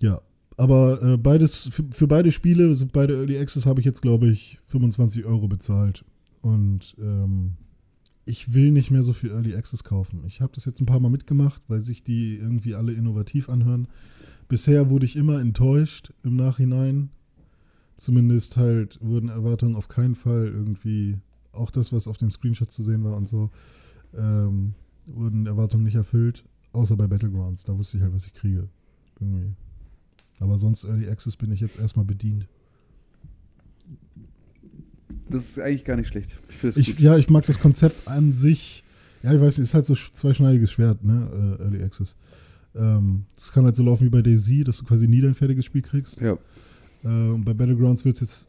Ja, 0.00 0.20
aber 0.56 1.02
äh, 1.02 1.16
beides, 1.16 1.68
für, 1.70 1.84
für 1.90 2.06
beide 2.06 2.30
Spiele, 2.30 2.74
sind 2.74 2.92
beide 2.92 3.14
Early 3.14 3.38
Access, 3.38 3.66
habe 3.66 3.80
ich 3.80 3.86
jetzt, 3.86 4.02
glaube 4.02 4.28
ich, 4.28 4.58
25 4.68 5.24
Euro 5.24 5.48
bezahlt. 5.48 6.04
Und 6.40 6.94
ähm, 6.98 7.52
ich 8.24 8.54
will 8.54 8.70
nicht 8.70 8.90
mehr 8.90 9.02
so 9.02 9.12
viel 9.12 9.30
Early 9.30 9.54
Access 9.54 9.84
kaufen. 9.84 10.22
Ich 10.26 10.40
habe 10.40 10.52
das 10.54 10.64
jetzt 10.64 10.80
ein 10.80 10.86
paar 10.86 11.00
Mal 11.00 11.10
mitgemacht, 11.10 11.62
weil 11.68 11.80
sich 11.80 12.04
die 12.04 12.36
irgendwie 12.36 12.74
alle 12.74 12.92
innovativ 12.92 13.48
anhören. 13.48 13.88
Bisher 14.48 14.90
wurde 14.90 15.06
ich 15.06 15.16
immer 15.16 15.40
enttäuscht 15.40 16.12
im 16.22 16.36
Nachhinein. 16.36 17.10
Zumindest 17.96 18.56
halt 18.56 18.98
wurden 19.00 19.28
Erwartungen 19.28 19.76
auf 19.76 19.88
keinen 19.88 20.14
Fall 20.14 20.46
irgendwie, 20.46 21.18
auch 21.52 21.70
das, 21.70 21.92
was 21.92 22.08
auf 22.08 22.16
dem 22.16 22.30
Screenshot 22.30 22.70
zu 22.70 22.82
sehen 22.82 23.04
war 23.04 23.16
und 23.16 23.28
so, 23.28 23.50
ähm, 24.16 24.74
wurden 25.06 25.46
Erwartungen 25.46 25.84
nicht 25.84 25.94
erfüllt. 25.96 26.44
Außer 26.72 26.96
bei 26.96 27.06
Battlegrounds. 27.06 27.64
Da 27.64 27.76
wusste 27.76 27.96
ich 27.96 28.02
halt, 28.02 28.14
was 28.14 28.26
ich 28.26 28.34
kriege. 28.34 28.68
Irgendwie. 29.20 29.52
Aber 30.40 30.58
sonst 30.58 30.84
Early 30.84 31.08
Access 31.08 31.36
bin 31.36 31.52
ich 31.52 31.60
jetzt 31.60 31.78
erstmal 31.78 32.04
bedient. 32.04 32.48
Das 35.28 35.42
ist 35.48 35.58
eigentlich 35.60 35.84
gar 35.84 35.96
nicht 35.96 36.08
schlecht. 36.08 36.36
Ich 36.62 36.76
Ich, 36.76 36.98
ja, 36.98 37.16
ich 37.16 37.30
mag 37.30 37.44
das 37.46 37.58
Konzept 37.60 38.08
an 38.08 38.32
sich. 38.32 38.82
Ja, 39.22 39.32
ich 39.32 39.40
weiß 39.40 39.58
nicht, 39.58 39.68
ist 39.68 39.74
halt 39.74 39.86
so 39.86 39.94
sch- 39.94 40.12
zweischneidiges 40.12 40.72
Schwert, 40.72 41.04
ne? 41.04 41.56
Äh, 41.60 41.62
Early 41.62 41.82
Access. 41.82 42.16
Ähm, 42.74 43.24
das 43.34 43.52
kann 43.52 43.64
halt 43.64 43.76
so 43.76 43.82
laufen 43.84 44.04
wie 44.06 44.10
bei 44.10 44.22
Daisy, 44.22 44.64
dass 44.64 44.78
du 44.78 44.84
quasi 44.84 45.06
nie 45.06 45.20
dein 45.20 45.34
fertiges 45.34 45.64
Spiel 45.64 45.82
kriegst. 45.82 46.20
Ja. 46.20 46.32
Äh, 47.04 47.06
und 47.06 47.44
bei 47.44 47.54
Battlegrounds 47.54 48.04
wird 48.04 48.16
es 48.16 48.20
jetzt 48.22 48.48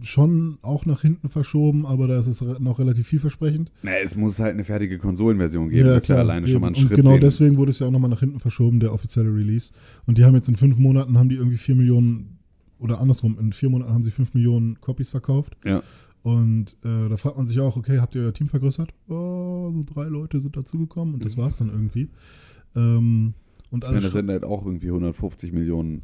schon 0.00 0.58
auch 0.62 0.84
nach 0.86 1.02
hinten 1.02 1.28
verschoben, 1.28 1.86
aber 1.86 2.08
da 2.08 2.18
ist 2.18 2.26
es 2.26 2.40
noch 2.58 2.78
relativ 2.80 3.06
vielversprechend. 3.06 3.70
Na, 3.82 3.92
es 4.02 4.16
muss 4.16 4.40
halt 4.40 4.54
eine 4.54 4.64
fertige 4.64 4.98
Konsolenversion 4.98 5.68
geben. 5.68 5.86
das 5.88 6.04
ist 6.04 6.08
ja 6.08 6.16
alleine 6.16 6.48
schon 6.48 6.60
mal 6.60 6.68
ein 6.68 6.74
eben. 6.74 6.82
Und 6.82 6.88
Schritt. 6.88 6.96
genau 7.04 7.18
deswegen 7.18 7.56
wurde 7.56 7.70
es 7.70 7.78
ja 7.78 7.86
auch 7.86 7.90
nochmal 7.92 8.10
nach 8.10 8.18
hinten 8.20 8.40
verschoben, 8.40 8.80
der 8.80 8.92
offizielle 8.92 9.32
Release. 9.32 9.70
Und 10.06 10.18
die 10.18 10.24
haben 10.24 10.34
jetzt 10.34 10.48
in 10.48 10.56
fünf 10.56 10.76
Monaten, 10.78 11.16
haben 11.18 11.28
die 11.28 11.36
irgendwie 11.36 11.58
vier 11.58 11.76
Millionen, 11.76 12.38
oder 12.82 13.00
andersrum, 13.00 13.38
in 13.38 13.52
vier 13.52 13.70
Monaten 13.70 13.92
haben 13.92 14.02
sie 14.02 14.10
fünf 14.10 14.34
Millionen 14.34 14.80
Copies 14.80 15.08
verkauft. 15.08 15.56
Ja. 15.64 15.82
Und 16.22 16.76
äh, 16.84 17.08
da 17.08 17.16
fragt 17.16 17.36
man 17.36 17.46
sich 17.46 17.58
auch, 17.60 17.76
okay, 17.76 17.98
habt 17.98 18.14
ihr 18.14 18.22
euer 18.22 18.34
Team 18.34 18.48
vergrößert? 18.48 18.92
Oh, 19.08 19.72
so 19.72 19.82
drei 19.84 20.04
Leute 20.04 20.40
sind 20.40 20.56
dazugekommen 20.56 21.14
und 21.14 21.24
das 21.24 21.36
war's 21.36 21.56
dann 21.56 21.68
irgendwie. 21.68 22.10
Ähm, 22.76 23.34
und 23.70 23.84
Ich 23.84 23.88
alle 23.88 23.96
meine, 23.96 24.04
das 24.04 24.12
sind 24.12 24.28
halt 24.28 24.44
auch 24.44 24.64
irgendwie 24.64 24.88
150 24.88 25.52
Millionen 25.52 26.02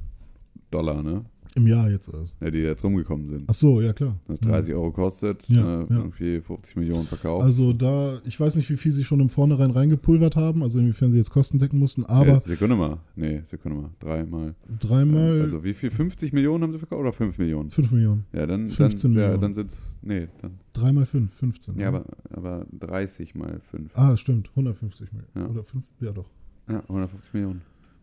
Dollar, 0.71 1.03
ne? 1.03 1.25
Im 1.55 1.67
Jahr 1.67 1.91
jetzt 1.91 2.13
also. 2.13 2.31
Ja, 2.41 2.51
die 2.51 2.59
jetzt 2.59 2.85
rumgekommen 2.85 3.27
sind. 3.29 3.45
Ach 3.49 3.55
so, 3.55 3.81
ja 3.81 3.93
klar. 3.93 4.17
Das 4.27 4.39
30 4.41 4.75
Euro 4.75 4.91
kostet, 4.93 5.49
Ja, 5.49 5.63
ne, 5.63 5.87
ja. 5.91 5.97
irgendwie 5.97 6.41
50 6.41 6.77
Millionen 6.77 7.07
verkauft. 7.07 7.45
Also 7.45 7.73
da, 7.73 8.21
ich 8.25 8.39
weiß 8.39 8.57
nicht, 8.57 8.69
wie 8.71 8.77
viel 8.77 8.93
sie 8.93 9.05
schon 9.05 9.21
im 9.21 9.29
Vornherein 9.29 9.71
reingepulvert 9.71 10.37
haben, 10.37 10.63
also 10.63 10.79
inwiefern 10.79 11.11
sie 11.13 11.19
jetzt 11.19 11.31
Kosten 11.31 11.59
decken 11.59 11.79
mussten, 11.79 12.03
Ja, 12.03 12.09
aber 12.09 12.39
Sekunde 12.41 12.77
mal. 12.77 12.99
Nee, 13.17 13.41
Sekunde 13.47 13.79
mal. 13.81 13.91
Dreimal. 13.99 14.55
dreimal 14.81 15.43
Also 15.43 15.65
wie 15.65 15.75
viel? 15.75 15.91
50 15.91 16.33
Millionen 16.33 16.65
haben 16.65 16.73
sie 16.73 16.79
verkauft 16.79 17.01
oder 17.01 17.13
5 17.13 17.39
Millionen? 17.39 17.71
5 17.71 17.91
Millionen. 17.93 18.25
Ja, 18.33 18.47
dann, 18.47 18.69
15 18.69 19.15
dann, 19.15 19.21
ja, 19.21 19.27
Millionen. 19.29 19.41
dann 19.43 19.55
sind 19.55 19.71
es. 19.71 19.81
Nee, 20.03 20.29
dann. 20.43 20.53
Dreimal 20.73 21.07
5, 21.07 21.33
15. 21.35 21.79
Ja, 21.79 21.89
aber, 21.89 22.05
aber 22.31 22.67
30 22.79 23.35
mal 23.35 23.61
5. 23.71 23.91
Ah, 23.97 24.17
stimmt, 24.17 24.51
150 24.51 25.13
Millionen. 25.13 25.31
Ja. 25.35 25.47
Oder 25.49 25.65
5, 25.65 25.85
ja 26.01 26.13
doch. 26.13 26.31
Ja, 26.69 26.81
150 26.83 27.35
Millionen. 27.35 27.63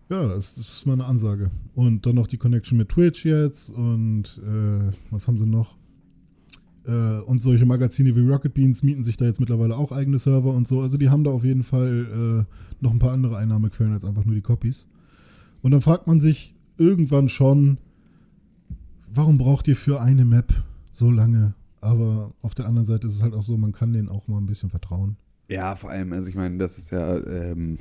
Ja, 0.10 0.28
das, 0.28 0.58
ist 0.58 0.86
mal 0.86 0.94
eine 0.94 1.06
Ansage. 1.06 1.50
Und 1.74 2.06
dann 2.06 2.16
noch 2.16 2.28
die 2.28 2.38
Connection 2.38 2.78
mit 2.78 2.90
Twitch 2.90 3.26
jetzt 3.26 3.72
und 3.72 4.40
äh, 4.46 4.92
was 5.10 5.28
haben 5.28 5.38
sie 5.38 5.48
noch? 5.48 5.78
Äh, 6.86 7.20
und 7.22 7.42
solche 7.42 7.66
Magazine 7.66 8.16
wie 8.16 8.28
Rocket 8.28 8.54
Beans 8.54 8.84
mieten 8.84 9.04
sich 9.04 9.18
da 9.18 9.26
jetzt 9.26 9.40
mittlerweile 9.40 9.76
auch 9.76 9.92
eigene 9.92 10.20
Server 10.20 10.54
und 10.54 10.68
so. 10.68 10.82
Also 10.82 10.98
die 10.98 11.10
haben 11.10 11.24
da 11.24 11.32
auf 11.32 11.44
jeden 11.44 11.64
Fall 11.64 12.46
äh, 12.48 12.84
noch 12.84 12.92
ein 12.92 13.00
paar 13.00 13.14
andere 13.14 13.38
Einnahmequellen 13.38 13.94
als 13.94 14.06
einfach 14.06 14.26
nur 14.26 14.36
die 14.36 14.42
Copies. 14.42 14.88
Und 15.64 15.72
dann 15.72 15.82
fragt 15.82 16.06
man 16.06 16.22
sich 16.22 16.54
irgendwann 16.78 17.28
schon, 17.28 17.80
warum 19.12 19.40
braucht 19.40 19.68
ihr 19.68 19.76
für 19.76 20.02
eine 20.02 20.26
Map 20.26 20.54
so 20.92 21.10
lange? 21.10 21.56
Aber 21.82 22.34
auf 22.42 22.54
der 22.54 22.68
anderen 22.68 22.86
Seite 22.86 23.08
ist 23.08 23.16
es 23.16 23.24
halt 23.24 23.34
auch 23.34 23.44
so, 23.44 23.58
man 23.58 23.72
kann 23.72 23.94
denen 23.94 24.10
auch 24.10 24.28
mal 24.28 24.38
ein 24.38 24.46
bisschen 24.46 24.70
vertrauen. 24.70 25.18
Ja, 25.50 25.76
vor 25.76 25.92
allem, 25.92 26.12
also 26.14 26.28
ich 26.30 26.36
meine, 26.36 26.58
das 26.58 26.78
ist 26.78 26.92
ja, 26.92 27.18
ähm, 27.18 27.78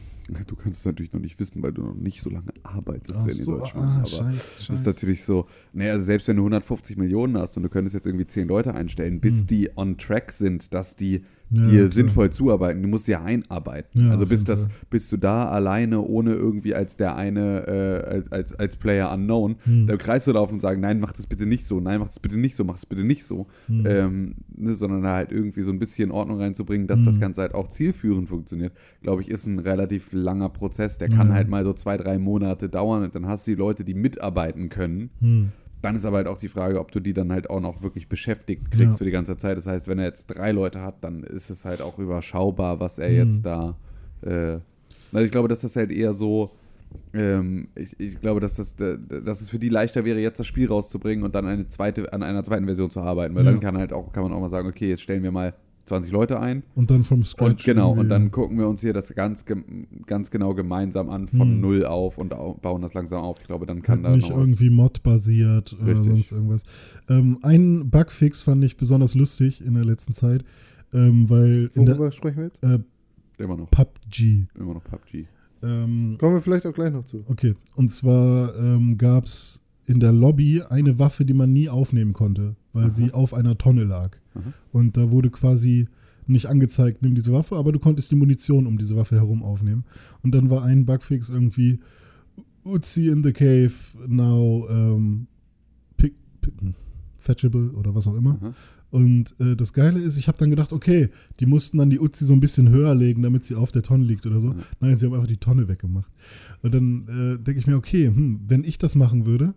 du 0.46 0.54
kannst 0.54 0.80
es 0.80 0.84
natürlich 0.84 1.12
noch 1.12 1.20
nicht 1.20 1.38
wissen, 1.40 1.62
weil 1.62 1.72
du 1.72 1.82
noch 1.82 1.94
nicht 1.94 2.20
so 2.20 2.28
lange 2.28 2.52
arbeitest 2.62 3.20
Ach 3.22 3.26
wenn 3.26 3.36
in 3.38 3.44
so, 3.44 3.58
Deutschland. 3.58 3.86
ah, 3.86 3.98
aber 4.00 4.06
scheiß, 4.06 4.64
das 4.68 4.76
ist 4.78 4.86
natürlich 4.86 5.24
so, 5.24 5.46
naja, 5.72 5.92
also 5.92 6.04
selbst 6.04 6.28
wenn 6.28 6.36
du 6.36 6.42
150 6.42 6.96
Millionen 6.98 7.38
hast 7.38 7.56
und 7.56 7.62
du 7.62 7.68
könntest 7.70 7.94
jetzt 7.94 8.06
irgendwie 8.06 8.26
10 8.26 8.48
Leute 8.48 8.74
einstellen, 8.74 9.20
bis 9.20 9.40
Hm. 9.40 9.46
die 9.46 9.70
on 9.76 9.96
track 9.96 10.30
sind, 10.32 10.74
dass 10.74 10.94
die 10.96 11.24
Ja, 11.50 11.62
dir 11.62 11.88
sinnvoll 11.88 12.30
zuarbeiten. 12.30 12.82
Du 12.82 12.88
musst 12.88 13.06
ja 13.06 13.22
einarbeiten. 13.22 14.06
Ja, 14.06 14.10
also 14.10 14.24
auf 14.24 14.28
bis 14.30 14.40
jeden 14.40 14.46
das, 14.46 14.62
Fall. 14.62 14.70
bis 14.90 15.08
du 15.10 15.16
da 15.18 15.48
alleine, 15.50 16.00
ohne 16.00 16.32
irgendwie 16.32 16.74
als 16.74 16.96
der 16.96 17.14
eine, 17.16 17.66
äh, 17.66 18.10
als, 18.10 18.32
als, 18.32 18.52
als 18.54 18.76
Player 18.76 19.12
unknown, 19.12 19.56
Hm. 19.64 19.86
da 19.86 19.92
im 19.92 19.98
Kreis 19.98 20.24
zu 20.24 20.32
laufen 20.32 20.54
und 20.54 20.60
sagen, 20.60 20.80
nein, 20.80 20.98
mach 21.00 21.12
das 21.12 21.26
bitte 21.26 21.46
nicht 21.46 21.64
so, 21.66 21.78
nein, 21.80 22.00
mach 22.00 22.08
das 22.08 22.18
bitte 22.18 22.36
nicht 22.38 22.56
so, 22.56 22.64
mach 22.64 22.74
das 22.74 22.86
bitte 22.86 23.04
nicht 23.04 23.24
so. 23.24 23.46
Hm. 23.66 23.84
Ähm, 23.86 24.34
ne, 24.56 24.74
sondern 24.74 25.02
da 25.02 25.14
halt 25.14 25.30
irgendwie 25.32 25.62
so 25.62 25.70
ein 25.70 25.78
bisschen 25.78 26.10
Ordnung 26.10 26.40
reinzubringen, 26.40 26.86
dass 26.86 27.00
Hm. 27.00 27.06
das 27.06 27.20
Ganze 27.20 27.42
halt 27.42 27.54
auch 27.54 27.68
zielführend 27.68 28.28
funktioniert, 28.28 28.72
glaube 29.02 29.22
ich, 29.22 29.30
ist 29.30 29.46
ein 29.46 29.58
relativ 29.60 30.12
langer 30.12 30.48
Prozess. 30.48 30.98
Der 30.98 31.08
kann 31.08 31.32
halt 31.32 31.48
mal 31.48 31.62
so 31.62 31.72
zwei, 31.72 31.96
drei 31.96 32.18
Monate 32.18 32.68
dauern 32.68 33.04
und 33.04 33.14
dann 33.14 33.26
hast 33.26 33.46
du 33.46 33.52
die 33.52 33.56
Leute, 33.58 33.84
die 33.84 33.94
mitarbeiten 33.94 34.68
können. 34.70 35.10
Dann 35.84 35.94
ist 35.96 36.04
aber 36.06 36.16
halt 36.18 36.26
auch 36.28 36.38
die 36.38 36.48
Frage, 36.48 36.80
ob 36.80 36.90
du 36.92 37.00
die 37.00 37.12
dann 37.12 37.30
halt 37.30 37.50
auch 37.50 37.60
noch 37.60 37.82
wirklich 37.82 38.08
beschäftigt 38.08 38.70
kriegst 38.70 38.92
Ja. 38.92 38.96
für 38.98 39.04
die 39.04 39.10
ganze 39.10 39.36
Zeit. 39.36 39.56
Das 39.56 39.66
heißt, 39.66 39.86
wenn 39.88 39.98
er 39.98 40.06
jetzt 40.06 40.26
drei 40.26 40.50
Leute 40.52 40.80
hat, 40.80 41.02
dann 41.04 41.22
ist 41.24 41.50
es 41.50 41.64
halt 41.64 41.82
auch 41.82 41.98
überschaubar, 41.98 42.80
was 42.80 42.98
er 42.98 43.10
Mhm. 43.10 43.16
jetzt 43.16 43.44
da. 43.44 43.76
Äh, 44.22 44.58
also 45.12 45.24
ich 45.26 45.30
glaube, 45.30 45.48
dass 45.48 45.60
das 45.60 45.76
halt 45.76 45.90
eher 45.92 46.12
so. 46.12 46.50
Ähm, 47.12 47.68
ich, 47.74 47.98
ich 47.98 48.20
glaube, 48.20 48.40
dass, 48.40 48.54
das, 48.56 48.74
äh, 48.80 48.96
dass 49.24 49.40
es 49.40 49.50
für 49.50 49.58
die 49.58 49.68
leichter 49.68 50.04
wäre, 50.04 50.20
jetzt 50.20 50.38
das 50.38 50.46
Spiel 50.46 50.68
rauszubringen 50.68 51.24
und 51.24 51.34
dann 51.34 51.46
eine 51.46 51.68
zweite, 51.68 52.12
an 52.12 52.22
einer 52.22 52.42
zweiten 52.44 52.64
Version 52.66 52.90
zu 52.90 53.00
arbeiten. 53.00 53.34
Weil 53.34 53.44
Ja. 53.44 53.50
dann 53.50 53.60
kann 53.60 53.76
halt 53.76 53.92
auch, 53.92 54.12
kann 54.12 54.22
man 54.22 54.32
auch 54.32 54.40
mal 54.40 54.48
sagen, 54.48 54.68
okay, 54.68 54.88
jetzt 54.88 55.02
stellen 55.02 55.22
wir 55.22 55.32
mal 55.32 55.54
20 55.84 56.12
Leute 56.12 56.40
ein. 56.40 56.62
Und 56.74 56.90
dann 56.90 57.04
vom 57.04 57.24
Scratch. 57.24 57.50
Und 57.50 57.64
genau, 57.64 57.92
und 57.92 58.08
dann 58.08 58.30
gucken 58.30 58.58
wir 58.58 58.68
uns 58.68 58.80
hier 58.80 58.92
das 58.92 59.14
ganz, 59.14 59.44
ganz 60.06 60.30
genau 60.30 60.54
gemeinsam 60.54 61.10
an, 61.10 61.28
von 61.28 61.40
Hm. 61.40 61.60
null 61.60 61.84
auf 61.84 62.16
und 62.18 62.32
au- 62.32 62.54
bauen 62.54 62.80
das 62.82 62.94
langsam 62.94 63.22
auf. 63.22 63.38
Ich 63.40 63.46
glaube, 63.46 63.66
dann 63.66 63.82
kann 63.82 64.02
Halt 64.04 64.14
da 64.14 64.16
nicht 64.16 64.30
irgendwie 64.30 64.70
Mod-basiert 64.70 65.74
oder 65.74 65.86
Richtig. 65.92 66.06
sonst 66.12 66.32
irgendwas. 66.32 66.62
Ähm, 67.08 67.38
einen 67.42 67.90
Bugfix 67.90 68.42
fand 68.42 68.64
ich 68.64 68.76
besonders 68.76 69.14
lustig 69.14 69.60
in 69.64 69.74
der 69.74 69.84
letzten 69.84 70.12
Zeit, 70.14 70.44
ähm, 70.92 71.28
weil 71.28 71.70
in 71.74 71.84
der 71.86 71.98
Worüber 71.98 72.12
sprechen 72.12 72.36
wir 72.38 72.44
jetzt? 72.44 72.62
äh, 72.62 72.78
Immer 73.42 73.56
noch, 73.56 73.70
PUBG. 73.70 74.46
immer 74.58 74.74
noch 74.74 74.84
PUBG. 74.84 75.26
Ähm, 75.62 76.16
Kommen 76.18 76.34
wir 76.34 76.40
vielleicht 76.40 76.66
auch 76.66 76.72
gleich 76.74 76.92
noch 76.92 77.04
zu. 77.04 77.20
okay, 77.28 77.54
und 77.74 77.90
zwar 77.90 78.54
ähm, 78.56 78.96
gab 78.96 79.24
es 79.24 79.60
in 79.86 79.98
der 80.00 80.12
Lobby 80.12 80.62
eine 80.62 80.98
Waffe, 80.98 81.24
die 81.24 81.34
man 81.34 81.52
nie 81.52 81.68
aufnehmen 81.68 82.12
konnte, 82.12 82.54
weil 82.72 82.84
Aha. 82.84 82.90
sie 82.90 83.12
auf 83.12 83.34
einer 83.34 83.58
Tonne 83.58 83.84
lag. 83.84 84.16
Und 84.72 84.96
da 84.96 85.10
wurde 85.10 85.30
quasi 85.30 85.88
nicht 86.26 86.46
angezeigt, 86.46 87.02
nimm 87.02 87.14
diese 87.14 87.32
Waffe, 87.32 87.56
aber 87.56 87.72
du 87.72 87.78
konntest 87.78 88.10
die 88.10 88.16
Munition 88.16 88.66
um 88.66 88.78
diese 88.78 88.96
Waffe 88.96 89.16
herum 89.16 89.42
aufnehmen. 89.42 89.84
Und 90.22 90.34
dann 90.34 90.50
war 90.50 90.62
ein 90.62 90.86
Bugfix 90.86 91.28
irgendwie 91.28 91.80
Uzi 92.64 93.08
in 93.08 93.22
the 93.22 93.32
cave, 93.32 93.72
now 94.06 94.66
ähm, 94.70 95.26
pick, 95.96 96.14
pick, 96.40 96.54
fetchable 97.18 97.72
oder 97.72 97.94
was 97.94 98.06
auch 98.06 98.14
immer. 98.14 98.38
Aha. 98.40 98.54
Und 98.90 99.34
äh, 99.40 99.56
das 99.56 99.72
Geile 99.72 100.00
ist, 100.00 100.16
ich 100.16 100.28
habe 100.28 100.38
dann 100.38 100.50
gedacht, 100.50 100.72
okay, 100.72 101.08
die 101.40 101.46
mussten 101.46 101.78
dann 101.78 101.90
die 101.90 101.98
Uzi 101.98 102.24
so 102.24 102.32
ein 102.32 102.38
bisschen 102.38 102.68
höher 102.68 102.94
legen, 102.94 103.22
damit 103.22 103.44
sie 103.44 103.56
auf 103.56 103.72
der 103.72 103.82
Tonne 103.82 104.04
liegt 104.04 104.24
oder 104.24 104.38
so. 104.40 104.50
Ja. 104.50 104.56
Nein, 104.78 104.96
sie 104.96 105.06
haben 105.06 105.14
einfach 105.14 105.26
die 105.26 105.36
Tonne 105.36 105.66
weggemacht. 105.66 106.10
Und 106.62 106.72
dann 106.72 107.08
äh, 107.08 107.42
denke 107.42 107.58
ich 107.58 107.66
mir, 107.66 107.76
okay, 107.76 108.06
hm, 108.06 108.40
wenn 108.46 108.62
ich 108.62 108.78
das 108.78 108.94
machen 108.94 109.26
würde, 109.26 109.54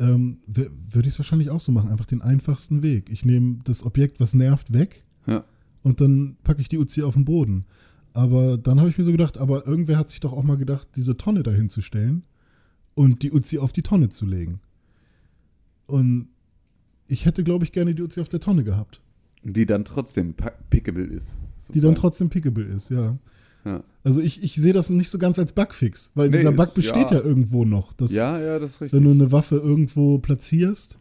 ähm, 0.00 0.38
würde 0.46 1.06
ich 1.08 1.14
es 1.14 1.18
wahrscheinlich 1.18 1.50
auch 1.50 1.60
so 1.60 1.70
machen. 1.70 1.90
Einfach 1.90 2.06
den 2.06 2.22
einfachsten 2.22 2.82
Weg. 2.82 3.10
Ich 3.10 3.24
nehme 3.24 3.58
das 3.64 3.84
Objekt, 3.84 4.18
was 4.18 4.34
nervt, 4.34 4.72
weg 4.72 5.04
Ja. 5.26 5.44
und 5.82 6.00
dann 6.00 6.36
packe 6.42 6.60
ich 6.60 6.68
die 6.68 6.78
Uzi 6.78 7.02
auf 7.02 7.14
den 7.14 7.24
Boden. 7.24 7.66
Aber 8.12 8.58
dann 8.58 8.80
habe 8.80 8.88
ich 8.88 8.98
mir 8.98 9.04
so 9.04 9.12
gedacht, 9.12 9.38
aber 9.38 9.66
irgendwer 9.68 9.96
hat 9.98 10.08
sich 10.10 10.18
doch 10.18 10.32
auch 10.32 10.42
mal 10.42 10.56
gedacht, 10.56 10.88
diese 10.96 11.16
Tonne 11.16 11.42
dahin 11.44 11.68
zu 11.68 11.80
stellen 11.82 12.24
und 12.94 13.22
die 13.22 13.30
Uzi 13.30 13.58
auf 13.58 13.72
die 13.72 13.82
Tonne 13.82 14.08
zu 14.08 14.26
legen. 14.26 14.60
Und 15.86 16.28
ich 17.06 17.26
hätte, 17.26 17.44
glaube 17.44 17.64
ich, 17.64 17.72
gerne 17.72 17.94
die 17.94 18.02
Uzi 18.02 18.20
auf 18.20 18.28
der 18.28 18.40
Tonne 18.40 18.64
gehabt. 18.64 19.00
Die 19.42 19.66
dann 19.66 19.84
trotzdem 19.84 20.34
pickable 20.70 21.04
ist. 21.04 21.34
Die 21.34 21.38
dann 21.38 21.90
sozusagen. 21.90 21.94
trotzdem 21.96 22.30
pickable 22.30 22.64
ist, 22.64 22.90
ja. 22.90 23.16
Ja. 23.64 23.82
Also 24.04 24.20
ich, 24.22 24.42
ich 24.42 24.54
sehe 24.54 24.72
das 24.72 24.88
nicht 24.90 25.10
so 25.10 25.18
ganz 25.18 25.38
als 25.38 25.52
Bugfix, 25.52 26.10
weil 26.14 26.30
Nee, 26.30 26.38
dieser 26.38 26.50
ist- 26.50 26.56
Bug 26.56 26.74
besteht 26.74 27.10
ja, 27.10 27.18
ja. 27.18 27.20
irgendwo 27.24 27.64
noch. 27.64 27.92
Dass, 27.92 28.12
ja, 28.12 28.38
ja, 28.40 28.58
das 28.58 28.70
ist 28.72 28.80
richtig. 28.80 28.96
Wenn 28.98 29.04
du 29.04 29.10
eine 29.10 29.30
Waffe 29.32 29.56
irgendwo 29.56 30.18
platzierst 30.18 30.98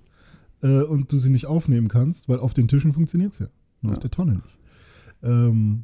äh, 0.62 0.82
und 0.82 1.12
du 1.12 1.18
sie 1.18 1.30
nicht 1.30 1.46
aufnehmen 1.46 1.88
kannst, 1.88 2.28
weil 2.28 2.40
auf 2.40 2.54
den 2.54 2.68
Tischen 2.68 2.92
funktioniert 2.92 3.34
es 3.34 3.40
ja, 3.40 3.48
nur 3.82 3.94
Ja. 3.94 3.98
auf 3.98 4.02
der 4.02 4.12
Tonne 4.12 4.34
nicht. 4.34 4.58
Ähm, 5.24 5.84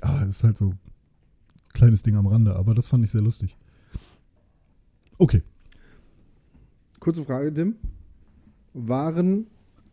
ah, 0.00 0.22
es 0.22 0.30
ist 0.36 0.44
halt 0.44 0.58
so 0.58 0.70
ein 0.70 0.78
kleines 1.72 2.02
Ding 2.02 2.16
am 2.16 2.26
Rande, 2.26 2.56
aber 2.56 2.74
das 2.74 2.88
fand 2.88 3.04
ich 3.04 3.10
sehr 3.12 3.22
lustig. 3.22 3.56
Okay. 5.18 5.42
Kurze 6.98 7.24
Frage, 7.24 7.54
Tim. 7.54 7.76
Waren 8.74 9.46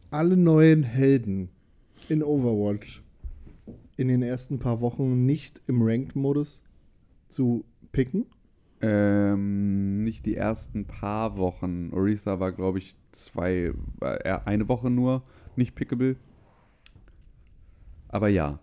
alle 0.09 0.35
neuen 0.35 0.81
Helden 0.83 1.49
in 2.09 2.23
Overwatch 2.23 3.02
in 3.97 4.07
den 4.07 4.21
ersten 4.21 4.59
paar 4.59 4.81
Wochen 4.81 5.25
nicht 5.25 5.61
im 5.67 5.81
Ranked-Modus 5.81 6.63
zu 7.29 7.65
picken? 7.91 8.25
Ähm, 8.81 10.03
nicht 10.03 10.25
die 10.25 10.35
ersten 10.35 10.85
paar 10.85 11.37
Wochen. 11.37 11.91
Orisa 11.93 12.39
war, 12.39 12.51
glaube 12.51 12.79
ich, 12.79 12.95
zwei, 13.11 13.73
eher 14.01 14.45
eine 14.45 14.67
Woche 14.67 14.89
nur 14.89 15.23
nicht 15.55 15.75
pickable. 15.75 16.17
Aber 18.09 18.27
ja. 18.27 18.59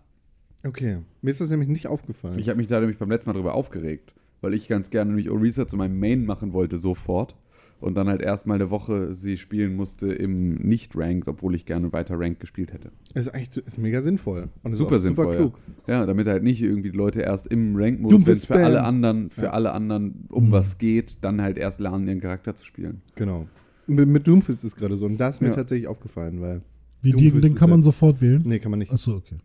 Okay. 0.63 0.99
Mir 1.21 1.31
ist 1.31 1.41
das 1.41 1.49
nämlich 1.49 1.69
nicht 1.69 1.87
aufgefallen. 1.87 2.37
Ich 2.37 2.49
habe 2.49 2.57
mich 2.57 2.67
da 2.67 2.79
nämlich 2.79 2.99
beim 2.99 3.09
letzten 3.09 3.29
Mal 3.29 3.33
drüber 3.33 3.55
aufgeregt, 3.55 4.13
weil 4.41 4.53
ich 4.53 4.67
ganz 4.67 4.91
gerne 4.91 5.09
nämlich 5.09 5.31
Orisa 5.31 5.67
zu 5.67 5.75
meinem 5.75 5.99
Main 5.99 6.25
machen 6.25 6.53
wollte 6.53 6.77
sofort 6.77 7.35
und 7.81 7.95
dann 7.95 8.07
halt 8.07 8.21
erstmal 8.21 8.55
eine 8.55 8.69
Woche 8.69 9.13
sie 9.13 9.37
spielen 9.37 9.75
musste 9.75 10.13
im 10.13 10.55
Nicht-Ranked, 10.55 11.27
obwohl 11.27 11.55
ich 11.55 11.65
gerne 11.65 11.91
weiter 11.91 12.17
Ranked 12.19 12.39
gespielt 12.39 12.71
hätte. 12.73 12.91
ist 13.13 13.27
eigentlich 13.29 13.57
ist 13.65 13.77
mega 13.77 14.01
sinnvoll. 14.01 14.49
Und 14.63 14.71
ist 14.71 14.77
Super 14.77 14.95
auch 14.95 14.99
sinnvoll, 14.99 15.25
Super 15.25 15.33
ja. 15.35 15.41
klug. 15.41 15.59
Ja, 15.87 16.05
damit 16.05 16.27
halt 16.27 16.43
nicht 16.43 16.61
irgendwie 16.61 16.91
die 16.91 16.97
Leute 16.97 17.21
erst 17.21 17.47
im 17.47 17.75
Ranked-Modus, 17.75 18.25
wenn 18.25 18.33
es 18.33 18.45
für 18.45 18.55
alle 18.55 18.83
anderen, 18.83 19.29
für 19.29 19.43
Ja. 19.45 19.49
alle 19.51 19.71
anderen 19.73 20.25
um 20.29 20.47
Mhm. 20.47 20.51
was 20.51 20.77
geht, 20.77 21.17
dann 21.23 21.41
halt 21.41 21.57
erst 21.57 21.79
lernen, 21.79 22.07
ihren 22.07 22.21
Charakter 22.21 22.55
zu 22.55 22.63
spielen. 22.65 23.01
Genau. 23.15 23.47
Mit, 23.87 24.07
mit 24.07 24.27
Doomfist 24.27 24.59
ist 24.59 24.63
es 24.63 24.75
gerade 24.75 24.95
so. 24.95 25.05
Und 25.07 25.17
das 25.17 25.35
ist 25.35 25.41
mir 25.41 25.47
Ja. 25.49 25.55
tatsächlich 25.55 25.87
aufgefallen, 25.87 26.39
weil. 26.39 26.61
Wie 27.01 27.11
Doomfist 27.11 27.35
den, 27.35 27.41
den 27.41 27.55
kann 27.55 27.69
man 27.71 27.79
ja- 27.79 27.83
sofort 27.85 28.21
wählen? 28.21 28.41
Nee, 28.45 28.59
kann 28.59 28.69
man 28.69 28.77
nicht. 28.79 28.91
Achso, 28.91 29.15
okay. 29.15 29.37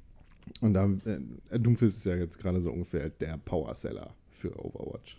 Und 0.60 0.74
da, 0.74 0.88
äh, 1.50 1.58
Doomfist 1.58 1.96
ist 1.98 2.04
ja 2.06 2.14
jetzt 2.16 2.38
gerade 2.38 2.60
so 2.60 2.70
ungefähr 2.70 3.08
der 3.08 3.38
Power-Seller 3.44 4.14
für 4.30 4.52
Overwatch. 4.62 5.18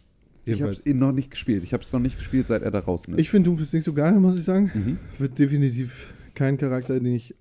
Ich 0.53 0.61
habe 0.61 0.71
es 0.71 0.85
noch 0.85 1.11
nicht 1.11 1.31
gespielt. 1.31 1.63
Ich 1.63 1.73
habe 1.73 1.83
es 1.83 1.91
noch 1.93 1.99
nicht 1.99 2.17
gespielt, 2.17 2.47
seit 2.47 2.61
er 2.61 2.71
da 2.71 2.81
draußen 2.81 3.13
ist. 3.13 3.19
Ich 3.19 3.29
finde 3.29 3.49
Doomfist 3.49 3.73
nicht 3.73 3.83
so 3.83 3.93
geil, 3.93 4.13
muss 4.19 4.37
ich 4.37 4.43
sagen. 4.43 4.71
mhm. 4.73 4.97
Wird 5.17 5.37
definitiv 5.37 6.13
kein 6.33 6.57
Charakter, 6.57 6.99
den 6.99 7.13
ich 7.13 7.35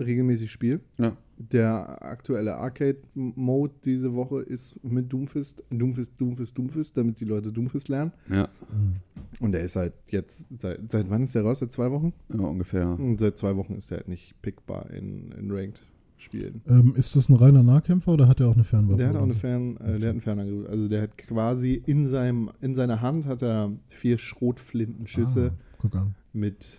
regelmäßig 0.00 0.50
spiele. 0.52 0.80
Ja. 0.98 1.16
Der 1.38 2.02
aktuelle 2.02 2.56
Arcade-Mode 2.56 3.74
diese 3.84 4.14
Woche 4.14 4.40
ist 4.40 4.82
mit 4.82 5.12
Doomfist. 5.12 5.62
Doomfist, 5.70 6.12
Doomfist, 6.18 6.56
Doomfist, 6.56 6.96
damit 6.96 7.20
die 7.20 7.24
Leute 7.26 7.52
Doomfist 7.52 7.88
lernen. 7.88 8.12
Ja, 8.30 8.48
Und 9.40 9.52
der 9.52 9.62
ist 9.62 9.76
halt 9.76 9.92
jetzt, 10.08 10.48
seit, 10.58 10.90
seit 10.90 11.10
wann 11.10 11.24
ist 11.24 11.34
der 11.34 11.42
raus? 11.42 11.58
Seit 11.58 11.72
zwei 11.72 11.90
Wochen? 11.90 12.12
ja, 12.32 12.40
ungefähr. 12.40 12.88
Und 12.88 13.20
seit 13.20 13.36
zwei 13.36 13.54
Wochen 13.56 13.74
ist 13.74 13.90
der 13.90 13.98
halt 13.98 14.08
nicht 14.08 14.40
pickbar 14.40 14.90
in, 14.90 15.32
in 15.32 15.50
Ranked-Spielen. 16.20 16.62
Ähm, 16.68 16.94
ist 16.96 17.14
das 17.16 17.28
ein 17.28 17.34
reiner 17.36 17.62
Nahkämpfer 17.62 18.12
oder 18.12 18.28
hat 18.28 18.40
er 18.40 18.48
auch 18.48 18.54
eine 18.54 18.64
Fernwaffe? 18.64 18.98
Der 18.98 19.08
hat 19.08 19.16
auch 19.16 19.22
eine 19.22 19.34
so? 19.34 19.40
Fern, 19.40 19.76
äh, 19.76 19.98
der 19.98 20.08
hat 20.08 20.12
einen 20.14 20.20
Fernangriff. 20.20 20.68
Also 20.68 20.88
der 20.88 21.02
hat 21.02 21.18
quasi 21.18 21.80
in 21.86 22.06
seinem, 22.06 22.50
in 22.60 22.74
seiner 22.74 23.00
Hand 23.00 23.26
hat 23.26 23.42
er 23.42 23.72
vier 23.88 24.18
Schrotflintenschüsse 24.18 25.52
Ah, 25.54 25.76
guck 25.78 25.94
an. 25.96 26.14
mit 26.32 26.78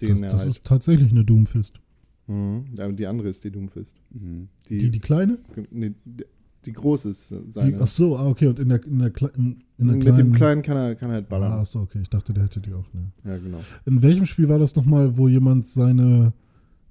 Den 0.00 0.08
Das, 0.10 0.20
er 0.22 0.30
das 0.30 0.40
halt. 0.42 0.50
ist 0.50 0.64
tatsächlich 0.64 1.10
eine 1.10 1.24
Doomfist. 1.24 1.80
Mhm. 2.28 2.64
Die 2.96 3.06
andere 3.06 3.28
ist 3.28 3.44
die 3.44 3.50
Doomfist. 3.50 4.00
Mhm. 4.10 4.48
Die, 4.68 4.78
Die, 4.78 4.90
die 4.90 4.98
kleine? 4.98 5.38
nee, 5.70 5.92
die, 6.04 6.24
die 6.64 6.72
große 6.72 7.10
ist 7.10 7.30
Die, 7.30 7.36
seine. 7.52 7.80
ach 7.80 7.86
so, 7.86 8.16
ah, 8.16 8.26
okay. 8.26 8.48
Und 8.48 8.58
in 8.58 8.68
der, 8.68 8.84
in 8.84 8.98
der, 8.98 9.12
Kle- 9.14 9.32
in, 9.36 9.62
in 9.78 9.86
der 9.86 9.94
Mit 9.96 10.02
kleinen. 10.04 10.16
dem 10.16 10.32
kleinen 10.32 10.62
kann 10.62 10.76
er, 10.76 10.94
kann 10.96 11.10
er 11.10 11.14
halt 11.16 11.28
ballern. 11.28 11.52
Ah, 11.52 11.60
ach 11.60 11.66
so, 11.66 11.80
okay. 11.80 12.00
Ich 12.02 12.10
dachte, 12.10 12.32
der 12.32 12.44
hätte 12.44 12.60
die 12.60 12.72
auch. 12.72 12.86
Ne. 12.92 13.12
Ja, 13.24 13.38
genau. 13.38 13.60
In 13.84 14.02
welchem 14.02 14.26
Spiel 14.26 14.48
war 14.48 14.58
das 14.58 14.74
nochmal, 14.74 15.16
wo 15.16 15.28
jemand 15.28 15.66
seine 15.66 16.32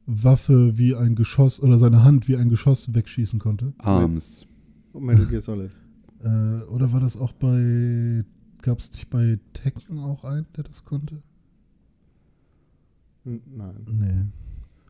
Waffe 0.07 0.77
wie 0.77 0.95
ein 0.95 1.15
Geschoss 1.15 1.59
oder 1.59 1.77
seine 1.77 2.03
Hand 2.03 2.27
wie 2.27 2.37
ein 2.37 2.49
Geschoss 2.49 2.93
wegschießen 2.93 3.39
konnte? 3.39 3.73
Arms. 3.79 4.45
Und 4.93 5.03
Metal 5.05 5.25
Gear 5.25 5.41
Solid. 5.41 5.71
Äh, 6.23 6.27
oder 6.69 6.91
war 6.91 6.99
das 6.99 7.17
auch 7.17 7.33
bei. 7.33 8.23
Gab 8.61 8.79
es 8.79 8.91
nicht 8.91 9.09
bei 9.09 9.39
Tekken 9.53 9.99
auch 9.99 10.23
einen, 10.23 10.45
der 10.55 10.63
das 10.63 10.83
konnte? 10.85 11.21
N- 13.25 13.41
Nein. 13.55 13.75
Nee. 13.87 14.25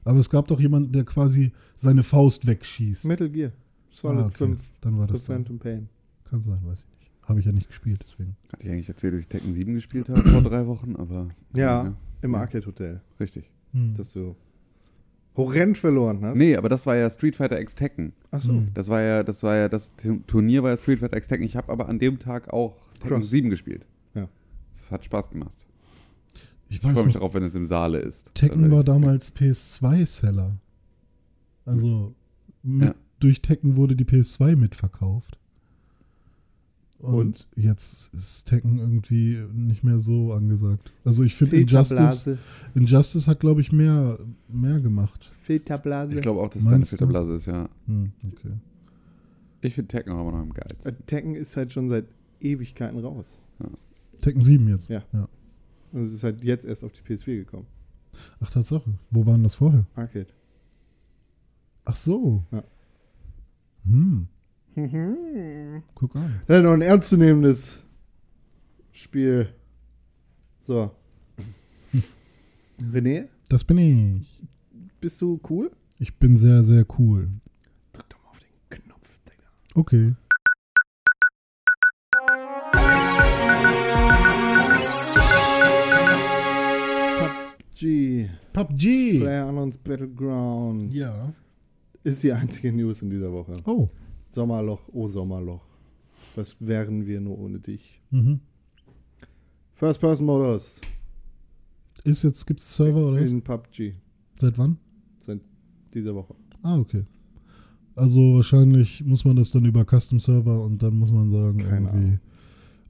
Aber 0.04 0.20
es 0.20 0.30
gab 0.30 0.48
doch 0.48 0.60
jemanden, 0.60 0.92
der 0.92 1.04
quasi 1.04 1.52
seine 1.76 2.04
Faust 2.04 2.46
wegschießt. 2.46 3.06
Metal 3.06 3.30
Gear 3.30 3.52
Solid 3.92 4.20
Ah, 4.24 4.26
okay. 4.28 4.36
5. 4.38 4.60
Dann 4.82 4.98
war 4.98 5.08
The 5.08 5.14
das. 5.14 5.24
Dann. 5.24 5.38
Phantom 5.38 5.60
Pain. 5.60 5.90
Kann 6.26 6.42
sein, 6.42 6.60
weiß 6.64 6.80
ich 6.82 7.00
nicht. 7.00 7.12
Habe 7.24 7.40
ich 7.40 7.46
ja 7.46 7.52
nicht 7.52 7.68
gespielt, 7.68 8.04
deswegen. 8.08 8.36
Hatte 8.52 8.64
ich 8.64 8.70
eigentlich 8.70 8.90
erzählt, 8.90 9.14
dass 9.14 9.22
ich 9.22 9.28
Tekken 9.28 9.54
7 9.54 9.74
gespielt 9.74 10.10
habe 10.10 10.22
vor 10.22 10.42
drei 10.44 10.68
Wochen, 10.68 10.96
aber. 10.96 11.30
Ja, 11.56 11.96
im 12.22 12.36
Arcade 12.36 12.66
Hotel. 12.68 13.02
Richtig. 13.20 13.50
Hm. 13.72 13.94
Dass 13.96 14.14
du 14.14 14.36
horrend 15.38 15.78
verloren 15.78 16.22
hast. 16.24 16.38
Nee, 16.38 16.56
aber 16.56 16.70
das 16.70 16.86
war 16.86 16.96
ja 16.96 17.10
Street 17.10 17.36
Fighter 17.36 17.60
X 17.60 17.76
Tekken. 17.76 18.14
Achso. 18.32 18.50
Hm. 18.54 18.70
Das 18.74 18.90
war 18.90 19.02
ja, 19.02 19.24
das 19.24 19.44
war 19.44 19.56
ja, 19.56 19.70
das 19.70 19.92
Tu- 19.96 20.20
Turnier 20.28 20.64
war 20.64 20.72
ja 20.72 20.78
Street 20.78 21.00
Fighter 21.00 21.18
X 21.18 21.28
Tekken. 21.28 21.46
Ich 21.46 21.56
habe 21.56 21.72
aber 21.72 21.90
an 21.90 22.00
dem 22.00 22.20
Tag 22.20 22.52
auch 22.54 22.78
Tekken 23.00 23.18
Cross. 23.18 23.30
7 23.30 23.50
gespielt. 23.50 23.86
Ja. 24.14 24.28
Das 24.72 24.92
hat 24.92 25.06
Spaß 25.06 25.30
gemacht. 25.32 25.54
Ich 26.68 26.78
Ich 26.78 26.84
weiß 26.84 26.94
freue 26.94 27.06
mich 27.06 27.14
darauf, 27.14 27.34
wenn 27.34 27.44
es 27.44 27.54
im 27.56 27.66
Saale 27.66 28.00
ist. 28.00 28.34
Tekken 28.34 28.64
Dann 28.64 28.72
war 28.72 28.84
damals 28.84 29.36
PS2-Seller. 29.36 30.58
Also 31.66 32.14
mit, 32.64 32.90
Ja. 32.90 32.96
durch 33.20 33.42
Tekken 33.42 33.76
wurde 33.78 33.96
die 33.96 34.06
PS2 34.06 34.56
mitverkauft. 34.56 35.38
Und, 37.06 37.16
Und? 37.16 37.48
jetzt 37.56 38.14
ist 38.14 38.46
Tekken 38.46 38.80
irgendwie 38.80 39.38
nicht 39.54 39.84
mehr 39.84 40.00
so 40.00 40.34
angesagt. 40.34 40.92
Also 41.04 41.24
ich 41.24 41.36
finde 41.36 41.58
Injustice, 41.58 42.24
Filterblase. 42.24 42.38
Injustice 42.74 43.28
hat, 43.28 43.40
glaube 43.40 43.62
ich, 43.62 43.72
mehr, 43.72 44.18
mehr 44.48 44.80
gemacht. 44.80 45.32
Filterblase. 45.44 46.16
Ich 46.16 46.22
glaube 46.22 46.42
auch, 46.42 46.50
dass 46.50 46.62
es 46.62 46.66
deine 46.66 46.78
Meinst 46.78 46.94
du? 46.94 46.98
Filterblase 46.98 47.34
ist, 47.36 47.46
ja. 47.46 47.70
Hm, 47.88 48.12
okay. 48.32 48.54
Ich 49.62 49.74
finde 49.76 49.88
Tekken 49.88 50.14
aber 50.14 50.32
noch 50.32 50.40
am 50.40 50.54
geilsten. 50.54 50.94
Äh, 50.94 50.96
Tekken 51.06 51.36
ist 51.36 51.56
halt 51.58 51.72
schon 51.72 51.90
seit 51.90 52.06
Ewigkeiten 52.40 53.00
raus. 53.00 53.42
Tekken 54.22 54.42
7 54.42 54.68
jetzt. 54.70 54.90
Ja. 54.90 55.04
Und 55.92 56.02
es 56.02 56.14
ist 56.14 56.24
halt 56.24 56.44
jetzt 56.44 56.66
erst 56.66 56.84
auf 56.84 56.92
die 56.92 57.02
PS4 57.02 57.38
gekommen. 57.38 57.68
Ach, 58.40 58.50
Tatsache. 58.52 58.94
Wo 59.12 59.26
waren 59.26 59.44
das 59.44 59.56
vorher? 59.56 59.86
Arcade. 59.96 60.28
Ach 61.84 61.96
so. 61.96 62.44
Ja. 62.52 62.64
Hm, 63.86 64.28
guck 65.96 66.16
an. 66.16 66.42
Ja, 66.48 66.62
noch 66.62 66.74
ein 66.74 66.82
ernstzunehmendes 66.82 67.80
Spiel. 68.92 69.48
So. 70.64 70.92
René, 72.92 73.28
Das 73.50 73.64
bin 73.64 73.78
ich. 73.78 74.42
bist 75.00 75.22
du 75.22 75.40
cool? 75.50 75.72
Ich 76.00 76.18
bin 76.18 76.36
sehr, 76.38 76.64
sehr 76.64 76.86
cool. 77.00 77.30
Drück 77.94 78.10
doch 78.10 78.22
mal 78.24 78.32
auf 78.32 78.40
den 78.40 78.82
Knopf, 78.84 79.08
Digga. 79.26 79.48
Okay. 79.76 80.14
G. 87.78 88.30
PUBG. 88.54 89.20
Player 89.20 89.48
Unknowns 89.48 89.78
Battleground. 89.78 90.94
Ja. 90.94 91.34
Ist 92.04 92.24
die 92.24 92.32
einzige 92.32 92.72
News 92.72 93.02
in 93.02 93.10
dieser 93.10 93.32
Woche. 93.32 93.54
Oh. 93.66 93.88
Sommerloch, 94.36 94.82
oh 94.92 95.08
Sommerloch. 95.08 95.64
Was 96.36 96.58
wären 96.60 97.06
wir 97.08 97.22
nur 97.22 97.40
ohne 97.40 97.58
dich? 97.60 98.02
Mhm. 98.12 98.42
First-Person-Modus 99.76 100.82
Ist 102.04 102.24
jetzt, 102.24 102.46
gibt 102.46 102.60
es 102.60 102.76
Server 102.76 103.08
oder 103.08 103.22
was? 103.22 103.30
in 103.32 103.42
PUBG. 103.42 103.94
Seit 104.38 104.58
wann? 104.58 104.78
Seit 105.20 105.40
dieser 105.94 106.14
Woche. 106.16 106.36
Ah, 106.64 106.78
okay. 106.78 107.06
Also 107.96 108.36
wahrscheinlich 108.36 109.06
muss 109.06 109.24
man 109.24 109.38
das 109.38 109.52
dann 109.52 109.64
über 109.64 109.86
Custom 109.86 110.20
Server 110.20 110.62
und 110.64 110.84
dann 110.84 110.98
muss 111.00 111.12
man 111.12 111.32
sagen, 111.32 111.58
Keine 111.60 111.88
irgendwie. 111.88 112.08
Ahnung. 112.08 112.20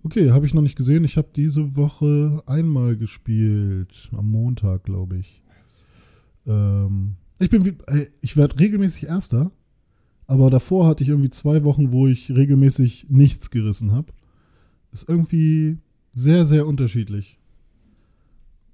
Okay, 0.04 0.32
habe 0.32 0.48
ich 0.48 0.54
noch 0.56 0.64
nicht 0.64 0.76
gesehen. 0.76 1.04
Ich 1.04 1.16
habe 1.18 1.28
diese 1.36 1.76
Woche 1.76 2.41
einmal 2.48 2.98
gespielt. 2.98 4.10
Am 4.14 4.32
Montag, 4.32 4.84
glaube 4.84 5.18
ich. 5.18 5.41
Ähm, 6.48 7.16
ich 7.39 7.50
bin, 7.52 7.78
ey, 7.88 8.10
ich 8.22 8.36
werde 8.36 8.60
regelmäßig 8.60 9.04
Erster. 9.04 9.52
Aber 10.28 10.50
davor 10.50 10.88
hatte 10.88 11.04
ich 11.04 11.10
irgendwie 11.10 11.30
zwei 11.30 11.64
Wochen, 11.64 11.92
wo 11.92 12.08
ich 12.08 12.32
regelmäßig 12.32 13.08
nichts 13.10 13.52
gerissen 13.52 13.92
habe. 13.92 14.12
Ist 14.92 15.08
irgendwie 15.08 15.78
sehr, 16.14 16.46
sehr 16.46 16.66
unterschiedlich. 16.66 17.38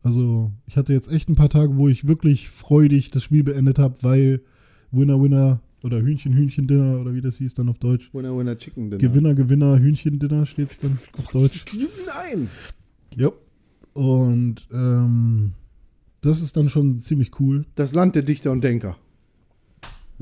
Also, 0.04 0.52
ich 0.66 0.78
hatte 0.78 0.94
jetzt 0.94 1.12
echt 1.12 1.30
ein 1.30 1.36
paar 1.36 1.50
Tage, 1.50 1.76
wo 1.78 1.88
ich 1.88 2.08
wirklich 2.08 2.50
freudig 2.50 3.12
das 3.12 3.24
Spiel 3.24 3.44
beendet 3.44 3.78
habe, 3.80 3.96
weil 4.02 4.42
Winner, 4.92 5.22
Winner 5.22 5.62
oder 5.84 6.02
Hühnchen, 6.02 6.34
Hühnchen, 6.34 6.68
Dinner 6.68 7.00
oder 7.00 7.14
wie 7.14 7.22
das 7.22 7.38
hieß 7.38 7.54
dann 7.56 7.70
auf 7.70 7.80
Deutsch. 7.80 8.14
Winner, 8.14 8.36
Winner, 8.36 8.58
Chicken 8.58 8.90
Dinner. 8.90 8.98
Gewinner, 9.02 9.36
Gewinner, 9.36 9.80
Hühnchen, 9.80 10.20
Dinner 10.20 10.46
steht 10.46 10.72
es 10.72 10.80
dann 10.80 10.98
auf 11.18 11.28
Deutsch. 11.28 11.66
Nein! 12.06 12.50
Ja. 13.16 13.30
Und 13.94 14.68
ähm, 14.72 15.54
das 16.22 16.42
ist 16.42 16.56
dann 16.56 16.70
schon 16.70 16.98
ziemlich 16.98 17.40
cool. 17.40 17.66
Das 17.76 17.94
Land 17.94 18.16
der 18.16 18.22
Dichter 18.24 18.52
und 18.52 18.64
Denker. 18.64 18.98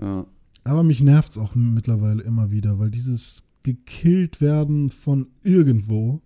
Ja. 0.01 0.25
Aber 0.63 0.83
mich 0.83 1.01
nervt 1.01 1.31
es 1.31 1.37
auch 1.37 1.55
mittlerweile 1.55 2.23
immer 2.23 2.51
wieder, 2.51 2.79
weil 2.79 2.91
dieses 2.91 3.45
gekillt 3.63 4.41
werden 4.41 4.89
von 4.89 5.27
irgendwo 5.43 6.21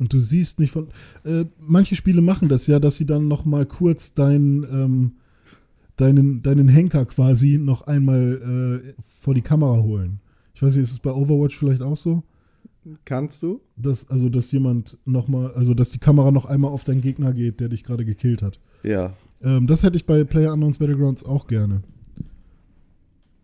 und 0.00 0.12
du 0.14 0.18
siehst 0.18 0.58
nicht 0.58 0.72
von. 0.72 0.88
Äh, 1.24 1.44
manche 1.60 1.94
Spiele 1.94 2.22
machen 2.22 2.48
das 2.48 2.66
ja, 2.66 2.80
dass 2.80 2.96
sie 2.96 3.06
dann 3.06 3.28
noch 3.28 3.44
mal 3.44 3.66
kurz 3.66 4.14
dein, 4.14 4.66
ähm, 4.72 5.12
deinen, 5.96 6.42
deinen 6.42 6.68
Henker 6.68 7.04
quasi 7.04 7.58
noch 7.58 7.82
einmal 7.82 8.82
äh, 8.96 9.02
vor 9.20 9.34
die 9.34 9.42
Kamera 9.42 9.82
holen. 9.82 10.20
Ich 10.54 10.62
weiß 10.62 10.74
nicht, 10.74 10.84
ist 10.84 10.92
es 10.92 10.98
bei 10.98 11.12
Overwatch 11.12 11.56
vielleicht 11.56 11.82
auch 11.82 11.98
so? 11.98 12.22
Kannst 13.04 13.42
du? 13.42 13.60
Dass, 13.76 14.08
also, 14.08 14.30
dass 14.30 14.50
jemand 14.52 14.96
noch 15.04 15.28
mal, 15.28 15.52
also 15.52 15.74
dass 15.74 15.90
die 15.90 15.98
Kamera 15.98 16.30
noch 16.30 16.46
einmal 16.46 16.70
auf 16.70 16.82
deinen 16.82 17.02
Gegner 17.02 17.34
geht, 17.34 17.60
der 17.60 17.68
dich 17.68 17.84
gerade 17.84 18.06
gekillt 18.06 18.40
hat. 18.40 18.58
Ja. 18.82 19.12
Ähm, 19.42 19.66
das 19.66 19.82
hätte 19.82 19.98
ich 19.98 20.06
bei 20.06 20.24
Player 20.24 20.54
Unknowns 20.54 20.78
Battlegrounds 20.78 21.24
auch 21.24 21.46
gerne. 21.46 21.82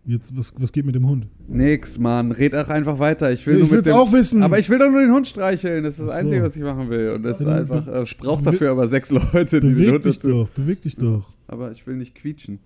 Jetzt, 0.08 0.36
was, 0.36 0.54
was 0.58 0.70
geht 0.72 0.86
mit 0.86 0.94
dem 0.94 1.08
Hund? 1.08 1.26
Nix, 1.48 1.98
Mann. 1.98 2.30
Red 2.30 2.54
auch 2.54 2.68
einfach 2.68 2.98
weiter. 3.00 3.32
Ich 3.32 3.44
will 3.46 3.54
Ja, 3.54 3.58
nur 3.58 3.66
ich 3.66 3.70
mit 3.72 3.78
will's 3.78 3.86
dem, 3.86 3.94
auch 3.96 4.12
wissen. 4.12 4.42
Aber 4.44 4.56
ich 4.58 4.70
will 4.70 4.78
doch 4.78 4.88
nur 4.90 5.00
den 5.00 5.10
Hund 5.10 5.26
streicheln. 5.26 5.82
Das 5.82 5.94
ist 5.94 6.00
das 6.00 6.06
so. 6.06 6.12
Einzige, 6.12 6.42
was 6.44 6.54
ich 6.54 6.62
machen 6.62 6.88
will. 6.90 7.10
Und 7.10 7.24
das 7.24 7.40
ist 7.40 7.46
Ja, 7.46 7.56
einfach. 7.56 7.86
äh, 7.88 8.02
Ich 8.04 8.16
brauche 8.16 8.44
dafür 8.44 8.70
aber 8.70 8.86
sechs 8.86 9.10
Leute, 9.10 9.60
die 9.60 9.66
den 9.68 9.74
Beweg 9.74 9.92
Hund 9.94 10.04
dich 10.04 10.16
dazu. 10.16 10.28
doch, 10.28 10.48
beweg 10.50 10.80
dich 10.82 10.94
doch. 10.96 11.24
Aber 11.48 11.72
ich 11.72 11.84
will 11.88 11.96
nicht 11.96 12.14
quietschen. 12.14 12.60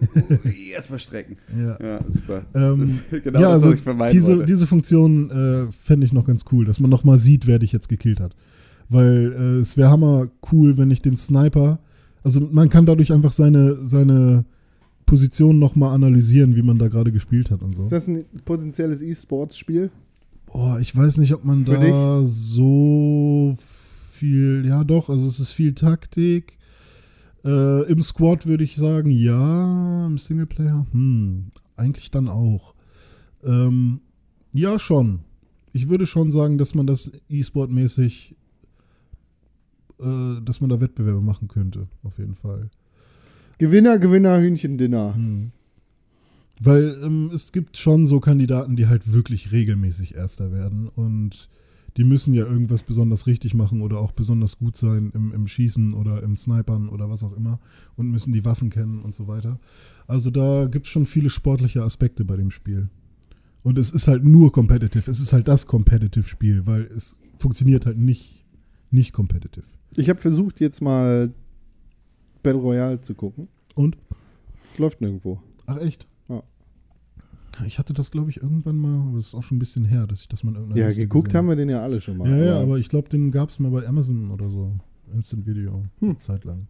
Erstmal 0.72 0.98
strecken. 0.98 1.36
Ja. 1.56 1.76
Ja, 1.82 2.00
super. 2.08 2.42
Ähm, 2.54 2.98
genau 3.10 3.40
ja, 3.40 3.46
das, 3.46 3.52
also 3.54 3.68
was 3.70 3.74
ich 3.76 3.80
vermeiden 3.82 4.12
diese, 4.16 4.28
wollte. 4.32 4.46
diese 4.46 4.66
Funktion 4.66 5.30
äh, 5.30 5.72
fände 5.72 6.06
ich 6.06 6.12
noch 6.12 6.24
ganz 6.26 6.44
cool, 6.52 6.64
dass 6.64 6.78
man 6.78 6.90
noch 6.90 7.02
mal 7.04 7.18
sieht, 7.18 7.46
wer 7.46 7.58
dich 7.58 7.72
jetzt 7.72 7.88
gekillt 7.88 8.20
hat. 8.20 8.34
Weil 8.88 9.32
äh, 9.32 9.60
es 9.60 9.76
wäre 9.76 9.90
hammer 9.90 10.28
cool, 10.52 10.76
wenn 10.78 10.90
ich 10.90 11.02
den 11.02 11.16
Sniper, 11.16 11.80
also 12.28 12.46
man 12.52 12.68
kann 12.68 12.84
dadurch 12.84 13.10
einfach 13.10 13.32
seine, 13.32 13.86
seine 13.86 14.44
Position 15.06 15.58
noch 15.58 15.76
mal 15.76 15.94
analysieren, 15.94 16.54
wie 16.56 16.62
man 16.62 16.78
da 16.78 16.88
gerade 16.88 17.10
gespielt 17.10 17.50
hat 17.50 17.62
und 17.62 17.74
so. 17.74 17.84
Ist 17.84 17.92
das 17.92 18.06
ein 18.06 18.26
potenzielles 18.44 19.00
E-Sports-Spiel? 19.00 19.90
Boah, 20.44 20.78
ich 20.78 20.94
weiß 20.94 21.16
nicht, 21.16 21.32
ob 21.32 21.46
man 21.46 21.64
Für 21.64 21.78
da 21.78 22.24
so 22.24 23.56
viel, 24.10 24.66
ja 24.66 24.84
doch, 24.84 25.08
also 25.08 25.26
es 25.26 25.40
ist 25.40 25.52
viel 25.52 25.72
Taktik. 25.72 26.58
Äh, 27.46 27.90
Im 27.90 28.02
Squad 28.02 28.46
würde 28.46 28.64
ich 28.64 28.76
sagen, 28.76 29.10
ja, 29.10 30.06
im 30.06 30.18
Singleplayer, 30.18 30.86
hm, 30.92 31.46
eigentlich 31.76 32.10
dann 32.10 32.28
auch. 32.28 32.74
Ähm, 33.42 34.00
ja, 34.52 34.78
schon. 34.78 35.20
Ich 35.72 35.88
würde 35.88 36.06
schon 36.06 36.30
sagen, 36.30 36.58
dass 36.58 36.74
man 36.74 36.86
das 36.86 37.10
E-Sport-mäßig, 37.30 38.36
äh, 40.00 40.40
dass 40.44 40.60
man 40.60 40.70
da 40.70 40.80
Wettbewerbe 40.80 41.20
machen 41.20 41.48
könnte, 41.48 41.88
auf 42.02 42.18
jeden 42.18 42.34
Fall. 42.34 42.70
Gewinner, 43.58 43.98
Gewinner, 43.98 44.40
Hühnchen-Dinner. 44.40 45.14
Hm. 45.14 45.52
Weil 46.60 46.98
ähm, 47.04 47.30
es 47.32 47.52
gibt 47.52 47.76
schon 47.76 48.06
so 48.06 48.20
Kandidaten, 48.20 48.76
die 48.76 48.88
halt 48.88 49.12
wirklich 49.12 49.52
regelmäßig 49.52 50.14
Erster 50.14 50.52
werden 50.52 50.88
und 50.88 51.48
die 51.96 52.04
müssen 52.04 52.32
ja 52.34 52.44
irgendwas 52.44 52.82
besonders 52.82 53.26
richtig 53.26 53.54
machen 53.54 53.80
oder 53.82 53.98
auch 53.98 54.12
besonders 54.12 54.58
gut 54.58 54.76
sein 54.76 55.10
im, 55.14 55.32
im 55.32 55.48
Schießen 55.48 55.94
oder 55.94 56.22
im 56.22 56.36
Snipern 56.36 56.88
oder 56.88 57.10
was 57.10 57.24
auch 57.24 57.32
immer 57.32 57.58
und 57.96 58.10
müssen 58.10 58.32
die 58.32 58.44
Waffen 58.44 58.70
kennen 58.70 59.00
und 59.00 59.14
so 59.14 59.26
weiter. 59.26 59.58
Also 60.06 60.30
da 60.30 60.66
gibt 60.66 60.86
es 60.86 60.92
schon 60.92 61.06
viele 61.06 61.30
sportliche 61.30 61.82
Aspekte 61.82 62.24
bei 62.24 62.36
dem 62.36 62.50
Spiel. 62.50 62.88
Und 63.64 63.78
es 63.78 63.90
ist 63.90 64.06
halt 64.06 64.24
nur 64.24 64.52
competitive. 64.52 65.10
Es 65.10 65.18
ist 65.18 65.32
halt 65.32 65.48
das 65.48 65.66
Competitive-Spiel, 65.66 66.66
weil 66.66 66.82
es 66.82 67.18
funktioniert 67.36 67.86
halt 67.86 67.98
nicht 67.98 68.38
nicht 68.90 69.12
competitive. 69.12 69.66
Ich 69.96 70.08
habe 70.08 70.20
versucht, 70.20 70.60
jetzt 70.60 70.80
mal 70.80 71.32
Battle 72.42 72.60
Royale 72.60 73.00
zu 73.00 73.14
gucken. 73.14 73.48
Und? 73.74 73.98
Läuft 74.76 75.00
nirgendwo. 75.00 75.40
Ach 75.66 75.78
echt? 75.78 76.06
Ja. 76.28 76.42
Ich 77.66 77.78
hatte 77.78 77.92
das, 77.92 78.10
glaube 78.10 78.30
ich, 78.30 78.42
irgendwann 78.42 78.76
mal, 78.76 79.08
aber 79.08 79.16
das 79.16 79.28
ist 79.28 79.34
auch 79.34 79.42
schon 79.42 79.56
ein 79.56 79.60
bisschen 79.60 79.84
her, 79.84 80.06
dass 80.06 80.20
ich 80.20 80.28
das 80.28 80.44
mal 80.44 80.50
in 80.50 80.56
irgendeiner 80.56 80.80
Ja, 80.80 80.86
Liste 80.88 81.02
geguckt 81.02 81.34
haben 81.34 81.48
wir 81.48 81.56
den 81.56 81.68
ja 81.68 81.82
alle 81.82 82.00
schon 82.00 82.16
mal. 82.18 82.28
Ja, 82.28 82.44
ja, 82.44 82.60
aber 82.60 82.78
ich 82.78 82.88
glaube, 82.88 83.08
den 83.08 83.32
gab 83.32 83.50
es 83.50 83.58
mal 83.58 83.70
bei 83.70 83.86
Amazon 83.86 84.30
oder 84.30 84.48
so. 84.50 84.72
Instant 85.12 85.46
Video. 85.46 85.82
Hm. 86.00 86.10
Eine 86.10 86.18
Zeit 86.18 86.44
lang. 86.44 86.68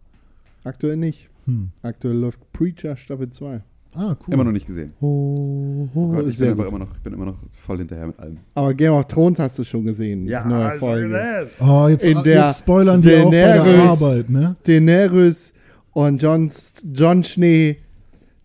aktuell 0.63 0.97
nicht. 0.97 1.29
Hm. 1.45 1.71
Aktuell 1.81 2.17
läuft 2.17 2.39
Preacher 2.53 2.95
Staffel 2.95 3.29
2. 3.29 3.61
Ah, 3.95 4.15
cool. 4.27 4.33
Immer 4.33 4.43
noch 4.43 4.51
nicht 4.51 4.67
gesehen. 4.67 4.93
Oh, 5.01 5.87
Oh 5.93 6.11
Gott, 6.11 6.27
ich 6.27 6.37
bin 6.37 6.49
immer 6.51 6.77
noch, 6.79 6.91
ich 6.95 6.99
bin 7.01 7.13
immer 7.13 7.25
noch 7.25 7.37
voll 7.51 7.79
hinterher 7.79 8.07
mit 8.07 8.19
allem. 8.19 8.37
Aber 8.53 8.73
Game 8.73 8.93
of 8.93 9.07
Thrones 9.07 9.39
hast 9.39 9.57
du 9.57 9.63
schon 9.63 9.83
gesehen. 9.85 10.25
die 10.25 10.33
neue 10.47 10.77
Folge. 10.77 11.49
Oh, 11.59 11.87
jetzt, 11.89 12.05
In 12.05 12.21
der 12.23 12.45
jetzt 12.47 12.59
spoilern 12.59 13.01
sie 13.01 13.15
auch 13.17 13.25
bei 13.25 13.31
der 13.31 13.83
Arbeit, 13.83 14.29
ne? 14.29 14.55
Daenerys 14.65 15.53
und 15.93 16.21
Jon, 16.21 16.51
Jon 16.93 17.23
Schnee 17.23 17.77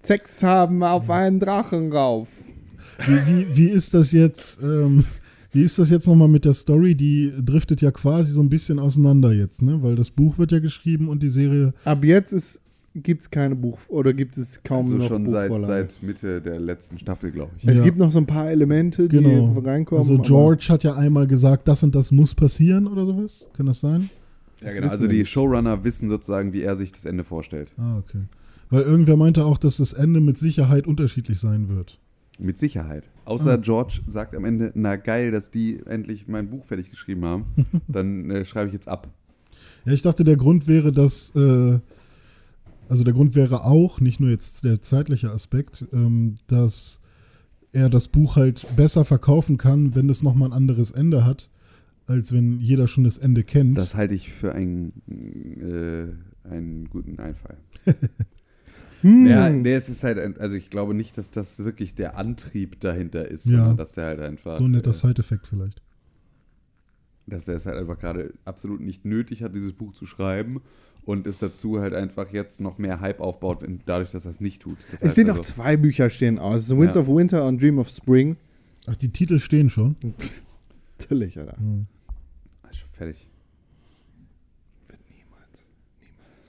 Sex 0.00 0.42
haben 0.42 0.82
auf 0.82 1.08
einen 1.10 1.40
Drachen 1.40 1.92
rauf. 1.92 2.28
Wie, 3.06 3.26
wie, 3.26 3.56
wie 3.56 3.68
ist 3.68 3.94
das 3.94 4.12
jetzt? 4.12 4.62
Ähm, 4.62 5.04
wie 5.52 5.62
ist 5.62 5.78
das 5.78 5.88
jetzt 5.90 6.06
nochmal 6.06 6.28
mit 6.28 6.44
der 6.44 6.52
Story? 6.54 6.94
Die 6.94 7.32
driftet 7.42 7.80
ja 7.80 7.90
quasi 7.90 8.32
so 8.32 8.42
ein 8.42 8.48
bisschen 8.48 8.78
auseinander 8.78 9.32
jetzt, 9.32 9.62
ne? 9.62 9.82
Weil 9.82 9.94
das 9.96 10.10
Buch 10.10 10.36
wird 10.38 10.52
ja 10.52 10.58
geschrieben 10.58 11.08
und 11.08 11.22
die 11.22 11.28
Serie. 11.28 11.72
Ab 11.84 12.04
jetzt 12.04 12.32
gibt 12.94 13.22
es 13.22 13.30
keine 13.30 13.56
Buch 13.56 13.78
oder 13.88 14.12
gibt 14.12 14.36
es 14.38 14.62
kaum 14.62 14.84
Also 14.86 14.96
noch 14.98 15.08
schon 15.08 15.28
seit, 15.28 15.52
seit 15.60 16.02
Mitte 16.02 16.40
der 16.40 16.60
letzten 16.60 16.98
Staffel, 16.98 17.30
glaube 17.32 17.50
ich. 17.58 17.66
Es 17.68 17.78
Ja. 17.78 17.84
gibt 17.84 17.98
noch 17.98 18.12
so 18.12 18.18
ein 18.18 18.26
paar 18.26 18.50
Elemente, 18.50 19.08
die 19.08 19.16
Genau. 19.18 19.58
reinkommen. 19.58 20.00
Also 20.02 20.18
George 20.18 20.66
hat 20.68 20.84
ja 20.84 20.94
einmal 20.94 21.26
gesagt, 21.26 21.66
das 21.68 21.82
und 21.82 21.94
das 21.94 22.12
muss 22.12 22.34
passieren 22.34 22.86
oder 22.86 23.04
sowas. 23.06 23.48
Kann 23.56 23.66
das 23.66 23.80
sein? 23.80 24.08
Ja, 24.60 24.66
Das 24.66 24.74
genau. 24.74 24.88
Also 24.88 25.06
die 25.08 25.18
nicht. 25.18 25.28
Showrunner 25.30 25.82
wissen 25.82 26.08
sozusagen, 26.08 26.52
wie 26.52 26.62
er 26.62 26.76
sich 26.76 26.92
das 26.92 27.04
Ende 27.04 27.24
vorstellt. 27.24 27.72
Ah, 27.76 27.98
okay. 27.98 28.20
Weil 28.70 28.82
irgendwer 28.82 29.16
meinte 29.16 29.44
auch, 29.44 29.58
dass 29.58 29.76
das 29.78 29.92
Ende 29.92 30.20
mit 30.20 30.38
Sicherheit 30.38 30.86
unterschiedlich 30.86 31.38
sein 31.40 31.68
wird. 31.68 31.98
Mit 32.38 32.58
Sicherheit. 32.58 33.04
Außer 33.24 33.52
Ah. 33.52 33.56
George 33.56 34.00
sagt 34.06 34.34
am 34.34 34.44
Ende, 34.44 34.70
na 34.74 34.96
geil, 34.96 35.30
dass 35.30 35.50
die 35.50 35.80
endlich 35.86 36.26
mein 36.28 36.48
Buch 36.48 36.64
fertig 36.64 36.90
geschrieben 36.90 37.24
haben. 37.24 37.44
Dann 37.88 38.30
äh, 38.30 38.44
schreibe 38.44 38.68
ich 38.68 38.72
jetzt 38.74 38.88
ab. 38.88 39.08
Ja, 39.84 39.92
ich 39.92 40.02
dachte, 40.02 40.24
der 40.24 40.36
Grund 40.36 40.66
wäre, 40.66 40.92
dass, 40.92 41.34
äh, 41.36 41.78
also 42.88 43.04
der 43.04 43.12
Grund 43.14 43.34
wäre 43.34 43.64
auch, 43.64 44.00
nicht 44.00 44.20
nur 44.20 44.30
jetzt 44.30 44.64
der 44.64 44.80
zeitliche 44.82 45.30
Aspekt, 45.30 45.86
ähm, 45.92 46.36
dass 46.46 47.00
er 47.72 47.88
das 47.88 48.08
Buch 48.08 48.36
halt 48.36 48.64
besser 48.76 49.04
verkaufen 49.04 49.56
kann, 49.58 49.94
wenn 49.94 50.08
es 50.08 50.22
nochmal 50.22 50.50
ein 50.50 50.52
anderes 50.52 50.90
Ende 50.92 51.24
hat, 51.24 51.50
als 52.06 52.32
wenn 52.32 52.60
jeder 52.60 52.86
schon 52.86 53.04
das 53.04 53.18
Ende 53.18 53.42
kennt. 53.44 53.76
Das 53.78 53.94
halte 53.94 54.14
ich 54.14 54.32
für 54.32 54.52
einen, 54.52 54.92
äh, 56.44 56.48
einen 56.48 56.88
guten 56.90 57.18
Einfall. 57.18 57.56
Hm. 59.02 59.26
Ja, 59.26 59.50
nee, 59.50 59.74
es 59.74 59.90
ist 59.90 60.02
halt, 60.02 60.18
ein, 60.18 60.38
also 60.38 60.56
ich 60.56 60.70
glaube 60.70 60.94
nicht, 60.94 61.18
dass 61.18 61.30
das 61.30 61.62
wirklich 61.62 61.94
der 61.94 62.16
Antrieb 62.16 62.80
dahinter 62.80 63.28
ist, 63.28 63.44
Ja. 63.44 63.58
sondern 63.58 63.76
dass 63.76 63.92
der 63.92 64.04
halt 64.06 64.20
einfach, 64.20 64.56
so 64.56 64.64
ein 64.64 64.70
netter 64.70 64.92
äh, 64.92 64.94
Side-Effekt 64.94 65.46
vielleicht. 65.46 65.82
dass 67.26 67.46
er 67.46 67.56
es 67.56 67.66
halt 67.66 67.76
einfach 67.76 67.98
gerade 67.98 68.32
absolut 68.46 68.80
nicht 68.80 69.04
nötig 69.04 69.42
hat, 69.42 69.54
dieses 69.54 69.74
Buch 69.74 69.92
zu 69.92 70.06
schreiben 70.06 70.62
und 71.06 71.26
es 71.26 71.38
dazu 71.38 71.80
halt 71.80 71.94
einfach 71.94 72.32
jetzt 72.32 72.60
noch 72.60 72.78
mehr 72.78 73.00
Hype 73.00 73.20
aufbaut, 73.20 73.62
wenn, 73.62 73.80
dadurch, 73.86 74.10
dass 74.10 74.24
er 74.24 74.30
es 74.30 74.40
nicht 74.40 74.62
tut. 74.62 74.78
Das 74.90 75.02
Es 75.02 75.14
sind 75.14 75.26
noch 75.28 75.38
also, 75.38 75.52
zwei 75.52 75.76
Bücher 75.76 76.08
stehen 76.10 76.38
aus. 76.38 76.66
The 76.66 76.76
Winds 76.76 76.94
Ja. 76.94 77.02
of 77.02 77.08
Winter 77.08 77.46
und 77.46 77.60
Dream 77.60 77.78
of 77.78 77.88
Spring. 77.88 78.36
Ach, 78.86 78.96
die 78.96 79.08
Titel 79.10 79.38
stehen 79.40 79.70
schon. 79.70 79.96
Natürlich, 80.98 81.38
Alter. 81.38 81.56
Hm. 81.58 81.86
ist 82.70 82.78
schon 82.78 82.90
fertig. 82.90 83.28
Wird 84.88 85.00
niemals, 85.10 85.64
niemals 86.00 86.40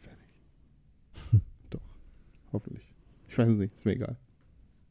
fertig. 0.00 1.42
Doch, 1.70 1.80
hoffentlich. 2.52 2.92
Ich 3.28 3.38
weiß 3.38 3.48
es 3.50 3.58
nicht, 3.58 3.74
ist 3.74 3.84
mir 3.84 3.92
egal. 3.92 4.16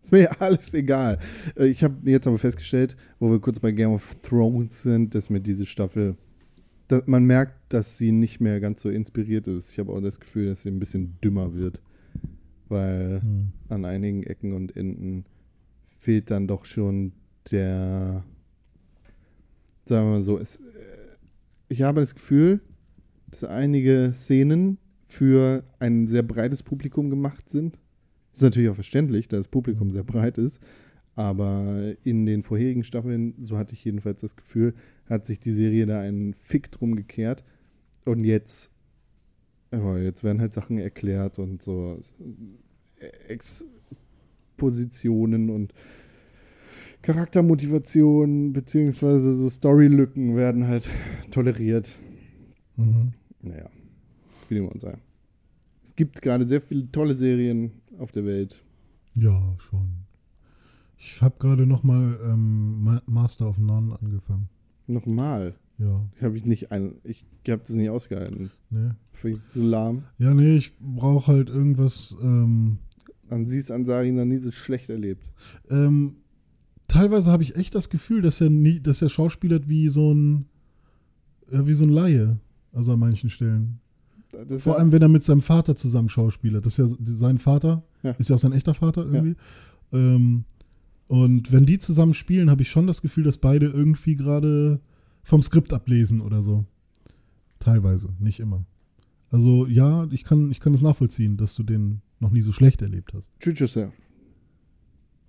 Ist 0.02 0.12
mir 0.12 0.30
alles 0.42 0.74
egal. 0.74 1.18
Äh, 1.56 1.68
Ich 1.68 1.84
habe 1.84 2.10
jetzt 2.10 2.28
aber 2.28 2.38
festgestellt, 2.38 2.96
wo 3.20 3.32
wir 3.32 3.40
kurz 3.40 3.60
bei 3.60 3.72
Game 3.72 3.92
of 3.92 4.16
Thrones 4.22 4.84
sind, 4.84 5.16
dass 5.16 5.30
mir 5.30 5.40
diese 5.40 5.66
Staffel, 5.66 6.16
man 7.06 7.26
merkt, 7.26 7.56
dass 7.70 7.98
sie 7.98 8.12
nicht 8.12 8.40
mehr 8.40 8.60
ganz 8.60 8.82
so 8.82 8.90
inspiriert 8.90 9.48
ist. 9.48 9.72
Ich 9.72 9.80
habe 9.80 9.92
auch 9.92 10.02
das 10.02 10.20
Gefühl, 10.20 10.48
dass 10.48 10.64
sie 10.64 10.70
ein 10.70 10.80
bisschen 10.80 11.18
dümmer 11.24 11.54
wird, 11.54 11.82
weil 12.70 13.22
Hm. 13.22 13.52
an 13.70 13.86
einigen 13.86 14.24
Ecken 14.24 14.54
und 14.54 14.76
Enden 14.76 15.26
fehlt 15.98 16.30
dann 16.32 16.48
doch 16.48 16.66
schon 16.66 17.14
der, 17.52 18.24
sagen 19.86 20.08
wir 20.08 20.12
mal 20.12 20.22
so, 20.22 20.38
es, 20.38 20.58
äh, 20.58 20.62
ich 21.70 21.82
habe 21.82 22.02
das 22.02 22.14
Gefühl, 22.14 22.62
dass 23.32 23.44
einige 23.44 24.12
Szenen 24.14 24.78
für 25.08 25.64
ein 25.80 26.08
sehr 26.08 26.24
breites 26.24 26.64
Publikum 26.64 27.10
gemacht 27.10 27.50
sind. 27.50 27.80
ist 28.34 28.42
natürlich 28.42 28.70
auch 28.70 28.76
verständlich, 28.76 29.28
da 29.28 29.38
das 29.38 29.48
Publikum 29.48 29.92
sehr 29.92 30.04
breit 30.04 30.38
ist, 30.38 30.60
aber 31.16 31.94
in 32.04 32.26
den 32.26 32.44
vorherigen 32.44 32.84
Staffeln, 32.84 33.36
so 33.40 33.58
hatte 33.58 33.74
ich 33.74 33.86
jedenfalls 33.86 34.22
das 34.22 34.36
Gefühl, 34.36 34.74
hat 35.10 35.26
sich 35.26 35.40
die 35.40 35.54
Serie 35.54 35.86
da 35.86 36.00
einen 36.00 36.34
Fick 36.36 36.72
drum 36.72 36.96
gekehrt 36.96 37.44
und 38.06 38.24
jetzt, 38.24 38.72
jetzt 39.72 40.24
werden 40.24 40.40
halt 40.42 40.54
Sachen 40.54 40.78
erklärt 40.78 41.40
und 41.40 41.62
so 41.62 42.00
äh, 43.00 43.08
Expositionen 43.28 45.50
und 45.50 45.74
Charaktermotivationen 47.02 48.54
beziehungsweise 48.54 49.36
so 49.36 49.50
Storylücken 49.50 50.38
werden 50.38 50.68
halt 50.68 50.88
toleriert. 51.32 52.00
Mhm. 52.78 53.14
Naja, 53.42 53.70
wie 54.48 54.56
dem 54.56 54.70
auch 54.70 54.80
sei. 54.80 54.98
Es 55.84 55.96
gibt 55.98 56.22
gerade 56.22 56.48
sehr 56.48 56.62
viele 56.62 56.90
tolle 56.92 57.14
Serien 57.14 57.74
auf 58.00 58.14
der 58.14 58.24
Welt. 58.26 58.64
Ja, 59.16 59.54
schon. 59.60 60.06
Ich 60.98 61.22
habe 61.22 61.36
gerade 61.40 61.66
nochmal 61.66 62.18
ähm, 62.24 62.84
Ma- 62.84 63.04
Master 63.06 63.50
of 63.50 63.58
None 63.58 63.98
angefangen. 64.02 64.48
Nochmal. 64.94 65.56
Ja, 65.80 66.02
Habe 66.22 66.38
ich 66.38 66.46
nicht 66.46 66.72
ein. 66.72 66.96
Ich 67.04 67.26
habe 67.50 67.60
das 67.62 67.70
nicht 67.72 67.90
ausgehalten. 67.90 68.52
ne? 68.70 68.96
Finde 69.12 69.38
ich 69.48 69.54
so 69.54 69.64
lahm. 69.64 70.04
Ja, 70.20 70.34
nee, 70.34 70.58
ich 70.58 70.74
brauche 70.80 71.32
halt 71.32 71.50
irgendwas. 71.50 72.16
Ähm, 72.22 72.78
An 73.30 73.46
sie 73.46 73.58
ist 73.58 73.72
Ansari 73.72 74.12
noch 74.12 74.26
nie 74.26 74.38
so 74.38 74.52
schlecht 74.52 74.90
erlebt. 74.90 75.24
ähm, 75.70 76.18
teilweise 76.88 77.32
habe 77.32 77.44
ich 77.44 77.56
echt 77.56 77.74
das 77.76 77.90
Gefühl, 77.90 78.22
dass 78.22 78.40
er 78.42 78.50
nie, 78.50 78.80
dass 78.80 79.02
er 79.02 79.10
schauspielert 79.10 79.68
wie 79.68 79.90
so 79.90 80.14
ein, 80.14 80.46
ja, 81.52 81.66
wie 81.68 81.74
so 81.74 81.86
ein 81.86 81.90
Laie. 81.90 82.38
Also 82.72 82.94
an 82.94 83.00
manchen 83.00 83.30
Stellen. 83.30 83.80
Das 84.48 84.64
Vor 84.64 84.80
allem, 84.80 84.92
wenn 84.92 85.02
er 85.02 85.10
mit 85.10 85.22
seinem 85.24 85.42
Vater 85.44 85.76
zusammen 85.76 86.10
schauspielert. 86.10 86.66
Das 86.66 86.80
ist 86.80 86.90
ja 86.90 86.98
sein 87.04 87.38
Vater, 87.38 87.84
Ja. 88.02 88.12
ist 88.12 88.30
ja 88.30 88.36
auch 88.36 88.40
sein 88.40 88.52
echter 88.54 88.74
Vater 88.74 89.06
irgendwie. 89.06 89.36
Ähm, 89.92 90.44
und 91.14 91.52
wenn 91.52 91.68
die 91.68 91.78
zusammen 91.78 92.16
spielen, 92.16 92.50
habe 92.50 92.64
ich 92.64 92.72
schon 92.72 92.88
das 92.88 93.04
Gefühl, 93.04 93.24
dass 93.24 93.38
beide 93.38 93.68
irgendwie 93.68 94.16
gerade 94.16 94.80
vom 95.24 95.44
Skript 95.44 95.72
ablesen 95.72 96.22
oder 96.22 96.42
so. 96.42 96.66
Teilweise, 97.60 98.10
nicht 98.18 98.40
immer. 98.40 98.66
Also 99.30 99.68
ja, 99.68 100.08
ich 100.10 100.24
kann, 100.24 100.50
ich 100.50 100.60
kann 100.60 100.74
das 100.74 100.82
nachvollziehen, 100.82 101.38
dass 101.38 101.54
du 101.54 101.62
den 101.62 102.02
noch 102.20 102.32
nie 102.32 102.42
so 102.42 102.52
schlecht 102.52 102.82
erlebt 102.82 103.14
hast. 103.14 103.30
Treat 103.40 103.60
yourself. 103.60 103.94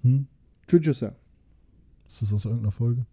Hm? 0.01 0.27
Treat 0.67 0.87
yourself. 0.87 1.17
Ist 2.09 2.23
das 2.23 2.33
aus 2.33 2.47
irgendeiner 2.47 2.73
Folge? 2.73 3.05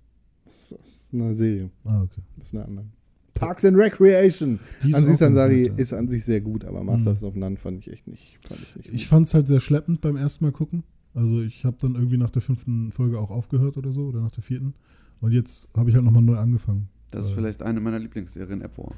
Das 0.46 0.72
ist 0.72 1.10
eine 1.12 1.36
Serie. 1.36 1.72
Ah, 1.84 2.04
okay. 2.04 2.22
Das 2.38 2.48
ist 2.48 2.56
eine 2.56 2.64
andere. 2.64 2.86
Parks 3.34 3.66
and 3.66 3.76
Recreation. 3.76 4.62
Die 4.82 4.92
ist 4.92 4.96
An 4.96 5.06
sich 5.06 5.20
ja. 5.20 5.74
ist 5.76 5.92
an 5.92 6.08
sich 6.08 6.24
sehr 6.24 6.40
gut, 6.40 6.64
aber 6.64 6.86
Masters 6.86 7.22
of 7.22 7.36
None 7.36 7.58
fand 7.58 7.80
ich 7.80 7.92
echt 7.92 8.08
nicht. 8.08 8.40
Fand 8.48 8.62
ich 8.62 8.76
nicht 8.78 8.94
Ich 8.94 9.08
fand 9.10 9.28
es 9.28 9.34
halt 9.34 9.50
sehr 9.50 9.60
schleppend 9.60 10.00
beim 10.00 10.16
ersten 10.16 10.46
Mal 10.46 10.54
gucken. 10.54 10.84
Also 11.14 11.42
ich 11.42 11.66
habe 11.66 11.78
dann 11.80 11.96
irgendwie 11.96 12.18
nach 12.18 12.32
der 12.32 12.42
fünften 12.42 12.92
Folge 12.92 13.20
auch 13.20 13.30
aufgehört 13.32 13.78
oder 13.78 13.92
so, 13.92 14.08
oder 14.08 14.22
nach 14.22 14.32
der 14.32 14.44
vierten. 14.44 14.74
Und 15.20 15.32
jetzt 15.34 15.68
habe 15.76 15.90
ich 15.90 15.96
halt 15.96 16.06
nochmal 16.06 16.22
neu 16.24 16.38
angefangen. 16.38 16.88
Das 17.12 17.26
ist 17.26 17.32
vielleicht 17.32 17.62
eine 17.62 17.80
meiner 17.82 18.00
Lieblingsserien 18.00 18.62
ever. 18.62 18.94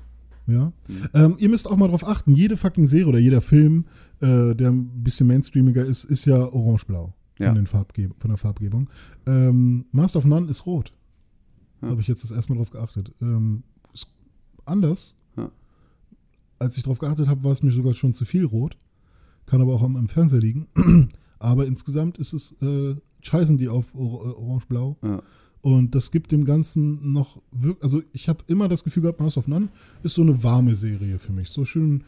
Ja. 0.46 0.72
Mhm. 0.88 1.10
Ähm, 1.14 1.36
ihr 1.40 1.50
müsst 1.50 1.68
auch 1.68 1.76
mal 1.78 1.88
drauf 1.88 2.06
achten, 2.06 2.36
jede 2.36 2.56
fucking 2.56 2.86
Serie 2.86 3.08
oder 3.08 3.20
jeder 3.20 3.42
Film, 3.42 3.86
äh, 4.20 4.54
der 4.56 4.70
ein 4.72 5.04
bisschen 5.04 5.26
mainstreamiger 5.28 5.84
ist, 5.86 6.04
ist 6.04 6.26
ja 6.26 6.38
orange-blau 6.38 7.14
von, 7.36 7.46
Ja. 7.46 7.54
den 7.54 7.66
Farbge 7.66 8.10
von 8.18 8.30
der 8.30 8.38
Farbgebung. 8.38 8.90
Ähm, 9.26 9.86
Master 9.92 10.20
of 10.20 10.26
None 10.26 10.48
ist 10.50 10.66
rot. 10.66 10.94
Ja. 11.82 11.90
Habe 11.90 12.02
ich 12.02 12.08
jetzt 12.08 12.24
das 12.24 12.32
erste 12.32 12.52
Mal 12.52 12.58
drauf 12.58 12.70
geachtet. 12.72 13.14
Ähm, 13.22 13.64
ist 13.94 14.08
anders. 14.66 15.16
Ja. 15.38 15.50
Als 16.60 16.78
ich 16.78 16.84
drauf 16.84 17.00
geachtet 17.00 17.28
habe, 17.28 17.44
war 17.44 17.52
es 17.52 17.64
mir 17.64 17.72
sogar 17.72 17.94
schon 17.94 18.14
zu 18.14 18.24
viel 18.26 18.46
rot. 18.46 18.78
Kann 19.46 19.62
aber 19.62 19.74
auch 19.74 19.84
am, 19.84 19.96
am 19.98 20.08
Fernseher 20.08 20.40
liegen. 20.40 20.68
Aber 21.44 21.66
insgesamt 21.68 22.18
ist 22.18 22.34
es, 22.34 22.56
äh, 22.62 22.96
scheißen 23.22 23.58
die 23.58 23.68
auf 23.70 23.94
or 23.96 24.26
äh, 24.26 24.30
orange-blau. 24.42 24.98
Ja. 25.04 25.22
Und 25.62 25.96
das 25.96 26.12
gibt 26.12 26.32
dem 26.32 26.44
Ganzen 26.46 27.14
noch 27.14 27.42
wirklich, 27.52 27.84
also 27.84 28.02
ich 28.12 28.28
habe 28.28 28.44
immer 28.48 28.68
das 28.68 28.84
Gefühl 28.84 29.04
gehabt, 29.04 29.20
Master 29.22 29.40
of 29.40 29.48
None 29.48 29.70
ist 30.04 30.14
so 30.16 30.22
eine 30.22 30.44
warme 30.44 30.76
Serie 30.76 31.20
für 31.20 31.32
mich. 31.32 31.50
So 31.50 31.64
schön 31.64 32.04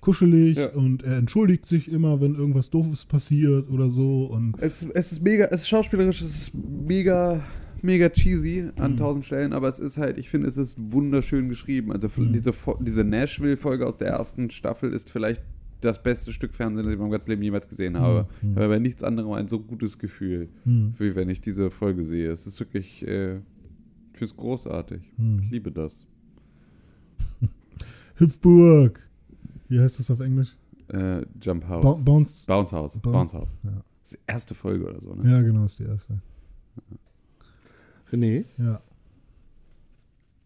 kuschelig 0.00 0.56
Ja. 0.58 0.70
und 0.74 1.02
er 1.02 1.16
entschuldigt 1.16 1.66
sich 1.66 1.90
immer, 1.90 2.20
wenn 2.20 2.34
irgendwas 2.34 2.70
Doofes 2.70 3.04
passiert 3.06 3.68
oder 3.70 3.88
so. 3.90 4.24
Und 4.26 4.54
Es, 4.60 4.86
es 4.94 5.12
ist 5.12 5.22
mega, 5.22 5.46
es 5.46 5.62
ist 5.62 5.68
schauspielerisch, 5.68 6.20
es 6.20 6.36
ist 6.42 6.52
mega 6.54 7.40
mega 7.80 8.08
cheesy 8.08 8.70
an 8.76 8.92
Mhm. 8.92 8.96
tausend 8.96 9.24
Stellen, 9.24 9.52
aber 9.52 9.68
es 9.68 9.78
ist 9.78 9.98
halt, 9.98 10.18
ich 10.18 10.28
finde, 10.28 10.48
es 10.48 10.56
ist 10.56 10.76
wunderschön 10.78 11.48
geschrieben. 11.48 11.92
Also 11.92 12.08
Mhm. 12.16 12.32
diese, 12.32 12.52
diese 12.80 13.04
Nashville-Folge 13.04 13.86
aus 13.86 13.98
der 13.98 14.08
ersten 14.08 14.50
Staffel 14.50 14.92
ist 14.92 15.08
vielleicht 15.08 15.42
das 15.80 16.02
beste 16.02 16.32
Stück 16.32 16.54
Fernsehen, 16.54 16.82
das 16.84 16.90
ich 16.90 16.94
in 16.94 17.00
meinem 17.00 17.10
ganzen 17.10 17.30
Leben 17.30 17.42
jemals 17.42 17.68
gesehen 17.68 17.96
habe. 17.98 18.28
Mhm. 18.42 18.50
Ich 18.50 18.56
habe 18.56 18.68
bei 18.68 18.78
nichts 18.78 19.02
anderem 19.04 19.32
ein 19.32 19.48
so 19.48 19.60
gutes 19.60 19.98
Gefühl, 19.98 20.48
Hm. 20.64 20.94
wie 20.98 21.14
wenn 21.14 21.28
ich 21.28 21.40
diese 21.40 21.70
Folge 21.70 22.02
sehe. 22.02 22.30
Es 22.30 22.46
ist 22.46 22.58
wirklich, 22.60 23.06
äh, 23.06 23.36
ich 23.36 23.42
finde 24.18 24.24
es 24.32 24.36
großartig. 24.36 25.02
Ich 25.12 25.18
Hm. 25.18 25.48
liebe 25.50 25.70
das. 25.72 26.06
Hüpfburg. 28.16 29.00
Wie 29.68 29.80
heißt 29.80 29.98
das 29.98 30.10
auf 30.10 30.20
Englisch? 30.20 30.56
Äh, 30.88 31.24
Jump 31.42 31.68
House. 31.68 31.84
Ba 31.84 31.92
Bounce. 32.02 32.46
Bounce 32.46 32.72
House. 32.74 32.98
Bounce- 33.00 33.12
Bounce 33.12 33.34
House. 33.34 33.48
Ja. 33.64 33.70
Das 33.70 34.12
ist 34.12 34.14
die 34.14 34.18
erste 34.32 34.54
Folge 34.54 34.86
oder 34.86 35.00
so, 35.00 35.14
ne? 35.14 35.30
ja, 35.30 35.42
genau, 35.42 35.64
ist 35.64 35.78
die 35.78 35.84
erste. 35.84 36.18
René, 38.10 38.46
Ja. 38.56 38.80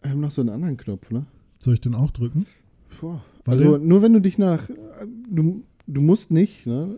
wir 0.02 0.10
haben 0.10 0.20
noch 0.20 0.32
so 0.32 0.40
einen 0.40 0.50
anderen 0.50 0.76
Knopf, 0.76 1.10
ne? 1.12 1.26
Soll 1.58 1.74
ich 1.74 1.80
den 1.80 1.94
auch 1.94 2.10
drücken? 2.10 2.44
Boah. 3.00 3.22
Also 3.44 3.76
nur 3.76 4.02
wenn 4.02 4.12
du 4.12 4.20
dich 4.20 4.38
nach. 4.38 4.68
Du, 5.28 5.64
du 5.86 6.00
musst 6.00 6.30
nicht, 6.30 6.66
ne? 6.66 6.96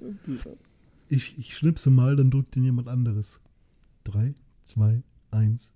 Ich, 1.08 1.38
ich 1.38 1.56
schnipse 1.56 1.90
mal, 1.90 2.16
dann 2.16 2.30
drückt 2.30 2.54
den 2.54 2.64
jemand 2.64 2.88
anderes. 2.88 3.40
Drei, 4.04 4.34
zwei, 4.64 5.02
eins. 5.30 5.72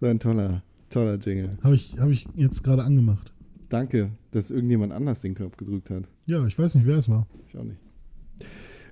So 0.00 0.06
ein 0.06 0.18
toller, 0.18 0.62
toller 0.96 1.18
Jingle. 1.18 1.58
Habe 1.62 1.74
ich, 1.74 1.94
hab 1.98 2.08
ich 2.08 2.26
jetzt 2.34 2.64
gerade 2.64 2.82
angemacht. 2.82 3.32
Danke, 3.68 4.10
dass 4.30 4.50
irgendjemand 4.50 4.92
anders 4.92 5.20
den 5.20 5.34
Knopf 5.34 5.56
gedrückt 5.56 5.90
hat. 5.90 6.04
Ja, 6.24 6.46
ich 6.46 6.58
weiß 6.58 6.74
nicht, 6.76 6.86
wer 6.86 6.96
es 6.96 7.08
war. 7.08 7.26
Ich 7.48 7.56
auch 7.56 7.64
nicht. 7.64 7.80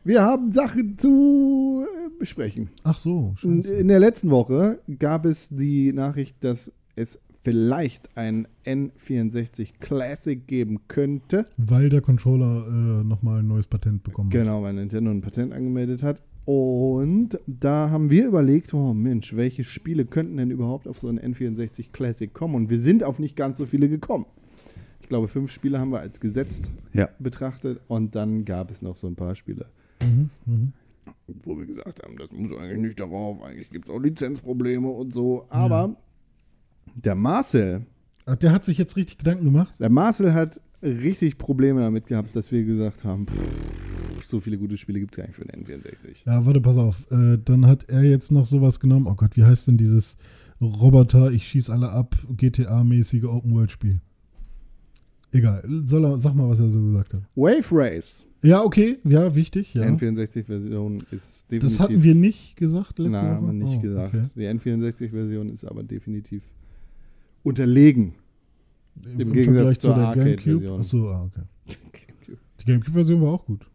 Wir 0.04 0.20
haben 0.20 0.52
Sachen 0.52 0.98
zu 0.98 1.86
äh, 1.86 2.10
besprechen. 2.18 2.68
Ach 2.82 2.98
so, 2.98 3.32
scheiße. 3.36 3.74
In 3.74 3.88
der 3.88 4.00
letzten 4.00 4.30
Woche 4.30 4.80
gab 4.98 5.24
es 5.24 5.48
die 5.48 5.94
Nachricht, 5.94 6.36
dass 6.44 6.72
es 6.94 7.20
vielleicht 7.42 8.14
ein 8.18 8.46
N64 8.66 9.78
Classic 9.80 10.46
geben 10.46 10.80
könnte. 10.88 11.46
Weil 11.56 11.88
der 11.88 12.02
Controller 12.02 12.66
äh, 12.66 13.04
nochmal 13.04 13.38
ein 13.38 13.48
neues 13.48 13.66
Patent 13.66 14.02
bekommen 14.02 14.28
hat. 14.28 14.38
Genau, 14.38 14.62
weil 14.62 14.74
Nintendo 14.74 15.10
ein 15.10 15.22
Patent 15.22 15.54
angemeldet 15.54 16.02
hat. 16.02 16.22
Und 16.44 17.38
da 17.46 17.90
haben 17.90 18.10
wir 18.10 18.26
überlegt, 18.26 18.74
oh 18.74 18.92
Mensch, 18.92 19.34
welche 19.34 19.64
Spiele 19.64 20.04
könnten 20.04 20.36
denn 20.36 20.50
überhaupt 20.50 20.86
auf 20.86 21.00
so 21.00 21.08
ein 21.08 21.18
N64 21.18 21.90
Classic 21.92 22.32
kommen? 22.32 22.54
Und 22.54 22.70
wir 22.70 22.78
sind 22.78 23.02
auf 23.02 23.18
nicht 23.18 23.34
ganz 23.34 23.56
so 23.58 23.64
viele 23.66 23.88
gekommen. 23.88 24.26
Ich 25.00 25.08
glaube, 25.08 25.28
fünf 25.28 25.50
Spiele 25.50 25.78
haben 25.78 25.90
wir 25.90 26.00
als 26.00 26.20
gesetzt 26.20 26.70
Ja. 26.92 27.08
betrachtet 27.18 27.80
und 27.88 28.14
dann 28.14 28.44
gab 28.44 28.70
es 28.70 28.82
noch 28.82 28.96
so 28.96 29.06
ein 29.06 29.16
paar 29.16 29.34
Spiele, 29.34 29.66
Mhm, 30.02 30.30
mhm. 30.46 30.72
wo 31.44 31.56
wir 31.58 31.66
gesagt 31.66 32.02
haben, 32.02 32.16
das 32.16 32.30
muss 32.32 32.52
eigentlich 32.52 32.78
nicht 32.80 33.00
darauf, 33.00 33.42
eigentlich 33.42 33.70
gibt 33.70 33.88
es 33.88 33.94
auch 33.94 33.98
Lizenzprobleme 33.98 34.88
und 34.88 35.12
so. 35.14 35.46
Aber 35.50 35.96
der 36.94 37.14
Marcel, 37.14 37.86
Ach, 38.26 38.36
der 38.36 38.52
hat 38.52 38.64
sich 38.64 38.78
jetzt 38.78 38.96
richtig 38.96 39.18
Gedanken 39.18 39.44
gemacht? 39.44 39.74
der 39.78 39.90
Marcel 39.90 40.32
hat 40.34 40.60
richtig 40.82 41.36
Probleme 41.38 41.80
damit 41.80 42.06
gehabt, 42.06 42.34
dass 42.36 42.50
wir 42.52 42.64
gesagt 42.64 43.04
haben, 43.04 43.26
pff, 43.26 43.93
so 44.34 44.40
viele 44.40 44.58
gute 44.58 44.76
Spiele 44.76 44.98
gibt 44.98 45.14
es 45.14 45.18
gar 45.18 45.26
nicht 45.28 45.36
für 45.36 45.44
den 45.44 45.64
N64. 45.64 46.26
Ja, 46.26 46.44
warte, 46.44 46.60
pass 46.60 46.76
auf. 46.76 47.08
Äh, 47.12 47.38
dann 47.44 47.66
hat 47.66 47.88
er 47.88 48.02
jetzt 48.02 48.32
noch 48.32 48.44
sowas 48.46 48.80
genommen. 48.80 49.06
Oh 49.06 49.14
Gott, 49.14 49.36
wie 49.36 49.44
heißt 49.44 49.68
denn 49.68 49.76
dieses 49.76 50.16
Roboter, 50.60 51.30
ich 51.30 51.46
schieß 51.46 51.70
alle 51.70 51.90
ab, 51.90 52.16
GTA-mäßige 52.36 53.24
Open-World-Spiel? 53.24 54.00
Egal, 55.30 55.62
soll 55.68 56.04
er, 56.04 56.18
sag 56.18 56.34
mal, 56.34 56.48
was 56.48 56.58
er 56.60 56.68
so 56.70 56.82
gesagt 56.82 57.14
hat. 57.14 57.22
Wave 57.36 57.64
Race, 57.70 58.24
Ja, 58.42 58.62
okay, 58.62 58.98
ja, 59.04 59.34
wichtig. 59.36 59.72
Ja. 59.74 59.82
N64-Version 59.84 60.98
ist 61.12 61.50
definitiv. 61.50 61.60
Das 61.60 61.80
hatten 61.80 62.02
wir 62.02 62.14
nicht 62.16 62.56
gesagt 62.56 62.98
letzte 62.98 63.12
Nein, 63.12 63.22
Woche? 63.24 63.34
haben 63.36 63.46
wir 63.46 63.64
nicht 63.64 63.78
Oh, 63.78 63.82
gesagt. 63.82 64.14
okay. 64.14 64.26
Die 64.34 64.42
N64-Version 64.48 65.48
ist 65.50 65.64
aber 65.64 65.82
definitiv 65.84 66.42
unterlegen. 67.44 68.14
Im, 69.04 69.20
Im 69.20 69.32
Gegensatz 69.32 69.54
Vergleich 69.56 69.78
zu 69.80 69.86
zur 69.88 69.94
der 69.96 70.06
Arcade-Version. 70.08 70.58
GameCube. 70.60 70.80
Achso, 70.80 71.08
ah, 71.10 71.24
okay. 71.24 71.42
Die 72.60 72.64
GameCube-Version 72.64 73.20
war 73.22 73.28
auch 73.32 73.44
gut. 73.46 73.66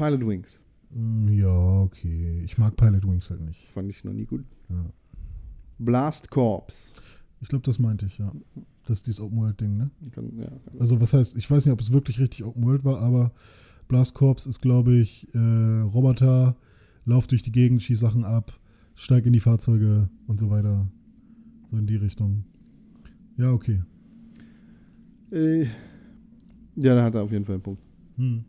Pilot 0.00 0.26
Wings 0.26 0.60
Mm, 0.92 1.28
Ja, 1.28 1.82
okay. 1.82 2.42
Ich 2.44 2.58
mag 2.58 2.74
Pilot 2.76 3.06
Wings 3.06 3.30
halt 3.30 3.42
nicht. 3.42 3.68
fand 3.68 3.88
ich 3.90 4.02
noch 4.02 4.12
nie 4.12 4.24
gut. 4.24 4.44
Ja. 4.68 4.84
Blast 5.78 6.30
Corps. 6.30 6.94
Ich 7.40 7.48
glaube, 7.48 7.62
das 7.64 7.78
meinte 7.78 8.06
ich, 8.06 8.18
ja. 8.18 8.32
Das 8.86 8.98
ist 8.98 9.06
dieses 9.06 9.20
Open-World-Ding, 9.20 9.76
ne? 9.76 9.90
Kann, 10.10 10.32
ja, 10.36 10.48
Also, 10.80 11.00
was 11.00 11.12
heißt, 11.14 11.36
ich 11.36 11.48
weiß 11.48 11.64
nicht, 11.64 11.72
ob 11.72 11.80
es 11.80 11.92
wirklich 11.92 12.18
richtig 12.18 12.44
Open-World 12.44 12.84
war, 12.84 13.00
aber 13.00 13.32
Blast 13.88 14.14
Corps 14.14 14.46
ist, 14.46 14.60
glaube 14.60 14.94
ich, 14.94 15.28
äh, 15.32 15.38
Roboter, 15.38 16.56
lauf 17.04 17.26
durch 17.28 17.42
die 17.42 17.52
Gegend, 17.52 17.82
schieß 17.82 18.00
Sachen 18.00 18.24
ab, 18.24 18.58
steig 18.96 19.26
in 19.26 19.32
die 19.32 19.40
Fahrzeuge 19.40 20.08
und 20.26 20.40
so 20.40 20.50
weiter. 20.50 20.88
So 21.70 21.76
in 21.78 21.86
die 21.86 21.96
Richtung. 21.96 22.44
Ja, 23.36 23.52
okay. 23.52 23.82
äh, 25.30 25.62
ja, 26.76 26.94
da 26.94 27.04
hat 27.04 27.14
er 27.14 27.22
auf 27.22 27.30
jeden 27.32 27.44
Fall 27.44 27.54
einen 27.56 27.62
Punkt. 27.62 27.82
Hm. 28.16 28.44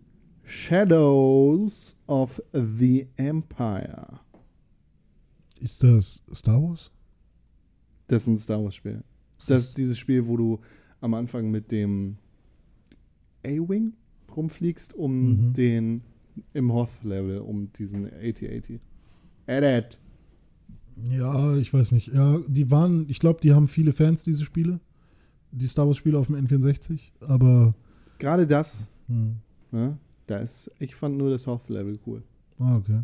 Shadows 0.51 1.95
of 2.07 2.41
the 2.53 3.07
Empire. 3.15 4.19
Ist 5.59 5.81
das 5.83 6.23
Star 6.33 6.61
Wars? 6.61 6.91
Das 8.07 8.23
ist 8.23 8.27
ein 8.27 8.37
Star 8.37 8.61
Wars-Spiel. 8.63 9.01
Das 9.47 9.65
ist 9.67 9.77
dieses 9.77 9.97
Spiel, 9.97 10.27
wo 10.27 10.35
du 10.35 10.59
am 10.99 11.13
Anfang 11.13 11.49
mit 11.51 11.71
dem 11.71 12.17
A-Wing 13.45 13.93
rumfliegst, 14.35 14.93
um 14.93 15.47
Mhm. 15.49 15.53
den 15.53 16.01
im 16.53 16.73
Hoth-Level, 16.73 17.39
um 17.39 17.71
diesen 17.71 18.05
AT-80. 18.07 18.79
Edit. 19.47 19.97
Ja, 21.09 21.55
ich 21.55 21.73
weiß 21.73 21.93
nicht. 21.93 22.07
Ja, 22.13 22.39
die 22.47 22.69
waren, 22.69 23.05
ich 23.09 23.19
glaube, 23.19 23.39
die 23.41 23.53
haben 23.53 23.67
viele 23.69 23.93
Fans, 23.93 24.23
diese 24.23 24.43
Spiele. 24.43 24.79
Die 25.51 25.67
Star 25.67 25.87
Wars-Spiele 25.87 26.17
auf 26.19 26.27
dem 26.27 26.35
N64, 26.35 26.99
aber. 27.21 27.73
Gerade 28.19 28.45
das, 28.45 28.87
Hm. 29.07 29.37
ne, 29.71 29.97
da 30.27 30.37
ist, 30.37 30.71
ich 30.79 30.95
fand 30.95 31.17
nur 31.17 31.29
das 31.29 31.47
Hoth-Level 31.47 31.99
cool. 32.05 32.23
Ah, 32.59 32.77
okay. 32.77 33.01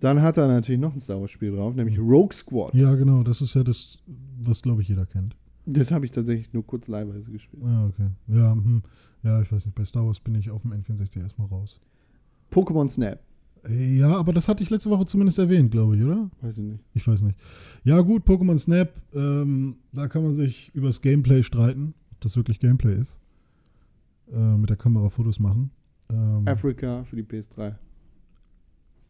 Dann 0.00 0.20
hat 0.20 0.36
er 0.36 0.48
natürlich 0.48 0.80
noch 0.80 0.92
ein 0.94 1.00
Star 1.00 1.20
Wars-Spiel 1.20 1.52
drauf, 1.52 1.74
nämlich 1.74 1.98
Rogue 1.98 2.32
Squad. 2.32 2.74
Ja, 2.74 2.94
genau, 2.94 3.22
das 3.22 3.40
ist 3.40 3.54
ja 3.54 3.62
das, 3.62 3.98
was, 4.40 4.62
glaube 4.62 4.82
ich, 4.82 4.88
jeder 4.88 5.06
kennt. 5.06 5.36
Das 5.66 5.90
habe 5.90 6.04
ich 6.04 6.10
tatsächlich 6.10 6.52
nur 6.52 6.66
kurz 6.66 6.88
leihweise 6.88 7.30
gespielt. 7.30 7.62
Ja, 7.64 7.86
okay. 7.86 8.08
Ja, 8.28 8.52
hm. 8.52 8.82
ja, 9.22 9.40
ich 9.40 9.50
weiß 9.50 9.64
nicht. 9.64 9.74
Bei 9.74 9.84
Star 9.84 10.04
Wars 10.04 10.20
bin 10.20 10.34
ich 10.34 10.50
auf 10.50 10.62
dem 10.62 10.72
N64 10.72 11.20
erstmal 11.22 11.48
raus. 11.48 11.78
Pokémon 12.52 12.88
Snap. 12.90 13.20
Äh, 13.66 13.96
Ja, 13.96 14.14
aber 14.16 14.32
das 14.32 14.46
hatte 14.48 14.62
ich 14.62 14.68
letzte 14.70 14.90
Woche 14.90 15.06
zumindest 15.06 15.38
erwähnt, 15.38 15.70
glaube 15.70 15.96
ich, 15.96 16.02
oder? 16.02 16.30
Weiß 16.42 16.58
ich 16.58 16.64
nicht. 16.64 16.80
Ich 16.92 17.06
weiß 17.08 17.22
nicht. 17.22 17.38
Ja, 17.84 18.00
gut, 18.02 18.26
Pokémon 18.26 18.58
Snap, 18.58 18.92
ähm, 19.14 19.76
da 19.92 20.06
kann 20.08 20.22
man 20.22 20.34
sich 20.34 20.70
über 20.74 20.88
das 20.88 21.00
Gameplay 21.00 21.42
streiten, 21.42 21.94
ob 22.12 22.20
das 22.20 22.36
wirklich 22.36 22.60
Gameplay 22.60 22.94
ist. 22.98 23.20
Äh, 24.32 24.56
mit 24.58 24.68
der 24.70 24.76
Kamera 24.76 25.08
Fotos 25.08 25.40
machen. 25.40 25.70
Ähm, 26.10 26.46
Africa 26.46 27.04
für 27.04 27.16
die 27.16 27.22
PS3. 27.22 27.74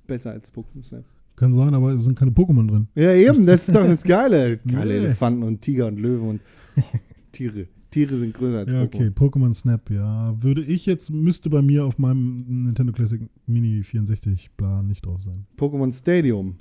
Besser 0.07 0.33
als 0.33 0.53
Pokémon 0.53 0.85
Snap. 0.85 1.05
kann 1.37 1.53
sein, 1.55 1.75
aber 1.75 1.93
es 1.93 2.05
sind 2.05 2.19
keine 2.19 2.31
Pokémon 2.31 2.67
drin. 2.69 2.89
Ja, 2.95 3.13
eben, 3.15 3.47
das 3.47 3.69
ist 3.69 3.75
doch 3.75 3.85
das 3.87 4.03
Geile. 4.05 4.59
Geile 4.67 4.93
Nee. 5.01 5.07
Elefanten 5.07 5.43
und 5.43 5.61
Tiger 5.63 5.87
und 5.87 5.99
Löwen 5.99 6.29
und 6.29 6.41
Tiere. 7.33 7.67
Tiere 7.91 8.17
sind 8.19 8.35
größer 8.35 8.59
als 8.59 8.71
Ja, 8.73 8.83
okay, 8.83 9.09
Pokémon. 9.09 9.15
Pokémon 9.49 9.55
Snap, 9.55 9.89
ja. 9.91 10.35
Würde 10.43 10.63
ich 10.63 10.85
jetzt, 10.85 11.11
müsste 11.11 11.49
bei 11.49 11.63
mir 11.63 11.85
auf 11.87 11.99
meinem 11.99 12.65
Nintendo 12.65 12.93
Classic 12.93 13.21
Mini 13.47 13.83
64 13.83 14.51
Plan 14.57 14.87
nicht 14.89 15.07
drauf 15.07 15.23
sein. 15.23 15.47
Pokémon 15.57 15.93
Stadium. 15.93 16.57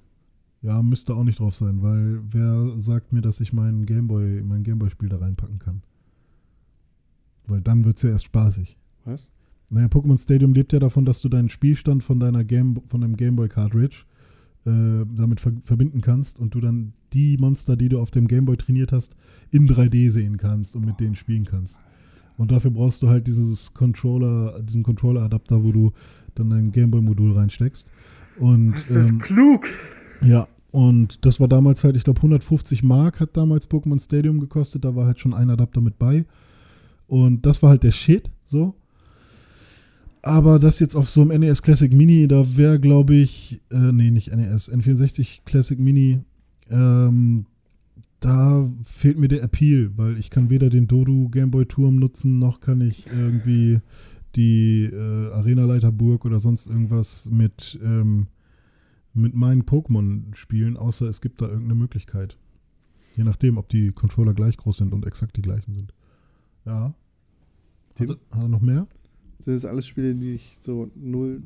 Ja, 0.62 0.82
müsste 0.82 1.14
auch 1.16 1.24
nicht 1.26 1.40
drauf 1.40 1.56
sein, 1.56 1.82
weil 1.82 2.22
wer 2.30 2.80
sagt 2.80 3.12
mir, 3.12 3.22
dass 3.22 3.42
ich 3.42 3.52
meinen 3.52 3.86
Gameboy, 3.86 4.42
mein 4.44 4.64
Gameboy-Spiel 4.64 5.10
da 5.10 5.18
reinpacken 5.18 5.60
kann? 5.60 5.82
Weil 7.48 7.60
dann 7.62 7.84
wird 7.84 7.98
es 7.98 8.04
ja 8.04 8.12
erst 8.12 8.26
spaßig. 8.26 8.78
Was? 9.04 9.28
Naja, 9.74 9.88
Pokémon 9.88 10.22
Stadium 10.22 10.54
lebt 10.54 10.72
ja 10.72 10.78
davon, 10.78 11.04
dass 11.04 11.22
du 11.22 11.30
deinen 11.30 11.50
Spielstand 11.50 12.04
von 12.04 12.20
deiner 12.20 12.44
Game, 12.44 12.80
von 12.86 13.02
deinem 13.02 13.18
Gameboy 13.18 13.50
Cartridge 13.50 14.04
äh, 14.66 14.70
damit 15.18 15.40
ver 15.40 15.54
verbinden 15.64 16.02
kannst 16.02 16.38
und 16.38 16.54
du 16.54 16.62
dann 16.62 16.94
die 17.12 17.38
Monster, 17.38 17.76
die 17.76 17.90
du 17.90 18.00
auf 18.00 18.12
dem 18.12 18.28
Gameboy 18.28 18.56
trainiert 18.56 18.92
hast, 18.92 19.16
in 19.50 19.68
3D 19.68 20.12
sehen 20.12 20.38
kannst 20.38 20.76
und 20.76 20.86
mit 20.86 21.00
denen 21.00 21.16
spielen 21.16 21.46
kannst. 21.46 21.82
Und 22.38 22.52
dafür 22.52 22.70
brauchst 22.70 23.02
du 23.02 23.10
halt 23.10 23.26
dieses 23.26 23.74
Controller, 23.74 24.62
diesen 24.62 24.84
Controller-Adapter, 24.84 25.64
wo 25.64 25.72
du 25.72 25.92
dann 26.36 26.52
dein 26.52 26.72
Gameboy-Modul 26.72 27.34
reinsteckst. 27.34 27.88
Und 28.40 28.76
ähm, 28.92 29.18
klug. 29.18 29.68
ja, 30.22 30.48
und 30.70 31.26
das 31.26 31.40
war 31.40 31.48
damals 31.48 31.84
halt, 31.84 31.96
ich 31.96 32.04
glaube, 32.04 32.20
150 32.20 32.84
Mark 32.84 33.20
hat 33.20 33.36
damals 33.36 33.68
Pokémon 33.70 34.00
Stadium 34.00 34.40
gekostet. 34.40 34.86
Da 34.86 34.96
war 34.96 35.08
halt 35.08 35.20
schon 35.20 35.34
ein 35.34 35.50
Adapter 35.50 35.82
mit 35.82 35.98
bei. 35.98 36.26
Und 37.08 37.46
das 37.46 37.64
war 37.64 37.72
halt 37.72 37.84
der 37.84 37.92
Shit, 37.92 38.30
so. 38.44 38.76
Aber 40.26 40.58
das 40.58 40.80
jetzt 40.80 40.96
auf 40.96 41.10
so 41.10 41.22
einem 41.22 41.42
NES 41.42 41.62
Classic 41.62 41.92
Mini, 41.94 42.28
da 42.30 42.56
wäre, 42.56 42.80
glaube 42.80 43.14
ich, 43.14 43.60
äh, 43.72 43.92
nee, 43.92 44.10
nicht 44.10 44.34
NES, 44.34 44.72
N64 44.72 45.42
Classic 45.46 45.78
Mini, 45.78 46.22
ähm, 46.70 47.46
da 48.22 48.70
fehlt 48.86 49.20
mir 49.20 49.28
der 49.28 49.44
Appeal, 49.44 49.92
weil 49.98 50.18
ich 50.18 50.30
kann 50.30 50.50
weder 50.50 50.70
den 50.70 50.88
Dodo 50.88 51.28
Gameboy 51.30 51.66
Turm 51.66 51.98
nutzen, 51.98 52.40
noch 52.40 52.62
kann 52.62 52.80
ich 52.80 53.06
irgendwie 53.08 53.82
die 54.38 54.86
äh, 54.86 55.32
Arena 55.34 55.66
Leiterburg 55.66 56.24
oder 56.24 56.40
sonst 56.40 56.68
irgendwas 56.68 57.30
mit, 57.30 57.78
ähm, 57.84 58.28
mit 59.14 59.36
meinen 59.36 59.64
Pokémon 59.64 60.34
spielen, 60.36 60.78
außer 60.78 61.06
es 61.08 61.20
gibt 61.20 61.42
da 61.42 61.48
irgendeine 61.48 61.76
Möglichkeit. 61.76 62.38
Je 63.18 63.26
nachdem, 63.26 63.58
ob 63.58 63.68
die 63.68 63.92
Controller 63.92 64.34
gleich 64.34 64.56
groß 64.56 64.78
sind 64.78 64.94
und 64.94 65.06
exakt 65.06 65.36
die 65.36 65.42
gleichen 65.42 65.74
sind. 65.74 65.94
Ja. 66.66 66.94
Hat, 68.00 68.10
er- 68.10 68.16
hat 68.32 68.44
er 68.44 68.48
noch 68.48 68.62
mehr? 68.62 68.88
Sind 69.44 69.56
das 69.56 69.66
alles 69.66 69.86
Spiele, 69.86 70.16
die 70.16 70.36
ich 70.36 70.58
so 70.62 70.90
null 70.96 71.44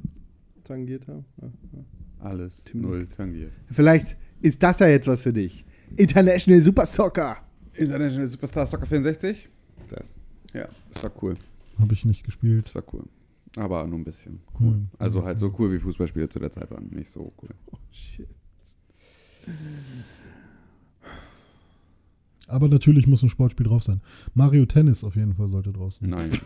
tangiert 0.63 1.07
habe? 1.07 1.23
Ja, 1.41 1.47
ja. 1.73 1.85
Alles 2.19 2.63
Tim- 2.63 2.81
null 2.81 3.07
tangiert. 3.07 3.51
Vielleicht 3.71 4.15
ist 4.41 4.61
das 4.61 4.79
ja 4.79 4.87
jetzt 4.87 5.07
was 5.07 5.23
für 5.23 5.33
dich. 5.33 5.65
International 5.95 6.61
Super 6.61 6.85
Soccer. 6.85 7.37
International 7.73 8.27
Superstar 8.27 8.65
Soccer 8.67 8.85
64? 8.85 9.49
Das. 9.89 10.13
Ja, 10.53 10.67
das 10.93 11.03
war 11.03 11.11
cool. 11.23 11.35
Habe 11.79 11.93
ich 11.93 12.05
nicht 12.05 12.23
gespielt. 12.23 12.65
Das 12.65 12.75
war 12.75 12.83
cool. 12.93 13.05
Aber 13.55 13.87
nur 13.87 13.97
ein 13.97 14.03
bisschen 14.03 14.41
cool. 14.59 14.73
Hm. 14.73 14.87
Also 14.99 15.23
halt 15.23 15.39
so 15.39 15.53
cool, 15.57 15.71
wie 15.71 15.79
Fußballspiele 15.79 16.29
zu 16.29 16.37
der 16.39 16.51
Zeit 16.51 16.69
waren. 16.69 16.87
Nicht 16.89 17.09
so 17.09 17.33
cool. 17.41 17.49
Oh, 17.71 17.77
shit. 17.91 18.27
Aber 22.47 22.67
natürlich 22.67 23.07
muss 23.07 23.23
ein 23.23 23.29
Sportspiel 23.29 23.65
drauf 23.65 23.83
sein. 23.83 24.01
Mario 24.33 24.65
Tennis 24.65 25.03
auf 25.03 25.15
jeden 25.15 25.33
Fall 25.33 25.47
sollte 25.49 25.71
drauf 25.73 25.93
sein. 25.99 26.09
Nein. 26.11 26.29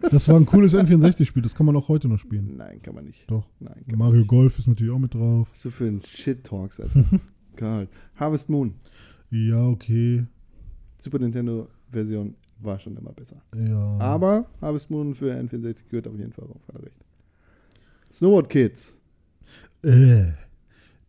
Das 0.00 0.28
war 0.28 0.36
ein 0.36 0.46
cooles 0.46 0.74
N64-Spiel, 0.74 1.42
das 1.42 1.54
kann 1.54 1.66
man 1.66 1.76
auch 1.76 1.88
heute 1.88 2.08
noch 2.08 2.18
spielen. 2.18 2.56
Nein, 2.56 2.80
kann 2.82 2.94
man 2.94 3.04
nicht. 3.04 3.30
Doch. 3.30 3.46
Nein, 3.60 3.84
Mario. 3.94 4.24
Golf 4.24 4.58
ist 4.58 4.66
natürlich 4.66 4.92
auch 4.92 4.98
mit 4.98 5.14
drauf. 5.14 5.48
Was 5.50 5.62
du 5.62 5.70
für 5.70 5.86
ein 5.86 6.00
Shit-Talks, 6.02 6.80
Alter. 6.80 7.04
Geil. 7.56 7.88
Harvest 8.16 8.48
Moon. 8.48 8.74
Ja, 9.30 9.66
okay. 9.66 10.24
Super 10.98 11.18
Nintendo-Version 11.18 12.34
war 12.60 12.78
schon 12.78 12.96
immer 12.96 13.12
besser. 13.12 13.42
Ja. 13.56 13.98
Aber 13.98 14.46
Harvest 14.60 14.90
Moon 14.90 15.14
für 15.14 15.32
N64 15.34 15.84
gehört 15.88 16.08
auf 16.08 16.16
jeden 16.16 16.32
Fall 16.32 16.46
drauf, 16.46 16.62
hat 16.68 16.76
er 16.76 16.82
recht. 16.84 17.04
Snowboard 18.12 18.48
Kids. 18.48 18.96
Äh, 19.82 20.32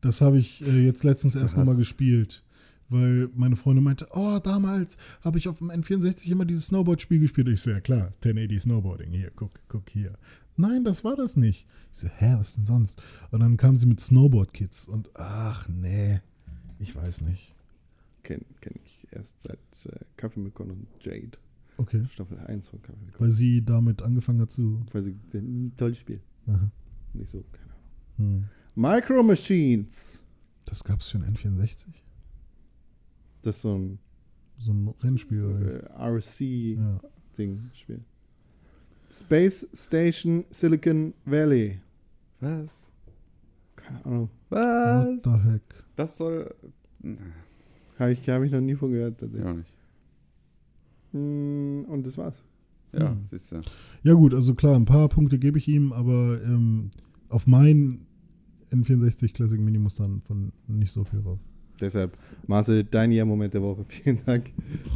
das 0.02 0.22
habe 0.22 0.38
ich 0.38 0.62
äh, 0.66 0.86
jetzt 0.86 1.04
letztens 1.04 1.36
erst 1.36 1.58
nochmal 1.58 1.76
gespielt. 1.76 2.44
Weil 2.92 3.30
meine 3.36 3.56
Freundin 3.56 3.86
meinte, 3.86 4.06
oh, 4.12 4.40
damals 4.40 4.98
habe 5.22 5.38
ich 5.38 5.48
auf 5.48 5.60
dem 5.60 5.72
N64 5.72 6.30
immer 6.30 6.44
dieses 6.44 6.68
Snowboard-Spiel 6.68 7.22
gespielt. 7.22 7.48
Ich 7.48 7.62
so, 7.62 7.72
ja 7.72 7.80
klar, 7.80 8.08
1080 8.22 8.64
Snowboarding. 8.64 9.14
Hier, 9.14 9.32
guck, 9.34 9.52
guck 9.70 9.90
hier. 9.90 10.18
Nein, 10.58 10.84
das 10.84 11.06
war 11.06 11.16
das 11.16 11.38
nicht. 11.38 11.66
Ich 11.94 12.00
so, 12.00 12.10
hä, 12.10 12.36
was 12.38 12.56
denn 12.56 12.66
sonst? 12.66 13.02
Und 13.32 13.40
dann 13.40 13.56
kam 13.56 13.78
sie 13.78 13.86
mit 13.86 14.02
Snowboard 14.02 14.54
Kids 14.54 14.90
und 14.90 15.10
ach 15.14 15.70
nee, 15.70 16.20
ich 16.80 16.94
weiß 16.94 17.22
nicht. 17.22 17.56
Kenne 18.24 18.44
kenn 18.60 18.76
ich 18.84 19.08
erst 19.12 19.42
seit 19.42 19.60
äh, 19.86 19.98
Kaffee 20.18 20.42
mit 20.42 20.54
Con 20.54 20.70
und 20.70 20.88
Jade. 21.00 21.38
Okay. 21.78 22.04
Staffel 22.12 22.40
1 22.40 22.68
von 22.68 22.82
Kaffee 22.82 23.06
mit 23.06 23.14
Con. 23.14 23.26
Weil 23.26 23.34
sie 23.34 23.64
damit 23.64 24.02
angefangen 24.02 24.42
hat 24.42 24.52
zu. 24.52 24.86
Weil 24.92 25.04
sie 25.04 25.16
ein 25.34 25.72
tolles 25.78 25.98
Spiel. 25.98 26.20
Aha. 26.48 26.70
Nicht 27.14 27.30
so, 27.30 27.46
keine 27.54 27.72
Ahnung. 27.72 27.86
Hm. 28.18 28.46
Micro 28.76 29.24
Machines. 29.24 30.20
Das 30.66 30.84
gab 30.84 31.00
es 31.00 31.08
für 31.08 31.20
ein 31.20 31.34
N64? 31.34 31.88
Das 33.42 33.56
ist 33.58 33.62
so 33.64 33.76
ein 33.78 34.00
So 34.58 34.72
ein 34.74 34.88
Rennspiel. 35.02 35.84
Äh, 35.90 36.02
RC-Ding, 36.02 36.78
Ja. 37.56 37.70
Spiel. 37.74 38.00
Space 39.12 39.68
Station 39.74 40.46
Silicon 40.52 41.14
Valley. 41.26 41.80
Was? 42.40 42.78
Keine 43.76 44.06
Ahnung. 44.06 44.30
What 44.50 45.24
the 45.24 45.30
heck? 45.50 45.62
Das 45.96 46.18
soll. 46.18 46.54
Habe 48.00 48.12
ich, 48.14 48.30
hab 48.30 48.44
ich 48.44 48.52
noch 48.52 48.62
nie 48.62 48.76
von 48.76 48.92
gehört. 48.92 49.20
tatsächlich. 49.20 49.44
Ja, 49.46 49.54
nicht. 49.54 49.74
Mm, 51.14 51.84
Und 51.90 52.06
das 52.06 52.18
war's. 52.18 52.42
Ja, 52.94 53.12
Hm. 53.12 53.22
siehst 53.26 53.52
du. 53.52 53.62
Ja 54.04 54.14
gut, 54.14 54.34
also 54.34 54.54
klar, 54.54 54.76
ein 54.76 54.86
paar 54.86 55.08
Punkte 55.10 55.40
gebe 55.40 55.58
ich 55.58 55.68
ihm, 55.68 55.92
aber 55.94 56.42
ähm, 56.44 56.92
auf 57.30 57.48
mein 57.48 58.06
N64 58.72 59.34
Classic 59.34 59.60
Mini 59.60 59.78
muss 59.80 59.96
dann 59.96 60.22
von 60.22 60.52
nicht 60.68 60.92
so 60.92 61.04
viel 61.04 61.22
drauf. 61.22 61.40
Deshalb, 61.82 62.18
Marcel, 62.48 62.84
dein 62.84 63.12
Jahr-Moment 63.12 63.54
der 63.54 63.62
Woche. 63.62 63.86
Vielen 63.88 64.20
Dank 64.26 64.52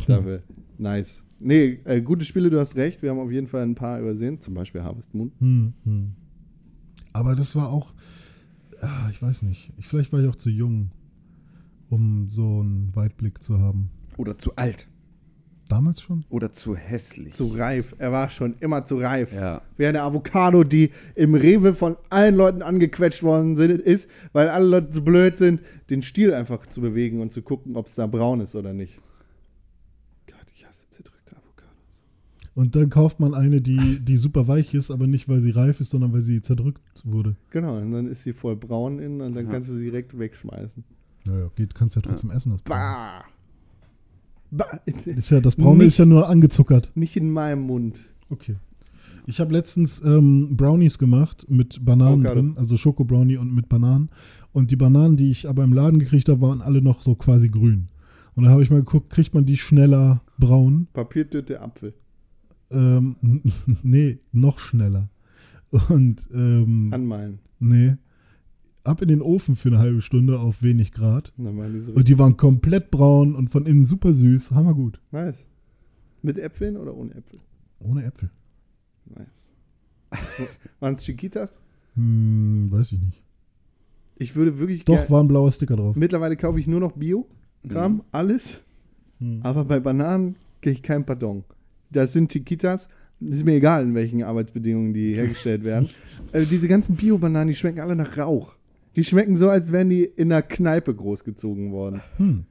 dafür. 0.07 0.43
Nice. 0.77 1.23
Nee, 1.39 1.79
äh, 1.83 2.01
gute 2.01 2.25
Spiele, 2.25 2.49
du 2.49 2.59
hast 2.59 2.75
recht. 2.75 3.01
Wir 3.01 3.09
haben 3.09 3.19
auf 3.19 3.31
jeden 3.31 3.47
Fall 3.47 3.63
ein 3.63 3.75
paar 3.75 3.99
übersehen. 3.99 4.39
Zum 4.39 4.53
Beispiel 4.53 4.83
Harvest 4.83 5.13
Moon. 5.13 5.31
Hm, 5.39 5.73
hm. 5.83 6.11
Aber 7.11 7.35
das 7.35 7.55
war 7.55 7.69
auch, 7.69 7.93
ah, 8.81 9.09
ich 9.09 9.21
weiß 9.21 9.43
nicht, 9.43 9.71
ich, 9.77 9.87
vielleicht 9.87 10.13
war 10.13 10.21
ich 10.21 10.27
auch 10.27 10.35
zu 10.35 10.49
jung, 10.49 10.91
um 11.89 12.29
so 12.29 12.61
einen 12.61 12.95
Weitblick 12.95 13.41
zu 13.43 13.59
haben. 13.59 13.89
Oder 14.17 14.37
zu 14.37 14.55
alt. 14.55 14.87
Damals 15.67 16.01
schon? 16.01 16.23
Oder 16.29 16.51
zu 16.53 16.75
hässlich. 16.75 17.33
Zu 17.33 17.47
reif. 17.47 17.95
Er 17.97 18.11
war 18.11 18.29
schon 18.29 18.55
immer 18.59 18.85
zu 18.85 18.97
reif. 18.97 19.33
Ja. 19.33 19.61
Wie 19.77 19.87
eine 19.87 20.01
Avocado, 20.03 20.63
die 20.63 20.91
im 21.15 21.33
Rewe 21.33 21.73
von 21.73 21.97
allen 22.09 22.35
Leuten 22.35 22.61
angequetscht 22.61 23.23
worden 23.23 23.55
sind, 23.55 23.81
ist, 23.81 24.09
weil 24.31 24.49
alle 24.49 24.67
Leute 24.67 24.91
zu 24.91 25.03
blöd 25.03 25.39
sind, 25.39 25.61
den 25.89 26.03
Stiel 26.03 26.33
einfach 26.35 26.67
zu 26.67 26.81
bewegen 26.81 27.19
und 27.19 27.31
zu 27.31 27.41
gucken, 27.41 27.75
ob 27.77 27.87
es 27.87 27.95
da 27.95 28.05
braun 28.05 28.41
ist 28.41 28.55
oder 28.55 28.73
nicht. 28.73 28.99
Gott, 30.27 30.35
ich 30.53 30.65
hasse 30.67 30.87
zerdrückte 30.91 31.35
Avocados. 31.35 31.73
Und 32.53 32.75
dann 32.75 32.91
kauft 32.91 33.19
man 33.19 33.33
eine, 33.33 33.59
die, 33.59 33.99
die 34.01 34.17
super 34.17 34.47
weich 34.47 34.73
ist, 34.75 34.91
aber 34.91 35.07
nicht, 35.07 35.27
weil 35.27 35.39
sie 35.41 35.49
reif 35.51 35.79
ist, 35.79 35.89
sondern 35.89 36.13
weil 36.13 36.21
sie 36.21 36.41
zerdrückt 36.43 37.01
wurde. 37.03 37.35
Genau, 37.49 37.77
und 37.77 37.91
dann 37.91 38.07
ist 38.07 38.21
sie 38.21 38.33
voll 38.33 38.55
braun 38.55 38.99
innen 38.99 39.21
und 39.21 39.35
dann 39.35 39.45
Ja. 39.47 39.51
kannst 39.53 39.69
du 39.69 39.73
sie 39.73 39.85
direkt 39.85 40.17
wegschmeißen. 40.17 40.83
Naja, 41.25 41.49
geht, 41.55 41.73
kannst 41.73 41.95
ja 41.95 42.03
trotzdem 42.03 42.29
essen. 42.29 42.51
Das. 42.51 42.61
Bah! 42.65 43.23
Ist 45.05 45.29
ja, 45.29 45.41
das 45.41 45.55
Braune 45.55 45.79
Nicht- 45.79 45.87
ist 45.87 45.97
ja 45.97 46.05
nur 46.05 46.27
angezuckert. 46.29 46.91
Nicht 46.95 47.15
in 47.17 47.29
meinem 47.31 47.61
Mund. 47.61 47.99
Okay. 48.29 48.55
Ich 49.27 49.39
habe 49.39 49.53
letztens 49.53 50.01
ähm, 50.03 50.55
Brownies 50.55 50.97
gemacht 50.99 51.45
mit 51.49 51.83
Bananen 51.83 52.21
Avocado. 52.25 52.35
drin, 52.41 52.53
also 52.57 52.77
Schoko-Brownie 52.77 53.37
und 53.37 53.53
mit 53.55 53.67
Bananen. 53.69 54.09
Und 54.51 54.69
die 54.71 54.75
Bananen, 54.75 55.17
die 55.17 55.31
ich 55.31 55.49
aber 55.49 55.63
im 55.63 55.73
Laden 55.73 55.99
gekriegt 55.99 56.29
habe, 56.29 56.41
waren 56.41 56.61
alle 56.61 56.81
noch 56.81 57.01
so 57.01 57.15
quasi 57.15 57.49
grün. 57.49 57.87
Und 58.35 58.43
da 58.43 58.51
habe 58.51 58.61
ich 58.63 58.69
mal 58.69 58.79
geguckt, 58.81 59.09
kriegt 59.09 59.33
man 59.33 59.45
die 59.45 59.57
schneller 59.57 60.21
braun? 60.37 60.87
Papiertüte 60.93 61.59
Apfel. 61.61 61.93
Ähm, 62.69 63.15
nee, 63.83 64.19
noch 64.31 64.59
schneller. 64.59 65.09
Und 65.89 66.27
ähm, 66.33 66.89
Anmalen. 66.93 67.39
nee, 67.59 67.95
ab 68.87 69.01
in 69.01 69.07
den 69.07 69.21
Ofen 69.21 69.55
für 69.55 69.69
eine 69.69 69.79
halbe 69.79 70.01
Stunde 70.01 70.39
auf 70.39 70.61
wenig 70.61 70.91
Grad. 70.91 71.33
Die 71.37 71.79
so 71.79 71.91
Und 71.93 72.07
die 72.07 72.17
waren 72.19 72.37
komplett 72.37 72.91
braun 72.91 73.35
und 73.35 73.49
von 73.49 73.65
innen 73.65 73.85
super 73.85 74.13
süß. 74.13 74.51
Hammergut. 74.51 74.99
Nice. 75.11 75.37
Mit 76.21 76.37
Äpfeln 76.39 76.77
oder 76.77 76.95
ohne 76.95 77.13
Äpfel? 77.15 77.39
Ohne 77.79 78.03
Äpfel. 78.05 78.29
Nice. 79.05 79.27
Waren 80.79 80.95
es 80.95 81.03
Chiquitas? 81.03 81.61
Hm, 81.95 82.67
weiß 82.71 82.91
ich 82.93 82.99
nicht. 83.01 83.21
Ich 84.17 84.35
würde 84.35 84.57
wirklich 84.59 84.85
Doch, 84.85 85.09
war 85.09 85.21
ein 85.23 85.27
blauer 85.27 85.51
Sticker 85.51 85.75
drauf. 85.75 85.95
Mittlerweile 85.95 86.37
kaufe 86.37 86.59
ich 86.59 86.67
nur 86.67 86.79
noch 86.79 86.93
Bio-Kram, 86.93 87.95
Mhm. 87.95 88.01
alles. 88.11 88.63
Hm. 89.19 89.41
Aber 89.43 89.65
bei 89.65 89.79
Bananen 89.79 90.35
kriege 90.61 90.75
ich 90.75 90.83
kein 90.83 91.05
Pardon. 91.05 91.43
Das 91.91 92.13
sind 92.13 92.31
Chiquitas. 92.31 92.87
Ist 93.21 93.45
mir 93.45 93.53
egal, 93.53 93.83
in 93.83 93.93
welchen 93.95 94.23
Arbeitsbedingungen 94.23 94.93
die 94.93 95.13
hergestellt 95.15 95.63
werden. 95.63 95.89
äh, 96.31 96.45
diese 96.45 96.67
ganzen 96.67 96.95
Bio-Bananen, 96.95 97.49
die 97.49 97.55
schmecken 97.55 97.79
alle 97.81 97.95
nach 97.95 98.17
Rauch. 98.17 98.55
Die 98.95 99.03
schmecken 99.03 99.35
so, 99.35 99.49
als 99.49 99.71
wären 99.71 99.89
die 99.89 100.03
in 100.03 100.31
einer 100.31 100.41
Kneipe 100.41 100.93
großgezogen 100.93 101.71
worden. 101.71 102.01
Hm. 102.17 102.45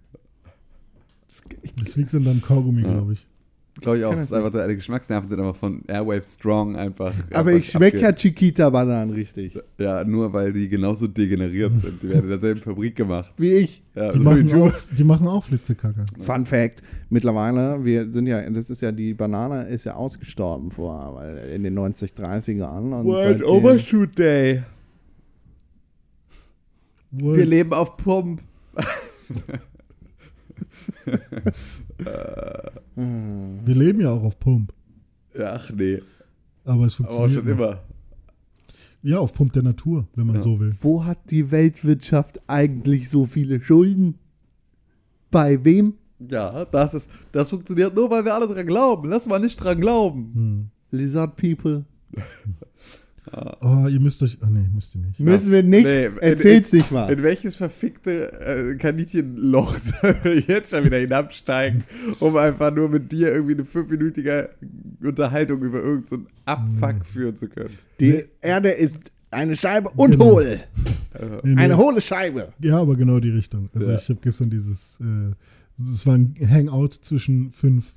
Das, 1.29 1.43
ich, 1.63 1.75
Das 1.75 1.97
liegt 1.97 2.15
an 2.15 2.25
deinem 2.25 2.43
Kaugummi, 2.43 2.83
Ja. 2.83 2.93
glaube 2.93 3.15
ich. 3.15 3.27
Glaube 3.81 3.99
ich 3.99 4.05
auch. 4.05 4.13
Das 4.15 4.27
ist 4.27 4.33
einfach, 4.33 4.51
deine 4.53 4.77
Geschmacksnerven 4.77 5.29
sind 5.29 5.41
einfach 5.41 5.57
von 5.57 5.83
Airwave 5.89 6.23
Strong 6.23 6.77
einfach. 6.77 7.13
aber 7.33 7.51
einfach 7.51 7.53
ich 7.55 7.71
schmecke 7.73 7.99
ja 8.01 8.13
Chiquita-Bananen 8.13 9.13
richtig. 9.13 9.59
Ja, 9.79 10.05
nur 10.05 10.33
weil 10.33 10.53
die 10.53 10.69
genauso 10.69 11.09
degeneriert 11.09 11.81
sind. 11.81 12.01
Die 12.01 12.09
werden 12.09 12.23
in 12.23 12.29
derselben 12.29 12.61
Fabrik 12.61 12.95
gemacht. 12.95 13.33
Wie 13.37 13.51
ich. 13.51 13.83
Ja, 13.97 14.13
Die 14.13 14.19
so 14.21 14.25
wie 14.27 14.29
machen, 14.45 14.47
du. 14.47 14.65
auch, 14.67 14.73
die 14.97 15.03
machen 15.03 15.27
auch 15.27 15.43
Flitzekacke. 15.43 16.05
Fun 16.21 16.47
Fact: 16.47 16.85
Mittlerweile, 17.11 17.85
wir 17.85 18.13
sind 18.13 18.29
ja, 18.29 18.49
das 18.49 18.71
ist 18.71 18.81
ja, 18.81 18.93
die 18.93 19.13
Banane 19.13 19.65
ist 19.65 19.87
ja 19.87 19.95
ausgestorben 19.97 20.71
vor, 20.71 21.17
weil 21.17 21.39
in 21.53 21.65
den 21.65 21.75
90, 21.75 22.13
30ern. 22.13 22.93
Und 23.01 23.07
World 23.07 23.43
Overshoot 23.43 24.17
Day. 24.17 24.63
World- 27.21 27.39
Wir 27.39 27.47
leben 27.47 27.73
auf 27.73 27.97
Pump. 27.97 28.43
Wir 32.97 33.75
leben 33.75 34.01
ja 34.01 34.11
auch 34.11 34.23
auf 34.25 34.39
Pump. 34.39 34.73
Ja, 35.37 35.55
Ach 35.55 35.71
nee, 35.71 36.01
Aber 36.65 36.85
es 36.87 37.01
aber 37.01 37.11
auch 37.11 37.17
funktioniert. 37.27 37.33
schon 37.35 37.45
noch. 37.47 37.53
immer. 37.71 37.83
Ja, 39.03 39.19
auf 39.19 39.35
Pump 39.35 39.53
der 39.53 39.63
Natur, 39.63 40.07
wenn 40.15 40.27
man 40.27 40.37
Ja. 40.37 40.41
so 40.43 40.59
will. 40.61 40.75
Wo 40.81 41.05
hat 41.05 41.31
die 41.31 41.51
Weltwirtschaft 41.51 42.41
eigentlich 42.47 43.11
so 43.11 43.27
viele 43.27 43.61
Schulden? 43.63 44.15
Bei 45.31 45.63
wem? 45.65 45.95
Ja, 46.21 46.65
das 46.65 46.95
ist, 46.95 47.11
das 47.33 47.51
funktioniert 47.51 47.95
nur, 47.95 48.09
weil 48.11 48.25
wir 48.25 48.33
alle 48.35 48.47
dran 48.49 48.67
glauben. 48.67 49.09
Lass 49.11 49.27
mal 49.27 49.41
nicht 49.41 49.57
dran 49.57 49.81
glauben. 49.81 50.33
Hm. 50.35 50.99
Lizard 50.99 51.37
People. 51.37 51.85
Oh, 53.33 53.87
ihr 53.89 54.01
müsst 54.01 54.23
euch. 54.23 54.37
Ah, 54.43 54.51
nee, 54.51 54.69
müsst 54.73 54.95
ihr 54.95 55.01
nicht. 55.01 55.19
Müssen 55.19 55.51
wir 55.51 55.63
nicht. 55.63 55.85
Nee, 55.85 56.07
in- 56.07 56.19
Erzähl's 56.19 56.73
nicht 56.73 56.91
mal. 56.93 57.11
In 57.11 57.23
welches 57.23 57.57
verfickte 57.57 58.33
äh, 58.41 58.77
Kaninchenloch 58.77 59.77
sollen 59.79 60.17
wir 60.23 60.41
jetzt 60.41 60.71
schon 60.71 60.85
wieder 60.85 60.99
hinabsteigen, 60.99 61.85
um 62.21 62.37
einfach 62.37 62.73
nur 62.75 62.89
mit 62.91 63.11
dir 63.11 63.33
irgendwie 63.33 63.55
eine 63.55 63.65
fünfminütige 63.65 64.51
Unterhaltung 65.03 65.63
über 65.63 65.79
irgendeinen 65.83 66.07
so 66.07 66.15
einen 66.17 66.27
Abfuck 66.45 67.07
führen 67.07 67.35
zu 67.35 67.49
können? 67.49 67.71
Die 67.99 68.25
Erde 68.43 68.71
ist 68.71 68.99
eine 69.31 69.57
Scheibe 69.57 69.89
und 69.97 70.13
Genau. 70.13 70.25
hohl. 70.33 70.61
Nee, 71.43 71.55
nee. 71.55 71.61
Eine 71.63 71.77
hohle 71.79 72.01
Scheibe. 72.01 72.53
Ja, 72.61 72.79
aber 72.81 72.95
genau 72.95 73.21
die 73.21 73.31
Richtung. 73.31 73.71
Also 73.75 73.91
Ja. 73.91 73.99
ich 73.99 74.09
habe 74.09 74.21
gestern 74.23 74.51
dieses, 74.51 75.01
äh, 75.01 75.33
es 75.83 76.07
war 76.07 76.15
ein 76.17 76.35
Hangout 76.47 76.91
zwischen 77.01 77.51
fünf 77.53 77.95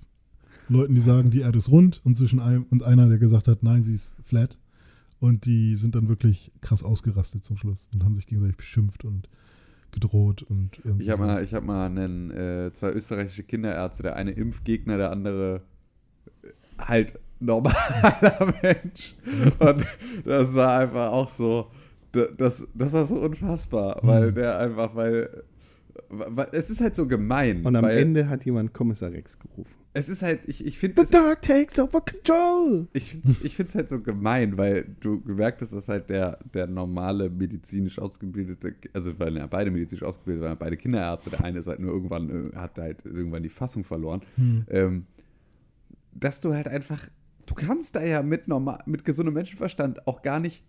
Leuten, 0.69 0.95
die 0.95 1.01
sagen, 1.01 1.31
die 1.31 1.41
Erde 1.41 1.57
ist 1.57 1.69
rund 1.69 2.01
und 2.05 2.15
zwischen 2.15 2.39
einem 2.39 2.65
und 2.69 2.83
einer, 2.83 3.07
der 3.09 3.17
gesagt 3.17 3.47
hat, 3.47 3.61
nein, 3.63 3.83
sie 3.83 3.93
ist 3.93 4.15
flat. 4.23 4.57
Und 5.19 5.45
die 5.45 5.75
sind 5.75 5.95
dann 5.95 6.09
wirklich 6.09 6.51
krass 6.61 6.83
ausgerastet 6.83 7.43
zum 7.43 7.57
Schluss 7.57 7.89
und 7.93 8.03
haben 8.03 8.13
sich 8.15 8.27
gegenseitig 8.27 8.57
beschimpft 8.57 9.03
und 9.03 9.27
gedroht 9.91 10.43
und 10.43 10.79
irgendwie. 10.83 11.05
Ich 11.05 11.09
habe 11.09 11.25
mal, 11.25 11.43
ich 11.43 11.53
hab 11.53 11.63
mal 11.63 11.85
einen, 11.87 12.29
äh, 12.31 12.71
zwei 12.73 12.91
österreichische 12.91 13.43
Kinderärzte, 13.43 14.03
der 14.03 14.15
eine 14.15 14.31
Impfgegner, 14.31 14.97
der 14.97 15.11
andere 15.11 15.61
äh, 16.43 16.49
halt 16.77 17.19
normaler 17.39 18.53
Mensch. 18.61 19.15
Und 19.59 19.85
das 20.25 20.53
war 20.53 20.79
einfach 20.81 21.11
auch 21.11 21.29
so, 21.29 21.71
da- 22.11 22.27
das, 22.37 22.67
das 22.75 22.93
war 22.93 23.05
so 23.05 23.15
unfassbar, 23.15 23.99
weil 24.03 24.31
der 24.33 24.59
einfach, 24.59 24.93
weil, 24.95 25.43
weil 26.09 26.47
es 26.51 26.69
ist 26.69 26.79
halt 26.81 26.95
so 26.95 27.07
gemein. 27.07 27.65
Und 27.65 27.75
am 27.75 27.85
weil 27.85 27.97
Ende 27.97 28.29
hat 28.29 28.45
jemand 28.45 28.73
Kommissar 28.73 29.11
Rex 29.11 29.39
gerufen. 29.39 29.73
Es 29.97 30.09
ist 30.09 30.21
halt, 30.21 30.41
ich, 30.45 30.63
ich 30.63 30.77
finde 30.77 31.03
The 31.03 31.11
dark 31.11 31.41
takes 31.41 31.79
over 31.79 32.01
control. 32.01 32.87
ich 32.93 33.11
find's, 33.11 33.41
ich 33.41 33.55
find's 33.55 33.73
halt 33.73 33.89
so 33.89 33.99
gemein, 33.99 34.55
weil 34.55 34.85
du 34.99 35.21
gemerkt 35.21 35.61
hast, 35.61 35.73
dass 35.73 35.87
halt 35.87 36.09
der, 36.11 36.37
der 36.53 36.67
normale 36.67 37.31
medizinisch 37.31 37.97
ausgebildete, 37.97 38.75
also 38.93 39.17
weil 39.17 39.35
ja 39.37 39.47
beide 39.47 39.71
medizinisch 39.71 40.03
ausgebildet 40.03 40.43
waren, 40.43 40.57
beide 40.59 40.77
Kinderärzte, 40.77 41.31
der 41.31 41.43
eine 41.43 41.57
ist 41.59 41.67
halt 41.67 41.79
nur 41.79 41.91
irgendwann, 41.91 42.51
äh, 42.51 42.55
hat 42.55 42.77
halt 42.77 43.03
irgendwann 43.05 43.41
die 43.41 43.49
Fassung 43.49 43.83
verloren, 43.83 44.21
ähm, 44.69 45.07
dass 46.13 46.41
du 46.41 46.53
halt 46.53 46.67
einfach, 46.67 47.09
du 47.47 47.55
kannst 47.55 47.95
da 47.95 48.03
ja 48.03 48.21
mit 48.21 48.47
normal, 48.47 48.83
mit 48.85 49.03
gesundem 49.03 49.33
Menschenverstand 49.33 50.05
auch 50.07 50.21
gar 50.21 50.39
nicht 50.39 50.63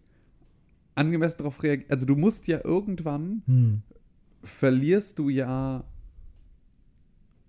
angemessen 0.95 1.37
darauf 1.39 1.63
reagieren. 1.63 1.91
Also 1.91 2.07
du 2.07 2.17
musst 2.17 2.47
ja 2.49 2.61
irgendwann 2.65 3.43
Hm. 3.47 3.83
verlierst 4.43 5.19
du 5.19 5.29
ja. 5.29 5.85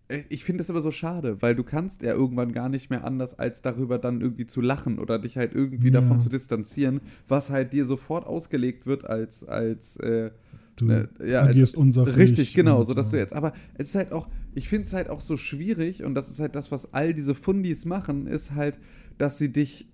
Äh, 0.10 0.24
Ich 0.30 0.44
finde 0.44 0.58
das 0.60 0.70
aber 0.70 0.82
so 0.82 0.92
schade, 0.92 1.42
weil 1.42 1.56
du 1.56 1.64
kannst 1.64 2.02
ja 2.02 2.12
irgendwann 2.14 2.52
gar 2.52 2.68
nicht 2.68 2.90
mehr 2.90 3.06
anders, 3.06 3.40
als 3.40 3.62
darüber 3.62 3.98
dann 3.98 4.20
irgendwie 4.22 4.46
zu 4.46 4.60
lachen 4.60 5.00
oder 5.00 5.18
dich 5.20 5.38
halt 5.38 5.54
irgendwie 5.56 5.88
Ja. 5.88 6.02
davon 6.02 6.20
zu 6.20 6.28
distanzieren, 6.30 7.00
was 7.28 7.50
halt 7.50 7.72
dir 7.72 7.86
sofort 7.86 8.26
ausgelegt 8.28 8.86
wird 8.86 9.06
als, 9.08 9.44
als 9.46 9.96
äh, 9.98 10.32
Du 10.76 10.86
ne, 10.86 11.10
ja, 11.26 11.42
agierst 11.44 11.76
unsachlich. 11.76 12.16
Richtig, 12.16 12.54
genau, 12.54 12.84
so 12.84 12.94
dass 12.94 13.12
du 13.12 13.18
jetzt. 13.18 13.34
Aber 13.34 13.52
es 13.76 13.90
ist 13.90 13.96
halt 13.96 14.14
auch, 14.14 14.30
ich 14.56 14.70
finde 14.70 14.86
es 14.88 14.94
halt 14.94 15.10
auch 15.10 15.20
so 15.20 15.36
schwierig 15.36 16.04
und 16.06 16.16
das 16.16 16.30
ist 16.30 16.40
halt 16.40 16.56
das, 16.56 16.72
was 16.72 16.94
all 16.94 17.14
diese 17.14 17.36
Fundis 17.36 17.84
machen, 17.84 18.28
ist 18.28 18.52
halt, 18.56 18.80
dass 19.18 19.38
sie 19.38 19.52
dich, 19.52 19.90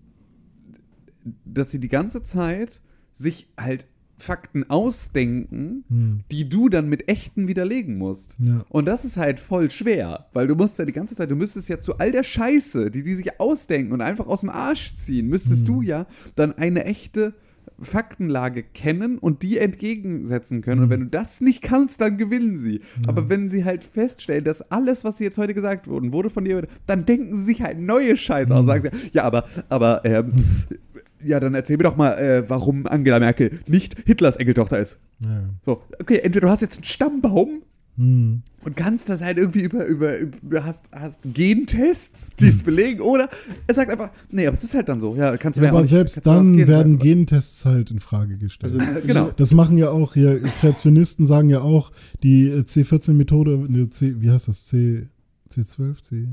dass 1.44 1.72
sie 1.72 1.80
die 1.80 1.88
ganze 1.88 2.22
Zeit 2.22 2.82
sich 3.12 3.50
halt 3.60 3.88
Fakten 4.18 4.70
ausdenken, 4.70 5.84
Hm. 5.90 6.20
die 6.32 6.48
du 6.48 6.70
dann 6.70 6.88
mit 6.88 7.10
echten 7.10 7.48
widerlegen 7.48 7.98
musst. 7.98 8.36
Ja. 8.40 8.64
Und 8.70 8.86
das 8.86 9.04
ist 9.06 9.18
halt 9.18 9.40
voll 9.40 9.70
schwer, 9.70 10.28
weil 10.34 10.48
du 10.48 10.56
musst 10.56 10.80
ja 10.80 10.86
die 10.86 10.94
ganze 10.94 11.16
Zeit, 11.16 11.30
du 11.30 11.36
müsstest 11.36 11.68
ja 11.70 11.80
zu 11.80 11.98
all 11.98 12.12
der 12.12 12.24
Scheiße, 12.24 12.92
die 12.92 13.04
die 13.04 13.14
sich 13.16 13.40
ausdenken 13.40 13.92
und 13.94 14.02
einfach 14.02 14.28
aus 14.28 14.42
dem 14.42 14.50
Arsch 14.50 14.96
ziehen, 14.96 15.28
müsstest 15.28 15.68
Hm. 15.68 15.76
du 15.76 15.82
ja 15.82 16.06
dann 16.36 16.54
eine 16.54 16.86
echte 16.86 17.34
Faktenlage 17.78 18.64
kennen 18.64 19.18
und 19.18 19.44
die 19.44 19.58
entgegensetzen 19.58 20.62
können. 20.62 20.78
Hm. 20.78 20.84
Und 20.86 20.90
wenn 20.92 21.00
du 21.02 21.06
das 21.08 21.42
nicht 21.42 21.62
kannst, 21.62 22.00
dann 22.00 22.18
gewinnen 22.18 22.56
sie. 22.56 22.80
Aber 23.06 23.28
wenn 23.28 23.50
sie 23.50 23.66
halt 23.66 23.84
feststellen, 23.84 24.46
dass 24.46 24.72
alles, 24.72 25.04
was 25.04 25.18
sie 25.18 25.26
jetzt 25.26 25.38
heute 25.38 25.54
gesagt 25.54 25.88
wurden, 25.90 26.14
wurde 26.14 26.30
von 26.30 26.46
dir, 26.46 26.66
dann 26.88 27.06
denken 27.06 27.36
sie 27.36 27.44
sich 27.44 27.62
halt 27.64 27.78
neue 27.80 28.16
Scheiße 28.16 28.54
Hm. 28.54 28.62
aus. 28.62 28.66
Sagen 28.66 28.90
sie, 28.94 29.10
ja, 29.12 29.24
aber, 29.24 29.44
aber, 29.68 30.06
ähm, 30.06 30.32
ja, 31.26 31.39
dann 31.39 31.53
erzähl 31.56 31.77
mir 31.77 31.84
doch 31.84 31.95
mal, 31.97 32.14
äh, 32.14 32.43
warum 32.49 32.85
Angela 32.88 33.19
Merkel 33.19 33.60
nicht 33.68 33.95
Hitlers 34.06 34.35
Enkeltochter 34.38 34.80
ist. 34.80 34.97
Ja. 35.19 35.43
So, 35.65 35.81
okay, 36.02 36.19
entweder 36.19 36.47
du 36.47 36.52
hast 36.52 36.61
jetzt 36.61 36.77
einen 36.77 36.85
Stammbaum 36.85 37.61
Hm. 37.97 38.41
und 38.65 38.76
kannst 38.76 39.07
das 39.07 39.22
halt 39.22 39.38
irgendwie 39.38 39.61
über, 39.61 39.85
über, 39.85 40.18
über 40.19 40.65
hast, 40.65 40.84
hast 40.91 41.22
Gentests, 41.34 42.35
die 42.35 42.49
es 42.49 42.61
belegen, 42.61 42.99
oder 42.99 43.30
er 43.68 43.73
sagt 43.73 43.89
einfach, 43.89 44.10
nee, 44.31 44.45
aber 44.45 44.57
es 44.57 44.65
ist 44.65 44.73
halt 44.73 44.89
dann 44.89 44.99
so, 44.99 45.15
ja, 45.15 45.38
kannst 45.38 45.57
du 45.57 45.64
Ja, 45.64 45.69
aber 45.69 45.80
nicht- 45.80 45.91
selbst 45.91 46.26
dann 46.27 46.57
werden 46.68 46.99
Gentests 46.99 47.64
halt 47.64 47.91
in 47.91 48.02
Frage 48.02 48.38
gestellt. 48.38 48.73
Also, 48.81 49.02
Genau. 49.07 49.31
Das 49.38 49.53
machen 49.53 49.77
ja 49.77 49.91
auch 49.91 50.14
hier, 50.14 50.41
Kreationisten 50.41 51.26
sagen 51.26 51.49
ja 51.49 51.61
auch, 51.61 51.93
die 52.22 52.49
äh, 52.49 52.64
C14-Methode, 52.64 53.60
ne, 53.72 53.89
C, 53.89 54.15
wie 54.19 54.30
heißt 54.30 54.49
das, 54.49 54.65
C, 54.65 55.07
C12, 55.49 56.02
C? 56.02 56.27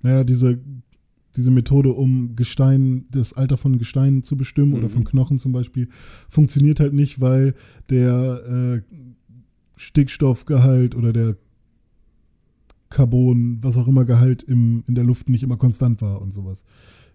Naja, 0.00 0.24
diese, 0.24 0.58
diese 1.36 1.50
Methode, 1.50 1.92
um 1.92 2.36
Gestein, 2.36 3.06
das 3.10 3.32
Alter 3.32 3.56
von 3.56 3.78
Gesteinen 3.78 4.22
zu 4.22 4.36
bestimmen 4.36 4.74
oder 4.74 4.84
Mhm. 4.88 4.92
von 4.92 5.04
Knochen 5.04 5.38
zum 5.38 5.52
Beispiel, 5.52 5.88
funktioniert 6.28 6.78
halt 6.80 6.92
nicht, 6.92 7.20
weil 7.20 7.54
der 7.90 8.82
äh, 8.82 8.82
Stickstoffgehalt 9.76 10.94
oder 10.94 11.12
der 11.12 11.36
Carbon, 12.90 13.58
was 13.62 13.76
auch 13.76 13.88
immer 13.88 14.04
Gehalt 14.04 14.42
im, 14.42 14.84
in 14.86 14.94
der 14.94 15.04
Luft 15.04 15.28
nicht 15.30 15.42
immer 15.42 15.56
konstant 15.56 16.02
war 16.02 16.20
und 16.20 16.30
sowas. 16.30 16.64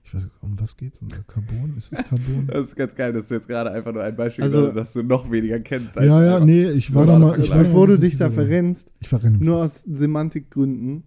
Ich 0.03 0.13
weiß, 0.13 0.27
um 0.41 0.59
was 0.59 0.77
geht's 0.77 0.99
denn 0.99 1.09
da? 1.09 1.17
Carbon? 1.27 1.75
Ist 1.77 1.91
es 1.93 1.99
Carbon? 1.99 2.47
Das 2.47 2.65
ist 2.67 2.75
ganz 2.75 2.95
geil, 2.95 3.13
dass 3.13 3.27
du 3.27 3.35
jetzt 3.35 3.47
gerade 3.47 3.71
einfach 3.71 3.93
nur 3.93 4.03
ein 4.03 4.15
Beispiel 4.15 4.43
Also- 4.45 4.59
also, 4.61 4.71
dass 4.71 4.93
du 4.93 5.03
noch 5.03 5.29
weniger 5.29 5.59
kennst. 5.59 5.95
ja, 5.97 6.03
ja, 6.05 6.33
einfach- 6.35 6.45
nee, 6.45 6.69
ich 6.71 6.93
war 6.95 7.05
da 7.05 7.19
mal. 7.19 7.39
Ich 7.39 7.49
war 7.49 7.59
Bevor 7.59 7.87
du 7.87 7.99
dich 7.99 8.17
da 8.17 8.31
verrennst, 8.31 8.91
Ich 9.01 9.09
verrenne 9.09 9.37
mich. 9.37 9.45
nur 9.45 9.57
aus 9.57 9.83
Semantikgründen, 9.83 11.03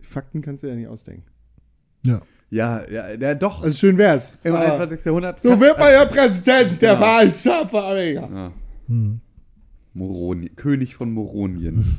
Fakten 0.00 0.42
kannst 0.42 0.62
du 0.64 0.66
ja 0.66 0.74
nicht 0.74 0.88
ausdenken. 0.88 1.24
Ja. 2.04 2.20
Ja, 2.50 2.82
ja, 2.90 3.14
ja, 3.14 3.34
doch. 3.34 3.62
Also 3.62 3.76
schön 3.76 3.96
wär's. 3.96 4.36
Im 4.44 4.54
aber 4.54 4.64
21. 4.72 5.04
Jahrhundert. 5.06 5.42
so 5.42 5.58
wird 5.58 5.78
man 5.78 5.90
ja 5.90 6.04
Präsident 6.04 6.82
der 6.82 6.96
Genau. 6.96 7.66
Von 7.66 7.84
Amerika. 7.84 8.28
Ja. 8.30 8.52
Hm. 8.88 9.20
Moroni 9.94 10.48
König 10.50 10.94
von 10.94 11.12
Moronien. 11.12 11.98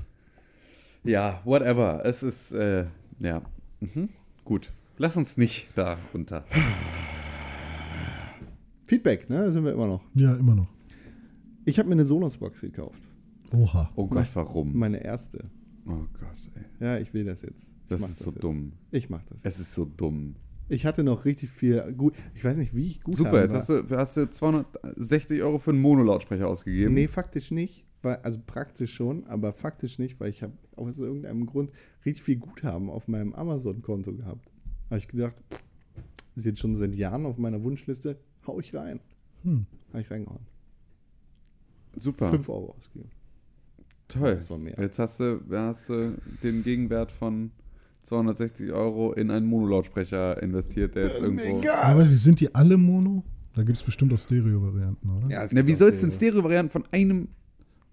ja, 1.04 1.42
whatever. 1.44 2.02
Es 2.06 2.22
ist, 2.22 2.52
äh, 2.52 2.86
ja. 3.20 3.42
Mhm. 3.80 4.10
Gut. 4.46 4.72
Lass 4.98 5.18
uns 5.18 5.38
nicht 5.38 5.70
da 5.76 5.98
runter. 6.14 6.46
Feedback, 8.86 9.30
ne? 9.30 9.38
Da 9.46 9.50
sind 9.50 9.66
wir 9.66 9.72
immer 9.74 9.88
noch. 9.88 10.02
Ja, 10.14 10.36
immer 10.36 10.56
noch. 10.56 10.68
Ich 11.66 11.80
habe 11.80 11.90
mir 11.90 11.96
eine 11.96 12.06
Sonos-Box 12.06 12.62
gekauft. 12.62 13.02
Oha. 13.52 13.90
Oh 13.96 14.08
Gott, 14.08 14.28
warum? 14.34 14.78
Meine 14.78 15.04
erste. 15.04 15.46
Oh 15.88 16.06
Gott, 16.20 16.38
ey. 16.56 16.86
Ja, 16.86 16.98
ich 16.98 17.14
will 17.14 17.26
das 17.26 17.42
jetzt. 17.42 17.72
Das 17.90 18.02
ist 18.02 18.20
so 18.20 18.32
jetzt. 18.32 18.44
dumm. 18.44 18.74
Ich 18.92 19.10
mach 19.10 19.24
das. 19.24 19.42
Es 19.44 19.60
ist 19.60 19.74
so 19.74 19.86
dumm. 19.86 20.36
Ich 20.70 20.86
hatte 20.86 21.04
noch 21.04 21.26
richtig 21.26 21.50
viel 21.50 21.94
gut. 21.94 22.16
Ich 22.36 22.44
weiß 22.44 22.58
nicht, 22.58 22.74
wie 22.74 22.88
ich 22.88 23.02
gut 23.02 23.16
Super, 23.16 23.42
jetzt 23.44 23.54
hast 23.54 23.70
du, 23.70 23.84
hast 23.92 24.18
du 24.18 24.30
260 24.30 25.44
Euro 25.44 25.60
für 25.60 25.72
einen 25.72 25.82
Monolautsprecher 25.82 26.48
ausgegeben. 26.48 26.94
Nee, 26.94 27.08
faktisch 27.08 27.52
nicht. 27.52 27.86
Weil, 28.02 28.18
also 28.18 28.40
praktisch 28.46 28.94
schon, 28.94 29.26
aber 29.28 29.54
faktisch 29.54 29.98
nicht, 29.98 30.20
weil 30.20 30.30
ich 30.30 30.44
habe 30.44 30.54
aus 30.76 30.98
irgendeinem 30.98 31.46
Grund 31.46 31.72
richtig 32.06 32.24
viel 32.24 32.38
Guthaben 32.38 32.90
auf 32.90 33.08
meinem 33.08 33.34
Amazon-Konto 33.34 34.14
gehabt. 34.14 34.52
Habe 34.90 34.98
ich 34.98 35.08
gedacht, 35.08 35.38
ist 36.36 36.46
jetzt 36.46 36.60
schon 36.60 36.76
seit 36.76 36.96
Jahren 36.96 37.26
auf 37.26 37.38
meiner 37.38 37.64
Wunschliste, 37.64 38.18
hau 38.46 38.60
ich 38.60 38.74
rein. 38.76 39.00
Hm. 39.44 39.66
Habe 39.90 40.02
ich 40.02 40.12
reingehauen. 40.12 40.46
Super, 41.96 42.30
5 42.30 42.50
Euro 42.50 42.76
ausgegeben. 42.78 43.12
toll. 44.08 44.36
Das 44.36 44.50
war 44.50 44.58
mehr. 44.58 44.76
Jetzt 44.80 45.00
hast 45.00 45.20
du, 45.20 45.42
hast 45.52 45.90
du 45.90 46.18
den 46.42 46.64
Gegenwert 46.64 47.12
von 47.12 47.52
260 48.04 48.72
Euro 48.72 49.14
in 49.14 49.32
einen 49.32 49.46
Monolautsprecher 49.46 50.42
investiert, 50.42 50.96
der 50.96 51.04
jetzt 51.04 51.22
irgendwo. 51.22 51.68
Aber 51.82 52.06
sind 52.06 52.40
die 52.40 52.54
alle 52.54 52.78
Mono? 52.78 53.24
Da 53.54 53.64
gibt 53.64 53.78
es 53.78 53.84
bestimmt 53.84 54.14
auch 54.14 54.18
Stereo-Varianten, 54.18 55.10
oder? 55.10 55.30
Ja, 55.30 55.44
es 55.44 55.54
Na, 55.54 55.66
wie 55.66 55.74
soll 55.74 55.92
es 55.92 56.02
denn 56.02 56.12
Stereo. 56.12 56.32
Stereo-Varianten 56.34 56.72
von 56.72 56.84
einem 56.92 57.28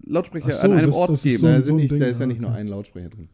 Lautsprecher 0.05 0.51
so, 0.51 0.67
an 0.67 0.73
einem 0.73 0.87
das- 0.87 0.95
Ort 0.95 1.09
das 1.11 1.17
ist 1.19 1.23
geben? 1.23 1.37
so- 1.37 1.47
Da, 1.47 1.55
ein 1.55 1.63
sind 1.63 1.75
nicht, 1.77 1.91
Ding, 1.91 1.99
da 1.99 2.05
ist 2.07 2.19
ja 2.19 2.23
ah, 2.23 2.27
nicht 2.27 2.41
nur 2.41 2.51
ein 2.53 2.67
Lautsprecher 2.67 3.09
drin. 3.09 3.29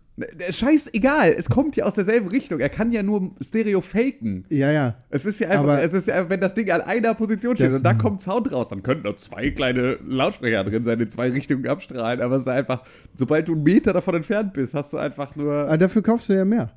Scheißegal, 0.50 1.34
es 1.38 1.48
kommt 1.50 1.76
ja 1.76 1.86
aus 1.86 1.94
derselben 1.94 2.28
Richtung. 2.30 2.60
Er 2.60 2.70
kann 2.70 2.92
ja 2.92 3.04
nur 3.04 3.32
Stereo 3.42 3.82
faken. 3.82 4.46
Ja, 4.50 4.72
ja. 4.72 4.96
Es 5.10 5.26
ist 5.26 5.40
ja 5.40 5.50
einfach, 5.50 5.64
Aber- 5.64 5.82
es 5.84 5.94
ist 5.94 6.08
ja, 6.08 6.28
wenn 6.30 6.40
das 6.42 6.54
Ding 6.54 6.70
an 6.72 6.82
einer 6.82 7.14
Position 7.14 7.56
steht 7.56 7.74
und 7.74 7.84
da 7.84 7.94
kommt 7.94 8.22
Sound 8.22 8.52
raus, 8.52 8.70
dann 8.70 8.82
könnten 8.84 9.04
noch 9.04 9.16
zwei 9.18 9.52
kleine 9.52 10.00
Lautsprecher 10.08 10.64
drin 10.64 10.84
sein, 10.84 11.00
in 11.00 11.10
zwei 11.10 11.30
Richtungen 11.30 11.68
abstrahlen. 11.68 12.22
Aber 12.22 12.36
es 12.36 12.42
ist 12.42 12.48
einfach, 12.48 12.84
sobald 13.16 13.48
du 13.48 13.54
einen 13.54 13.64
Meter 13.64 13.94
davon 13.94 14.16
entfernt 14.16 14.54
bist, 14.54 14.74
hast 14.74 14.94
du 14.94 14.98
einfach 14.98 15.36
nur. 15.36 15.54
Aber 15.54 15.78
dafür 15.78 16.02
kaufst 16.02 16.30
du 16.30 16.34
ja 16.34 16.46
mehr. 16.46 16.72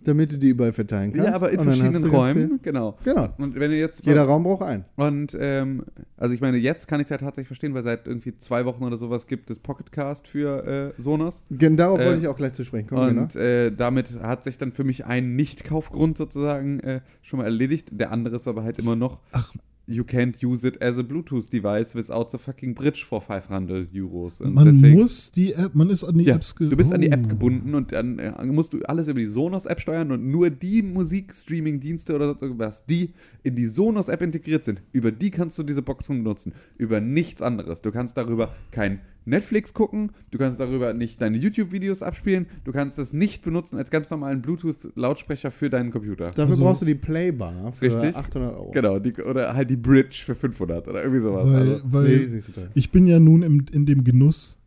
Damit 0.00 0.32
du 0.32 0.38
die 0.38 0.50
überall 0.50 0.72
verteilen 0.72 1.12
kannst. 1.12 1.26
ja, 1.28 1.34
aber 1.34 1.50
in 1.50 1.60
verschiedenen 1.60 2.04
Räumen, 2.10 2.60
genau. 2.62 2.96
Genau. 3.04 3.28
Und 3.38 3.54
wenn 3.58 3.70
du 3.70 3.76
jetzt. 3.76 4.06
Jeder 4.06 4.24
Raum 4.24 4.44
braucht 4.44 4.62
einen. 4.62 4.84
Und 4.96 5.36
ähm, 5.40 5.84
also 6.16 6.34
ich 6.34 6.40
meine, 6.40 6.56
jetzt 6.56 6.86
kann 6.88 7.00
ich 7.00 7.04
es 7.06 7.10
ja 7.10 7.18
tatsächlich 7.18 7.48
verstehen, 7.48 7.74
weil 7.74 7.82
seit 7.82 8.06
irgendwie 8.06 8.36
zwei 8.38 8.64
Wochen 8.64 8.84
oder 8.84 8.96
sowas 8.96 9.26
gibt 9.26 9.50
es 9.50 9.58
Pocketcast 9.58 10.28
für 10.28 10.94
äh, 10.96 11.00
Sonos. 11.00 11.42
Gen- 11.50 11.76
Darauf 11.76 11.98
Äh, 12.00 12.06
wollte 12.06 12.20
ich 12.20 12.28
auch 12.28 12.36
gleich 12.36 12.52
zu 12.54 12.64
sprechen 12.64 12.88
kommen. 12.88 13.08
Genau. 13.08 13.22
Und 13.22 13.36
äh, 13.36 13.70
damit 13.72 14.20
hat 14.22 14.44
sich 14.44 14.56
dann 14.58 14.72
für 14.72 14.84
mich 14.84 15.04
ein 15.04 15.34
Nicht-Kaufgrund 15.36 16.16
sozusagen 16.16 16.80
äh, 16.80 17.00
schon 17.22 17.38
mal 17.38 17.44
erledigt. 17.44 17.88
Der 17.92 18.12
andere 18.12 18.36
ist 18.36 18.46
aber 18.48 18.62
halt 18.62 18.78
immer 18.78 18.96
noch. 18.96 19.18
Ach, 19.32 19.52
you 19.90 20.04
can't 20.04 20.36
use 20.44 20.66
it 20.68 20.82
as 20.82 20.98
a 20.98 21.02
Bluetooth 21.02 21.48
device 21.48 21.94
without 21.94 22.30
the 22.30 22.36
fucking 22.36 22.74
bridge 22.74 23.04
for 23.06 23.22
500 23.22 23.88
Euros. 23.94 24.38
Und 24.40 24.52
Man 24.54 24.66
deswegen- 24.66 24.98
muss 24.98 25.32
die 25.32 25.54
App, 25.54 25.74
man 25.74 25.88
ist 25.88 26.04
an 26.04 26.18
die 26.18 26.24
ja, 26.24 26.34
Apps 26.36 26.54
ge- 26.54 26.68
du 26.68 26.76
bist 26.76 26.92
an 26.92 27.00
die 27.00 27.08
Oh. 27.08 27.14
App 27.14 27.26
gebunden 27.28 27.74
und 27.74 27.92
dann 27.92 28.18
äh, 28.18 28.44
musst 28.46 28.74
du 28.74 28.80
alles 28.82 29.08
über 29.08 29.18
die 29.18 29.26
Sonos-App 29.26 29.80
steuern 29.80 30.12
und 30.12 30.30
nur 30.30 30.50
die 30.50 30.82
Musikstreaming-Dienste 30.82 32.14
oder 32.14 32.36
irgendwas, 32.40 32.84
die 32.86 33.10
in 33.42 33.56
die 33.56 33.66
Sonos-App 33.66 34.22
integriert 34.22 34.64
sind, 34.64 34.82
über 34.92 35.10
die 35.10 35.30
kannst 35.30 35.58
du 35.58 35.62
diese 35.62 35.82
Boxen 35.82 36.18
benutzen. 36.22 36.52
Über 36.76 37.00
nichts 37.00 37.42
anderes. 37.42 37.82
Du 37.82 37.90
kannst 37.90 38.16
darüber 38.16 38.54
kein 38.70 39.00
Netflix 39.28 39.74
gucken, 39.74 40.12
du 40.30 40.38
kannst 40.38 40.58
darüber 40.60 40.92
nicht 40.94 41.20
deine 41.20 41.36
YouTube-Videos 41.38 42.02
abspielen, 42.02 42.46
du 42.64 42.72
kannst 42.72 42.98
es 42.98 43.12
nicht 43.12 43.42
benutzen 43.42 43.76
als 43.78 43.90
ganz 43.90 44.10
normalen 44.10 44.42
Bluetooth-Lautsprecher 44.42 45.50
für 45.50 45.70
deinen 45.70 45.90
Computer. 45.90 46.26
Dafür 46.30 46.44
Also- 46.46 46.62
brauchst 46.64 46.82
du 46.82 46.86
die 46.86 46.94
Playbar 46.94 47.72
für 47.72 47.86
Richtig. 47.86 48.16
800 48.16 48.54
Euro. 48.54 48.70
Genau, 48.72 48.98
die, 48.98 49.14
oder 49.14 49.54
halt 49.54 49.70
die 49.70 49.76
Bridge 49.76 50.22
für 50.24 50.34
500 50.34 50.88
oder 50.88 51.02
irgendwie 51.02 51.20
sowas. 51.20 51.44
Weil, 51.46 51.72
also, 51.74 51.82
weil 51.84 52.28
Nee, 52.28 52.42
ich 52.74 52.90
bin 52.90 53.06
ja 53.06 53.18
nun 53.18 53.42
im, 53.42 53.64
in 53.72 53.86
dem 53.86 54.04
Genuss, 54.04 54.58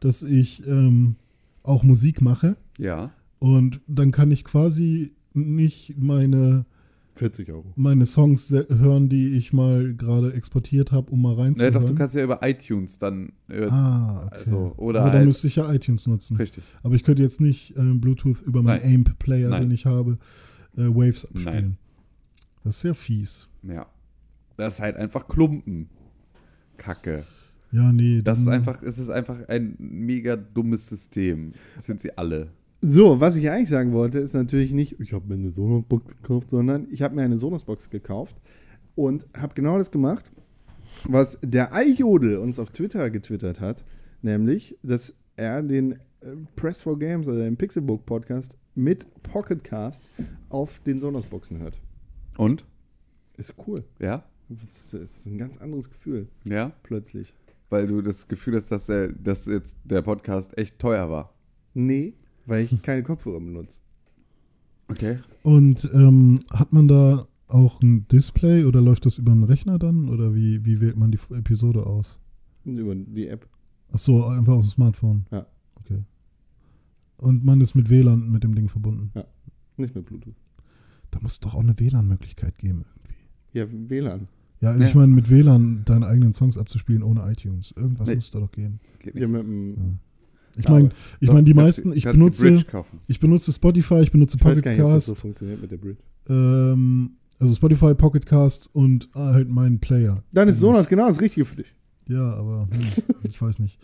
dass 0.00 0.22
ich 0.22 0.66
ähm, 0.66 1.16
auch 1.62 1.82
Musik 1.82 2.20
mache 2.20 2.56
ja. 2.78 3.10
und 3.38 3.80
dann 3.86 4.12
kann 4.12 4.30
ich 4.30 4.44
quasi 4.44 5.12
nicht 5.34 5.94
meine, 5.98 6.64
40 7.20 7.50
Euro. 7.52 7.72
meine 7.76 8.06
Songs 8.06 8.50
hören, 8.50 9.08
die 9.08 9.36
ich 9.36 9.52
mal 9.52 9.94
gerade 9.94 10.32
exportiert 10.32 10.90
habe, 10.90 11.10
um 11.10 11.22
mal 11.22 11.34
reinzuhören. 11.34 11.72
doch, 11.74 11.84
du 11.84 11.94
kannst 11.94 12.14
ja 12.14 12.24
über 12.24 12.40
iTunes 12.42 12.98
dann. 12.98 13.32
Äh, 13.48 13.66
ah, 13.70 14.24
okay. 14.26 14.36
Also, 14.38 14.74
oder 14.78 15.00
Aber 15.02 15.10
dann 15.10 15.18
halt- 15.18 15.26
müsste 15.26 15.46
ich 15.46 15.56
ja 15.56 15.72
iTunes 15.72 16.06
nutzen. 16.06 16.36
Richtig. 16.38 16.64
Aber 16.82 16.94
ich 16.94 17.04
könnte 17.04 17.22
jetzt 17.22 17.40
nicht 17.40 17.76
ähm, 17.76 18.00
Bluetooth 18.00 18.42
über 18.42 18.62
meinen. 18.62 18.82
AMP-Player, 18.82 19.50
den 19.60 19.70
ich 19.70 19.86
habe, 19.86 20.18
äh, 20.76 20.80
Waves 20.82 21.24
abspielen. 21.26 21.54
Nein. 21.54 21.76
Das 22.64 22.76
ist 22.76 22.80
sehr 22.82 22.94
fies. 22.94 23.48
Ja. 23.62 23.86
Das 24.56 24.74
ist 24.74 24.80
halt 24.80 24.96
einfach 24.96 25.28
Klumpen. 25.28 25.88
Kacke. 26.76 27.24
Ja, 27.72 27.92
nee. 27.92 28.20
Das 28.22 28.40
ist 28.40 28.48
einfach, 28.48 28.82
es 28.82 28.98
ist 28.98 29.10
einfach 29.10 29.48
ein 29.48 29.76
mega 29.78 30.36
dummes 30.36 30.88
System. 30.88 31.52
Das 31.76 31.86
sind 31.86 32.00
sie 32.00 32.16
alle. 32.18 32.48
So, 32.82 33.20
was 33.20 33.36
ich 33.36 33.50
eigentlich 33.50 33.68
sagen 33.68 33.92
wollte, 33.92 34.18
ist 34.20 34.32
natürlich 34.32 34.72
nicht, 34.72 35.00
ich 35.00 35.12
habe 35.12 35.26
mir 35.28 35.34
eine 35.34 35.50
Sonos-Box 35.50 36.06
gekauft, 36.06 36.50
sondern 36.50 36.86
ich 36.90 37.02
habe 37.02 37.14
mir 37.14 37.22
eine 37.22 37.36
Sonos-Box 37.38 37.90
gekauft 37.90 38.36
und 38.94 39.26
habe 39.36 39.52
genau 39.54 39.76
das 39.76 39.90
gemacht, 39.90 40.30
was 41.04 41.38
der 41.42 41.70
iJodel 41.74 42.38
uns 42.38 42.58
auf 42.58 42.70
Twitter 42.70 43.10
getwittert 43.10 43.60
hat, 43.60 43.84
nämlich, 44.22 44.78
dass 44.82 45.14
er 45.36 45.62
den 45.62 45.92
äh, 45.92 46.36
Press 46.56 46.80
for 46.82 46.98
Games 46.98 47.28
oder 47.28 47.40
den 47.44 47.56
Pixelbook 47.58 48.06
Podcast 48.06 48.56
mit 48.74 49.06
Pocketcast 49.24 50.08
auf 50.48 50.80
den 50.80 51.00
Sonos-Boxen 51.00 51.58
hört. 51.58 51.78
Und? 52.38 52.64
Ist 53.36 53.54
cool. 53.66 53.84
Ja? 53.98 54.24
Das 54.48 54.94
ist 54.94 55.26
ein 55.26 55.36
ganz 55.36 55.58
anderes 55.58 55.90
Gefühl, 55.90 56.28
Ja? 56.48 56.72
plötzlich. 56.82 57.34
Weil 57.68 57.86
du 57.86 58.00
das 58.00 58.26
Gefühl 58.26 58.56
hast, 58.56 58.72
dass, 58.72 58.86
der, 58.86 59.08
dass 59.08 59.44
jetzt 59.44 59.76
der 59.84 60.00
Podcast 60.00 60.56
echt 60.56 60.78
teuer 60.78 61.10
war. 61.10 61.34
Nee, 61.74 62.14
weil 62.50 62.64
ich 62.64 62.82
keine 62.82 63.02
Kopfhörer 63.02 63.40
benutze. 63.40 63.80
Okay. 64.88 65.18
Und 65.42 65.88
ähm, 65.94 66.40
hat 66.52 66.72
man 66.72 66.88
da 66.88 67.24
auch 67.48 67.80
ein 67.80 68.06
Display 68.08 68.64
oder 68.64 68.80
läuft 68.80 69.06
das 69.06 69.18
über 69.18 69.32
einen 69.32 69.44
Rechner 69.44 69.78
dann? 69.78 70.08
Oder 70.08 70.34
wie, 70.34 70.64
wie 70.64 70.80
wählt 70.80 70.96
man 70.96 71.10
die 71.12 71.18
Episode 71.34 71.86
aus? 71.86 72.18
Über 72.64 72.94
die 72.94 73.28
App. 73.28 73.48
Ach 73.92 73.98
so, 73.98 74.24
einfach 74.26 74.54
auf 74.54 74.64
dem 74.66 74.70
Smartphone. 74.70 75.26
Ja. 75.30 75.46
Okay. 75.76 76.02
Und 77.16 77.44
man 77.44 77.60
ist 77.60 77.74
mit 77.74 77.88
WLAN 77.90 78.30
mit 78.30 78.44
dem 78.44 78.54
Ding 78.54 78.68
verbunden. 78.68 79.12
Nicht 79.76 79.94
mit 79.94 80.06
Bluetooth. 80.06 80.34
Da 81.10 81.18
muss 81.20 81.32
es 81.32 81.40
doch 81.40 81.54
auch 81.54 81.60
eine 81.60 81.78
WLAN-Möglichkeit 81.78 82.58
geben 82.58 82.84
irgendwie. 82.84 83.16
Ja, 83.52 83.66
WLAN. 83.90 84.28
Ja, 84.60 84.70
also 84.70 84.82
Ja. 84.82 84.88
ich 84.88 84.94
meine, 84.94 85.12
mit 85.12 85.30
WLAN 85.30 85.82
deine 85.86 86.06
eigenen 86.06 86.34
Songs 86.34 86.56
abzuspielen 86.58 87.02
ohne 87.02 87.30
iTunes. 87.30 87.72
Irgendwas 87.76 88.06
Nee. 88.08 88.16
muss 88.16 88.26
es 88.26 88.30
da 88.30 88.40
doch 88.40 88.52
geben. 88.52 88.78
Geht 89.00 89.14
Ja, 89.16 89.26
mit 89.26 89.42
dem, 89.42 89.98
Ich 90.60 90.68
meine, 90.68 90.90
ich 91.20 91.28
meine, 91.28 91.44
die 91.44 91.54
meisten, 91.54 91.92
ich 91.92 92.04
benutze, 92.04 92.64
ich 93.06 93.20
benutze 93.20 93.52
Spotify, 93.52 94.00
ich 94.00 94.12
benutze 94.12 94.36
ich 94.38 94.44
weiß 94.44 94.62
gar 94.62 94.72
nicht, 94.72 94.82
ob 94.82 94.92
das 94.92 95.06
so 95.06 95.14
funktioniert 95.14 95.60
mit 95.60 95.70
der 95.70 95.76
Bridge. 95.78 95.98
ähm, 96.28 97.12
also 97.38 97.54
Spotify, 97.54 97.94
Pocketcast 97.94 98.68
und 98.74 99.08
äh, 99.14 99.18
halt 99.18 99.48
meinen 99.48 99.80
Player. 99.80 100.22
Dann 100.32 100.48
ist 100.48 100.56
Mhm. 100.56 100.60
Sonos 100.60 100.88
genau 100.88 101.08
das 101.08 101.20
Richtige 101.20 101.46
für 101.46 101.56
dich. 101.56 101.74
Ja, 102.08 102.34
aber 102.34 102.68
hm, 102.70 103.04
ich 103.28 103.40
weiß 103.40 103.58
nicht. 103.60 103.78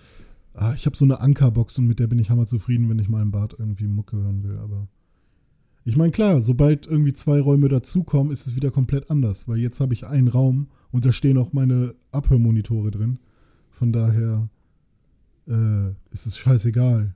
Ah, 0.54 0.72
ich 0.74 0.86
habe 0.86 0.96
so 0.96 1.04
eine 1.04 1.20
Ankerbox 1.20 1.78
und 1.78 1.86
mit 1.86 1.98
der 2.00 2.06
bin 2.06 2.18
ich 2.18 2.28
hammer 2.30 2.46
zufrieden, 2.46 2.88
wenn 2.88 2.98
ich 2.98 3.08
mal 3.08 3.22
im 3.22 3.30
Bad 3.30 3.54
irgendwie 3.58 3.86
Mucke 3.86 4.16
hören 4.16 4.42
will. 4.42 4.58
Aber 4.58 4.88
ich 5.84 5.96
meine, 5.96 6.10
klar, 6.12 6.40
sobald 6.40 6.86
irgendwie 6.86 7.12
zwei 7.12 7.40
Räume 7.40 7.68
dazukommen, 7.68 8.32
ist 8.32 8.46
es 8.46 8.56
wieder 8.56 8.70
komplett 8.70 9.10
anders, 9.10 9.46
weil 9.48 9.58
jetzt 9.58 9.80
habe 9.80 9.94
ich 9.94 10.06
einen 10.06 10.28
Raum 10.28 10.68
und 10.90 11.04
da 11.04 11.12
stehen 11.12 11.38
auch 11.38 11.52
meine 11.52 11.94
Abhörmonitore 12.10 12.90
drin. 12.90 13.18
Von 13.70 13.92
daher 13.92 14.48
äh, 15.48 15.90
ist 16.10 16.26
es 16.26 16.38
scheißegal. 16.38 17.14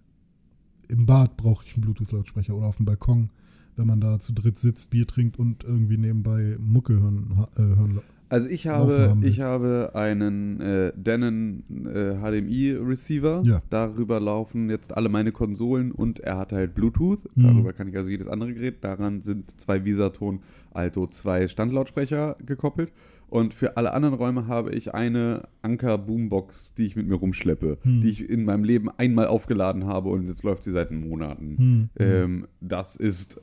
Im 0.89 1.07
Bad 1.07 1.37
brauche 1.37 1.65
ich 1.65 1.75
einen 1.75 1.83
Bluetooth-Lautsprecher 1.83 2.55
oder 2.55 2.67
auf 2.67 2.77
dem 2.77 2.87
Balkon, 2.87 3.31
wenn 3.77 3.87
man 3.87 4.01
da 4.01 4.19
zu 4.19 4.33
dritt 4.33 4.59
sitzt, 4.59 4.91
Bier 4.91 5.07
trinkt 5.07 5.39
und 5.39 5.65
irgendwie 5.65 5.97
nebenbei 5.97 6.57
Mucke 6.59 7.01
hören, 7.01 7.47
äh, 7.57 7.61
hören 7.61 8.01
Also 8.29 8.49
ich 8.49 8.67
habe, 8.67 9.17
ich 9.23 9.41
habe 9.41 9.93
einen 9.95 10.61
äh, 10.61 10.93
Denon 10.97 11.63
äh, 11.87 12.15
HDMI-Receiver. 12.17 13.43
Ja. 13.45 13.63
Darüber 13.71 14.19
laufen 14.19 14.69
jetzt 14.69 14.97
alle 14.97 15.09
meine 15.09 15.31
Konsolen 15.33 15.93
und 15.93 16.21
er 16.21 16.39
hat 16.39 16.53
halt 16.53 16.75
Bluetooth. 16.75 17.25
Mhm. 17.37 17.43
Darüber 17.45 17.73
kann 17.73 17.89
ich 17.89 17.97
also 17.97 18.11
jedes 18.11 18.27
andere 18.27 18.53
Gerät. 18.53 18.83
Daran 18.83 19.23
sind 19.23 19.61
zwei 19.61 19.85
Visaton 19.85 20.41
Alto 20.73 21.07
2 21.07 21.49
Standlautsprecher 21.49 22.37
gekoppelt. 22.45 22.93
Und 23.31 23.55
für 23.55 23.77
alle 23.77 23.93
anderen 23.95 24.17
Räume 24.17 24.47
habe 24.49 24.73
ich 24.75 24.93
eine 24.93 25.43
Anker-Boombox, 25.63 26.75
die 26.75 26.87
ich 26.87 26.97
mit 26.97 27.07
mir 27.07 27.15
rumschleppe, 27.15 27.79
Hm. 27.83 28.01
die 28.01 28.09
ich 28.09 28.29
in 28.29 28.45
meinem 28.45 28.65
Leben 28.65 28.91
einmal 28.91 29.29
aufgeladen 29.29 29.85
habe 29.87 30.09
und 30.11 30.27
jetzt 30.27 30.43
läuft 30.43 30.65
sie 30.65 30.73
seit 30.73 30.91
Monaten. 30.91 31.57
Hm. 31.57 31.91
Ähm, 31.99 32.47
das 32.61 32.97
ist 32.97 33.41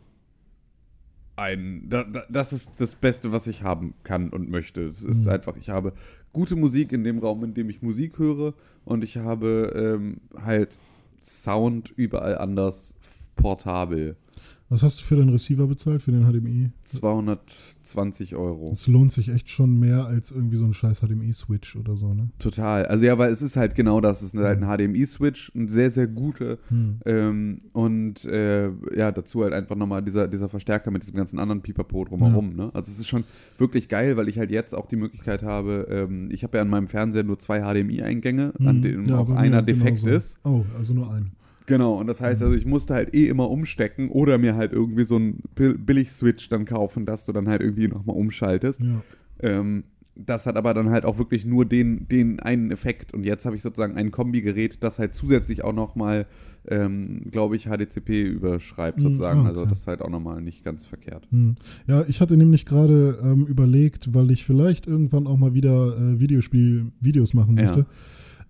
ein, 1.36 1.84
da, 1.88 2.04
da, 2.04 2.24
das 2.30 2.52
ist 2.52 2.82
das 2.82 2.96
Beste, 2.96 3.32
was 3.32 3.48
ich 3.48 3.64
haben 3.64 3.94
kann 4.04 4.30
und 4.30 4.50
möchte. 4.50 4.82
Es 4.88 5.04
ist 5.04 5.26
Mhm. 5.26 5.32
einfach, 5.32 5.56
ich 5.56 5.70
habe 5.70 5.94
gute 6.34 6.56
Musik 6.56 6.92
in 6.92 7.04
dem 7.04 7.20
Raum, 7.20 7.44
in 7.44 7.54
dem 7.54 7.70
ich 7.70 7.82
Musik 7.82 8.18
höre 8.18 8.56
und 8.86 9.04
ich 9.04 9.18
habe 9.18 9.72
ähm, 10.00 10.18
halt 10.44 10.78
Sound 11.22 11.94
überall 11.96 12.38
anders 12.40 12.96
portabel. 13.36 14.16
Was 14.70 14.84
hast 14.84 15.00
du 15.00 15.04
für 15.06 15.16
deinen 15.16 15.30
Receiver 15.30 15.66
bezahlt, 15.66 16.02
für 16.02 16.12
den 16.12 16.24
HDMI? 16.30 16.72
220 16.84 18.36
Euro. 18.36 18.70
Es 18.72 18.88
lohnt 18.88 19.12
sich 19.14 19.30
echt 19.30 19.50
schon 19.50 19.80
mehr 19.80 20.06
als 20.08 20.32
irgendwie 20.32 20.58
so 20.58 20.66
ein 20.66 20.74
scheiß 20.74 21.00
HDMI-Switch 21.02 21.76
oder 21.78 21.96
so, 21.96 22.14
ne? 22.14 22.30
Total. 22.40 22.86
Also 22.86 23.06
ja, 23.06 23.18
weil 23.18 23.32
es 23.32 23.42
ist 23.42 23.56
halt 23.56 23.76
genau 23.76 24.02
das. 24.02 24.22
Es 24.22 24.34
ist 24.34 24.40
halt 24.40 24.62
ein 24.62 24.68
HDMI-Switch, 24.68 25.52
ein 25.56 25.70
sehr, 25.70 25.90
sehr 25.90 26.08
guter. 26.08 26.58
Hm. 26.68 27.00
Ähm, 27.06 27.62
und 27.72 28.26
äh, 28.26 28.68
ja, 28.96 29.12
dazu 29.12 29.44
halt 29.44 29.54
einfach 29.54 29.76
nochmal 29.76 30.02
dieser, 30.04 30.28
dieser 30.28 30.50
Verstärker 30.50 30.92
mit 30.92 31.04
diesem 31.04 31.16
ganzen 31.16 31.40
anderen 31.40 31.62
Pipapo 31.62 32.04
drumherum. 32.04 32.56
Ne? 32.56 32.70
Also 32.74 32.92
es 32.92 33.00
ist 33.00 33.08
schon 33.08 33.24
wirklich 33.58 33.88
geil, 33.88 34.18
weil 34.18 34.28
ich 34.28 34.38
halt 34.38 34.52
jetzt 34.52 34.74
auch 34.74 34.86
die 34.88 34.98
Möglichkeit 34.98 35.44
habe, 35.44 35.88
ähm, 35.90 36.30
ich 36.32 36.44
habe 36.44 36.58
ja 36.58 36.62
an 36.62 36.70
meinem 36.70 36.88
Fernseher 36.88 37.24
nur 37.24 37.40
zwei 37.40 37.62
HDMI-Eingänge, 37.62 38.54
an 38.60 38.66
Hm. 38.78 38.82
denen 38.82 39.06
Ja, 39.10 39.18
auch 39.20 39.30
einer 39.30 39.62
defekt 39.62 40.02
genauso. 40.04 40.10
ist. 40.18 40.40
Oh, 40.44 40.66
also 40.78 40.94
nur 40.94 41.10
ein. 41.12 41.32
Genau, 41.68 42.00
und 42.00 42.08
das 42.08 42.22
heißt 42.22 42.42
also, 42.42 42.56
ich 42.56 42.66
musste 42.66 42.94
halt 42.96 43.14
eh 43.14 43.28
immer 43.28 43.50
umstecken 43.52 44.10
oder 44.10 44.38
mir 44.38 44.56
halt 44.56 44.72
irgendwie 44.74 45.04
so 45.04 45.18
einen 45.18 45.44
Bill- 45.54 45.78
Billig-Switch 45.78 46.50
dann 46.50 46.66
kaufen, 46.66 47.06
dass 47.06 47.26
du 47.26 47.32
dann 47.34 47.48
halt 47.48 47.62
irgendwie 47.62 47.88
nochmal 47.88 48.16
umschaltest. 48.16 48.82
Ja. 48.82 49.02
Ähm, 49.42 49.84
das 50.20 50.48
hat 50.48 50.56
aber 50.58 50.74
dann 50.74 50.90
halt 50.90 51.06
auch 51.06 51.20
wirklich 51.20 51.46
nur 51.46 51.64
den, 51.66 52.08
den 52.08 52.40
einen 52.40 52.72
Effekt. 52.72 53.14
Und 53.14 53.24
jetzt 53.24 53.46
habe 53.46 53.56
ich 53.56 53.62
sozusagen 53.62 53.96
ein 53.96 54.10
Kombigerät, 54.10 54.82
das 54.82 54.98
halt 54.98 55.14
zusätzlich 55.14 55.64
auch 55.64 55.74
nochmal, 55.74 56.26
ähm, 56.68 57.22
glaube 57.30 57.56
ich, 57.56 57.66
HDCP 57.68 58.24
überschreibt 58.24 58.98
Mm, 58.98 59.02
sozusagen. 59.02 59.42
ah, 59.42 59.48
Also 59.50 59.60
okay. 59.60 59.70
das 59.70 59.80
ist 59.82 59.88
halt 59.88 60.02
auch 60.02 60.10
nochmal 60.10 60.42
nicht 60.42 60.64
ganz 60.64 60.86
verkehrt. 60.88 61.28
Hm. 61.30 61.54
Ja, 61.86 62.04
ich 62.08 62.20
hatte 62.20 62.36
nämlich 62.36 62.66
gerade 62.66 63.20
ähm, 63.22 63.46
überlegt, 63.46 64.16
weil 64.16 64.32
ich 64.32 64.44
vielleicht 64.44 64.88
irgendwann 64.88 65.28
auch 65.28 65.38
mal 65.38 65.54
wieder 65.54 65.96
äh, 65.98 66.20
Videospiel-Videos 66.20 67.36
machen 67.36 67.56
Ja. 67.58 67.66
möchte. 67.66 67.86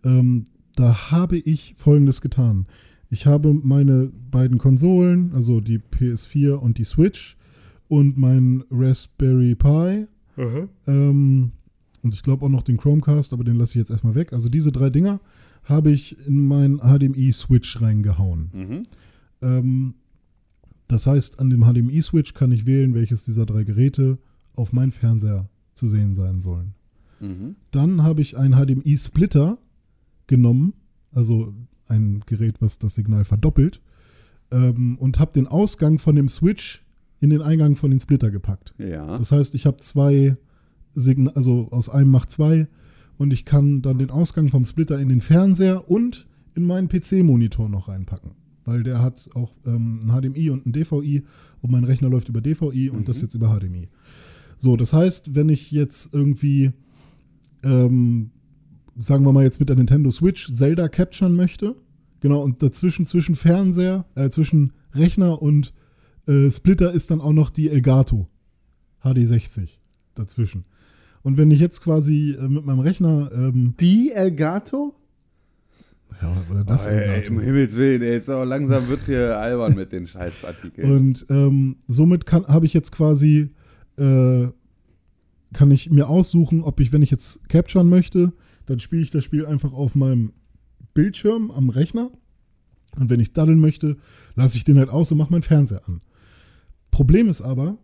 Ähm, 0.06 0.45
da 0.76 1.11
habe 1.11 1.35
ich 1.38 1.73
Folgendes 1.76 2.22
getan. 2.22 2.68
Ich 3.09 3.25
habe 3.25 3.53
meine 3.53 4.11
beiden 4.31 4.57
Konsolen, 4.57 5.31
also 5.34 5.61
die 5.61 5.79
PS4 5.79 6.53
und 6.53 6.77
die 6.77 6.84
Switch 6.84 7.38
und 7.88 8.17
mein 8.17 8.63
Raspberry 8.69 9.55
Pi 9.55 10.07
ähm, 10.85 11.51
und 12.03 12.13
ich 12.13 12.23
glaube 12.23 12.45
auch 12.45 12.49
noch 12.49 12.63
den 12.63 12.77
Chromecast, 12.77 13.34
aber 13.34 13.43
den 13.43 13.55
lasse 13.55 13.71
ich 13.71 13.75
jetzt 13.77 13.91
erstmal 13.91 14.15
weg. 14.15 14.34
Also 14.34 14.49
diese 14.49 14.71
drei 14.71 14.89
Dinger 14.89 15.19
habe 15.63 15.91
ich 15.91 16.25
in 16.25 16.47
meinen 16.47 16.79
HDMI-Switch 16.79 17.81
reingehauen. 17.81 18.49
Mhm. 18.53 18.84
Ähm, 19.41 19.93
das 20.88 21.07
heißt, 21.07 21.39
an 21.39 21.49
dem 21.49 21.63
HDMI-Switch 21.63 22.34
kann 22.34 22.51
ich 22.51 22.65
wählen, 22.65 22.93
welches 22.93 23.25
dieser 23.25 23.45
drei 23.45 23.63
Geräte 23.63 24.19
auf 24.53 24.71
meinem 24.71 24.91
Fernseher 24.91 25.49
zu 25.73 25.89
sehen 25.89 26.15
sein 26.15 26.39
sollen. 26.39 26.73
Mhm. 27.19 27.55
Dann 27.71 28.03
habe 28.03 28.21
ich 28.21 28.38
einen 28.38 28.53
HDMI-Splitter 28.53 29.57
genommen, 30.27 30.73
also 31.11 31.53
ein 31.88 32.22
Gerät, 32.26 32.61
was 32.61 32.80
das 32.80 32.95
Signal 32.95 33.26
verdoppelt, 33.26 33.81
ähm, 34.51 34.97
und 34.97 35.19
habe 35.19 35.34
den 35.34 35.47
Ausgang 35.47 35.99
von 35.99 36.15
dem 36.15 36.30
Switch 36.30 36.84
in 37.19 37.30
den 37.30 37.41
Eingang 37.41 37.76
von 37.76 37.91
den 37.91 37.99
Splitter 37.99 38.30
gepackt. 38.30 38.73
Ja. 38.77 39.18
Das 39.18 39.31
heißt, 39.31 39.55
ich 39.55 39.65
habe 39.65 39.77
zwei 39.77 40.38
Signal, 40.93 41.34
also 41.34 41.69
aus 41.72 41.89
einem 41.89 42.11
macht 42.11 42.31
zwei 42.31 42.68
und 43.18 43.34
ich 43.34 43.45
kann 43.45 43.81
dann 43.81 43.97
den 43.97 44.11
Ausgang 44.11 44.49
vom 44.49 44.65
Splitter 44.65 44.99
in 44.99 45.09
den 45.09 45.22
Fernseher 45.22 45.89
und 45.89 46.27
in 46.55 46.65
meinen 46.65 46.89
PC-Monitor 46.89 47.69
noch 47.69 47.88
reinpacken. 47.88 48.31
Weil 48.65 48.84
der 48.84 49.01
hat 49.01 49.30
auch 49.34 49.55
ähm, 49.65 50.01
ein 50.03 50.09
HDMI 50.09 50.49
und 50.49 50.65
ein 50.65 50.73
DVI 50.73 51.23
und 51.61 51.72
mein 51.72 51.84
Rechner 51.84 52.09
läuft 52.09 52.30
über 52.30 52.41
DVI 52.41 52.89
und 52.89 53.07
das 53.07 53.22
jetzt 53.22 53.34
über 53.34 53.57
HDMI. 53.57 53.88
So, 54.57 54.76
das 54.76 54.91
heißt, 54.91 55.35
wenn 55.35 55.49
ich 55.49 55.72
jetzt 55.72 56.14
irgendwie, 56.14 56.72
ähm, 57.64 58.31
sagen 58.99 59.26
wir 59.26 59.32
mal 59.34 59.44
jetzt 59.44 59.60
mit 59.60 59.69
der 59.69 59.76
Nintendo 59.76 60.11
Switch 60.11 60.53
Zelda 60.53 60.88
capturen 60.88 61.36
möchte, 61.36 61.76
genau, 62.19 62.41
und 62.41 62.61
dazwischen, 62.64 63.06
zwischen 63.06 63.36
Fernseher, 63.36 64.06
äh, 64.15 64.30
zwischen 64.30 64.74
Rechner 64.94 65.41
und 65.41 65.74
äh, 66.28 66.49
Splitter 66.49 66.91
ist 66.91 67.11
dann 67.11 67.22
auch 67.22 67.34
noch 67.34 67.49
die 67.49 67.69
Elgato 67.69 68.28
HD60 69.03 69.69
dazwischen. 70.15 70.65
Und 71.22 71.38
wenn 71.38 71.52
ich 71.52 71.60
jetzt 71.60 71.82
quasi 71.82 72.38
äh, 72.40 72.48
mit 72.48 72.65
meinem 72.65 72.80
Rechner, 72.80 73.30
ähm, 73.34 73.76
Die 73.80 74.11
Elgato? 74.11 74.95
ja, 76.22 76.36
oder 76.49 76.64
das 76.64 76.86
Oh, 76.86 76.90
ey, 76.90 77.03
Elgato. 77.03 77.34
Im 77.34 77.40
Himmels 77.40 77.76
Willen, 77.76 78.02
ey, 78.02 78.14
jetzt 78.14 78.30
aber 78.30 78.45
langsam 78.45 78.88
wird 78.88 79.02
es 79.02 79.06
hier 79.06 79.38
albern 79.40 79.76
mit 79.76 79.91
den 79.91 80.07
Scheißartikeln. 80.07 80.91
Und 80.91 81.26
ähm, 81.30 81.78
somit 81.88 82.32
habe 82.32 82.65
ich 82.65 82.74
jetzt 82.74 82.91
quasi, 82.91 83.49
äh, 83.98 84.48
kann 85.53 85.72
ich 85.72 85.90
mir 85.91 86.07
aussuchen, 86.10 86.64
ob 86.64 86.80
ich, 86.80 86.91
wenn 86.91 87.02
ich 87.02 87.11
jetzt 87.11 87.48
capturen 87.49 87.90
möchte, 87.90 88.34
dann 88.68 88.80
spiele 88.80 89.02
ich 89.02 89.11
das 89.11 89.23
Spiel 89.23 89.45
einfach 89.45 89.73
auf 89.73 89.95
meinem 89.95 90.34
Bildschirm 90.94 91.52
am 91.52 91.69
Rechner. 91.69 92.11
Und 92.98 93.10
wenn 93.10 93.19
ich 93.19 93.34
daddeln 93.34 93.60
möchte, 93.60 93.98
lasse 94.35 94.57
ich 94.57 94.64
den 94.64 94.77
halt 94.77 94.89
aus 94.89 95.11
und 95.11 95.18
mache 95.18 95.31
meinen 95.31 95.44
Fernseher 95.44 95.88
an. 95.88 96.02
Problem 96.91 97.30
ist 97.30 97.41
aber, 97.41 97.77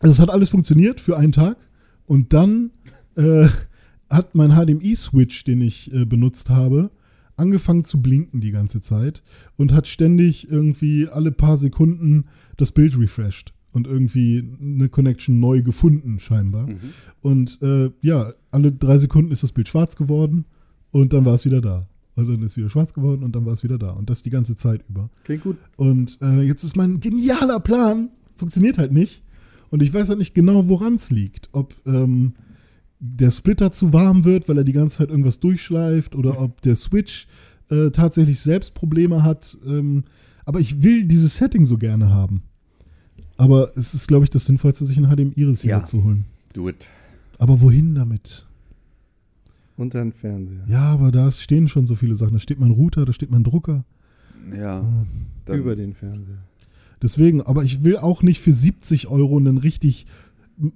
also 0.00 0.12
es 0.12 0.20
hat 0.20 0.30
alles 0.30 0.48
funktioniert 0.48 1.00
für 1.00 1.16
einen 1.16 1.32
Tag 1.32 1.56
und 2.06 2.32
dann 2.32 2.70
äh, 3.16 3.48
hat 4.08 4.34
mein 4.34 4.52
HDMI-Switch, 4.52 5.44
den 5.44 5.60
ich 5.60 5.92
äh, 5.92 6.04
benutzt 6.04 6.50
habe, 6.50 6.90
angefangen 7.36 7.84
zu 7.84 8.02
blinken 8.02 8.40
die 8.40 8.50
ganze 8.50 8.80
Zeit 8.80 9.22
und 9.56 9.72
hat 9.72 9.86
ständig 9.86 10.50
irgendwie 10.50 11.08
alle 11.08 11.32
paar 11.32 11.56
Sekunden 11.56 12.24
das 12.56 12.72
Bild 12.72 12.98
refreshed 12.98 13.52
und 13.72 13.86
irgendwie 13.86 14.44
eine 14.60 14.88
Connection 14.88 15.40
neu 15.40 15.62
gefunden 15.62 16.18
scheinbar. 16.18 16.66
Mhm. 16.66 16.78
Und 17.20 17.58
äh, 17.62 17.90
ja, 18.02 18.32
alle 18.50 18.72
drei 18.72 18.98
Sekunden 18.98 19.32
ist 19.32 19.42
das 19.42 19.52
Bild 19.52 19.68
schwarz 19.68 19.96
geworden 19.96 20.44
und 20.90 21.12
dann 21.12 21.24
war 21.24 21.34
es 21.34 21.44
wieder 21.44 21.60
da. 21.60 21.86
Und 22.16 22.28
dann 22.28 22.42
ist 22.42 22.56
wieder 22.56 22.68
schwarz 22.68 22.92
geworden 22.92 23.22
und 23.22 23.34
dann 23.34 23.46
war 23.46 23.52
es 23.52 23.62
wieder 23.62 23.78
da. 23.78 23.90
Und 23.90 24.10
das 24.10 24.22
die 24.22 24.30
ganze 24.30 24.56
Zeit 24.56 24.84
über. 24.88 25.08
Klingt 25.24 25.44
gut. 25.44 25.56
Und 25.76 26.18
äh, 26.20 26.42
jetzt 26.42 26.64
ist 26.64 26.76
mein 26.76 27.00
genialer 27.00 27.60
Plan, 27.60 28.10
funktioniert 28.36 28.78
halt 28.78 28.92
nicht. 28.92 29.22
Und 29.70 29.82
ich 29.82 29.94
weiß 29.94 30.08
halt 30.08 30.18
nicht 30.18 30.34
genau, 30.34 30.68
woran 30.68 30.94
es 30.94 31.10
liegt. 31.10 31.48
Ob 31.52 31.74
ähm, 31.86 32.34
der 32.98 33.30
Splitter 33.30 33.72
zu 33.72 33.92
warm 33.92 34.24
wird, 34.24 34.48
weil 34.48 34.58
er 34.58 34.64
die 34.64 34.72
ganze 34.72 34.98
Zeit 34.98 35.10
irgendwas 35.10 35.40
durchschleift, 35.40 36.14
oder 36.14 36.40
ob 36.40 36.60
der 36.62 36.76
Switch 36.76 37.28
äh, 37.70 37.90
tatsächlich 37.90 38.40
selbst 38.40 38.74
Probleme 38.74 39.22
hat. 39.22 39.56
Ähm, 39.64 40.04
aber 40.44 40.60
ich 40.60 40.82
will 40.82 41.04
dieses 41.04 41.36
Setting 41.36 41.64
so 41.64 41.78
gerne 41.78 42.10
haben. 42.10 42.42
Aber 43.40 43.70
es 43.76 43.94
ist, 43.94 44.06
glaube 44.06 44.24
ich, 44.24 44.30
das 44.30 44.44
Sinnvollste, 44.46 44.84
sich 44.84 44.98
ein 44.98 45.06
HDMI-Receiver 45.06 45.68
Ja. 45.70 45.84
zu 45.84 46.04
holen. 46.04 46.24
Do 46.52 46.68
it. 46.68 46.86
Aber 47.38 47.60
wohin 47.62 47.94
damit? 47.94 48.46
Und 49.76 49.94
dann 49.94 50.12
Fernseher. 50.12 50.64
Ja, 50.68 50.82
aber 50.92 51.10
da 51.10 51.30
stehen 51.30 51.66
schon 51.68 51.86
so 51.86 51.94
viele 51.94 52.14
Sachen. 52.14 52.34
Da 52.34 52.38
steht 52.38 52.60
mein 52.60 52.70
Router, 52.70 53.06
da 53.06 53.12
steht 53.14 53.30
mein 53.30 53.44
Drucker. 53.44 53.84
Ja. 54.54 54.84
Dann, 55.46 55.58
Über 55.58 55.74
den 55.74 55.94
Fernseher. 55.94 56.38
Deswegen, 57.02 57.40
aber 57.40 57.64
ich 57.64 57.82
will 57.82 57.96
auch 57.96 58.22
nicht 58.22 58.40
für 58.40 58.52
70 58.52 59.06
Euro 59.08 59.38
einen 59.38 59.56
richtig 59.56 60.06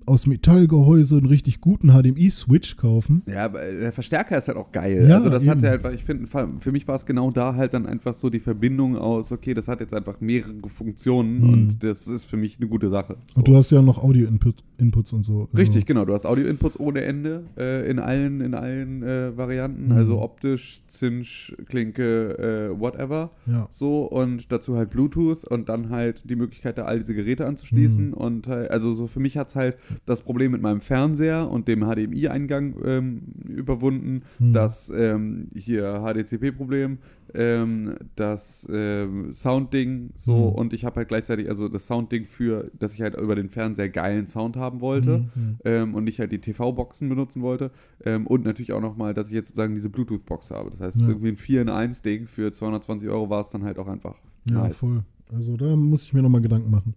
aus 0.06 0.26
Metallgehäuse 0.26 1.18
einen 1.18 1.26
richtig 1.26 1.60
guten 1.60 1.90
HDMI-Switch 1.90 2.76
kaufen. 2.76 3.22
Ja, 3.26 3.44
aber 3.46 3.60
der 3.60 3.92
Verstärker 3.92 4.38
ist 4.38 4.48
halt 4.48 4.56
auch 4.56 4.72
geil. 4.72 5.06
Ja, 5.08 5.16
also 5.16 5.30
das 5.30 5.46
hat 5.46 5.62
ja 5.62 5.72
einfach, 5.72 5.92
ich 5.92 6.04
finde, 6.04 6.26
für 6.58 6.72
mich 6.72 6.86
war 6.88 6.94
es 6.96 7.06
genau 7.06 7.30
da 7.30 7.54
halt 7.54 7.74
dann 7.74 7.86
einfach 7.86 8.14
so 8.14 8.30
die 8.30 8.40
Verbindung 8.40 8.96
aus, 8.96 9.32
okay, 9.32 9.54
das 9.54 9.68
hat 9.68 9.80
jetzt 9.80 9.94
einfach 9.94 10.20
mehrere 10.20 10.54
Funktionen 10.68 11.40
Mhm. 11.40 11.52
und 11.52 11.82
das 11.84 12.06
ist 12.06 12.24
für 12.24 12.36
mich 12.36 12.58
eine 12.58 12.68
gute 12.68 12.88
Sache. 12.88 13.16
So. 13.32 13.38
Und 13.38 13.48
du 13.48 13.56
hast 13.56 13.70
ja 13.70 13.82
noch 13.82 14.02
Audio-Inputs 14.02 15.12
und 15.12 15.22
so. 15.24 15.42
Also, 15.42 15.48
Richtig, 15.56 15.86
genau. 15.86 16.04
Du 16.04 16.12
hast 16.14 16.26
Audio-Inputs 16.26 16.78
ohne 16.80 17.02
Ende 17.02 17.44
äh, 17.56 17.88
in 17.90 17.98
allen, 17.98 18.40
in 18.40 18.54
allen 18.54 19.02
äh, 19.02 19.36
Varianten. 19.36 19.86
Mhm. 19.86 19.92
Also 19.92 20.20
optisch, 20.20 20.82
Cinch, 20.88 21.54
Klinke, 21.68 22.70
äh, 22.74 22.80
whatever. 22.80 23.30
Ja. 23.46 23.68
So 23.70 24.04
und 24.04 24.50
dazu 24.52 24.76
halt 24.76 24.90
Bluetooth 24.90 25.44
und 25.44 25.68
dann 25.68 25.90
halt 25.90 26.22
die 26.24 26.36
Möglichkeit, 26.36 26.78
da 26.78 26.84
all 26.84 26.98
diese 27.00 27.14
Geräte 27.14 27.46
anzuschließen. 27.46 28.08
Mhm. 28.08 28.14
Und 28.14 28.46
halt, 28.46 28.70
also 28.70 28.94
so 28.94 29.06
für 29.06 29.20
mich 29.20 29.36
hat 29.36 29.48
es 29.48 29.56
halt 29.56 29.73
das 30.06 30.22
Problem 30.22 30.52
mit 30.52 30.62
meinem 30.62 30.80
Fernseher 30.80 31.50
und 31.50 31.68
dem 31.68 31.80
HDMI-Eingang 31.80 32.74
ähm, 32.84 33.22
überwunden. 33.48 34.22
Mhm. 34.38 34.52
Das 34.52 34.90
ähm, 34.94 35.48
hier 35.54 36.02
HDCP-Problem, 36.04 36.98
ähm, 37.34 37.94
das 38.16 38.66
ähm, 38.70 39.32
Soundding 39.32 40.10
so 40.14 40.34
Mhm. 40.50 40.54
und 40.56 40.72
ich 40.72 40.84
habe 40.84 40.96
halt 40.96 41.08
gleichzeitig 41.08 41.48
also 41.48 41.68
das 41.68 41.86
Soundding 41.86 42.24
für, 42.24 42.70
dass 42.78 42.94
ich 42.94 43.02
halt 43.02 43.16
über 43.18 43.34
den 43.34 43.48
Fernseher 43.48 43.88
geilen 43.88 44.26
Sound 44.26 44.56
haben 44.56 44.80
wollte 44.80 45.24
Mhm. 45.34 45.56
ähm, 45.64 45.94
und 45.94 46.04
nicht 46.04 46.20
halt 46.20 46.32
die 46.32 46.40
TV-Boxen 46.40 47.08
benutzen 47.08 47.42
wollte. 47.42 47.70
Ähm, 48.04 48.26
und 48.26 48.44
natürlich 48.44 48.72
auch 48.72 48.80
nochmal, 48.80 49.14
dass 49.14 49.28
ich 49.28 49.32
jetzt 49.34 49.48
sozusagen 49.48 49.74
diese 49.74 49.90
Bluetooth-Box 49.90 50.50
habe. 50.50 50.70
Das 50.70 50.80
heißt, 50.80 51.00
Ja. 51.02 51.08
irgendwie 51.08 51.28
ein 51.28 51.36
4 51.36 51.62
in 51.62 51.68
1 51.68 52.02
Ding. 52.02 52.26
Für 52.26 52.52
220 52.52 53.08
Euro 53.08 53.30
war 53.30 53.40
es 53.40 53.50
dann 53.50 53.64
halt 53.64 53.78
auch 53.78 53.88
einfach. 53.88 54.16
Ja, 54.48 54.64
nice. 54.64 54.76
voll. 54.76 55.02
Also 55.34 55.56
da 55.56 55.74
muss 55.74 56.02
ich 56.04 56.12
mir 56.12 56.22
nochmal 56.22 56.42
Gedanken 56.42 56.70
machen. 56.70 56.94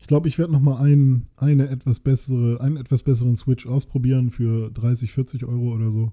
Ich 0.00 0.06
glaube, 0.06 0.28
ich 0.28 0.38
werde 0.38 0.52
nochmal 0.52 0.84
ein, 0.84 1.26
eine 1.36 1.68
etwas 1.68 2.00
bessere, 2.00 2.60
einen 2.60 2.76
etwas 2.76 3.02
besseren 3.02 3.36
Switch 3.36 3.66
ausprobieren 3.66 4.30
für 4.30 4.70
30, 4.70 5.12
40 5.12 5.44
Euro 5.44 5.74
oder 5.74 5.90
so. 5.90 6.12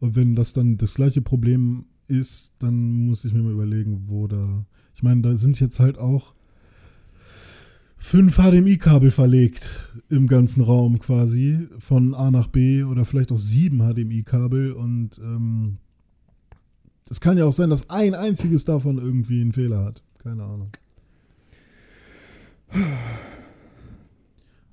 Und 0.00 0.16
wenn 0.16 0.34
das 0.34 0.52
dann 0.52 0.78
das 0.78 0.94
gleiche 0.94 1.22
Problem 1.22 1.84
ist, 2.08 2.54
dann 2.58 3.06
muss 3.06 3.24
ich 3.24 3.32
mir 3.32 3.42
mal 3.42 3.52
überlegen, 3.52 4.04
wo 4.06 4.26
da. 4.26 4.66
Ich 4.94 5.02
meine, 5.02 5.22
da 5.22 5.34
sind 5.34 5.60
jetzt 5.60 5.80
halt 5.80 5.98
auch 5.98 6.34
fünf 7.96 8.36
HDMI-Kabel 8.36 9.10
verlegt 9.10 9.70
im 10.10 10.26
ganzen 10.26 10.62
Raum 10.62 10.98
quasi, 10.98 11.68
von 11.78 12.14
A 12.14 12.30
nach 12.30 12.48
B 12.48 12.84
oder 12.84 13.04
vielleicht 13.04 13.32
auch 13.32 13.38
sieben 13.38 13.78
HDMI-Kabel 13.78 14.72
und 14.72 15.18
ähm, 15.18 15.78
es 17.08 17.20
kann 17.20 17.38
ja 17.38 17.46
auch 17.46 17.52
sein, 17.52 17.70
dass 17.70 17.88
ein 17.90 18.14
einziges 18.14 18.64
davon 18.64 18.98
irgendwie 18.98 19.40
einen 19.40 19.52
Fehler 19.52 19.84
hat. 19.84 20.02
Keine 20.22 20.42
Ahnung. 20.42 20.70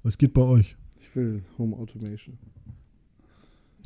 Was 0.03 0.17
geht 0.17 0.33
bei 0.33 0.41
euch? 0.41 0.75
Ich 0.99 1.15
will 1.15 1.43
Home 1.57 1.75
Automation. 1.75 2.37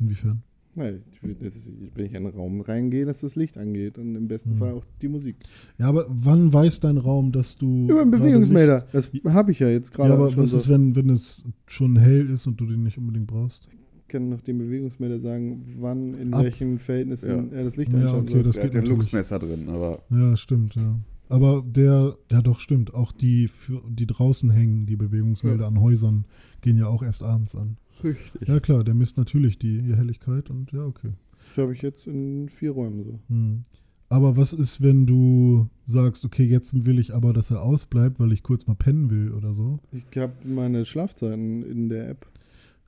Inwiefern? 0.00 0.42
Nein, 0.74 1.02
ich 1.10 1.22
will, 1.22 1.34
das 1.40 1.56
ist, 1.56 1.70
wenn 1.94 2.04
ich 2.04 2.12
in 2.12 2.18
einen 2.18 2.34
Raum 2.34 2.60
reingehe, 2.60 3.06
dass 3.06 3.20
das 3.20 3.34
Licht 3.34 3.56
angeht 3.56 3.96
und 3.98 4.14
im 4.14 4.28
besten 4.28 4.50
Hm. 4.52 4.58
Fall 4.58 4.72
auch 4.74 4.84
die 5.00 5.08
Musik. 5.08 5.36
Ja, 5.78 5.86
aber 5.88 6.04
wann 6.10 6.52
weiß 6.52 6.80
dein 6.80 6.98
Raum, 6.98 7.32
dass 7.32 7.56
du. 7.56 7.86
Über 7.88 8.02
einen 8.02 8.10
Bewegungsmelder. 8.10 8.86
Das 8.92 9.10
habe 9.24 9.52
ich 9.52 9.58
ja 9.58 9.68
jetzt 9.70 9.92
gerade 9.92 10.10
ja, 10.10 10.14
aber 10.16 10.30
schon 10.30 10.42
was 10.42 10.50
so. 10.50 10.58
ist, 10.58 10.68
wenn, 10.68 10.94
wenn 10.94 11.08
es 11.08 11.44
schon 11.66 11.96
hell 11.96 12.28
ist 12.30 12.46
und 12.46 12.60
du 12.60 12.66
den 12.66 12.82
nicht 12.82 12.98
unbedingt 12.98 13.26
brauchst? 13.26 13.66
Ich 14.02 14.08
kann 14.08 14.28
noch 14.28 14.42
dem 14.42 14.58
Bewegungsmelder 14.58 15.18
sagen, 15.18 15.64
wann, 15.78 16.12
in 16.14 16.32
Ab. 16.34 16.44
welchen 16.44 16.78
Verhältnissen 16.78 17.28
Ja. 17.50 17.56
er 17.58 17.64
das 17.64 17.76
Licht 17.76 17.92
Ja, 17.92 17.98
einschalten 17.98 18.24
okay, 18.24 18.32
soll. 18.34 18.42
das 18.42 18.54
Der 18.56 18.64
geht 18.64 18.70
hat 18.72 18.76
ein 18.76 18.82
natürlich. 18.84 18.98
Luchsmesser 18.98 19.38
drin, 19.38 19.68
aber 19.68 20.02
Ja, 20.10 20.36
stimmt, 20.36 20.74
ja. 20.74 20.94
Aber 21.28 21.64
der, 21.66 22.16
ja 22.30 22.40
doch, 22.40 22.60
stimmt. 22.60 22.94
Auch 22.94 23.12
die, 23.12 23.48
für, 23.48 23.82
die 23.88 24.06
draußen 24.06 24.50
hängen, 24.50 24.86
die 24.86 24.96
Bewegungsmelder 24.96 25.66
an 25.66 25.80
Häusern, 25.80 26.24
gehen 26.60 26.76
ja 26.76 26.86
auch 26.86 27.02
erst 27.02 27.22
abends 27.22 27.54
an. 27.54 27.76
richtig. 28.04 28.48
Ja, 28.48 28.60
klar, 28.60 28.84
der 28.84 28.94
misst 28.94 29.16
natürlich 29.16 29.58
die, 29.58 29.82
die 29.82 29.96
Helligkeit 29.96 30.50
und 30.50 30.72
ja, 30.72 30.84
okay. 30.84 31.12
Das 31.48 31.62
habe 31.62 31.72
ich 31.72 31.82
jetzt 31.82 32.06
in 32.06 32.48
vier 32.48 32.72
Räumen 32.72 33.04
so. 33.04 33.20
Hm. 33.28 33.64
Aber 34.08 34.36
was 34.36 34.52
ist, 34.52 34.82
wenn 34.82 35.06
du 35.06 35.68
sagst, 35.84 36.24
okay, 36.24 36.44
jetzt 36.44 36.84
will 36.84 36.98
ich 36.98 37.12
aber, 37.12 37.32
dass 37.32 37.50
er 37.50 37.62
ausbleibt, 37.62 38.20
weil 38.20 38.32
ich 38.32 38.42
kurz 38.42 38.66
mal 38.66 38.76
pennen 38.76 39.10
will 39.10 39.32
oder 39.32 39.52
so? 39.52 39.80
Ich 39.90 40.16
habe 40.16 40.34
meine 40.44 40.84
Schlafzeiten 40.84 41.64
in 41.64 41.88
der 41.88 42.10
App. 42.10 42.26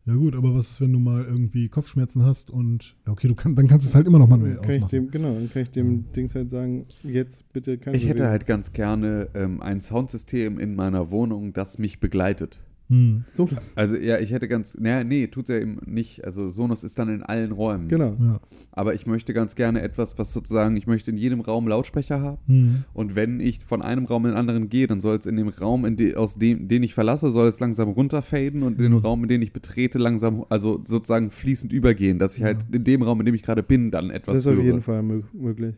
Ja 0.08 0.14
gut, 0.14 0.34
aber 0.34 0.54
was 0.54 0.70
ist, 0.70 0.80
wenn 0.80 0.90
du 0.92 0.98
mal 0.98 1.22
irgendwie 1.22 1.68
Kopfschmerzen 1.68 2.24
hast 2.24 2.48
und 2.48 2.96
ja 3.06 3.12
okay, 3.12 3.28
du 3.28 3.34
kann, 3.34 3.54
dann 3.54 3.68
kannst 3.68 3.84
du 3.84 3.90
es 3.90 3.94
halt 3.94 4.06
immer 4.06 4.18
noch 4.18 4.26
manuell 4.26 4.54
Dann 4.54 4.62
kann 4.62 4.70
ich 4.70 4.76
ausmachen. 4.84 4.90
dem, 4.90 5.10
genau, 5.10 5.34
dann 5.34 5.50
kann 5.52 5.62
ich 5.62 5.70
dem 5.70 6.10
Dings 6.12 6.34
halt 6.34 6.48
sagen, 6.48 6.86
jetzt 7.02 7.52
bitte 7.52 7.76
keine 7.76 7.94
Ich 7.94 8.04
hätte 8.04 8.14
Bewegung. 8.14 8.30
halt 8.30 8.46
ganz 8.46 8.72
gerne 8.72 9.28
ähm, 9.34 9.60
ein 9.60 9.82
Soundsystem 9.82 10.58
in 10.58 10.74
meiner 10.74 11.10
Wohnung, 11.10 11.52
das 11.52 11.78
mich 11.78 12.00
begleitet. 12.00 12.58
Hm. 12.88 13.24
So, 13.34 13.48
Also 13.74 13.96
ja, 13.96 14.18
ich 14.18 14.30
hätte 14.32 14.48
ganz, 14.48 14.74
naja, 14.78 15.04
nee, 15.04 15.26
tut 15.26 15.48
er 15.50 15.60
eben 15.60 15.76
nicht. 15.84 16.24
Also 16.24 16.48
Sonos 16.48 16.84
ist 16.84 16.98
dann 16.98 17.08
in 17.08 17.22
allen 17.22 17.52
Räumen. 17.52 17.88
genau. 17.88 18.16
Ja. 18.18 18.40
Aber 18.72 18.94
ich 18.94 19.06
möchte 19.06 19.34
ganz 19.34 19.54
gerne 19.56 19.82
etwas, 19.82 20.18
was 20.18 20.32
sozusagen, 20.32 20.76
ich 20.76 20.86
möchte 20.86 21.10
in 21.10 21.16
jedem 21.16 21.40
Raum 21.40 21.68
Lautsprecher 21.68 22.20
haben. 22.20 22.38
Hm. 22.46 22.84
Und 22.94 23.14
wenn 23.14 23.40
ich 23.40 23.60
von 23.64 23.82
einem 23.82 24.06
Raum 24.06 24.24
in 24.26 24.32
den 24.32 24.38
anderen 24.38 24.68
gehe, 24.68 24.86
dann 24.86 25.00
soll 25.00 25.16
es 25.16 25.26
in 25.26 25.36
dem 25.36 25.48
Raum, 25.48 25.84
in 25.84 25.96
de, 25.96 26.14
aus 26.14 26.36
dem, 26.36 26.66
den 26.68 26.82
ich 26.82 26.94
verlasse, 26.94 27.30
soll 27.30 27.48
es 27.48 27.60
langsam 27.60 27.88
runterfaden 27.90 28.62
und 28.62 28.78
in 28.78 28.84
dem 28.84 28.92
Mhm. 28.92 28.98
Raum, 28.98 29.22
in 29.24 29.28
den 29.28 29.42
ich 29.42 29.52
betrete, 29.52 29.98
langsam, 29.98 30.44
also 30.48 30.82
sozusagen 30.86 31.30
fließend 31.30 31.72
übergehen, 31.72 32.18
dass 32.18 32.36
ich 32.38 32.42
halt 32.44 32.58
in 32.72 32.84
dem 32.84 33.02
Raum, 33.02 33.20
in 33.20 33.26
dem 33.26 33.34
ich 33.34 33.42
gerade 33.42 33.62
bin, 33.62 33.90
dann 33.90 34.10
etwas 34.10 34.36
Das 34.36 34.44
ist 34.44 34.50
auf 34.50 34.54
höre. 34.56 34.64
jeden 34.64 34.82
Fall 34.82 35.00
mö- 35.00 35.24
möglich. 35.34 35.74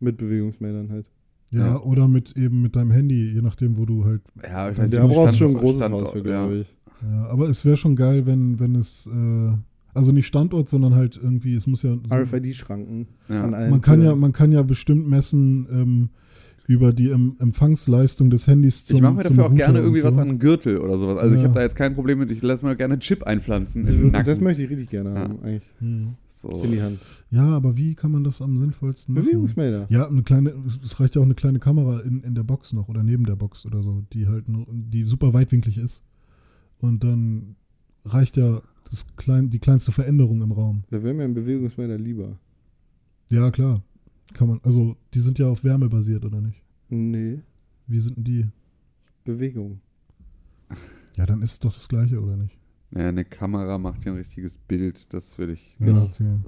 Mit 0.00 0.16
Bewegungsmeldern 0.18 0.90
halt. 0.90 1.06
Ja, 1.52 1.66
Ja. 1.66 1.80
oder 1.82 2.08
mit 2.08 2.36
eben 2.36 2.62
mit 2.62 2.74
deinem 2.76 2.90
Handy, 2.90 3.32
je 3.34 3.42
nachdem, 3.42 3.76
wo 3.76 3.84
du 3.84 4.04
halt. 4.04 4.22
Ja, 4.42 4.70
ich 4.70 4.78
weiß 4.78 4.90
Da 4.90 5.06
brauchst 5.06 5.34
du 5.34 5.38
schon 5.38 5.48
ein 5.56 5.60
großes 5.60 5.76
Standort, 5.76 6.04
Haus 6.06 6.12
für, 6.12 6.18
ja. 6.18 6.22
glaube 6.24 6.56
ich. 6.56 6.74
Ja, 7.02 7.26
aber 7.26 7.48
es 7.48 7.64
wäre 7.64 7.76
schon 7.76 7.94
geil, 7.96 8.26
wenn, 8.26 8.58
wenn 8.60 8.74
es, 8.74 9.06
äh, 9.06 9.52
also 9.94 10.12
nicht 10.12 10.26
Standort, 10.26 10.68
sondern 10.68 10.94
halt 10.94 11.20
irgendwie, 11.22 11.54
es 11.54 11.66
muss 11.66 11.82
ja. 11.82 11.94
So, 12.04 12.14
RFID-Schranken 12.14 13.06
Ja. 13.28 13.44
an 13.44 13.54
allen 13.54 13.70
man 13.70 13.80
kann 13.82 14.00
ja, 14.02 14.14
man 14.14 14.32
kann 14.32 14.50
ja 14.52 14.62
bestimmt 14.62 15.08
messen 15.08 15.66
ähm, 15.70 16.08
über 16.68 16.92
die 16.92 17.10
em 17.10 17.36
Empfangsleistung 17.38 18.30
des 18.30 18.46
Handys 18.46 18.84
zum 18.84 18.96
ich 18.96 19.02
mache 19.02 19.14
mir 19.14 19.22
dafür 19.22 19.44
auch 19.46 19.50
Router 19.50 19.56
gerne 19.64 19.78
irgendwie 19.80 20.00
so. 20.00 20.08
was 20.08 20.18
an 20.18 20.28
einen 20.28 20.38
Gürtel 20.38 20.78
oder 20.78 20.96
sowas. 20.98 21.18
Also 21.18 21.34
ich 21.34 21.40
Ja. 21.40 21.48
habe 21.48 21.54
da 21.56 21.62
jetzt 21.62 21.74
kein 21.76 21.94
Problem 21.94 22.18
mit, 22.18 22.30
ich 22.30 22.42
lasse 22.42 22.64
mir 22.64 22.76
gerne 22.76 22.94
einen 22.94 23.00
Chip 23.00 23.24
einpflanzen. 23.24 23.82
Das, 23.82 23.90
den 23.92 24.12
das 24.12 24.40
möchte 24.40 24.62
ich 24.62 24.70
richtig 24.70 24.88
gerne 24.90 25.10
Ja. 25.10 25.16
haben, 25.20 25.42
eigentlich. 25.42 25.68
Hm. 25.80 26.14
so. 26.28 26.48
In 26.62 26.72
die 26.72 26.82
Hand. 26.82 26.98
Ja, 27.30 27.44
aber 27.46 27.76
wie 27.76 27.94
kann 27.94 28.10
man 28.12 28.24
das 28.24 28.40
am 28.42 28.56
sinnvollsten 28.58 29.14
machen? 29.14 29.24
Bewegungsmelder. 29.26 29.86
Ja, 29.90 30.06
eine 30.08 30.22
kleine, 30.22 30.52
es 30.84 30.98
reicht 31.00 31.14
ja 31.16 31.20
auch 31.20 31.24
eine 31.26 31.34
kleine 31.34 31.58
Kamera 31.58 32.00
in, 32.00 32.22
in 32.22 32.34
der 32.34 32.42
Box 32.44 32.72
noch 32.72 32.88
oder 32.88 33.02
neben 33.02 33.24
der 33.26 33.36
Box 33.36 33.64
oder 33.66 33.82
so, 33.82 34.02
die 34.12 34.26
halt 34.28 34.48
nur, 34.48 34.66
die 34.70 35.04
super 35.04 35.32
weitwinklig 35.34 35.78
ist. 35.78 36.04
Und 36.78 37.04
dann 37.04 37.56
reicht 38.04 38.36
ja 38.36 38.60
das 38.90 39.04
klein, 39.16 39.50
die 39.50 39.58
kleinste 39.60 39.92
Veränderung 39.92 40.42
im 40.42 40.50
Raum. 40.52 40.82
Da 40.90 41.02
wäre 41.02 41.14
mir 41.14 41.24
ein 41.24 41.34
Bewegungsmelder 41.34 41.96
lieber. 41.98 42.38
Ja, 43.30 43.50
klar. 43.50 43.82
Kann 44.32 44.48
man, 44.48 44.60
also 44.64 44.96
die 45.14 45.20
sind 45.20 45.38
ja 45.38 45.48
auf 45.48 45.64
Wärme 45.64 45.88
basiert, 45.88 46.24
oder 46.24 46.40
nicht? 46.40 46.62
Nee, 46.88 47.40
Wie 47.86 47.98
sind 47.98 48.16
denn 48.16 48.24
die? 48.24 48.48
Bewegung. 49.24 49.80
Ja, 51.14 51.26
dann 51.26 51.42
ist 51.42 51.52
es 51.52 51.58
doch 51.60 51.74
das 51.74 51.88
gleiche, 51.88 52.22
oder 52.22 52.38
nicht? 52.38 52.56
Ja, 52.90 53.08
eine 53.10 53.26
Kamera 53.26 53.76
macht 53.76 54.06
ja 54.06 54.12
ein 54.12 54.16
richtiges 54.16 54.56
Bild, 54.56 55.12
das 55.12 55.36
würde 55.36 55.52
ich 55.52 55.76
Ja, 55.78 55.84
Genau. 55.86 56.04
okay. 56.04 56.38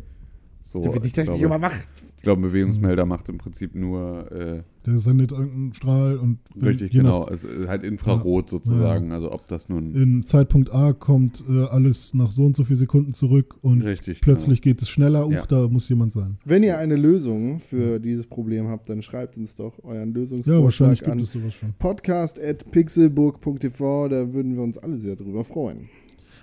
So. 0.64 0.80
Da 0.82 0.86
wird 0.92 0.96
ich, 0.96 1.02
dich 1.02 1.12
das 1.12 1.24
glaube, 1.26 1.38
mich 1.38 1.44
überwacht. 1.46 1.86
ich 2.16 2.22
glaube, 2.22 2.40
ein 2.40 2.42
Bewegungsmelder 2.42 3.04
macht 3.06 3.28
im 3.28 3.38
Prinzip 3.38 3.74
nur 3.74 4.30
äh, 4.32 4.62
Der 4.86 4.98
sendet 4.98 5.30
irgendeinen 5.32 5.74
Strahl 5.74 6.16
und 6.16 6.38
richtig, 6.60 6.90
genau, 6.92 7.20
nach- 7.20 7.28
also 7.28 7.46
äh, 7.48 7.68
halt 7.68 7.84
Infrarot 7.84 8.48
sozusagen. 8.50 9.12
Also 9.12 9.30
ob 9.30 9.46
das 9.46 9.68
nun 9.68 9.94
in 9.94 10.24
Zeitpunkt 10.24 10.72
A 10.74 10.92
kommt 10.94 11.44
äh, 11.48 11.64
alles 11.66 12.14
nach 12.14 12.30
so 12.30 12.44
und 12.46 12.56
so 12.56 12.64
viel 12.64 12.76
Sekunden 12.76 13.12
zurück 13.12 13.56
und 13.62 13.82
richtig 13.82 14.20
plötzlich 14.22 14.62
geht 14.62 14.80
es 14.82 14.88
schneller. 14.88 15.26
Uch, 15.26 15.32
Ja. 15.32 15.44
da 15.46 15.68
muss 15.68 15.88
jemand 15.90 16.12
sein. 16.12 16.38
Wenn 16.46 16.62
ihr 16.62 16.78
eine 16.78 16.96
Lösung 16.96 17.60
für 17.60 18.00
dieses 18.00 18.26
Problem 18.26 18.68
habt, 18.68 18.88
dann 18.88 19.02
schreibt 19.02 19.36
uns 19.36 19.54
doch 19.56 19.74
euren 19.84 20.08
Ja, 20.08 20.14
Lösungsvorschlag 20.20 20.62
wahrscheinlich 20.64 21.00
gibt 21.00 21.10
an 21.12 21.18
es 21.20 21.32
sowas 21.32 21.52
schon. 21.54 21.74
podcast.pixelburg.tv. 21.78 24.08
Da 24.08 24.32
würden 24.32 24.54
wir 24.56 24.62
uns 24.62 24.78
alle 24.78 24.96
sehr 24.98 25.16
drüber 25.16 25.44
freuen. 25.44 25.88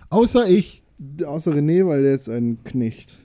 Außer 0.09 0.47
ich. 0.49 0.83
Außer 1.25 1.53
René, 1.55 1.87
weil 1.87 2.03
der 2.03 2.13
ist 2.13 2.29
ein 2.29 2.59
Knecht. 2.63 3.19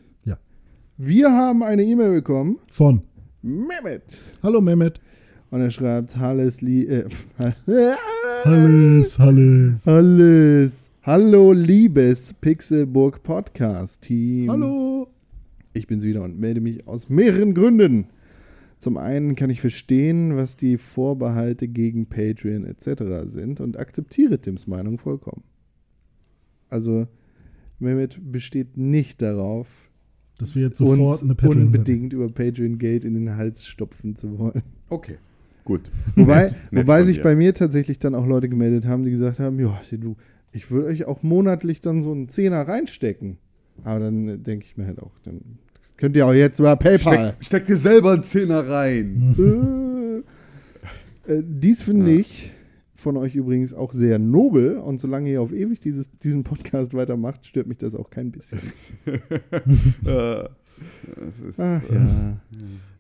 Wir 0.99 1.31
haben 1.31 1.63
eine 1.63 1.85
E-Mail 1.85 2.11
bekommen. 2.11 2.59
Von. 2.69 3.03
Mehmet. 3.43 4.19
Hallo 4.43 4.63
Mehmet. 4.63 4.99
Und 5.51 5.61
er 5.61 5.71
schreibt, 5.71 6.17
Halles, 6.17 6.63
Lie 6.63 6.87
äh, 6.87 7.09
Alles, 8.45 9.21
alles. 9.21 9.87
Alles. 9.87 10.91
Hallo, 11.03 11.53
liebes 11.53 12.33
Pixelburg 12.33 13.23
Podcast 13.23 14.01
Team. 14.01 14.51
Hallo. 14.51 15.09
Ich 15.75 15.87
bin's 15.87 16.03
wieder 16.03 16.23
und 16.23 16.41
melde 16.41 16.63
mich 16.63 16.89
aus 16.89 17.11
mehreren 17.11 17.53
Gründen. 17.53 18.07
Zum 18.79 18.97
einen 18.97 19.37
kann 19.37 19.51
ich 19.51 19.61
verstehen, 19.61 20.37
was 20.37 20.57
die 20.57 20.79
Vorbehalte 20.79 21.69
gegen 21.69 22.07
Patreon 22.07 22.65
etc. 22.65 23.29
sind 23.31 23.61
und 23.61 23.79
akzeptiere 23.79 24.41
Tims 24.41 24.67
Meinung 24.67 24.99
vollkommen. 24.99 25.45
Also, 26.71 27.07
Mehmet 27.79 28.19
besteht 28.33 28.79
nicht 28.79 29.21
darauf, 29.21 29.86
Dass 30.39 30.55
wir 30.55 30.63
jetzt 30.63 30.79
sofort 30.79 30.99
uns 31.01 31.23
eine 31.23 31.35
Patreon 31.35 31.63
unbedingt 31.67 32.13
über 32.13 32.29
Patreon 32.29 32.79
Geld 32.79 33.05
in 33.05 33.15
den 33.15 33.37
Hals 33.37 33.67
stopfen 33.67 34.17
zu 34.17 34.39
wollen. 34.39 34.63
Okay, 34.91 35.17
gut. 35.65 35.91
Wobei, 36.15 36.45
Nett- 36.45 36.55
wobei 36.73 37.03
sich 37.05 37.23
bei 37.23 37.35
mir 37.35 37.55
tatsächlich 37.55 37.99
dann 37.99 38.15
auch 38.15 38.27
Leute 38.27 38.49
gemeldet 38.49 38.87
haben, 38.87 39.03
die 39.03 39.11
gesagt 39.11 39.39
haben, 39.39 39.59
ja, 39.59 39.81
du, 39.93 40.17
ich 40.53 40.71
würde 40.71 40.89
euch 40.89 41.07
auch 41.07 41.23
monatlich 41.23 41.81
dann 41.81 42.03
so 42.03 42.13
einen 42.13 42.29
Zehner 42.29 42.69
reinstecken. 42.69 43.39
Aber 43.85 44.01
dann 44.01 44.29
äh, 44.29 44.39
denke 44.39 44.67
ich 44.67 44.77
mir 44.77 44.87
halt 44.87 45.01
auch, 45.01 45.13
dann 45.25 45.41
das 45.81 45.95
könnt 45.97 46.17
ihr 46.17 46.27
auch 46.27 46.33
jetzt 46.35 46.59
über 46.59 46.77
PayPal. 46.77 47.31
Steck, 47.41 47.45
steck 47.45 47.67
dir 47.67 47.77
selber 47.77 48.13
einen 48.13 48.23
Zehner 48.23 48.69
rein. 48.69 50.23
Äh, 51.27 51.33
äh, 51.33 51.43
dies 51.47 51.83
finde 51.83 52.13
Ja. 52.13 52.19
ich 52.21 52.53
von 52.97 53.17
euch 53.17 53.35
übrigens 53.35 53.75
auch 53.75 53.93
sehr 53.93 54.19
nobel 54.19 54.79
und 54.79 55.01
solange 55.01 55.31
ihr 55.31 55.43
auf 55.43 55.53
ewig 55.53 55.81
dieses, 55.81 56.11
diesen 56.19 56.45
Podcast 56.45 56.95
weitermacht, 56.95 57.47
stört 57.47 57.67
mich 57.67 57.79
das 57.79 57.95
auch 57.95 58.11
kein 58.11 58.33
bisschen. 58.33 58.61
Äh, 60.05 60.45
ist, 61.49 61.59
Ach 61.59 61.83
äh, 61.91 61.95
ja. 61.95 62.37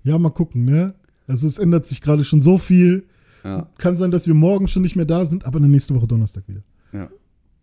Ja, 0.02 0.18
mal 0.18 0.30
gucken, 0.30 0.64
ne? 0.64 0.94
Also 1.26 1.46
es 1.46 1.58
ändert 1.58 1.86
sich 1.86 2.00
gerade 2.00 2.24
schon 2.24 2.40
so 2.40 2.56
viel. 2.56 3.04
ja, 3.44 3.68
Kann 3.76 3.96
sein, 3.96 4.10
dass 4.10 4.26
wir 4.26 4.32
morgen 4.32 4.66
schon 4.66 4.80
nicht 4.80 4.96
mehr 4.96 5.04
da 5.04 5.26
sind, 5.26 5.44
aber 5.44 5.60
dann 5.60 5.70
nächste 5.70 5.94
Woche 5.94 6.06
Donnerstag 6.06 6.44
wieder. 6.48 6.62
ja. 6.92 7.10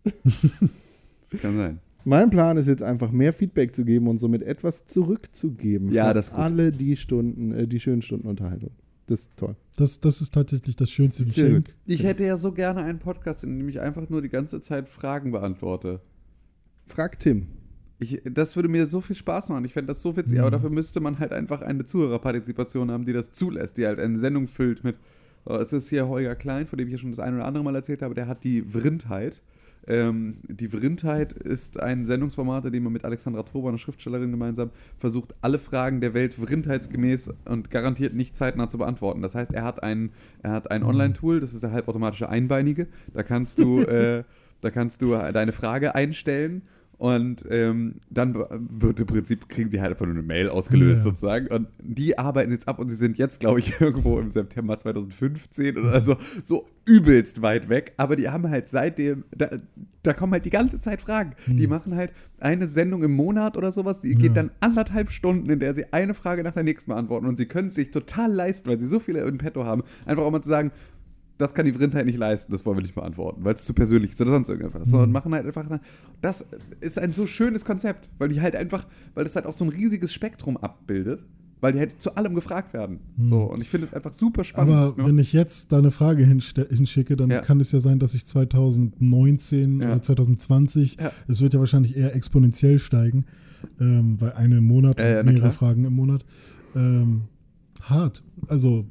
das 0.24 1.40
kann 1.40 1.56
sein. 1.56 1.80
Mein 2.04 2.28
Plan 2.28 2.58
ist 2.58 2.68
jetzt 2.68 2.82
einfach 2.82 3.10
mehr 3.10 3.32
Feedback 3.32 3.74
zu 3.74 3.84
geben 3.84 4.06
und 4.08 4.18
somit 4.18 4.42
etwas 4.42 4.86
zurückzugeben. 4.86 5.90
Ja, 5.90 6.08
für 6.08 6.14
das 6.14 6.26
ist 6.26 6.30
gut. 6.32 6.40
alle 6.40 6.70
die 6.70 6.96
Stunden, 6.96 7.52
äh, 7.52 7.66
die 7.66 7.80
schönen 7.80 8.02
Stunden 8.02 8.28
Unterhaltung. 8.28 8.70
Das 9.06 9.20
ist 9.20 9.36
toll. 9.36 9.56
Das, 9.76 10.00
das 10.00 10.20
ist 10.20 10.32
tatsächlich 10.32 10.76
das 10.76 10.90
schönste 10.90 11.24
Geschenk. 11.24 11.74
Ich 11.84 12.02
hätte 12.04 12.24
ja 12.24 12.36
so 12.36 12.52
gerne 12.52 12.82
einen 12.82 12.98
Podcast, 12.98 13.44
in 13.44 13.58
dem 13.58 13.68
ich 13.68 13.80
einfach 13.80 14.08
nur 14.08 14.22
die 14.22 14.28
ganze 14.28 14.60
Zeit 14.60 14.88
Fragen 14.88 15.32
beantworte. 15.32 16.00
Frag 16.86 17.18
Tim. 17.18 17.48
Ich, 17.98 18.22
das 18.24 18.56
würde 18.56 18.68
mir 18.68 18.86
so 18.86 19.00
viel 19.00 19.16
Spaß 19.16 19.50
machen. 19.50 19.64
Ich 19.64 19.72
fände 19.72 19.88
das 19.88 20.02
so 20.02 20.16
witzig, 20.16 20.40
aber 20.40 20.50
dafür 20.50 20.70
müsste 20.70 21.00
man 21.00 21.18
halt 21.18 21.32
einfach 21.32 21.60
eine 21.62 21.84
Zuhörerpartizipation 21.84 22.90
haben, 22.90 23.04
die 23.04 23.12
das 23.12 23.32
zulässt, 23.32 23.78
die 23.78 23.86
halt 23.86 23.98
eine 23.98 24.18
Sendung 24.18 24.48
füllt 24.48 24.84
mit. 24.84 24.96
Oh, 25.46 25.54
es 25.56 25.72
ist 25.72 25.88
hier 25.90 26.08
Holger 26.08 26.34
Klein, 26.34 26.66
von 26.66 26.78
dem 26.78 26.88
ich 26.88 26.92
ja 26.92 26.98
schon 26.98 27.10
das 27.10 27.20
ein 27.20 27.34
oder 27.34 27.44
andere 27.44 27.62
Mal 27.62 27.74
erzählt 27.74 28.02
habe, 28.02 28.14
der 28.14 28.26
hat 28.26 28.44
die 28.44 28.62
Vrindheit. 28.62 29.42
Ähm, 29.86 30.38
die 30.48 30.68
Vrindheit 30.68 31.32
ist 31.32 31.80
ein 31.80 32.04
Sendungsformat, 32.04 32.64
in 32.66 32.72
dem 32.72 32.84
man 32.84 32.92
mit 32.92 33.04
Alexandra 33.04 33.42
Trober, 33.42 33.68
einer 33.68 33.78
Schriftstellerin, 33.78 34.30
gemeinsam 34.30 34.70
versucht, 34.98 35.34
alle 35.40 35.58
Fragen 35.58 36.00
der 36.00 36.14
Welt 36.14 36.34
vrindheitsgemäß 36.34 37.30
und 37.44 37.70
garantiert 37.70 38.14
nicht 38.14 38.36
zeitnah 38.36 38.68
zu 38.68 38.78
beantworten. 38.78 39.22
Das 39.22 39.34
heißt, 39.34 39.52
er 39.52 39.64
hat 39.64 39.82
ein, 39.82 40.10
er 40.42 40.52
hat 40.52 40.70
ein 40.70 40.82
Online-Tool, 40.82 41.40
das 41.40 41.54
ist 41.54 41.62
der 41.62 41.72
halbautomatische 41.72 42.28
Einbeinige. 42.28 42.86
Da 43.12 43.22
kannst 43.22 43.58
du, 43.58 43.80
äh, 43.82 44.24
da 44.60 44.70
kannst 44.70 45.02
du 45.02 45.10
deine 45.10 45.52
Frage 45.52 45.94
einstellen 45.94 46.62
und 47.04 47.44
ähm, 47.50 47.96
dann 48.08 48.34
wird 48.34 48.98
im 48.98 49.04
Prinzip, 49.06 49.46
kriegen 49.50 49.68
die 49.68 49.78
halt 49.82 49.90
einfach 49.90 50.06
nur 50.06 50.14
eine 50.14 50.22
Mail 50.22 50.48
ausgelöst 50.48 51.00
Ja. 51.04 51.10
sozusagen. 51.10 51.48
Und 51.48 51.68
die 51.82 52.16
arbeiten 52.18 52.50
jetzt 52.50 52.66
ab 52.66 52.78
und 52.78 52.88
sie 52.88 52.96
sind 52.96 53.18
jetzt, 53.18 53.40
glaube 53.40 53.60
ich, 53.60 53.78
irgendwo 53.80 54.18
im 54.18 54.30
September 54.30 54.78
2015 54.78 55.76
oder 55.76 56.00
so, 56.00 56.16
so 56.42 56.66
übelst 56.86 57.42
weit 57.42 57.68
weg. 57.68 57.92
Aber 57.98 58.16
die 58.16 58.30
haben 58.30 58.48
halt 58.48 58.70
seitdem, 58.70 59.24
da, 59.36 59.50
da 60.02 60.14
kommen 60.14 60.32
halt 60.32 60.46
die 60.46 60.50
ganze 60.50 60.80
Zeit 60.80 61.02
Fragen. 61.02 61.32
Die 61.46 61.66
machen 61.66 61.94
halt 61.94 62.12
eine 62.40 62.66
Sendung 62.68 63.02
im 63.02 63.12
Monat 63.12 63.58
oder 63.58 63.70
sowas, 63.70 64.00
die 64.00 64.14
geht 64.14 64.28
Ja. 64.28 64.34
dann 64.42 64.50
anderthalb 64.60 65.10
Stunden, 65.10 65.50
in 65.50 65.60
der 65.60 65.74
sie 65.74 65.92
eine 65.92 66.14
Frage 66.14 66.42
nach 66.42 66.52
der 66.52 66.62
nächsten 66.62 66.90
beantworten. 66.90 67.26
Und 67.26 67.36
sie 67.36 67.44
können 67.46 67.68
es 67.68 67.74
sich 67.74 67.90
total 67.90 68.32
leisten, 68.32 68.70
weil 68.70 68.78
sie 68.78 68.86
so 68.86 68.98
viele 68.98 69.20
in 69.28 69.36
petto 69.36 69.64
haben, 69.66 69.82
einfach 70.06 70.22
auch 70.24 70.30
mal 70.30 70.40
zu 70.40 70.48
sagen, 70.48 70.70
das 71.38 71.52
kann 71.54 71.66
die 71.66 71.72
Vrindheit 71.72 72.06
nicht 72.06 72.18
leisten, 72.18 72.52
das 72.52 72.64
wollen 72.64 72.78
wir 72.78 72.82
nicht 72.82 72.94
beantworten, 72.94 73.44
weil 73.44 73.54
es 73.54 73.64
zu 73.64 73.74
persönlich 73.74 74.12
ist 74.12 74.20
oder 74.20 74.30
sonst 74.30 74.48
irgendwas. 74.48 74.88
So, 74.88 74.98
und 75.00 75.10
machen 75.12 75.32
halt 75.34 75.46
einfach, 75.46 75.66
das 76.20 76.46
ist 76.80 76.98
ein 76.98 77.12
so 77.12 77.26
schönes 77.26 77.64
Konzept, 77.64 78.08
weil 78.18 78.28
die 78.28 78.40
halt 78.40 78.54
einfach, 78.56 78.86
weil 79.14 79.24
das 79.24 79.34
halt 79.36 79.46
auch 79.46 79.52
so 79.52 79.64
ein 79.64 79.70
riesiges 79.70 80.12
Spektrum 80.12 80.56
abbildet, 80.56 81.24
weil 81.60 81.72
die 81.72 81.78
halt 81.80 82.00
zu 82.00 82.14
allem 82.16 82.34
gefragt 82.34 82.72
werden. 82.74 83.00
So, 83.18 83.42
und 83.44 83.60
ich 83.62 83.68
finde 83.70 83.86
es 83.86 83.94
einfach 83.94 84.12
super 84.12 84.44
spannend. 84.44 84.74
Aber 84.74 84.94
Ja. 85.02 85.08
wenn 85.08 85.18
ich 85.18 85.32
jetzt 85.32 85.72
da 85.72 85.78
eine 85.78 85.90
Frage 85.90 86.24
hinschicke, 86.24 87.16
dann 87.16 87.30
Ja. 87.30 87.40
kann 87.40 87.58
es 87.58 87.72
ja 87.72 87.80
sein, 87.80 87.98
dass 87.98 88.14
ich 88.14 88.26
2019 88.26 89.80
Ja. 89.80 89.88
oder 89.92 90.02
2020, 90.02 90.98
Ja. 91.00 91.10
es 91.28 91.40
wird 91.40 91.54
ja 91.54 91.60
wahrscheinlich 91.60 91.96
eher 91.96 92.14
exponentiell 92.14 92.78
steigen, 92.78 93.24
ähm, 93.80 94.20
weil 94.20 94.32
eine 94.34 94.58
im 94.58 94.64
Monat 94.64 95.00
Äh, 95.00 95.22
mehrere. 95.24 95.50
Fragen 95.50 95.84
im 95.84 95.94
Monat. 95.94 96.24
Ähm, 96.76 97.22
hart. 97.82 98.22
Also, 98.48 98.86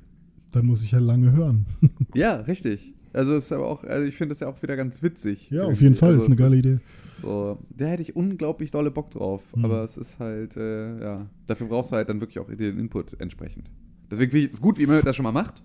dann 0.55 0.65
muss 0.65 0.84
ich 0.84 0.91
ja 0.91 0.99
lange 0.99 1.31
hören. 1.34 1.65
Ja, 2.15 2.35
richtig. 2.41 2.93
Also 3.11 3.35
es 3.35 3.45
ist 3.45 3.51
aber 3.51 3.67
auch, 3.67 3.84
also 3.84 4.05
ich 4.05 4.15
finde 4.15 4.31
das 4.34 4.39
ja 4.39 4.47
auch 4.47 4.61
wieder 4.63 4.75
ganz 4.75 5.03
witzig. 5.03 5.49
ja, 5.51 5.61
auf 5.63 5.67
irgendwie. 5.69 5.84
jeden 5.84 5.95
Fall, 5.95 6.13
also 6.13 6.21
ist 6.25 6.27
eine 6.27 6.35
geile 6.35 6.55
Idee. 6.57 6.80
So, 7.21 7.59
da 7.77 7.85
hätte 7.85 8.01
ich 8.01 8.15
unglaublich 8.15 8.71
dolle 8.71 8.89
Bock 8.91 9.11
drauf. 9.11 9.43
Mhm. 9.55 9.65
Aber 9.65 9.84
es 9.84 9.97
ist 9.97 10.19
halt, 10.19 10.57
äh, 10.57 10.99
ja, 10.99 11.30
dafür 11.45 11.67
brauchst 11.67 11.91
du 11.91 11.95
halt 11.95 12.09
dann 12.09 12.19
wirklich 12.21 12.39
auch 12.39 12.47
den 12.47 12.80
Input 12.80 13.19
entsprechend. 13.19 13.69
Deswegen 14.09 14.31
finde 14.31 14.47
ich 14.47 14.53
es 14.53 14.61
gut, 14.61 14.77
wie 14.80 14.85
man 14.88 15.01
das 15.03 15.15
schon 15.15 15.23
mal 15.23 15.31
macht. 15.31 15.63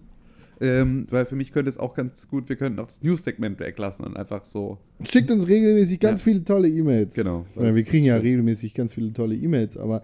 Ähm, 0.60 1.06
weil 1.10 1.24
für 1.24 1.36
mich 1.36 1.52
könnte 1.52 1.68
es 1.70 1.78
auch 1.78 1.94
ganz 1.94 2.26
gut, 2.28 2.48
wir 2.48 2.56
könnten 2.56 2.80
auch 2.80 2.86
das 2.86 3.00
News-Segment 3.02 3.60
weglassen 3.60 4.04
und 4.04 4.16
einfach 4.16 4.44
so, 4.44 4.78
Schickt 5.04 5.30
uns 5.30 5.46
regelmäßig 5.46 6.00
ganz 6.00 6.20
Ja. 6.20 6.24
viele 6.24 6.42
tolle 6.44 6.68
E-Mails. 6.68 7.14
genau. 7.14 7.46
Oder 7.54 7.74
wir 7.76 7.82
kriegen 7.84 8.04
ja 8.04 8.16
ist 8.16 8.24
regelmäßig 8.24 8.74
ganz 8.74 8.92
viele 8.92 9.12
tolle 9.12 9.36
E-Mails, 9.36 9.76
aber 9.76 10.02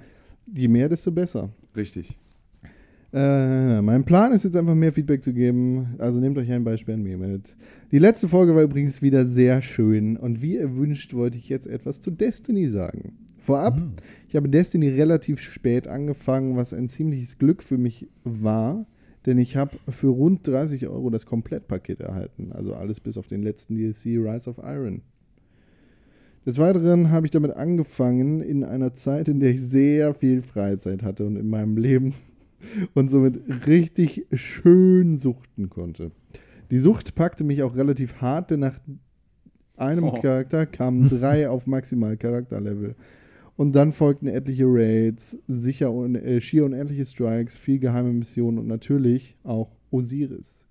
je 0.55 0.69
mehr, 0.69 0.89
desto 0.89 1.11
besser. 1.11 1.51
Richtig. 1.77 2.17
Äh, 3.15 3.81
mein 3.81 4.03
Plan 4.05 4.33
ist 4.33 4.43
jetzt 4.43 4.57
einfach 4.57 4.75
mehr 4.75 4.93
Feedback 4.93 5.23
zu 5.23 5.33
geben. 5.33 5.95
Also 5.99 6.19
nehmt 6.19 6.37
euch 6.37 6.51
ein 6.51 6.65
Beispiel 6.65 6.95
an 6.95 7.05
mir 7.05 7.17
mit. 7.17 7.55
Die 7.93 7.99
letzte 7.99 8.27
Folge 8.29 8.57
war 8.57 8.63
übrigens 8.65 9.03
wieder 9.03 9.25
sehr 9.25 9.63
schön 9.63 10.17
und 10.17 10.43
wie 10.43 10.57
erwünscht 10.57 11.15
wollte 11.15 11.39
ich 11.39 11.49
jetzt 11.49 11.69
etwas 11.69 12.01
zu 12.01 12.11
Destiny 12.11 12.69
sagen. 12.69 13.13
Vorab, 13.39 13.79
Mhm. 13.79 13.93
ich 14.29 14.35
habe 14.35 14.49
Destiny 14.49 14.89
relativ 14.89 15.39
spät 15.41 15.87
angefangen, 15.87 16.57
was 16.57 16.73
ein 16.73 16.89
ziemliches 16.89 17.39
Glück 17.39 17.63
für 17.63 17.79
mich 17.79 18.09
war, 18.25 18.85
denn 19.27 19.39
ich 19.39 19.57
habe 19.57 19.77
für 19.91 20.09
rund 20.09 20.45
30 20.49 20.89
Euro 20.89 21.09
das 21.11 21.25
Komplettpaket 21.25 22.01
erhalten. 22.01 22.51
Also 22.53 22.75
alles 22.75 22.99
bis 22.99 23.17
auf 23.17 23.29
den 23.29 23.43
letzten 23.43 23.77
DLC 23.77 24.17
Rise 24.19 24.51
of 24.51 24.59
Iron. 24.59 25.03
Des 26.47 26.59
Weiteren 26.59 27.11
habe 27.11 27.27
ich 27.27 27.31
damit 27.31 27.53
angefangen 27.53 28.41
in 28.41 28.65
einer 28.65 28.93
Zeit, 28.93 29.29
in 29.29 29.39
der 29.39 29.51
ich 29.51 29.61
sehr 29.63 30.15
viel 30.15 30.43
Freizeit 30.43 31.03
hatte 31.05 31.27
und 31.27 31.37
in 31.37 31.49
meinem 31.49 31.77
Leben 31.77 32.13
und 32.95 33.09
somit 33.11 33.41
richtig 33.67 34.27
schön 34.33 35.19
suchten 35.19 35.71
konnte. 35.71 36.11
Die 36.71 36.79
Sucht 36.79 37.15
packte 37.15 37.45
mich 37.45 37.63
auch 37.63 37.77
relativ 37.77 38.21
hart, 38.21 38.51
denn 38.51 38.61
nach 38.61 38.79
einem 39.77 40.05
Oh. 40.05 40.21
Charakter 40.21 40.67
kamen 40.67 41.09
drei 41.09 41.49
auf 41.49 41.67
maximal 41.67 42.17
Charakterlevel. 42.17 42.95
Und 43.57 43.75
dann 43.77 43.93
folgten 43.93 44.27
etliche 44.27 44.65
Raids, 44.67 45.39
sicher 45.47 45.93
un 45.93 46.17
äh, 46.17 46.41
schier 46.41 46.65
unendliche 46.65 47.07
Strikes, 47.07 47.57
viel 47.57 47.79
geheime 47.79 48.13
Missionen 48.13 48.59
und 48.59 48.67
natürlich 48.67 49.37
auch 49.45 49.77
Osiris. 49.93 50.67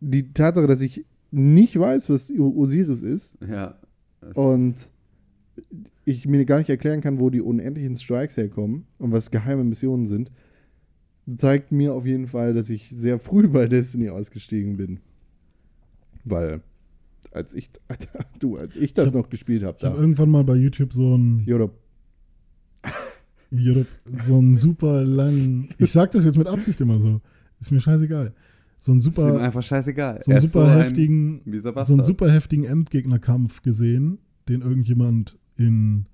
Die 0.00 0.32
Tatsache, 0.32 0.66
dass 0.66 0.80
ich 0.80 1.04
nicht 1.30 1.78
weiß, 1.78 2.10
was 2.10 2.30
Osiris 2.30 3.02
ist 3.02 3.36
Ja. 3.48 3.78
Und 4.34 4.74
ich 6.04 6.26
mir 6.26 6.44
gar 6.44 6.58
nicht 6.58 6.70
erklären 6.70 7.00
kann, 7.00 7.20
wo 7.20 7.30
die 7.30 7.40
unendlichen 7.40 7.96
Strikes 7.96 8.36
herkommen 8.36 8.86
und 8.98 9.12
was 9.12 9.30
geheime 9.30 9.64
Missionen 9.64 10.06
sind, 10.06 10.32
zeigt 11.36 11.72
mir 11.72 11.94
auf 11.94 12.04
jeden 12.06 12.26
Fall, 12.26 12.54
dass 12.54 12.68
ich 12.70 12.90
sehr 12.90 13.18
früh 13.18 13.48
bei 13.48 13.66
Destiny 13.66 14.08
ausgestiegen 14.10 14.76
bin. 14.76 15.00
Weil, 16.24 16.60
als 17.32 17.54
ich, 17.54 17.70
Alter, 17.88 18.24
du, 18.38 18.56
als 18.56 18.76
ich 18.76 18.94
das 18.94 19.08
Ich 19.10 19.14
hab- 19.14 19.22
noch 19.22 19.30
gespielt 19.30 19.62
habe, 19.64 19.76
Ich 19.78 19.84
habe 19.84 19.94
da. 19.96 20.00
irgendwann 20.00 20.30
mal 20.30 20.44
bei 20.44 20.54
YouTube 20.56 20.92
so 20.92 21.16
ein 21.16 21.44
Yoda, 21.46 21.70
YouTube, 23.50 23.86
so 24.24 24.38
einen 24.38 24.56
super 24.56 25.04
langen. 25.04 25.68
Ich 25.78 25.92
sag 25.92 26.10
das 26.12 26.24
jetzt 26.24 26.38
mit 26.38 26.46
Absicht 26.46 26.80
immer 26.80 27.00
so. 27.00 27.20
Ist 27.60 27.70
mir 27.70 27.80
scheißegal. 27.80 28.34
So 28.78 28.90
einen 28.92 28.98
ist 29.00 29.06
ihm 29.06 29.12
super, 29.12 29.40
einfach 29.40 29.62
scheißegal. 29.62 30.20
so 30.24 30.30
Er 30.32 30.38
einen 30.38 30.46
super 30.48 30.66
ein 30.72 30.78
heftigen, 30.78 31.42
mieser 31.44 31.84
so 31.84 31.92
einen 31.92 32.02
super 32.02 32.30
heftigen 32.32 32.64
Endgegnerkampf 32.64 33.62
gesehen, 33.62 34.18
den 34.48 34.62
irgendjemand 34.62 35.38
in, 35.56 36.06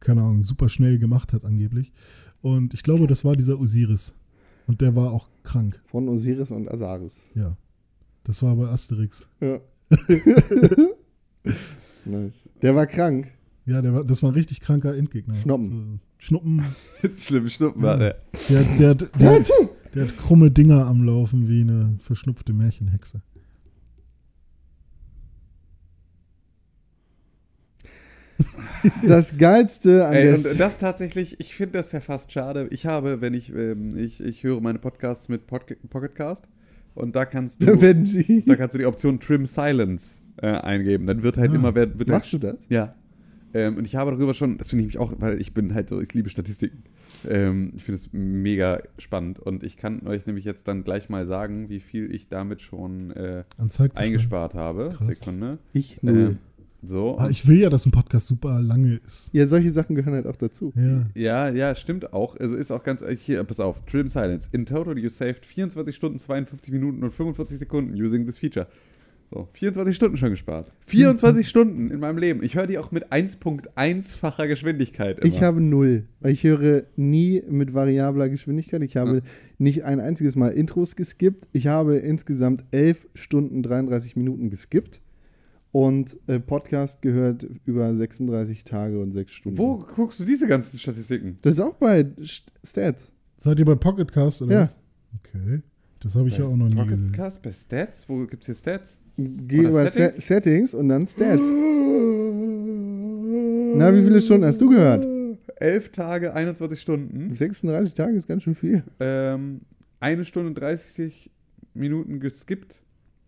keine 0.00 0.22
Ahnung, 0.22 0.42
super 0.42 0.68
schnell 0.68 0.98
gemacht 0.98 1.32
hat 1.32 1.44
angeblich. 1.44 1.92
Und 2.40 2.74
ich 2.74 2.82
glaube, 2.82 3.06
das 3.06 3.24
war 3.24 3.36
dieser 3.36 3.58
Osiris. 3.58 4.14
Und 4.66 4.80
der 4.80 4.94
war 4.94 5.12
auch 5.12 5.28
krank. 5.42 5.80
von 5.86 6.08
Osiris 6.08 6.50
und 6.50 6.70
Asaris. 6.70 7.22
Ja. 7.34 7.56
Das 8.24 8.42
war 8.42 8.54
bei 8.54 8.68
Asterix. 8.68 9.26
Ja. 9.40 9.60
nice. 12.04 12.48
Der 12.60 12.74
war 12.76 12.86
krank. 12.86 13.32
Ja, 13.64 13.80
der 13.80 13.94
war, 13.94 14.04
das 14.04 14.22
war 14.22 14.30
ein 14.30 14.34
richtig 14.34 14.60
kranker 14.60 14.94
Endgegner. 14.94 15.36
Schnuppen. 15.36 15.70
So, 15.70 15.98
Schnuppen. 16.18 16.62
Schlimm 17.16 17.48
Schnuppen 17.48 17.82
war 17.82 17.96
der. 17.96 18.16
Der, 18.48 18.62
der, 18.62 18.94
der, 18.94 19.08
der, 19.08 19.30
hat, 19.30 19.50
der 19.94 20.06
hat 20.06 20.16
krumme 20.18 20.50
Dinger 20.50 20.86
am 20.86 21.02
Laufen 21.02 21.48
wie 21.48 21.62
eine 21.62 21.98
verschnupfte 22.00 22.52
Märchenhexe. 22.52 23.22
Das 29.02 29.36
Geilste 29.36 30.06
an 30.06 30.14
Ey, 30.14 30.24
der 30.24 30.34
und 30.36 30.60
das 30.60 30.78
tatsächlich, 30.78 31.40
ich 31.40 31.54
finde 31.54 31.78
das 31.78 31.92
ja 31.92 32.00
fast 32.00 32.30
schade. 32.32 32.68
Ich 32.70 32.86
habe, 32.86 33.20
wenn 33.20 33.34
ich, 33.34 33.52
ähm, 33.54 33.96
ich, 33.96 34.20
ich 34.20 34.44
höre 34.44 34.60
meine 34.60 34.78
Podcasts 34.78 35.28
mit 35.28 35.46
Podca 35.46 35.74
Pocketcast 35.90 36.44
und 36.94 37.16
da 37.16 37.24
kannst 37.24 37.60
du, 37.62 37.76
die, 37.76 38.44
da 38.46 38.56
kannst 38.56 38.74
du 38.74 38.78
die 38.78 38.86
Option 38.86 39.18
Trim 39.20 39.46
Silence 39.46 40.20
äh, 40.40 40.46
eingeben. 40.48 41.06
Dann 41.06 41.22
wird 41.22 41.36
halt 41.36 41.50
Ah. 41.50 41.54
immer, 41.54 41.74
wird, 41.74 41.98
wird 41.98 42.08
Machst 42.08 42.32
halt, 42.32 42.42
du 42.42 42.46
das? 42.52 42.58
Ja. 42.68 42.94
Ähm, 43.54 43.78
und 43.78 43.86
ich 43.86 43.96
habe 43.96 44.10
darüber 44.12 44.34
schon, 44.34 44.58
das 44.58 44.70
finde 44.70 44.82
ich 44.82 44.88
mich 44.88 44.98
auch, 44.98 45.12
weil 45.18 45.40
ich 45.40 45.54
bin 45.54 45.74
halt 45.74 45.88
so, 45.88 46.00
ich 46.00 46.12
liebe 46.14 46.28
Statistiken. 46.28 46.84
Ähm, 47.28 47.72
ich 47.74 47.82
finde 47.82 47.96
es 48.00 48.10
mega 48.12 48.82
spannend 48.98 49.40
und 49.40 49.64
ich 49.64 49.76
kann 49.76 50.06
euch 50.06 50.26
nämlich 50.26 50.44
jetzt 50.44 50.68
dann 50.68 50.84
gleich 50.84 51.08
mal 51.08 51.26
sagen, 51.26 51.68
wie 51.68 51.80
viel 51.80 52.14
ich 52.14 52.28
damit 52.28 52.60
schon 52.60 53.10
äh, 53.12 53.44
eingespart 53.94 54.54
habe. 54.54 54.90
Krass. 54.96 55.18
Sekunde. 55.18 55.58
Ich 55.72 56.00
null. 56.02 56.36
So. 56.80 57.16
Ah, 57.18 57.28
ich 57.28 57.46
will 57.48 57.58
ja, 57.58 57.70
dass 57.70 57.86
ein 57.86 57.90
Podcast 57.90 58.28
super 58.28 58.60
lange 58.60 59.00
ist. 59.04 59.30
ja, 59.32 59.46
solche 59.48 59.72
Sachen 59.72 59.96
gehören 59.96 60.14
halt 60.14 60.26
auch 60.28 60.36
dazu. 60.36 60.72
Ja. 60.76 61.04
Ja, 61.16 61.48
ja, 61.50 61.74
stimmt 61.74 62.12
auch. 62.12 62.36
Also 62.38 62.54
ist 62.54 62.70
auch 62.70 62.84
ganz. 62.84 63.02
Hier, 63.24 63.42
pass 63.44 63.58
auf. 63.58 63.84
Trim 63.86 64.06
Silence. 64.06 64.48
In 64.52 64.64
total, 64.64 64.96
you 64.96 65.08
saved 65.08 65.44
24 65.44 65.94
Stunden, 65.96 66.18
52 66.18 66.72
Minuten 66.72 67.02
und 67.02 67.10
45 67.12 67.58
Sekunden 67.58 67.94
using 68.00 68.26
this 68.26 68.38
feature. 68.38 68.68
So, 69.30 69.46
24 69.52 69.94
Stunden 69.94 70.16
schon 70.16 70.30
gespart. 70.30 70.72
24 70.86 71.46
Stunden 71.50 71.90
in 71.90 72.00
meinem 72.00 72.16
Leben. 72.16 72.42
Ich 72.42 72.54
höre 72.54 72.66
die 72.66 72.78
auch 72.78 72.92
mit 72.92 73.12
1.1-facher 73.12 74.46
Geschwindigkeit. 74.46 75.18
Immer. 75.18 75.26
Ich 75.34 75.42
habe 75.42 75.60
null. 75.60 76.04
Weil 76.20 76.32
Ich 76.32 76.44
höre 76.44 76.84
nie 76.96 77.42
mit 77.50 77.74
variabler 77.74 78.28
Geschwindigkeit. 78.28 78.82
Ich 78.82 78.96
habe 78.96 79.16
Ja. 79.16 79.22
nicht 79.58 79.84
ein 79.84 80.00
einziges 80.00 80.36
Mal 80.36 80.50
Intros 80.50 80.96
geskippt. 80.96 81.48
Ich 81.52 81.66
habe 81.66 81.96
insgesamt 81.96 82.64
11 82.70 83.06
Stunden 83.14 83.62
33 83.62 84.16
Minuten 84.16 84.48
geskippt. 84.48 85.00
Und 85.70 86.18
äh, 86.26 86.40
Podcast 86.40 87.02
gehört 87.02 87.46
über 87.66 87.94
36 87.94 88.64
Tage 88.64 88.98
und 89.00 89.12
6 89.12 89.32
Stunden. 89.32 89.58
Wo 89.58 89.76
guckst 89.78 90.18
du 90.20 90.24
diese 90.24 90.46
ganzen 90.48 90.78
Statistiken? 90.78 91.38
Das 91.42 91.54
ist 91.54 91.60
auch 91.60 91.74
bei 91.74 92.00
St- 92.20 92.42
Stats. 92.64 93.12
Seid 93.36 93.58
ihr 93.58 93.64
bei 93.66 93.74
Pocketcast 93.74 94.42
oder 94.42 94.52
Ja. 94.52 94.62
was? 94.62 94.76
Okay. 95.22 95.62
Das 96.00 96.14
habe 96.14 96.28
ich 96.28 96.38
ja 96.38 96.44
auch 96.44 96.56
noch 96.56 96.68
nie 96.68 96.74
gesehen. 96.86 97.08
Podcast 97.12 97.42
bei 97.42 97.52
Stats? 97.52 98.08
Wo 98.08 98.24
gibt's 98.26 98.46
hier 98.46 98.54
Stats? 98.54 99.00
Geh 99.16 99.58
über 99.64 99.88
Settings? 99.88 100.26
Settings? 100.26 100.26
Settings 100.26 100.74
und 100.74 100.88
dann 100.88 101.06
Stats. 101.06 101.42
Na, 103.76 103.94
wie 103.94 104.02
viele 104.02 104.20
Stunden 104.20 104.44
hast 104.46 104.60
du 104.60 104.68
gehört? 104.70 105.06
11 105.56 105.90
Tage, 105.92 106.34
21 106.34 106.80
Stunden. 106.80 107.34
36 107.34 107.94
Tage 107.94 108.16
ist 108.16 108.26
ganz 108.28 108.42
schön 108.44 108.54
viel. 108.54 108.84
Ähm, 109.00 109.60
eine 110.00 110.24
Stunde 110.24 110.48
und 110.48 110.54
30 110.54 111.30
Minuten 111.74 112.20
geskippt. 112.20 112.80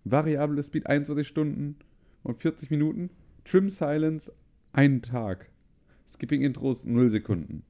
Variable 0.04 0.62
Speed 0.62 0.86
21 0.86 1.26
Stunden 1.26 1.76
und 2.22 2.38
40 2.38 2.70
Minuten. 2.70 3.10
Trim 3.44 3.68
Silence 3.68 4.32
einen 4.72 5.02
Tag. 5.02 5.48
Skipping 6.08 6.42
Intros 6.42 6.84
0 6.84 7.10
Sekunden. 7.10 7.62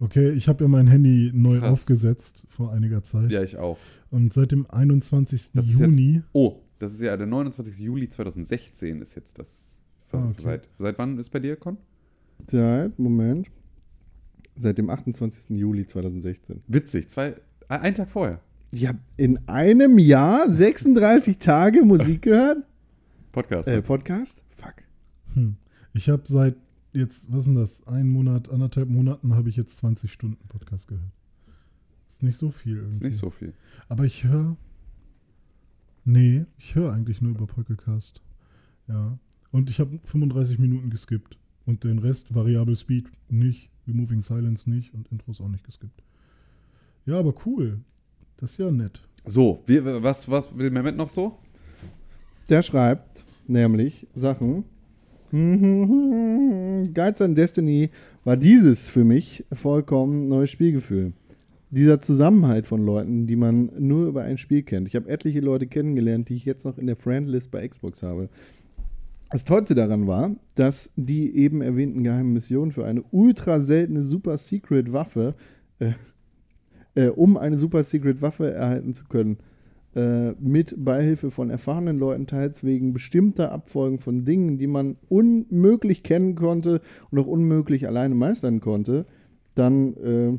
Okay, 0.00 0.30
ich 0.30 0.48
habe 0.48 0.64
ja 0.64 0.68
mein 0.68 0.86
Handy 0.86 1.32
neu 1.34 1.58
Krass. 1.58 1.72
aufgesetzt 1.72 2.44
vor 2.48 2.72
einiger 2.72 3.02
Zeit. 3.02 3.30
Ja, 3.32 3.42
ich 3.42 3.56
auch. 3.56 3.78
Und 4.10 4.32
seit 4.32 4.52
dem 4.52 4.66
21. 4.70 5.52
Das 5.54 5.68
Juni, 5.68 6.22
Oh, 6.32 6.60
das 6.78 6.92
ist 6.92 7.00
ja 7.00 7.16
der 7.16 7.26
29. 7.26 7.78
Juli 7.80 8.08
2016 8.08 9.02
ist 9.02 9.16
jetzt 9.16 9.38
das. 9.38 9.74
Ah, 10.12 10.24
okay. 10.28 10.42
seit, 10.42 10.68
seit 10.78 10.98
wann 10.98 11.18
ist 11.18 11.30
bei 11.30 11.40
dir, 11.40 11.56
Con? 11.56 11.78
Seit, 12.48 12.96
Moment. 12.98 13.48
Seit 14.56 14.78
dem 14.78 14.88
28. 14.88 15.50
Juli 15.58 15.86
2016. 15.86 16.62
Witzig, 16.68 17.08
zwei, 17.08 17.34
einen 17.68 17.94
Tag 17.96 18.10
vorher. 18.10 18.40
Ich 18.70 18.86
habe 18.86 18.98
in 19.16 19.48
einem 19.48 19.98
Jahr 19.98 20.48
36 20.50 21.38
Tage 21.38 21.82
Musik 21.82 22.22
gehört? 22.22 22.58
Podcast. 23.38 23.68
Äh, 23.68 23.82
Podcast? 23.82 24.42
Fuck. 24.56 24.74
hm, 25.34 25.54
ich 25.94 26.08
habe 26.08 26.22
seit 26.26 26.56
jetzt, 26.92 27.30
was 27.32 27.40
ist 27.40 27.46
denn 27.46 27.54
das, 27.54 27.86
ein 27.86 28.08
Monat, 28.08 28.50
anderthalb 28.50 28.88
Monaten 28.88 29.36
habe 29.36 29.48
ich 29.48 29.56
jetzt 29.56 29.76
20 29.76 30.12
Stunden 30.12 30.48
Podcast 30.48 30.88
gehört. 30.88 31.12
Ist 32.10 32.24
nicht 32.24 32.36
so 32.36 32.50
viel 32.50 32.78
irgendwie. 32.78 32.96
ist 32.96 33.02
nicht 33.02 33.16
so 33.16 33.30
viel. 33.30 33.54
Aber 33.88 34.02
ich 34.04 34.24
höre. 34.24 34.56
Nee, 36.04 36.46
ich 36.58 36.74
höre 36.74 36.92
eigentlich 36.92 37.22
nur 37.22 37.30
über 37.30 37.46
Pocketcast. 37.46 38.22
Ja. 38.88 39.16
Und 39.52 39.70
ich 39.70 39.78
habe 39.78 40.00
35 40.02 40.58
Minuten 40.58 40.90
geskippt. 40.90 41.38
Und 41.64 41.84
den 41.84 42.00
Rest, 42.00 42.34
Variable 42.34 42.74
Speed 42.74 43.08
nicht, 43.28 43.70
Removing 43.86 44.22
Silence 44.22 44.68
nicht 44.68 44.94
und 44.94 45.06
Intros 45.12 45.40
auch 45.40 45.48
nicht 45.48 45.62
geskippt. 45.62 46.02
Ja, 47.06 47.20
aber 47.20 47.34
cool. 47.46 47.82
Das 48.38 48.50
ist 48.50 48.58
ja 48.58 48.72
nett. 48.72 49.00
So, 49.26 49.62
wie, 49.66 49.84
was, 49.84 50.28
was 50.28 50.58
will 50.58 50.70
Mehmet 50.70 50.96
noch 50.96 51.08
so? 51.08 51.38
Der 52.48 52.62
schreibt 52.62 53.07
nämlich 53.48 54.06
Sachen. 54.14 54.64
Guides 55.30 57.20
an 57.20 57.34
Destiny 57.34 57.90
war 58.24 58.36
dieses 58.36 58.88
für 58.88 59.04
mich 59.04 59.44
vollkommen 59.52 60.28
neues 60.28 60.50
Spielgefühl. 60.50 61.12
Dieser 61.70 62.00
Zusammenhalt 62.00 62.66
von 62.66 62.84
Leuten, 62.84 63.26
die 63.26 63.36
man 63.36 63.70
nur 63.78 64.06
über 64.06 64.22
ein 64.22 64.38
Spiel 64.38 64.62
kennt. 64.62 64.88
Ich 64.88 64.96
habe 64.96 65.10
etliche 65.10 65.40
Leute 65.40 65.66
kennengelernt, 65.66 66.30
die 66.30 66.34
ich 66.34 66.46
jetzt 66.46 66.64
noch 66.64 66.78
in 66.78 66.86
der 66.86 66.96
Friendlist 66.96 67.50
bei 67.50 67.68
Xbox 67.68 68.02
habe. 68.02 68.30
Das 69.30 69.44
Tollste 69.44 69.74
daran 69.74 70.06
war, 70.06 70.30
dass 70.54 70.90
die 70.96 71.36
eben 71.36 71.60
erwähnten 71.60 72.02
geheimen 72.02 72.32
Missionen 72.32 72.72
für 72.72 72.86
eine 72.86 73.02
ultra 73.10 73.60
seltene 73.60 74.02
Super 74.02 74.38
Secret 74.38 74.92
Waffe, 74.94 75.34
äh, 75.78 75.92
äh, 76.94 77.08
um 77.08 77.36
eine 77.36 77.58
Super 77.58 77.84
Secret 77.84 78.22
Waffe 78.22 78.50
erhalten 78.50 78.94
zu 78.94 79.04
können, 79.04 79.36
äh, 79.98 80.34
mit 80.38 80.74
Beihilfe 80.76 81.32
von 81.32 81.50
erfahrenen 81.50 81.98
Leuten, 81.98 82.28
teils 82.28 82.62
wegen 82.62 82.92
bestimmter 82.92 83.50
Abfolgen 83.50 83.98
von 83.98 84.24
Dingen, 84.24 84.56
die 84.56 84.68
man 84.68 84.96
unmöglich 85.08 86.04
kennen 86.04 86.36
konnte 86.36 86.80
und 87.10 87.18
auch 87.18 87.26
unmöglich 87.26 87.88
alleine 87.88 88.14
meistern 88.14 88.60
konnte, 88.60 89.06
dann 89.56 89.94
äh, 89.96 90.38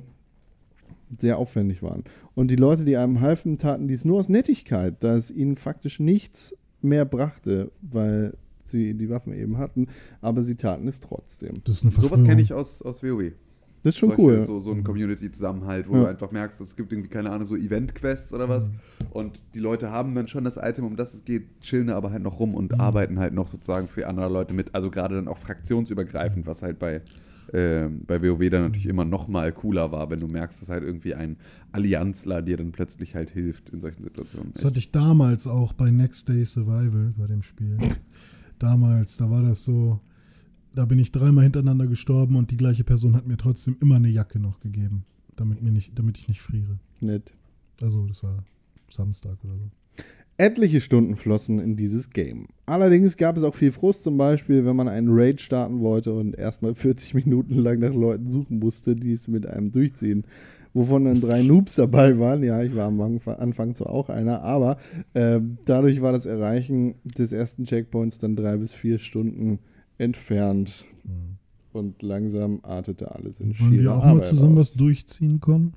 sehr 1.20 1.38
aufwendig 1.38 1.84
waren. 1.84 2.06
Und 2.36 2.52
die 2.52 2.56
Leute, 2.56 2.86
die 2.86 2.96
einem 2.96 3.20
halfen, 3.20 3.58
taten 3.58 3.90
dies 3.90 4.06
nur 4.06 4.20
aus 4.20 4.30
Nettigkeit, 4.30 4.96
da 5.02 5.18
es 5.18 5.30
ihnen 5.30 5.58
faktisch 5.58 6.00
nichts 6.00 6.56
mehr 6.82 7.04
brachte, 7.04 7.72
weil 7.82 8.38
sie 8.64 8.94
die 8.94 9.10
Waffen 9.10 9.34
eben 9.34 9.58
hatten, 9.58 9.88
aber 10.22 10.42
sie 10.42 10.56
taten 10.56 10.88
es 10.88 11.02
trotzdem. 11.02 11.62
Das 11.66 11.78
ist 11.78 11.84
eine 11.84 11.92
Sowas 11.92 12.24
kenne 12.24 12.42
ich 12.42 12.54
aus, 12.54 12.82
aus 12.82 13.04
WoW. 13.04 13.34
Das 13.84 13.96
ist 13.96 14.00
schon 14.00 14.10
Solche- 14.10 14.22
cool. 14.22 14.46
So, 14.46 14.60
so 14.60 14.72
ein 14.72 14.84
Community-Zusammenhalt, 14.84 15.88
wo 15.88 15.96
Ja. 15.96 16.02
du 16.02 16.08
einfach 16.10 16.32
merkst, 16.32 16.60
es 16.62 16.76
gibt 16.76 16.92
irgendwie, 16.92 17.10
keine 17.10 17.30
Ahnung, 17.32 17.48
so 17.48 17.56
Event-Quests 17.56 18.34
oder 18.34 18.50
was. 18.50 18.70
Und 19.12 19.42
die 19.56 19.60
Leute 19.60 19.90
haben 19.92 20.14
dann 20.16 20.28
schon 20.28 20.44
das 20.44 20.58
Item, 20.58 20.86
um 20.86 20.96
das 20.98 21.14
es 21.14 21.24
geht, 21.24 21.62
chillen 21.62 21.90
aber 21.90 22.12
halt 22.12 22.22
noch 22.24 22.40
rum 22.40 22.56
und 22.56 22.80
arbeiten 22.80 23.20
halt 23.20 23.34
noch 23.34 23.48
sozusagen 23.48 23.88
für 23.88 24.08
andere 24.08 24.28
Leute 24.30 24.54
mit. 24.54 24.76
Also 24.76 24.92
gerade 24.92 25.16
dann 25.16 25.28
auch 25.30 25.38
fraktionsübergreifend, 25.38 26.46
was 26.46 26.62
halt 26.62 26.78
bei, 26.78 27.02
ähm, 27.54 28.02
bei 28.06 28.22
WoW 28.22 28.50
dann 28.50 28.64
natürlich 28.64 28.86
immer 28.88 29.06
noch 29.06 29.28
mal 29.28 29.52
cooler 29.54 29.92
war, 29.92 30.10
wenn 30.12 30.20
du 30.20 30.28
merkst, 30.28 30.62
dass 30.62 30.70
halt 30.70 30.84
irgendwie 30.84 31.16
ein 31.16 31.38
Allianzler 31.72 32.42
dir 32.42 32.58
dann 32.58 32.72
plötzlich 32.74 33.16
halt 33.16 33.30
hilft 33.30 33.70
in 33.70 33.80
solchen 33.80 34.04
Situationen. 34.04 34.52
Das 34.54 34.66
hatte 34.66 34.78
ich 34.80 34.92
damals 34.92 35.48
auch 35.48 35.72
bei 35.74 35.90
Next 35.90 36.28
Day 36.28 36.44
Survival, 36.44 37.14
bei 37.18 37.28
dem 37.28 37.42
Spiel. 37.42 37.78
damals, 38.60 39.18
da 39.18 39.30
war 39.30 39.42
das 39.42 39.64
so, 39.64 40.00
da 40.74 40.86
bin 40.86 41.00
ich 41.00 41.12
dreimal 41.12 41.44
hintereinander 41.44 41.88
gestorben 41.88 42.36
und 42.36 42.52
die 42.52 42.58
gleiche 42.58 42.84
Person 42.84 43.16
hat 43.16 43.28
mir 43.28 43.38
trotzdem 43.38 43.78
immer 43.82 43.96
eine 43.96 44.10
Jacke 44.10 44.40
noch 44.40 44.60
gegeben, 44.60 45.04
damit, 45.36 45.62
mir 45.62 45.72
nicht, 45.72 45.98
damit 45.98 46.18
ich 46.18 46.28
nicht 46.28 46.42
friere. 46.42 46.80
Nett. 47.02 47.34
Also, 47.82 48.06
das 48.08 48.24
war 48.24 48.44
Samstag 48.90 49.38
oder 49.44 49.58
so. 49.58 49.70
Etliche 50.38 50.80
Stunden 50.80 51.18
flossen 51.18 51.60
in 51.60 51.76
dieses 51.76 52.12
Game. 52.12 52.48
Allerdings 52.66 53.18
gab 53.18 53.36
es 53.36 53.44
auch 53.44 53.56
viel 53.56 53.74
Frust, 53.74 54.04
zum 54.04 54.18
Beispiel, 54.18 54.64
wenn 54.66 54.76
man 54.76 54.88
einen 54.88 55.10
Raid 55.12 55.42
starten 55.42 55.82
wollte 55.82 56.14
und 56.14 56.34
erstmal 56.38 56.76
40 56.76 57.14
Minuten 57.14 57.56
lang 57.56 57.80
nach 57.80 57.94
Leuten 57.94 58.30
suchen 58.32 58.60
musste, 58.60 58.96
die 58.96 59.12
es 59.14 59.28
mit 59.28 59.46
einem 59.46 59.72
durchziehen. 59.72 60.24
Wovon 60.74 61.06
dann 61.06 61.20
drei 61.20 61.42
Noobs 61.42 61.76
dabei 61.76 62.20
waren. 62.20 62.44
Ja, 62.44 62.62
ich 62.62 62.76
war 62.76 62.86
am 62.88 63.02
Anfang- 63.02 63.74
zwar 63.74 63.90
auch 63.90 64.08
einer, 64.10 64.44
aber 64.44 64.78
ähm, 65.16 65.58
dadurch 65.66 66.00
war 66.02 66.12
das 66.14 66.28
Erreichen 66.28 66.94
des 67.04 67.32
ersten 67.32 67.66
Checkpoints 67.66 68.20
dann 68.20 68.36
drei 68.36 68.56
bis 68.58 68.74
vier 68.74 69.00
Stunden 69.00 69.60
entfernt. 70.00 70.86
Und 71.72 72.02
langsam 72.02 72.60
artete 72.64 73.14
alles 73.14 73.40
in 73.40 73.58
Wollen 73.60 73.72
wir 73.72 73.80
schiere 73.80 73.94
auch 73.94 74.04
mal 74.04 74.12
Arbeit 74.12 74.26
zusammen 74.26 74.58
aus. 74.58 74.72
was 74.72 74.74
durchziehen 74.74 75.40
können? 75.40 75.74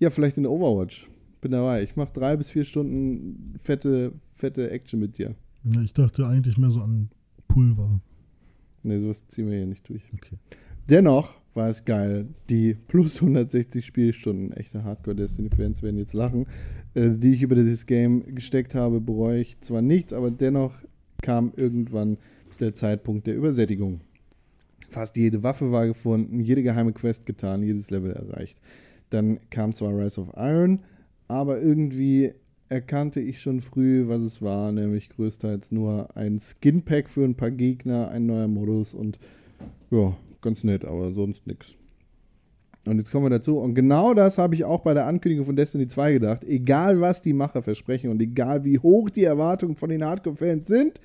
Ja, 0.00 0.10
vielleicht 0.10 0.36
in 0.36 0.46
Overwatch. 0.46 1.08
Bin 1.40 1.52
dabei. 1.52 1.84
Ich 1.84 1.94
mache 1.94 2.12
drei 2.12 2.36
bis 2.36 2.50
vier 2.50 2.64
Stunden 2.64 3.54
fette, 3.62 4.12
fette 4.32 4.70
Action 4.70 4.98
mit 4.98 5.18
dir. 5.18 5.36
Ja, 5.64 5.80
ich 5.82 5.92
dachte 5.92 6.26
eigentlich 6.26 6.58
mehr 6.58 6.70
so 6.70 6.80
an 6.80 7.10
Pulver. 7.46 8.00
Ne, 8.82 8.98
sowas 8.98 9.26
ziehen 9.28 9.48
wir 9.48 9.56
hier 9.56 9.66
nicht 9.66 9.88
durch. 9.88 10.02
Okay. 10.14 10.36
Dennoch 10.88 11.34
war 11.54 11.68
es 11.68 11.84
geil. 11.84 12.26
Die 12.50 12.74
plus 12.74 13.16
160 13.16 13.86
Spielstunden, 13.86 14.52
echte 14.52 14.84
Hardcore-Destiny-Fans 14.84 15.82
werden 15.82 15.98
jetzt 15.98 16.12
lachen, 16.12 16.46
äh, 16.94 17.10
die 17.10 17.32
ich 17.32 17.42
über 17.42 17.54
dieses 17.54 17.86
Game 17.86 18.34
gesteckt 18.34 18.74
habe, 18.74 19.00
bereue 19.00 19.40
ich 19.40 19.60
zwar 19.60 19.80
nichts, 19.80 20.12
aber 20.12 20.30
dennoch 20.30 20.74
kam 21.22 21.52
irgendwann 21.56 22.18
der 22.60 22.74
Zeitpunkt 22.74 23.26
der 23.26 23.36
Übersättigung. 23.36 24.00
Fast 24.90 25.16
jede 25.16 25.42
Waffe 25.42 25.72
war 25.72 25.86
gefunden, 25.86 26.40
jede 26.40 26.62
geheime 26.62 26.92
Quest 26.92 27.26
getan, 27.26 27.62
jedes 27.62 27.90
Level 27.90 28.12
erreicht. 28.12 28.58
Dann 29.10 29.38
kam 29.50 29.72
zwar 29.72 29.96
Rise 29.96 30.20
of 30.20 30.32
Iron, 30.36 30.80
aber 31.28 31.60
irgendwie 31.60 32.32
erkannte 32.68 33.20
ich 33.20 33.40
schon 33.40 33.60
früh, 33.60 34.08
was 34.08 34.20
es 34.20 34.42
war, 34.42 34.72
nämlich 34.72 35.10
größtenteils 35.10 35.70
nur 35.70 36.16
ein 36.16 36.40
Skin-Pack 36.40 37.08
für 37.08 37.24
ein 37.24 37.34
paar 37.34 37.50
Gegner, 37.50 38.08
ein 38.08 38.26
neuer 38.26 38.48
Modus 38.48 38.94
und 38.94 39.18
ja, 39.90 40.16
ganz 40.40 40.64
nett, 40.64 40.84
aber 40.84 41.12
sonst 41.12 41.46
nix. 41.46 41.76
Und 42.86 42.98
jetzt 42.98 43.10
kommen 43.10 43.24
wir 43.24 43.30
dazu. 43.30 43.58
Und 43.58 43.74
genau 43.74 44.12
das 44.12 44.36
habe 44.36 44.54
ich 44.54 44.64
auch 44.64 44.80
bei 44.80 44.92
der 44.92 45.06
Ankündigung 45.06 45.46
von 45.46 45.56
Destiny 45.56 45.86
2 45.86 46.12
gedacht. 46.14 46.44
Egal, 46.44 47.00
was 47.00 47.22
die 47.22 47.32
Macher 47.32 47.62
versprechen 47.62 48.10
und 48.10 48.20
egal, 48.20 48.64
wie 48.64 48.78
hoch 48.78 49.08
die 49.08 49.24
Erwartungen 49.24 49.76
von 49.76 49.88
den 49.88 50.04
Hardcore-Fans 50.04 50.66
sind, 50.66 51.00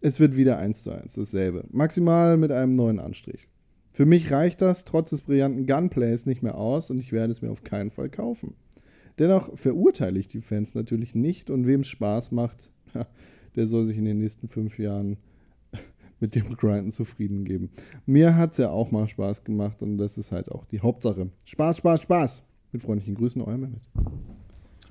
es 0.00 0.20
wird 0.20 0.36
wieder 0.36 0.58
eins 0.58 0.82
zu 0.82 0.90
eins 0.90 1.14
dasselbe. 1.14 1.64
Maximal 1.70 2.36
mit 2.36 2.52
einem 2.52 2.74
neuen 2.74 2.98
Anstrich. 2.98 3.48
Für 3.92 4.06
mich 4.06 4.30
reicht 4.30 4.62
das 4.62 4.84
trotz 4.84 5.10
des 5.10 5.22
brillanten 5.22 5.66
Gunplays 5.66 6.26
nicht 6.26 6.42
mehr 6.42 6.56
aus 6.56 6.90
und 6.90 6.98
ich 6.98 7.12
werde 7.12 7.32
es 7.32 7.42
mir 7.42 7.50
auf 7.50 7.64
keinen 7.64 7.90
Fall 7.90 8.08
kaufen. 8.08 8.54
Dennoch 9.18 9.58
verurteile 9.58 10.18
ich 10.18 10.28
die 10.28 10.40
Fans 10.40 10.74
natürlich 10.74 11.14
nicht 11.14 11.50
und 11.50 11.66
wem 11.66 11.80
es 11.80 11.88
Spaß 11.88 12.30
macht, 12.32 12.70
der 13.56 13.66
soll 13.66 13.84
sich 13.84 13.98
in 13.98 14.06
den 14.06 14.18
nächsten 14.18 14.48
fünf 14.48 14.78
Jahren 14.78 15.18
mit 16.20 16.34
dem 16.34 16.56
Grinden 16.56 16.92
zufrieden 16.92 17.44
geben. 17.44 17.70
Mir 18.06 18.36
hat 18.36 18.52
es 18.52 18.58
ja 18.58 18.70
auch 18.70 18.90
mal 18.90 19.08
Spaß 19.08 19.44
gemacht 19.44 19.82
und 19.82 19.98
das 19.98 20.16
ist 20.16 20.32
halt 20.32 20.50
auch 20.50 20.64
die 20.64 20.80
Hauptsache. 20.80 21.28
Spaß, 21.44 21.78
Spaß, 21.78 22.02
Spaß. 22.02 22.42
Mit 22.72 22.82
freundlichen 22.82 23.16
Grüßen, 23.16 23.42
euer 23.42 23.58
Mehmet. 23.58 23.82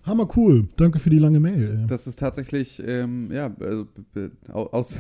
Hammer 0.10 0.28
cool. 0.36 0.68
Danke 0.76 0.98
für 0.98 1.12
die 1.12 1.20
lange 1.20 1.40
Mail. 1.40 1.86
Das 1.88 2.08
ist 2.08 2.20
tatsächlich, 2.20 2.82
ähm, 2.86 3.32
ja, 3.32 3.56
also, 3.60 3.88
aus 4.50 4.98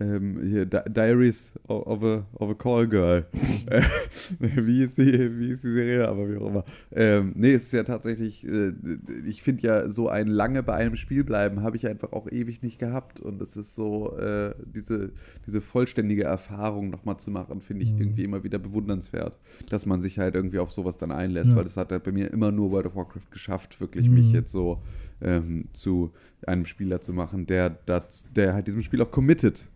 ähm, 0.00 0.40
hier, 0.44 0.64
Di 0.66 0.78
Diaries 0.88 1.52
of 1.66 2.02
a, 2.04 2.26
of 2.34 2.50
a 2.50 2.54
Call 2.54 2.86
Girl. 2.88 3.26
Wie, 4.38 4.82
ist 4.82 4.98
die, 4.98 5.38
wie 5.38 5.50
ist 5.50 5.64
die 5.64 5.72
Serie? 5.72 6.08
Aber 6.08 6.28
wie 6.30 6.36
auch 6.36 6.48
immer. 6.48 6.64
Ähm, 6.92 7.32
nee, 7.36 7.52
es 7.52 7.64
ist 7.64 7.72
ja 7.72 7.82
tatsächlich, 7.82 8.46
äh, 8.46 8.72
ich 9.26 9.42
finde 9.42 9.62
ja, 9.62 9.90
so 9.90 10.08
ein 10.08 10.28
lange 10.28 10.62
bei 10.62 10.74
einem 10.74 10.96
Spiel 10.96 11.24
bleiben 11.24 11.62
habe 11.62 11.76
ich 11.76 11.86
einfach 11.86 12.12
auch 12.12 12.30
ewig 12.30 12.62
nicht 12.62 12.78
gehabt. 12.78 13.20
Und 13.20 13.40
es 13.42 13.56
ist 13.56 13.74
so, 13.74 14.16
äh, 14.18 14.54
diese, 14.64 15.12
diese 15.46 15.60
vollständige 15.60 16.24
Erfahrung 16.24 16.90
nochmal 16.90 17.18
zu 17.18 17.30
machen, 17.30 17.60
finde 17.60 17.84
ich 17.84 17.92
Mhm. 17.92 18.00
irgendwie 18.00 18.24
immer 18.24 18.44
wieder 18.44 18.58
bewundernswert, 18.58 19.38
dass 19.70 19.86
man 19.86 20.00
sich 20.00 20.18
halt 20.18 20.34
irgendwie 20.34 20.58
auf 20.58 20.72
sowas 20.72 20.96
dann 20.96 21.10
einlässt, 21.12 21.50
Ja. 21.50 21.56
weil 21.56 21.64
das 21.64 21.76
hat 21.76 21.90
halt 21.90 22.04
bei 22.04 22.12
mir 22.12 22.30
immer 22.32 22.52
nur 22.52 22.70
World 22.70 22.86
of 22.86 22.96
Warcraft 22.96 23.30
geschafft, 23.30 23.80
wirklich 23.80 24.08
Mhm. 24.08 24.14
mich 24.14 24.32
jetzt 24.32 24.52
so 24.52 24.80
ähm, 25.20 25.64
zu 25.72 26.12
einem 26.46 26.64
Spieler 26.64 27.00
zu 27.00 27.12
machen, 27.12 27.46
der, 27.46 27.70
das, 27.86 28.24
der 28.36 28.54
halt 28.54 28.68
diesem 28.68 28.82
Spiel 28.82 29.02
auch 29.02 29.10
committet. 29.10 29.66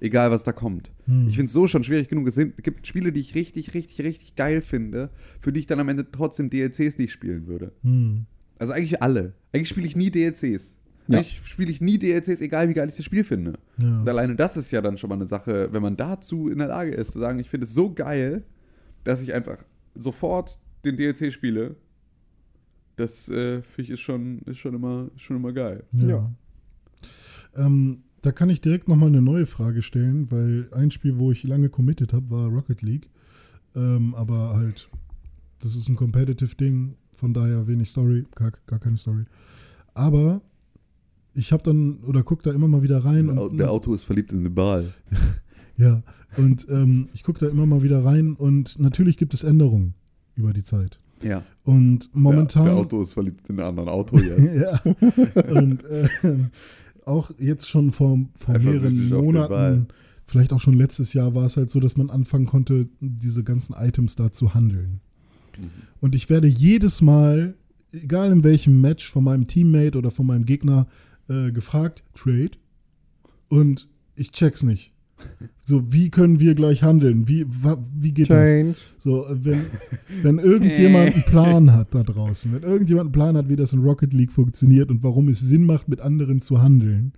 Egal, 0.00 0.30
was 0.30 0.44
da 0.44 0.52
kommt. 0.52 0.92
Hm. 1.06 1.26
Ich 1.28 1.34
finde 1.34 1.46
es 1.46 1.52
so 1.52 1.66
schon 1.66 1.82
schwierig 1.84 2.08
genug. 2.08 2.28
Es 2.28 2.34
sind, 2.34 2.62
gibt 2.62 2.86
Spiele, 2.86 3.12
die 3.12 3.20
ich 3.20 3.34
richtig, 3.34 3.74
richtig, 3.74 4.04
richtig 4.04 4.36
geil 4.36 4.60
finde, 4.60 5.10
für 5.40 5.52
die 5.52 5.60
ich 5.60 5.66
dann 5.66 5.80
am 5.80 5.88
Ende 5.88 6.06
trotzdem 6.10 6.50
DLCs 6.50 6.98
nicht 6.98 7.12
spielen 7.12 7.46
würde. 7.46 7.72
Hm. 7.82 8.26
Also 8.58 8.72
eigentlich 8.72 9.02
alle. 9.02 9.34
Eigentlich 9.52 9.68
spiele 9.68 9.86
ich 9.86 9.96
nie 9.96 10.10
DLCs. 10.10 10.78
Ja. 11.08 11.18
Eigentlich 11.18 11.40
spiele 11.44 11.70
ich 11.70 11.80
nie 11.80 11.98
DLCs, 11.98 12.40
egal 12.40 12.68
wie 12.68 12.74
geil 12.74 12.88
ich 12.88 12.96
das 12.96 13.04
Spiel 13.04 13.24
finde. 13.24 13.58
Ja. 13.78 14.00
Und 14.00 14.08
alleine 14.08 14.36
das 14.36 14.56
ist 14.56 14.70
ja 14.70 14.82
dann 14.82 14.98
schon 14.98 15.08
mal 15.08 15.16
eine 15.16 15.24
Sache, 15.24 15.72
wenn 15.72 15.82
man 15.82 15.96
dazu 15.96 16.48
in 16.48 16.58
der 16.58 16.68
Lage 16.68 16.90
ist, 16.90 17.12
zu 17.12 17.18
sagen, 17.18 17.38
ich 17.38 17.48
finde 17.48 17.64
es 17.64 17.74
so 17.74 17.92
geil, 17.92 18.44
dass 19.04 19.22
ich 19.22 19.32
einfach 19.32 19.64
sofort 19.94 20.58
den 20.84 20.96
DLC 20.96 21.32
spiele. 21.32 21.76
Das 22.96 23.28
äh, 23.28 23.62
finde 23.62 23.82
ich 23.82 23.90
ist 23.90 24.00
schon, 24.00 24.40
ist 24.40 24.58
schon 24.58 24.74
immer, 24.74 25.10
schon 25.16 25.36
immer 25.36 25.52
geil. 25.52 25.84
Ja. 25.92 26.08
Ja. 26.08 26.32
Ähm, 27.56 28.02
da 28.22 28.32
kann 28.32 28.50
ich 28.50 28.60
direkt 28.60 28.88
nochmal 28.88 29.08
eine 29.08 29.22
neue 29.22 29.46
Frage 29.46 29.82
stellen, 29.82 30.30
weil 30.30 30.68
ein 30.72 30.90
Spiel, 30.90 31.18
wo 31.18 31.30
ich 31.32 31.44
lange 31.44 31.68
committed 31.68 32.12
habe, 32.12 32.30
war 32.30 32.48
Rocket 32.48 32.82
League. 32.82 33.08
Ähm, 33.76 34.14
aber 34.14 34.54
halt, 34.56 34.88
das 35.60 35.76
ist 35.76 35.88
ein 35.88 35.96
Competitive-Ding, 35.96 36.96
von 37.14 37.34
daher 37.34 37.66
wenig 37.66 37.90
Story, 37.90 38.26
gar, 38.34 38.52
gar 38.66 38.78
keine 38.78 38.96
Story. 38.96 39.24
Aber 39.94 40.40
ich 41.34 41.52
habe 41.52 41.62
dann, 41.62 41.98
oder 42.04 42.22
guck 42.22 42.42
da 42.42 42.52
immer 42.52 42.68
mal 42.68 42.82
wieder 42.82 43.04
rein. 43.04 43.26
Der, 43.28 43.42
und, 43.42 43.56
der 43.58 43.70
Auto 43.70 43.94
ist 43.94 44.04
verliebt 44.04 44.32
in 44.32 44.44
den 44.44 44.54
Ball. 44.54 44.92
Ja, 45.78 46.02
und 46.36 46.66
ähm, 46.68 47.08
ich 47.14 47.22
gucke 47.22 47.38
da 47.38 47.48
immer 47.48 47.64
mal 47.64 47.84
wieder 47.84 48.04
rein 48.04 48.34
und 48.34 48.80
natürlich 48.80 49.16
gibt 49.16 49.32
es 49.32 49.44
Änderungen 49.44 49.94
über 50.34 50.52
die 50.52 50.64
Zeit. 50.64 50.98
Ja. 51.22 51.44
Und 51.62 52.10
momentan. 52.12 52.64
Der, 52.64 52.74
der 52.74 52.82
Auto 52.82 53.00
ist 53.00 53.12
verliebt 53.12 53.48
in 53.48 53.60
einen 53.60 53.68
anderen 53.68 53.88
Auto 53.88 54.18
jetzt. 54.18 54.54
ja. 54.60 54.80
Und 55.48 55.84
ähm, 56.24 56.50
auch 57.08 57.30
jetzt 57.38 57.68
schon 57.68 57.90
vor, 57.92 58.18
vor 58.38 58.58
mehreren. 58.58 59.08
Monaten, 59.08 59.88
vielleicht 60.24 60.52
auch 60.52 60.60
schon 60.60 60.74
letztes 60.74 61.14
Jahr, 61.14 61.34
war 61.34 61.46
es 61.46 61.56
halt 61.56 61.70
so, 61.70 61.80
dass 61.80 61.96
man 61.96 62.10
anfangen 62.10 62.46
konnte, 62.46 62.88
diese 63.00 63.44
ganzen 63.44 63.74
Items 63.74 64.16
da 64.16 64.30
zu 64.30 64.54
handeln. 64.54 65.00
Mhm. 65.58 65.70
Und 66.00 66.14
ich 66.14 66.28
werde 66.30 66.46
jedes 66.46 67.00
Mal, 67.00 67.54
egal 67.92 68.30
in 68.30 68.44
welchem 68.44 68.80
Match, 68.80 69.10
von 69.10 69.24
meinem 69.24 69.46
Teammate 69.46 69.96
oder 69.96 70.10
von 70.10 70.26
meinem 70.26 70.44
Gegner 70.44 70.86
äh, 71.28 71.50
gefragt, 71.50 72.04
Trade. 72.14 72.52
Und 73.48 73.88
ich 74.14 74.32
check's 74.32 74.62
nicht. 74.62 74.92
So, 75.62 75.92
wie 75.92 76.10
können 76.10 76.40
wir 76.40 76.54
gleich 76.54 76.82
handeln? 76.82 77.28
Wie, 77.28 77.44
wa, 77.46 77.76
wie 77.94 78.12
geht 78.12 78.30
das? 78.30 78.48
Change. 78.48 78.78
So, 78.96 79.26
äh, 79.26 79.44
wenn, 79.44 79.66
wenn 80.22 80.38
irgendjemand 80.38 81.14
einen 81.14 81.22
Plan 81.24 81.72
hat 81.74 81.94
da 81.94 82.02
draußen, 82.02 82.52
wenn 82.52 82.62
irgendjemand 82.62 83.06
einen 83.06 83.12
Plan 83.12 83.36
hat, 83.36 83.48
wie 83.48 83.56
das 83.56 83.72
in 83.72 83.80
Rocket 83.80 84.12
League 84.12 84.32
funktioniert 84.32 84.90
und 84.90 85.02
warum 85.02 85.28
es 85.28 85.40
Sinn 85.40 85.66
macht, 85.66 85.88
mit 85.88 86.00
anderen 86.00 86.40
zu 86.40 86.62
handeln, 86.62 87.12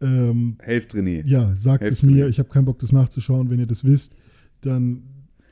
ähm, 0.00 0.56
Helft 0.60 0.94
René. 0.94 1.26
ja, 1.26 1.54
sagt 1.56 1.82
Helft 1.82 1.96
es 1.96 2.02
mir. 2.02 2.12
mir. 2.24 2.28
Ich 2.28 2.38
habe 2.38 2.48
keinen 2.48 2.64
Bock, 2.64 2.78
das 2.78 2.92
nachzuschauen. 2.92 3.50
Wenn 3.50 3.58
ihr 3.58 3.66
das 3.66 3.84
wisst, 3.84 4.14
dann 4.60 5.02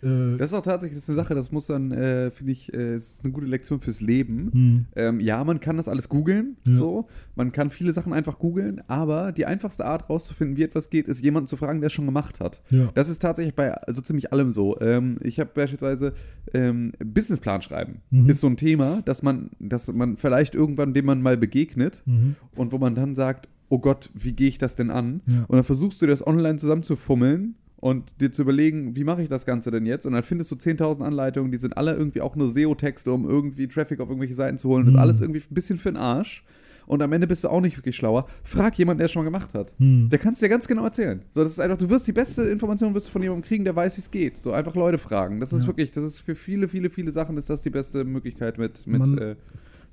äh, 0.07 0.37
Das 0.39 0.49
ist 0.49 0.55
auch 0.55 0.63
tatsächlich 0.63 0.99
ist 0.99 1.09
eine 1.09 1.17
Sache, 1.17 1.35
das 1.35 1.51
muss 1.53 1.67
dann, 1.67 1.91
äh, 1.93 2.31
finde 2.31 2.53
ich, 2.53 2.73
äh, 2.73 2.95
ist 2.95 3.25
eine 3.25 3.33
gute 3.33 3.47
Lektion 3.47 3.81
fürs 3.81 4.01
Leben. 4.01 4.51
hm, 4.53 4.85
Ähm, 4.97 5.21
ja, 5.21 5.43
man 5.45 5.61
kann 5.61 5.77
das 5.77 5.89
alles 5.89 6.09
googeln, 6.09 6.57
Ja. 6.67 6.77
so. 6.77 7.09
Man 7.35 7.53
kann 7.53 7.71
viele 7.71 7.93
Sachen 7.93 8.13
einfach 8.13 8.39
googeln, 8.39 8.81
aber 8.87 9.33
die 9.33 9.47
einfachste 9.47 9.85
Art 9.85 10.09
rauszufinden, 10.09 10.57
wie 10.57 10.63
etwas 10.63 10.91
geht, 10.91 11.09
ist 11.09 11.23
jemanden 11.23 11.47
zu 11.47 11.57
fragen, 11.57 11.81
der 11.81 11.89
es 11.89 11.93
schon 11.93 12.07
gemacht 12.07 12.41
hat. 12.41 12.63
ja. 12.71 12.89
Das 12.95 13.09
ist 13.09 13.21
tatsächlich 13.23 13.55
bei 13.55 13.75
so 13.89 14.01
ziemlich 14.03 14.33
allem 14.33 14.53
so. 14.53 14.79
Ähm, 14.81 15.19
ich 15.23 15.41
habe 15.41 15.51
beispielsweise 15.55 16.13
ähm, 16.55 16.93
Businessplan 17.05 17.63
schreiben. 17.63 18.03
Mhm. 18.11 18.29
Ist 18.29 18.41
so 18.41 18.47
ein 18.47 18.57
Thema, 18.57 19.03
dass 19.05 19.23
man, 19.23 19.51
dass 19.59 19.93
man 19.93 20.17
vielleicht 20.17 20.55
irgendwann 20.55 20.95
dem 20.95 21.07
man 21.07 21.21
mal 21.23 21.37
begegnet 21.37 22.03
Mhm. 22.07 22.37
und 22.55 22.73
wo 22.73 22.79
man 22.79 22.95
dann 22.95 23.15
sagt, 23.15 23.49
oh 23.69 23.79
Gott, 23.81 24.11
wie 24.15 24.33
gehe 24.33 24.49
ich 24.49 24.59
das 24.59 24.77
denn 24.77 24.91
an? 24.91 25.23
Ja. 25.27 25.45
Und 25.49 25.57
dann 25.57 25.65
versuchst 25.65 26.01
du 26.01 26.07
das 26.07 26.25
online 26.27 26.57
zusammenzufummeln 26.57 27.57
und 27.79 28.05
dir 28.21 28.33
zu 28.33 28.43
überlegen, 28.43 28.97
wie 28.97 29.05
mache 29.05 29.23
ich 29.23 29.29
das 29.29 29.45
Ganze 29.47 29.71
denn 29.71 29.85
jetzt? 29.87 30.07
Und 30.07 30.13
dann 30.15 30.23
findest 30.23 30.51
du 30.51 30.55
10.000 30.57 31.03
Anleitungen, 31.03 31.53
die 31.53 31.59
sind 31.59 31.77
alle 31.77 31.95
irgendwie 31.95 32.21
auch 32.23 32.35
nur 32.37 32.49
SEO-Texte, 32.51 33.13
um 33.13 33.29
irgendwie 33.29 33.69
Traffic 33.69 34.01
auf 34.01 34.09
irgendwelche 34.09 34.35
Seiten 34.35 34.59
zu 34.59 34.69
holen. 34.69 34.85
Das 34.85 34.93
ist 34.93 34.97
Mhm. 34.97 35.01
alles 35.03 35.21
irgendwie 35.21 35.41
ein 35.41 35.55
bisschen 35.55 35.79
für 35.79 35.91
den 35.91 35.97
Arsch. 35.99 36.45
Und 36.87 37.03
am 37.03 37.13
Ende 37.13 37.27
bist 37.27 37.43
du 37.43 37.49
auch 37.49 37.61
nicht 37.61 37.77
wirklich 37.77 37.97
schlauer. 37.97 38.29
Frag 38.45 38.79
jemanden, 38.79 38.99
der 38.99 39.07
es 39.07 39.13
schon 39.13 39.25
mal 39.25 39.31
gemacht 39.31 39.55
hat. 39.55 39.75
Hm. 39.79 40.09
Der 40.09 40.21
kann 40.21 40.35
es 40.35 40.39
dir 40.39 40.49
ganz 40.49 40.69
genau 40.69 40.85
erzählen. 40.85 41.21
So, 41.33 41.43
das 41.43 41.51
ist 41.51 41.59
einfach, 41.59 41.77
du 41.79 41.91
wirst 41.91 42.07
die 42.07 42.13
beste 42.13 42.45
Information 42.45 42.95
wirst 42.95 43.09
du 43.09 43.11
von 43.11 43.23
jemandem 43.23 43.45
kriegen, 43.45 43.65
der 43.65 43.75
weiß, 43.75 43.97
wie 43.97 44.01
es 44.03 44.11
geht. 44.13 44.37
So 44.39 44.53
einfach 44.53 44.77
Leute 44.77 44.97
fragen. 44.97 45.41
Das 45.41 45.53
ist 45.53 45.63
Ja. 45.63 45.67
wirklich, 45.67 45.91
das 45.91 46.05
ist 46.05 46.21
für 46.21 46.37
viele, 46.37 46.69
viele, 46.69 46.89
viele 46.89 47.11
Sachen 47.11 47.37
ist 47.39 47.51
das 47.51 47.63
die 47.63 47.71
beste 47.71 48.05
Möglichkeit, 48.05 48.57
mit, 48.59 48.87
mit 48.87 49.01
Man- 49.01 49.19
äh, 49.19 49.35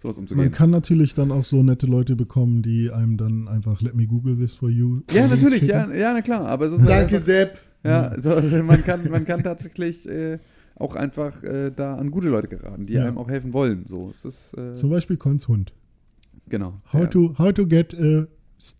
sowas 0.03 0.17
Man 0.17 0.23
umzugehen. 0.25 0.51
kann 0.51 0.69
natürlich 0.69 1.15
dann 1.15 1.31
auch 1.31 1.43
so 1.43 1.63
nette 1.63 1.87
Leute 1.87 2.15
bekommen, 2.15 2.61
die 2.61 2.91
einem 2.91 3.17
dann 3.17 3.47
einfach 3.47 3.81
let 3.81 3.95
me 3.95 4.05
google 4.05 4.37
this 4.37 4.53
for 4.53 4.69
you. 4.69 5.01
Ja, 5.11 5.27
natürlich, 5.27 5.63
ja, 5.63 5.91
ja, 5.91 6.13
na 6.13 6.21
klar. 6.21 6.45
Aber 6.45 6.67
es 6.67 6.73
ist 6.73 6.87
Danke, 6.87 7.15
einfach, 7.15 7.25
Sepp. 7.25 7.57
Ja, 7.83 8.15
so, 8.21 8.39
man 8.63 8.81
kann, 8.83 9.09
man 9.09 9.25
kann 9.25 9.43
tatsächlich 9.43 10.07
äh, 10.09 10.37
auch 10.75 10.95
einfach 10.95 11.43
äh, 11.43 11.71
da 11.71 11.95
an 11.95 12.11
gute 12.11 12.27
Leute 12.29 12.47
geraten, 12.47 12.85
die 12.85 12.93
Ja. 12.93 13.05
einem 13.05 13.17
auch 13.17 13.29
helfen 13.29 13.53
wollen. 13.53 13.85
So, 13.85 14.09
es 14.11 14.25
ist 14.25 14.57
äh, 14.57 14.73
Zum 14.73 14.89
Beispiel 14.89 15.17
Cons 15.17 15.47
Hund. 15.47 15.73
genau. 16.49 16.81
How, 16.91 17.01
ja, 17.01 17.07
to, 17.07 17.35
how 17.37 17.51
to 17.53 17.65
get 17.67 17.93
a 17.99 18.25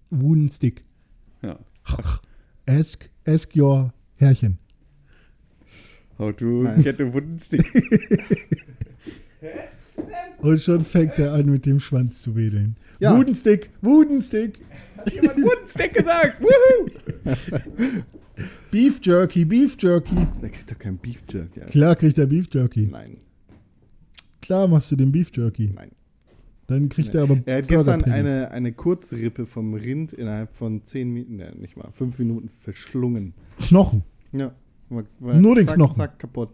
wooden 0.09 0.49
stick. 0.49 0.83
ja. 1.41 1.59
Ask, 2.65 3.09
ask 3.27 3.55
your 3.55 3.93
Herrchen. 4.15 4.57
How 6.17 6.33
to 6.35 6.63
Nein. 6.63 6.81
get 6.83 6.99
a 7.01 7.11
wooden 7.13 7.37
stick. 7.39 7.65
Und 10.39 10.61
schon 10.61 10.83
fängt 10.85 11.19
er 11.19 11.33
an, 11.33 11.47
mit 11.49 11.65
dem 11.65 11.79
Schwanz 11.79 12.21
zu 12.21 12.35
wedeln. 12.35 12.75
Ja. 12.99 13.17
Wooden 13.17 13.33
Stick, 13.35 13.69
Wooden 13.81 14.21
Stick. 14.21 14.59
Jemand 15.11 15.37
wooden 15.37 15.67
stick 15.67 15.93
gesagt. 15.93 16.37
Woohoo! 16.41 16.89
Beef 18.71 18.99
Jerky, 19.03 19.45
Beef 19.45 19.77
Jerky. 19.79 20.15
Der 20.41 20.49
kriegt 20.49 20.71
doch 20.71 20.79
keinen 20.79 20.97
Beef 20.97 21.21
Jerky. 21.29 21.59
Alter. 21.59 21.71
Klar 21.71 21.95
kriegt 21.95 22.17
er 22.17 22.25
Beef 22.27 22.47
Jerky. 22.51 22.87
Nein, 22.91 23.17
Klar 24.41 24.67
machst 24.67 24.91
du 24.91 24.95
den 24.95 25.11
Beef 25.11 25.31
Jerky. 25.35 25.71
nein. 25.75 25.91
Dann 26.67 26.87
kriegt 26.89 27.13
er 27.13 27.23
aber 27.23 27.39
Er 27.45 27.57
hat 27.57 27.67
gestern 27.67 28.03
eine, 28.05 28.49
eine 28.51 28.71
Kurzrippe 28.71 29.45
vom 29.45 29.73
Rind 29.73 30.13
innerhalb 30.13 30.53
von 30.53 30.83
10 30.83 31.11
Minuten, 31.11 31.35
ne, 31.35 31.53
nicht 31.59 31.75
mal, 31.75 31.91
5 31.91 32.17
Minuten 32.19 32.49
verschlungen. 32.61 33.33
Knochen. 33.59 34.03
Ja. 34.31 34.53
War, 34.89 35.03
war 35.19 35.35
Nur 35.35 35.55
den 35.55 35.65
zack, 35.65 35.75
Knochen. 35.75 35.95
Zack, 35.97 36.19
kaputt. 36.19 36.49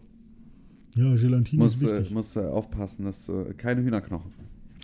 Ja, 0.96 1.14
Gelatine 1.14 1.62
Muss, 1.62 1.76
ist 1.76 1.84
äh, 1.84 1.98
wichtig. 1.98 2.10
muss 2.12 2.34
äh, 2.36 2.40
aufpassen, 2.40 3.04
dass 3.04 3.24
du 3.26 3.54
keine 3.56 3.82
Hühnerknochen. 3.84 4.32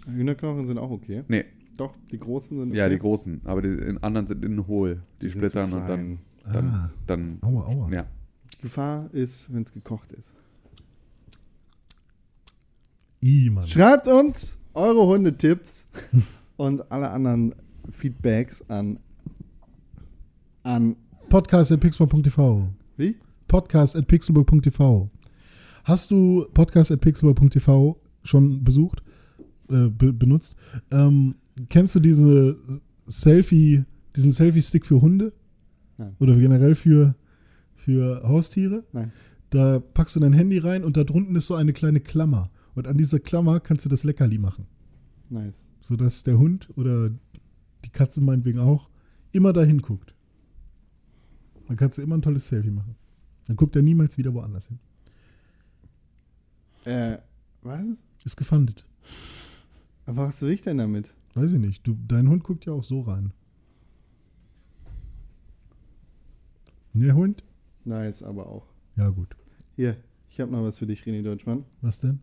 Hühnerknochen 0.06 0.66
sind 0.68 0.78
auch 0.78 0.90
okay. 0.90 1.24
Nee, 1.27 1.44
Doch, 1.77 1.94
die 2.12 2.18
großen 2.18 2.56
sind 2.60 2.68
okay. 2.70 2.78
ja, 2.78 2.89
die 2.89 2.98
großen, 2.98 3.40
aber 3.44 3.62
die 3.62 3.68
in 3.70 3.98
anderen 3.98 4.28
sind 4.28 4.44
innen 4.44 4.68
hohl. 4.68 5.02
Die, 5.20 5.28
sind 5.28 5.39
splittern 5.39 5.70
zu 5.73 5.77
und 5.78 5.89
dann. 5.89 6.18
Dann, 6.52 6.70
Ah. 6.74 6.90
dann 7.06 7.39
Aua, 7.43 7.66
aua. 7.66 7.90
ja. 7.93 8.06
Die 8.55 8.62
Gefahr 8.62 9.09
ist, 9.12 9.52
wenn 9.52 9.62
es 9.62 9.73
gekocht 9.73 10.12
ist. 10.12 10.32
I, 13.23 13.51
Mann. 13.51 13.66
Schreibt 13.66 14.06
uns 14.09 14.59
eure 14.74 15.06
Hundetipps 15.06 15.86
und 16.56 16.90
alle 16.93 17.10
anderen 17.10 17.55
Feedbacks 17.90 18.62
an 18.68 18.98
an 20.62 20.97
Podcast 21.28 21.73
at 21.73 21.81
pixelburg.tv. 21.81 22.68
wie? 22.97 23.16
Podcast 23.48 23.94
at 23.97 24.06
pixelburg.tv. 24.06 25.09
Hast 25.85 26.10
du 26.10 26.47
Podcast 26.52 26.90
at 26.90 27.01
pixelburg.tv 27.01 27.97
schon 28.24 28.64
besucht, 28.64 29.02
äh, 29.70 29.89
be 29.89 30.12
benutzt? 30.12 30.56
Ähm, 30.90 31.36
kennst 31.68 31.94
du 31.94 32.01
diese 32.01 32.56
Selfie, 33.06 33.85
diesen 34.16 34.32
Selfie-Stick 34.32 34.85
für 34.85 35.01
Hunde? 35.01 35.32
Nein. 35.98 36.16
Oder 36.18 36.36
generell 36.36 36.74
für, 36.74 37.14
für 37.74 38.23
Haustiere? 38.23 38.85
Nein. 38.93 39.12
Da 39.51 39.78
packst 39.78 40.16
du 40.16 40.20
dein 40.20 40.32
Handy 40.32 40.59
rein 40.59 40.85
und 40.85 40.97
da 40.97 41.05
drunten 41.05 41.36
ist 41.36 41.47
so 41.47 41.55
eine 41.55 41.73
kleine 41.73 42.01
Klammer. 42.01 42.51
Und 42.74 42.86
an 42.86 42.98
dieser 42.98 43.20
Klammer 43.20 43.60
kannst 43.60 43.85
du 43.85 43.89
das 43.89 44.05
Leckerli 44.05 44.39
machen. 44.39 44.66
Nice. 45.31 45.66
Sodass 45.81 46.24
der 46.24 46.39
Hund 46.39 46.68
oder 46.77 47.10
die 47.85 47.90
Katze 47.90 48.20
meinetwegen 48.20 48.59
auch 48.59 48.90
immer 49.32 49.52
dahin 49.52 49.81
guckt. 49.81 50.14
Dann 51.68 51.77
kannst 51.77 51.98
du 51.98 52.02
immer 52.02 52.16
ein 52.16 52.23
tolles 52.23 52.48
Selfie 52.48 52.70
machen. 52.70 52.97
Dann 53.47 53.56
guckt 53.56 53.77
er 53.77 53.82
niemals 53.82 54.18
wieder 54.18 54.35
woanders 54.35 54.66
hin. 54.66 54.78
Äh, 56.85 57.18
was? 57.62 58.02
Ist 58.24 58.36
gefundet. 58.36 58.85
Aber 60.05 60.28
was 60.28 60.43
will 60.43 60.51
ich 60.51 60.62
denn 60.62 60.78
damit? 60.78 61.14
Weiß 61.35 61.52
ich 61.52 61.59
nicht. 61.59 61.86
Du, 61.86 61.97
dein 62.06 62.28
Hund 62.28 62.43
guckt 62.44 62.64
ja 62.64 62.73
auch 62.73 62.85
so 62.85 63.02
rein. 63.02 63.32
Der 66.98 67.14
Hund? 67.14 67.44
Nice, 67.85 68.23
aber 68.23 68.47
auch. 68.47 68.64
Ja, 68.97 69.10
gut. 69.10 69.28
Hier, 69.74 69.98
ich 70.31 70.40
habe 70.40 70.51
noch 70.51 70.62
was 70.62 70.78
für 70.78 70.86
dich, 70.86 71.02
René 71.02 71.23
Deutschmann. 71.23 71.66
Was 71.82 72.01
denn? 72.01 72.20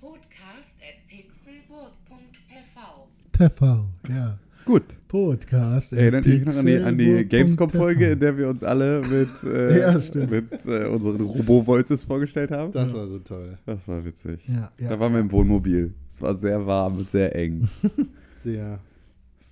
Podcast 0.00 0.78
at 0.80 1.06
pixelburg.tv. 1.08 3.08
TV. 3.32 3.84
Ja. 4.08 4.38
Gut. 4.64 4.84
Podcast. 5.08 5.92
Erinnert 5.92 6.24
ihr 6.24 6.36
euch 6.36 6.44
noch 6.46 6.56
an 6.56 6.64
die, 6.64 6.78
an 6.78 6.96
die. 6.96 7.26
Gamescom-Folge, 7.26 8.12
in 8.12 8.20
der 8.20 8.38
wir 8.38 8.48
uns 8.48 8.62
alle 8.62 9.02
mit, 9.02 9.28
äh, 9.44 9.78
Ja, 9.78 10.00
mit 10.26 10.52
äh, 10.64 10.86
unseren 10.86 11.20
Robo-Voices 11.20 12.04
vorgestellt 12.04 12.50
haben? 12.50 12.72
Das 12.72 12.90
war 12.94 13.06
so 13.08 13.18
toll. 13.18 13.58
Das 13.66 13.86
war 13.88 14.02
witzig. 14.06 14.40
Ja, 14.48 14.72
ja. 14.78 14.88
Da 14.88 14.98
waren 14.98 15.12
wir 15.12 15.20
im 15.20 15.30
Wohnmobil. 15.30 15.92
Es 16.08 16.22
war 16.22 16.34
sehr 16.34 16.66
warm 16.66 16.96
und 16.96 17.10
sehr 17.10 17.36
eng. 17.36 17.68
Sehr 18.40 18.78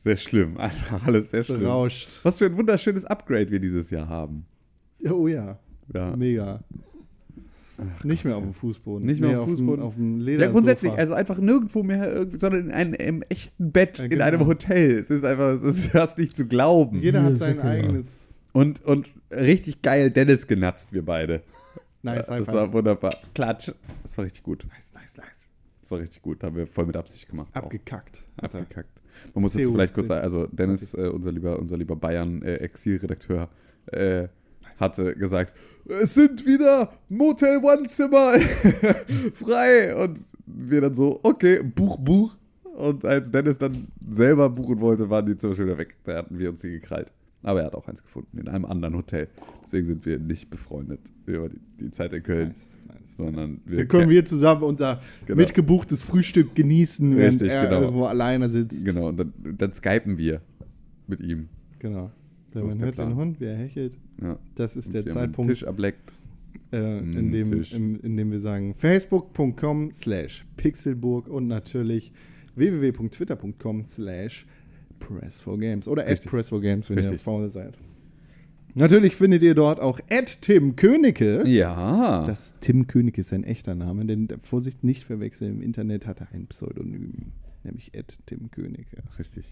Sehr 0.06 0.16
schlimm. 0.16 0.56
Einfach 0.56 1.02
alles 1.06 1.32
sehr 1.32 1.42
schlimm. 1.42 1.60
berauscht. 1.60 2.08
Was 2.22 2.38
für 2.38 2.46
ein 2.46 2.56
wunderschönes 2.56 3.04
Upgrade 3.04 3.50
wir 3.50 3.58
dieses 3.58 3.90
Jahr 3.90 4.08
haben. 4.08 4.46
Ja, 5.00 5.10
oh 5.10 5.26
ja, 5.26 5.58
Ja. 5.92 6.14
mega. 6.16 6.62
nicht 8.04 8.24
mehr 8.24 8.36
auf 8.36 8.44
dem 8.44 8.54
Fußboden. 8.54 9.04
Nicht 9.04 9.20
mehr 9.20 9.30
Nee, 9.30 9.36
auf 9.36 9.46
dem 9.46 9.56
Fußboden. 9.56 9.82
Auf 9.84 9.94
dem 9.96 10.20
Leder 10.20 10.44
Ja, 10.46 10.50
grundsätzlich, 10.52 10.92
also 10.92 11.12
einfach 11.14 11.38
nirgendwo 11.38 11.82
mehr, 11.82 12.10
irgendwie, 12.12 12.38
sondern 12.38 12.66
in 12.66 12.70
einem, 12.70 12.94
im 12.94 13.22
echten 13.28 13.72
Bett, 13.72 13.98
Ja, 13.98 14.04
in 14.04 14.10
genau. 14.10 14.24
einem 14.24 14.46
Hotel. 14.46 14.92
Es 14.92 15.10
ist 15.10 15.24
einfach, 15.24 15.54
es 15.54 15.62
ist 15.64 15.86
fast 15.88 16.18
nicht 16.18 16.36
zu 16.36 16.46
glauben. 16.46 17.02
Jeder 17.02 17.24
hat 17.24 17.36
sein 17.36 17.58
eigenes. 17.60 18.28
Und, 18.52 18.84
und 18.84 19.10
richtig 19.32 19.82
geil 19.82 20.12
Dennis 20.12 20.46
genatzt, 20.46 20.92
wir 20.92 21.04
beide. 21.04 21.42
Nice, 22.02 22.26
das 22.26 22.46
war 22.46 22.72
wunderbar. 22.72 23.12
Klatsch. 23.34 23.72
Das 24.04 24.16
war 24.16 24.24
richtig 24.24 24.44
gut. 24.44 24.64
nice, 24.72 24.94
nice, 24.94 25.16
nice. 25.16 25.26
Das 25.82 25.90
war 25.90 25.98
richtig 25.98 26.22
gut. 26.22 26.44
Haben 26.44 26.54
wir 26.54 26.68
voll 26.68 26.86
mit 26.86 26.96
Absicht 26.96 27.28
gemacht. 27.28 27.48
auch. 27.54 27.62
Abgekackt. 27.64 28.22
Man 29.34 29.42
muss 29.42 29.54
CU, 29.54 29.72
vielleicht 29.72 29.94
kurz 29.94 30.08
sagen, 30.08 30.22
also 30.22 30.46
Dennis, 30.46 30.94
äh, 30.94 31.08
unser 31.08 31.32
lieber, 31.32 31.58
unser 31.58 31.76
lieber 31.76 31.96
Bayern-Exilredakteur, 31.96 33.48
äh, 33.86 34.28
hatte 34.78 35.14
gesagt, 35.14 35.54
es 35.86 36.14
sind 36.14 36.44
wieder 36.44 36.92
Motel 37.08 37.58
One-Zimmer 37.58 38.38
frei. 39.34 39.94
Und 39.96 40.18
wir 40.46 40.80
dann 40.80 40.94
so, 40.94 41.20
okay, 41.22 41.62
Buch, 41.62 41.98
Buch. 41.98 42.36
Und 42.76 43.04
als 43.06 43.30
Dennis 43.30 43.56
dann 43.56 43.88
selber 44.06 44.50
buchen 44.50 44.80
wollte, 44.80 45.08
waren 45.08 45.24
die 45.24 45.36
Zimmer 45.36 45.54
schon 45.54 45.66
wieder 45.66 45.78
weg. 45.78 45.96
Da 46.04 46.18
hatten 46.18 46.38
wir 46.38 46.50
uns 46.50 46.60
die 46.60 46.70
gekrallt. 46.70 47.10
Aber 47.42 47.60
er 47.60 47.66
hat 47.66 47.74
auch 47.74 47.88
eins 47.88 48.02
gefunden, 48.02 48.38
in 48.38 48.48
einem 48.48 48.64
anderen 48.64 48.96
Hotel. 48.96 49.28
Deswegen 49.64 49.86
sind 49.86 50.04
wir 50.04 50.18
nicht 50.18 50.50
befreundet 50.50 51.00
über 51.24 51.48
die, 51.48 51.60
die 51.80 51.90
Zeit 51.90 52.12
in 52.12 52.22
Köln, 52.22 52.48
nice. 52.48 52.75
Sondern 53.16 53.60
wir, 53.64 53.78
Dann 53.78 53.88
können 53.88 54.10
wir 54.10 54.24
zusammen 54.24 54.62
unser 54.62 55.00
Genau. 55.26 55.38
mitgebuchtes 55.38 56.02
Frühstück 56.02 56.54
genießen, 56.54 57.12
Richtig, 57.14 57.48
er 57.50 57.66
genau. 57.66 57.82
irgendwo 57.82 58.04
alleine 58.04 58.50
sitzt. 58.50 58.84
Genau, 58.84 59.08
und 59.08 59.16
dann, 59.18 59.32
dann 59.56 59.72
skypen 59.72 60.18
wir 60.18 60.40
mit 61.06 61.20
ihm. 61.20 61.48
Genau. 61.78 62.10
So 62.54 62.64
man 62.64 62.78
hört 62.78 62.90
den 62.90 62.94
Plan. 62.94 63.16
Hund, 63.16 63.40
wie 63.40 63.44
er 63.46 63.56
hechelt. 63.56 63.94
Ja. 64.22 64.38
Das 64.54 64.76
ist 64.76 64.86
Und 64.86 64.94
der 64.94 65.04
wir 65.04 65.12
den 65.12 65.18
Zeitpunkt, 65.18 65.50
Tisch 65.50 65.64
ableckt. 65.66 66.12
äh, 66.72 67.00
Mm, 67.00 67.12
in, 67.18 67.32
dem, 67.32 67.50
Tisch. 67.52 67.72
im, 67.74 68.00
in 68.00 68.16
dem 68.16 68.30
wir 68.32 68.40
sagen 68.40 68.74
facebook.com 68.74 69.92
slash 69.92 70.44
pixelburg 70.56 71.28
und 71.28 71.46
natürlich 71.48 72.12
www.twitter.com 72.54 73.84
slash 73.84 74.46
press4games 75.00 75.86
oder 75.88 76.02
at 76.04 76.08
Richtig. 76.10 76.32
press4games, 76.32 76.88
wenn 76.88 76.98
ihr 76.98 77.04
Richtig. 77.04 77.20
faul 77.20 77.48
seid. 77.50 77.74
Natürlich 78.78 79.16
findet 79.16 79.42
ihr 79.42 79.54
dort 79.54 79.80
auch 79.80 79.98
at 80.10 80.42
Tim 80.42 80.76
Königke. 80.76 81.48
Ja. 81.48 82.24
Das 82.26 82.54
Tim 82.60 82.86
Königke 82.86 83.22
ist 83.22 83.28
sein 83.30 83.42
echter 83.42 83.74
Name, 83.74 84.04
denn 84.04 84.28
Vorsicht 84.42 84.84
nicht 84.84 85.04
verwechseln, 85.04 85.56
im 85.56 85.62
Internet 85.62 86.06
hat 86.06 86.20
er 86.20 86.28
ein 86.32 86.46
Pseudonym, 86.46 87.32
nämlich 87.64 87.92
at 87.98 88.18
Tim 88.26 88.50
Königke. 88.50 88.98
richtig. 89.18 89.46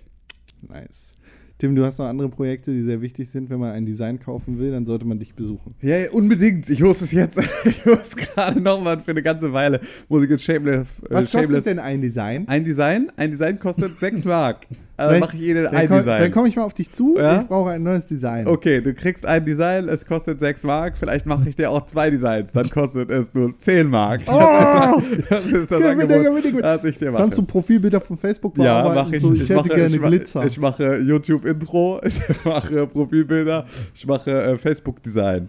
Nice. 0.69 1.15
Tim, 1.59 1.77
du 1.77 1.85
hast 1.85 1.99
noch 1.99 2.07
andere 2.07 2.29
Projekte, 2.29 2.73
die 2.73 2.83
sehr 2.83 3.01
wichtig 3.01 3.31
sind. 3.31 3.49
Wenn 3.49 3.61
man 3.61 3.71
ein 3.73 3.87
Design 3.87 4.19
kaufen 4.19 4.59
will, 4.59 4.73
dann 4.73 4.87
sollte 4.87 5.05
man 5.05 5.21
dich 5.21 5.35
besuchen. 5.35 5.75
Ja, 5.83 5.97
ja, 5.99 6.11
unbedingt. 6.11 6.69
Ich 6.69 6.81
muss 6.81 7.01
es 7.01 7.13
jetzt. 7.13 7.39
Ich 7.65 7.87
muss 7.87 8.17
gerade 8.17 8.61
nochmal 8.61 8.99
für 9.01 9.13
eine 9.13 9.23
ganze 9.23 9.53
Weile. 9.53 9.81
Ich 9.83 10.11
jetzt 10.29 10.43
Shameless. 10.43 10.89
äh, 10.89 11.11
Was 11.11 11.31
kostet 11.31 11.51
Shameless- 11.51 11.65
denn 11.65 11.79
ein 11.79 12.01
Design? 12.01 12.49
Ein 12.49 12.65
Design? 12.65 13.13
Ein 13.17 13.31
Design 13.31 13.59
kostet 13.61 14.01
6 14.01 14.25
Mark. 14.25 14.67
Also 14.97 15.11
Vielleicht- 15.11 15.27
mache 15.27 15.37
ich 15.37 15.43
Ihnen 15.49 15.65
Dann 15.65 15.75
ein 15.75 15.89
komm- 15.89 15.99
Design. 15.99 16.21
Dann 16.23 16.31
komme 16.31 16.49
ich 16.49 16.57
mal 16.57 16.63
auf 16.63 16.75
dich 16.75 16.93
zu. 16.93 17.17
Ja? 17.19 17.41
Ich 17.41 17.49
brauche 17.49 17.71
ein 17.71 17.83
neues 17.83 18.07
Design. 18.07 18.47
Okay, 18.47 18.81
du 18.81 18.95
kriegst 18.95 19.27
ein 19.27 19.45
Design, 19.45 19.89
es 19.89 20.07
kostet 20.07 20.39
6 20.39 20.63
Mark. 20.63 20.97
Vielleicht 20.97 21.27
mache 21.27 21.49
ich 21.49 21.57
dir 21.57 21.71
auch 21.71 21.85
zwei 21.87 22.11
Designs, 22.11 22.53
dann 22.53 22.71
kostet 22.71 23.11
es 23.11 23.35
nur 23.35 23.59
10 23.59 23.89
Mark. 23.89 24.21
Oh! 24.29 25.03
Das 25.29 25.47
ist 25.47 25.71
das 25.71 25.83
Angebot, 25.83 26.63
das 26.63 26.85
ich 26.85 26.99
dir 26.99 27.11
mache. 27.11 27.23
Kannst 27.23 27.39
du 27.39 27.43
Profilbilder 27.43 28.01
von 28.01 28.17
Facebook 28.17 28.57
ja, 28.59 28.83
bearbeiten? 28.83 28.95
mache 29.07 29.17
ich. 29.17 29.23
So, 29.23 29.33
ich, 29.33 29.43
ich, 29.43 29.49
hätte 29.49 29.57
mache, 29.61 29.69
gerne 29.69 29.95
ich, 29.95 30.01
mache, 30.01 30.11
Glitzer. 30.11 30.47
ich 30.47 30.59
mache 30.61 30.97
YouTube-Intro, 30.99 32.01
ich 32.05 32.21
mache 32.45 32.87
Profilbilder, 32.87 33.67
ich 33.95 34.07
mache 34.07 34.31
äh, 34.31 34.57
Facebook-Design. 34.57 35.49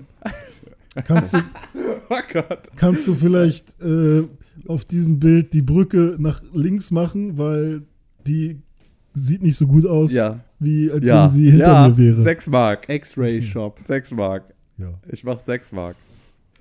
Kannst 1.08 1.34
du, 1.34 1.38
Oh 2.10 2.16
Gott. 2.34 2.70
kannst 2.78 3.08
du 3.08 3.14
vielleicht 3.16 3.82
äh, 3.82 4.24
auf 4.68 4.86
diesem 4.86 5.20
Bild 5.20 5.54
die 5.54 5.62
Brücke 5.62 6.16
nach 6.18 6.42
links 6.54 6.90
machen, 6.92 7.38
weil 7.38 7.82
die 8.26 8.62
sieht 9.16 9.42
nicht 9.42 9.58
so 9.58 9.66
gut 9.68 9.86
aus, 9.86 10.12
Ja. 10.14 10.40
wie 10.60 10.92
als 10.92 11.06
Ja, 11.06 11.26
wenn 11.26 11.32
sie 11.32 11.50
hinter 11.52 11.66
ja 11.66 11.90
mir 11.90 11.98
wäre. 11.98 12.22
6 12.22 12.48
Mark. 12.48 12.88
X-Ray 12.90 13.42
Shop. 13.42 13.80
6 13.88 14.12
Mark. 14.12 14.44
Ja. 14.78 14.94
Ich 15.12 15.24
mache 15.24 15.40
6 15.42 15.72
Mark. 15.72 15.96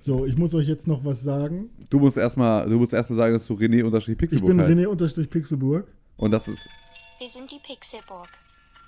So, 0.01 0.25
ich 0.25 0.37
muss 0.37 0.53
euch 0.55 0.67
jetzt 0.67 0.87
noch 0.87 1.03
was 1.03 1.21
sagen. 1.23 1.69
Du 1.89 1.99
musst 1.99 2.17
erstmal, 2.17 2.69
du 2.69 2.77
musst 2.77 2.93
erstmal 2.93 3.17
sagen, 3.17 3.33
dass 3.33 3.45
du 3.47 3.53
René 3.55 3.83
unterstrich 3.83 4.17
Ich 4.21 4.43
bin 4.43 4.61
heißt. 4.61 4.71
René 4.71 4.85
unterstrich 4.87 5.29
Pixelburg. 5.29 5.87
Und 6.17 6.31
das 6.31 6.47
ist. 6.47 6.67
Wir 7.19 7.29
sind 7.29 7.49
die 7.51 7.59
Pixelburg. 7.65 8.27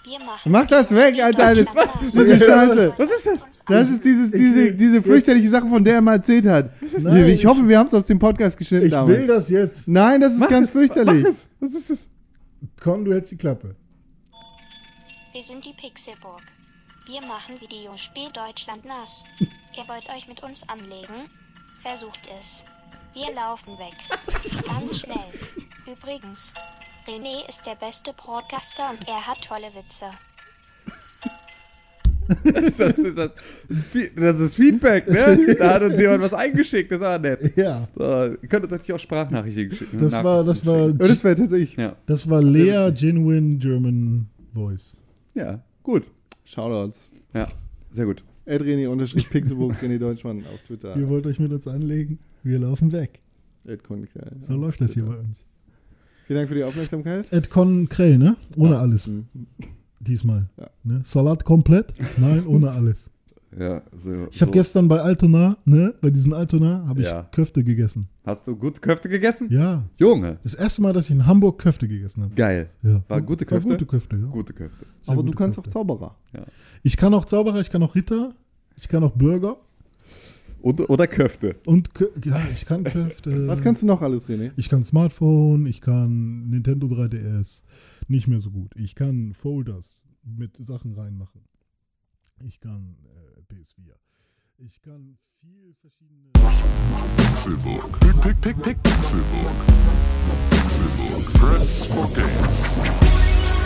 Wir 0.06 0.20
machen. 0.20 0.52
Mach 0.52 0.68
das 0.68 0.92
weg, 0.92 1.22
Alter. 1.22 1.56
Das, 1.56 1.66
Das 1.66 2.12
diese 2.14 2.40
Scheiße. 2.40 2.94
Was 2.98 3.12
ist 3.12 3.26
das? 3.26 3.48
Das 3.68 3.90
ist 3.90 4.06
dieses, 4.06 4.32
diese, 4.32 4.72
diese 4.74 5.02
fürchterliche 5.02 5.50
Sache, 5.50 5.68
von 5.68 5.84
der 5.84 5.96
er 5.96 6.02
mal 6.02 6.14
erzählt 6.14 6.46
hat. 6.46 6.70
Nein, 7.02 7.28
ich 7.28 7.46
hoffe, 7.46 7.68
wir 7.68 7.78
haben 7.80 7.88
es 7.88 7.94
aus 7.94 8.06
dem 8.06 8.20
Podcast 8.20 8.58
geschnitten 8.58 8.86
Ich 8.86 8.92
damals. 8.92 9.18
will 9.18 9.28
das 9.28 9.50
jetzt. 9.50 9.88
Nein, 9.90 10.22
das 10.22 10.36
ist 10.38 10.48
ganz 10.50 10.70
fürchterlich. 10.70 11.24
Mach 11.24 11.30
es. 11.30 11.48
Was 11.60 11.74
ist 11.74 11.90
das? 11.90 12.08
Con, 12.80 13.06
du 13.06 13.14
hältst 13.14 13.32
die 13.32 13.38
Klappe. 13.38 13.76
Wir 15.34 15.44
sind 15.44 15.66
die 15.66 15.74
Pixelburg. 15.74 16.42
Wir 17.06 17.22
machen 17.22 17.60
Videospiel 17.62 18.32
Deutschland 18.32 18.86
nass. 18.86 19.24
Ihr 19.40 19.88
wollt 19.88 20.10
euch 20.10 20.28
mit 20.28 20.44
uns 20.44 20.68
anlegen? 20.68 21.30
Versucht 21.82 22.28
es. 22.40 22.64
Wir 23.14 23.34
laufen 23.34 23.78
weg. 23.78 23.96
Ganz 24.68 25.00
schnell. 25.00 25.18
Übrigens, 25.86 26.54
René 27.08 27.48
ist 27.48 27.66
der 27.66 27.76
beste 27.76 28.14
Podcaster 28.14 28.90
und 28.90 29.08
er 29.08 29.26
hat 29.26 29.44
tolle 29.44 29.74
Witze. 29.74 30.12
Das 32.78 32.98
ist, 32.98 33.18
das, 33.18 33.34
das 34.16 34.40
ist 34.40 34.56
Feedback, 34.56 35.08
ne? 35.10 35.56
Da 35.58 35.76
hat 35.76 35.82
uns 35.84 36.00
jemand 36.00 36.22
was 36.22 36.34
eingeschickt, 36.34 36.92
das 36.92 37.00
war 37.00 37.18
nett. 37.20 37.56
Ja. 37.56 37.88
So, 37.96 38.04
ihr 38.04 38.48
könnt 38.50 38.64
uns 38.64 38.72
natürlich 38.72 38.94
auch 38.94 39.00
Sprachnachrichten 39.00 39.72
schicken. 39.76 39.98
Das 39.98 40.24
war, 40.24 40.44
das 40.44 40.66
war, 40.66 40.88
Ja, 40.88 40.94
das 40.94 41.24
wäre 41.24 41.36
tatsächlich. 41.36 41.76
Ja. 41.78 41.96
das 42.06 42.30
war 42.30 42.42
Lea 42.42 42.92
Genuine 42.94 43.58
German 43.58 44.28
Voice. 44.54 45.02
ja, 45.34 45.64
gut. 45.84 46.04
Shoutouts. 46.46 47.08
Ja, 47.34 47.48
sehr 47.90 48.06
gut. 48.06 48.24
Adreni 48.46 48.88
unterstrich 48.88 49.30
Pixelburg, 49.30 49.76
René 49.82 49.98
Deutschmann 49.98 50.40
auf 50.40 50.62
Twitter. 50.66 50.96
Ihr 50.96 51.10
wollt 51.10 51.28
euch 51.28 51.40
mit 51.40 51.52
uns 51.52 51.68
anlegen? 51.68 52.20
Wir 52.44 52.60
laufen 52.60 52.92
weg. 52.94 53.20
Ed 53.66 53.84
Konkrell. 53.84 54.32
So 54.40 54.54
läuft 54.56 54.80
das 54.80 54.94
hier 54.94 55.04
bei 55.04 55.18
uns. 55.18 55.46
Vielen 56.26 56.38
Dank 56.40 56.50
für 56.50 56.56
die 56.56 56.64
Aufmerksamkeit. 56.64 57.28
Ed 57.32 57.50
Con 57.50 57.90
Krell, 57.90 58.18
ne? 58.18 58.38
Ohne 58.56 58.72
Ja. 58.76 58.80
alles. 58.80 59.08
Mhm. 59.08 59.26
Diesmal. 60.00 60.50
Ja. 60.58 60.70
Ne? 60.84 61.02
Salat 61.04 61.44
komplett? 61.44 61.94
Nein, 62.18 62.46
ohne 62.48 62.72
alles. 62.72 63.10
Ja, 63.58 63.82
so, 63.96 64.12
Ich 64.30 64.42
habe 64.42 64.50
so. 64.50 64.52
gestern 64.52 64.88
bei 64.90 65.00
Altona, 65.00 65.58
ne? 65.64 65.94
Bei 66.02 66.12
diesen 66.12 66.34
Altona 66.34 66.84
habe 66.86 67.00
ich 67.02 67.08
Ja. 67.08 67.24
Köfte 67.32 67.64
gegessen. 67.64 68.08
Hast 68.26 68.46
du 68.46 68.56
gut 68.58 68.82
Köfte 68.82 69.08
gegessen? 69.08 69.48
Ja. 69.50 69.84
Junge, 69.98 70.38
Das 70.44 70.54
erste 70.54 70.82
Mal, 70.82 70.92
dass 70.92 71.06
ich 71.06 71.12
in 71.12 71.26
Hamburg 71.26 71.58
Köfte 71.58 71.88
gegessen 71.88 72.24
habe. 72.24 72.36
geil. 72.36 72.70
Ja. 72.84 73.02
War 73.08 73.22
gute 73.22 73.46
War 73.50 73.58
Köfte? 73.58 73.70
gute 73.70 73.86
Köfte, 73.86 74.18
ja. 74.18 74.26
Gute 74.28 74.54
Köfte. 74.54 74.86
Sehr 75.02 75.14
Aber 75.14 75.24
du 75.24 75.28
gute 75.28 75.38
kannst 75.38 75.58
auch 75.58 75.64
Köfte. 75.64 75.74
Zauberer. 75.80 76.16
Ich 76.84 76.98
kann 76.98 77.14
auch 77.14 77.24
Zauberer, 77.24 77.62
ich 77.62 77.70
kann 77.72 77.82
auch 77.82 77.96
Ritter, 77.96 78.36
ich 78.76 78.90
kann 78.90 79.02
auch 79.04 79.14
Bürger 79.14 79.56
Und, 80.68 80.90
oder 80.90 81.08
Köfte. 81.08 81.56
und 81.66 81.92
ja, 82.26 82.46
ich 82.52 82.66
kann 82.66 82.84
Köfte. 82.84 83.48
Was 83.48 83.62
kannst 83.62 83.84
du 83.84 83.88
noch 83.88 84.02
alles, 84.02 84.26
René? 84.26 84.52
Ich 84.58 84.68
kann 84.68 84.84
Smartphone, 84.84 85.66
ich 85.66 85.80
kann 85.80 86.50
Nintendo 86.50 86.88
3DS, 86.88 87.64
nicht 88.10 88.28
mehr 88.28 88.42
so 88.42 88.52
gut. 88.52 88.76
Ich 88.76 88.94
kann 88.94 89.34
Folders 89.34 90.04
mit 90.26 90.58
Sachen 90.58 90.92
reinmachen. 90.94 91.40
Ich 92.46 92.60
kann 92.60 92.98
äh, 93.06 93.54
PS4. 93.54 93.94
Ich 94.58 94.82
kann 94.82 95.18
viel 95.40 95.74
verschiedene. 95.80 96.32
Pixelburg. 97.16 98.00
Pick, 98.02 98.22
pick, 98.22 98.42
pick, 98.42 98.62
pick, 98.62 98.84
Pixelburg. 98.84 99.56
Pixelburg. 100.50 101.34
Press 101.34 101.86
for 101.86 102.10
games. 102.14 103.57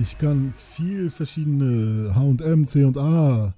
Ich 0.00 0.16
kann 0.16 0.52
viel 0.54 1.10
verschiedene 1.10 2.14
HM, 2.14 2.66
C 2.68 2.84
und 2.84 2.96
A, 2.98 3.52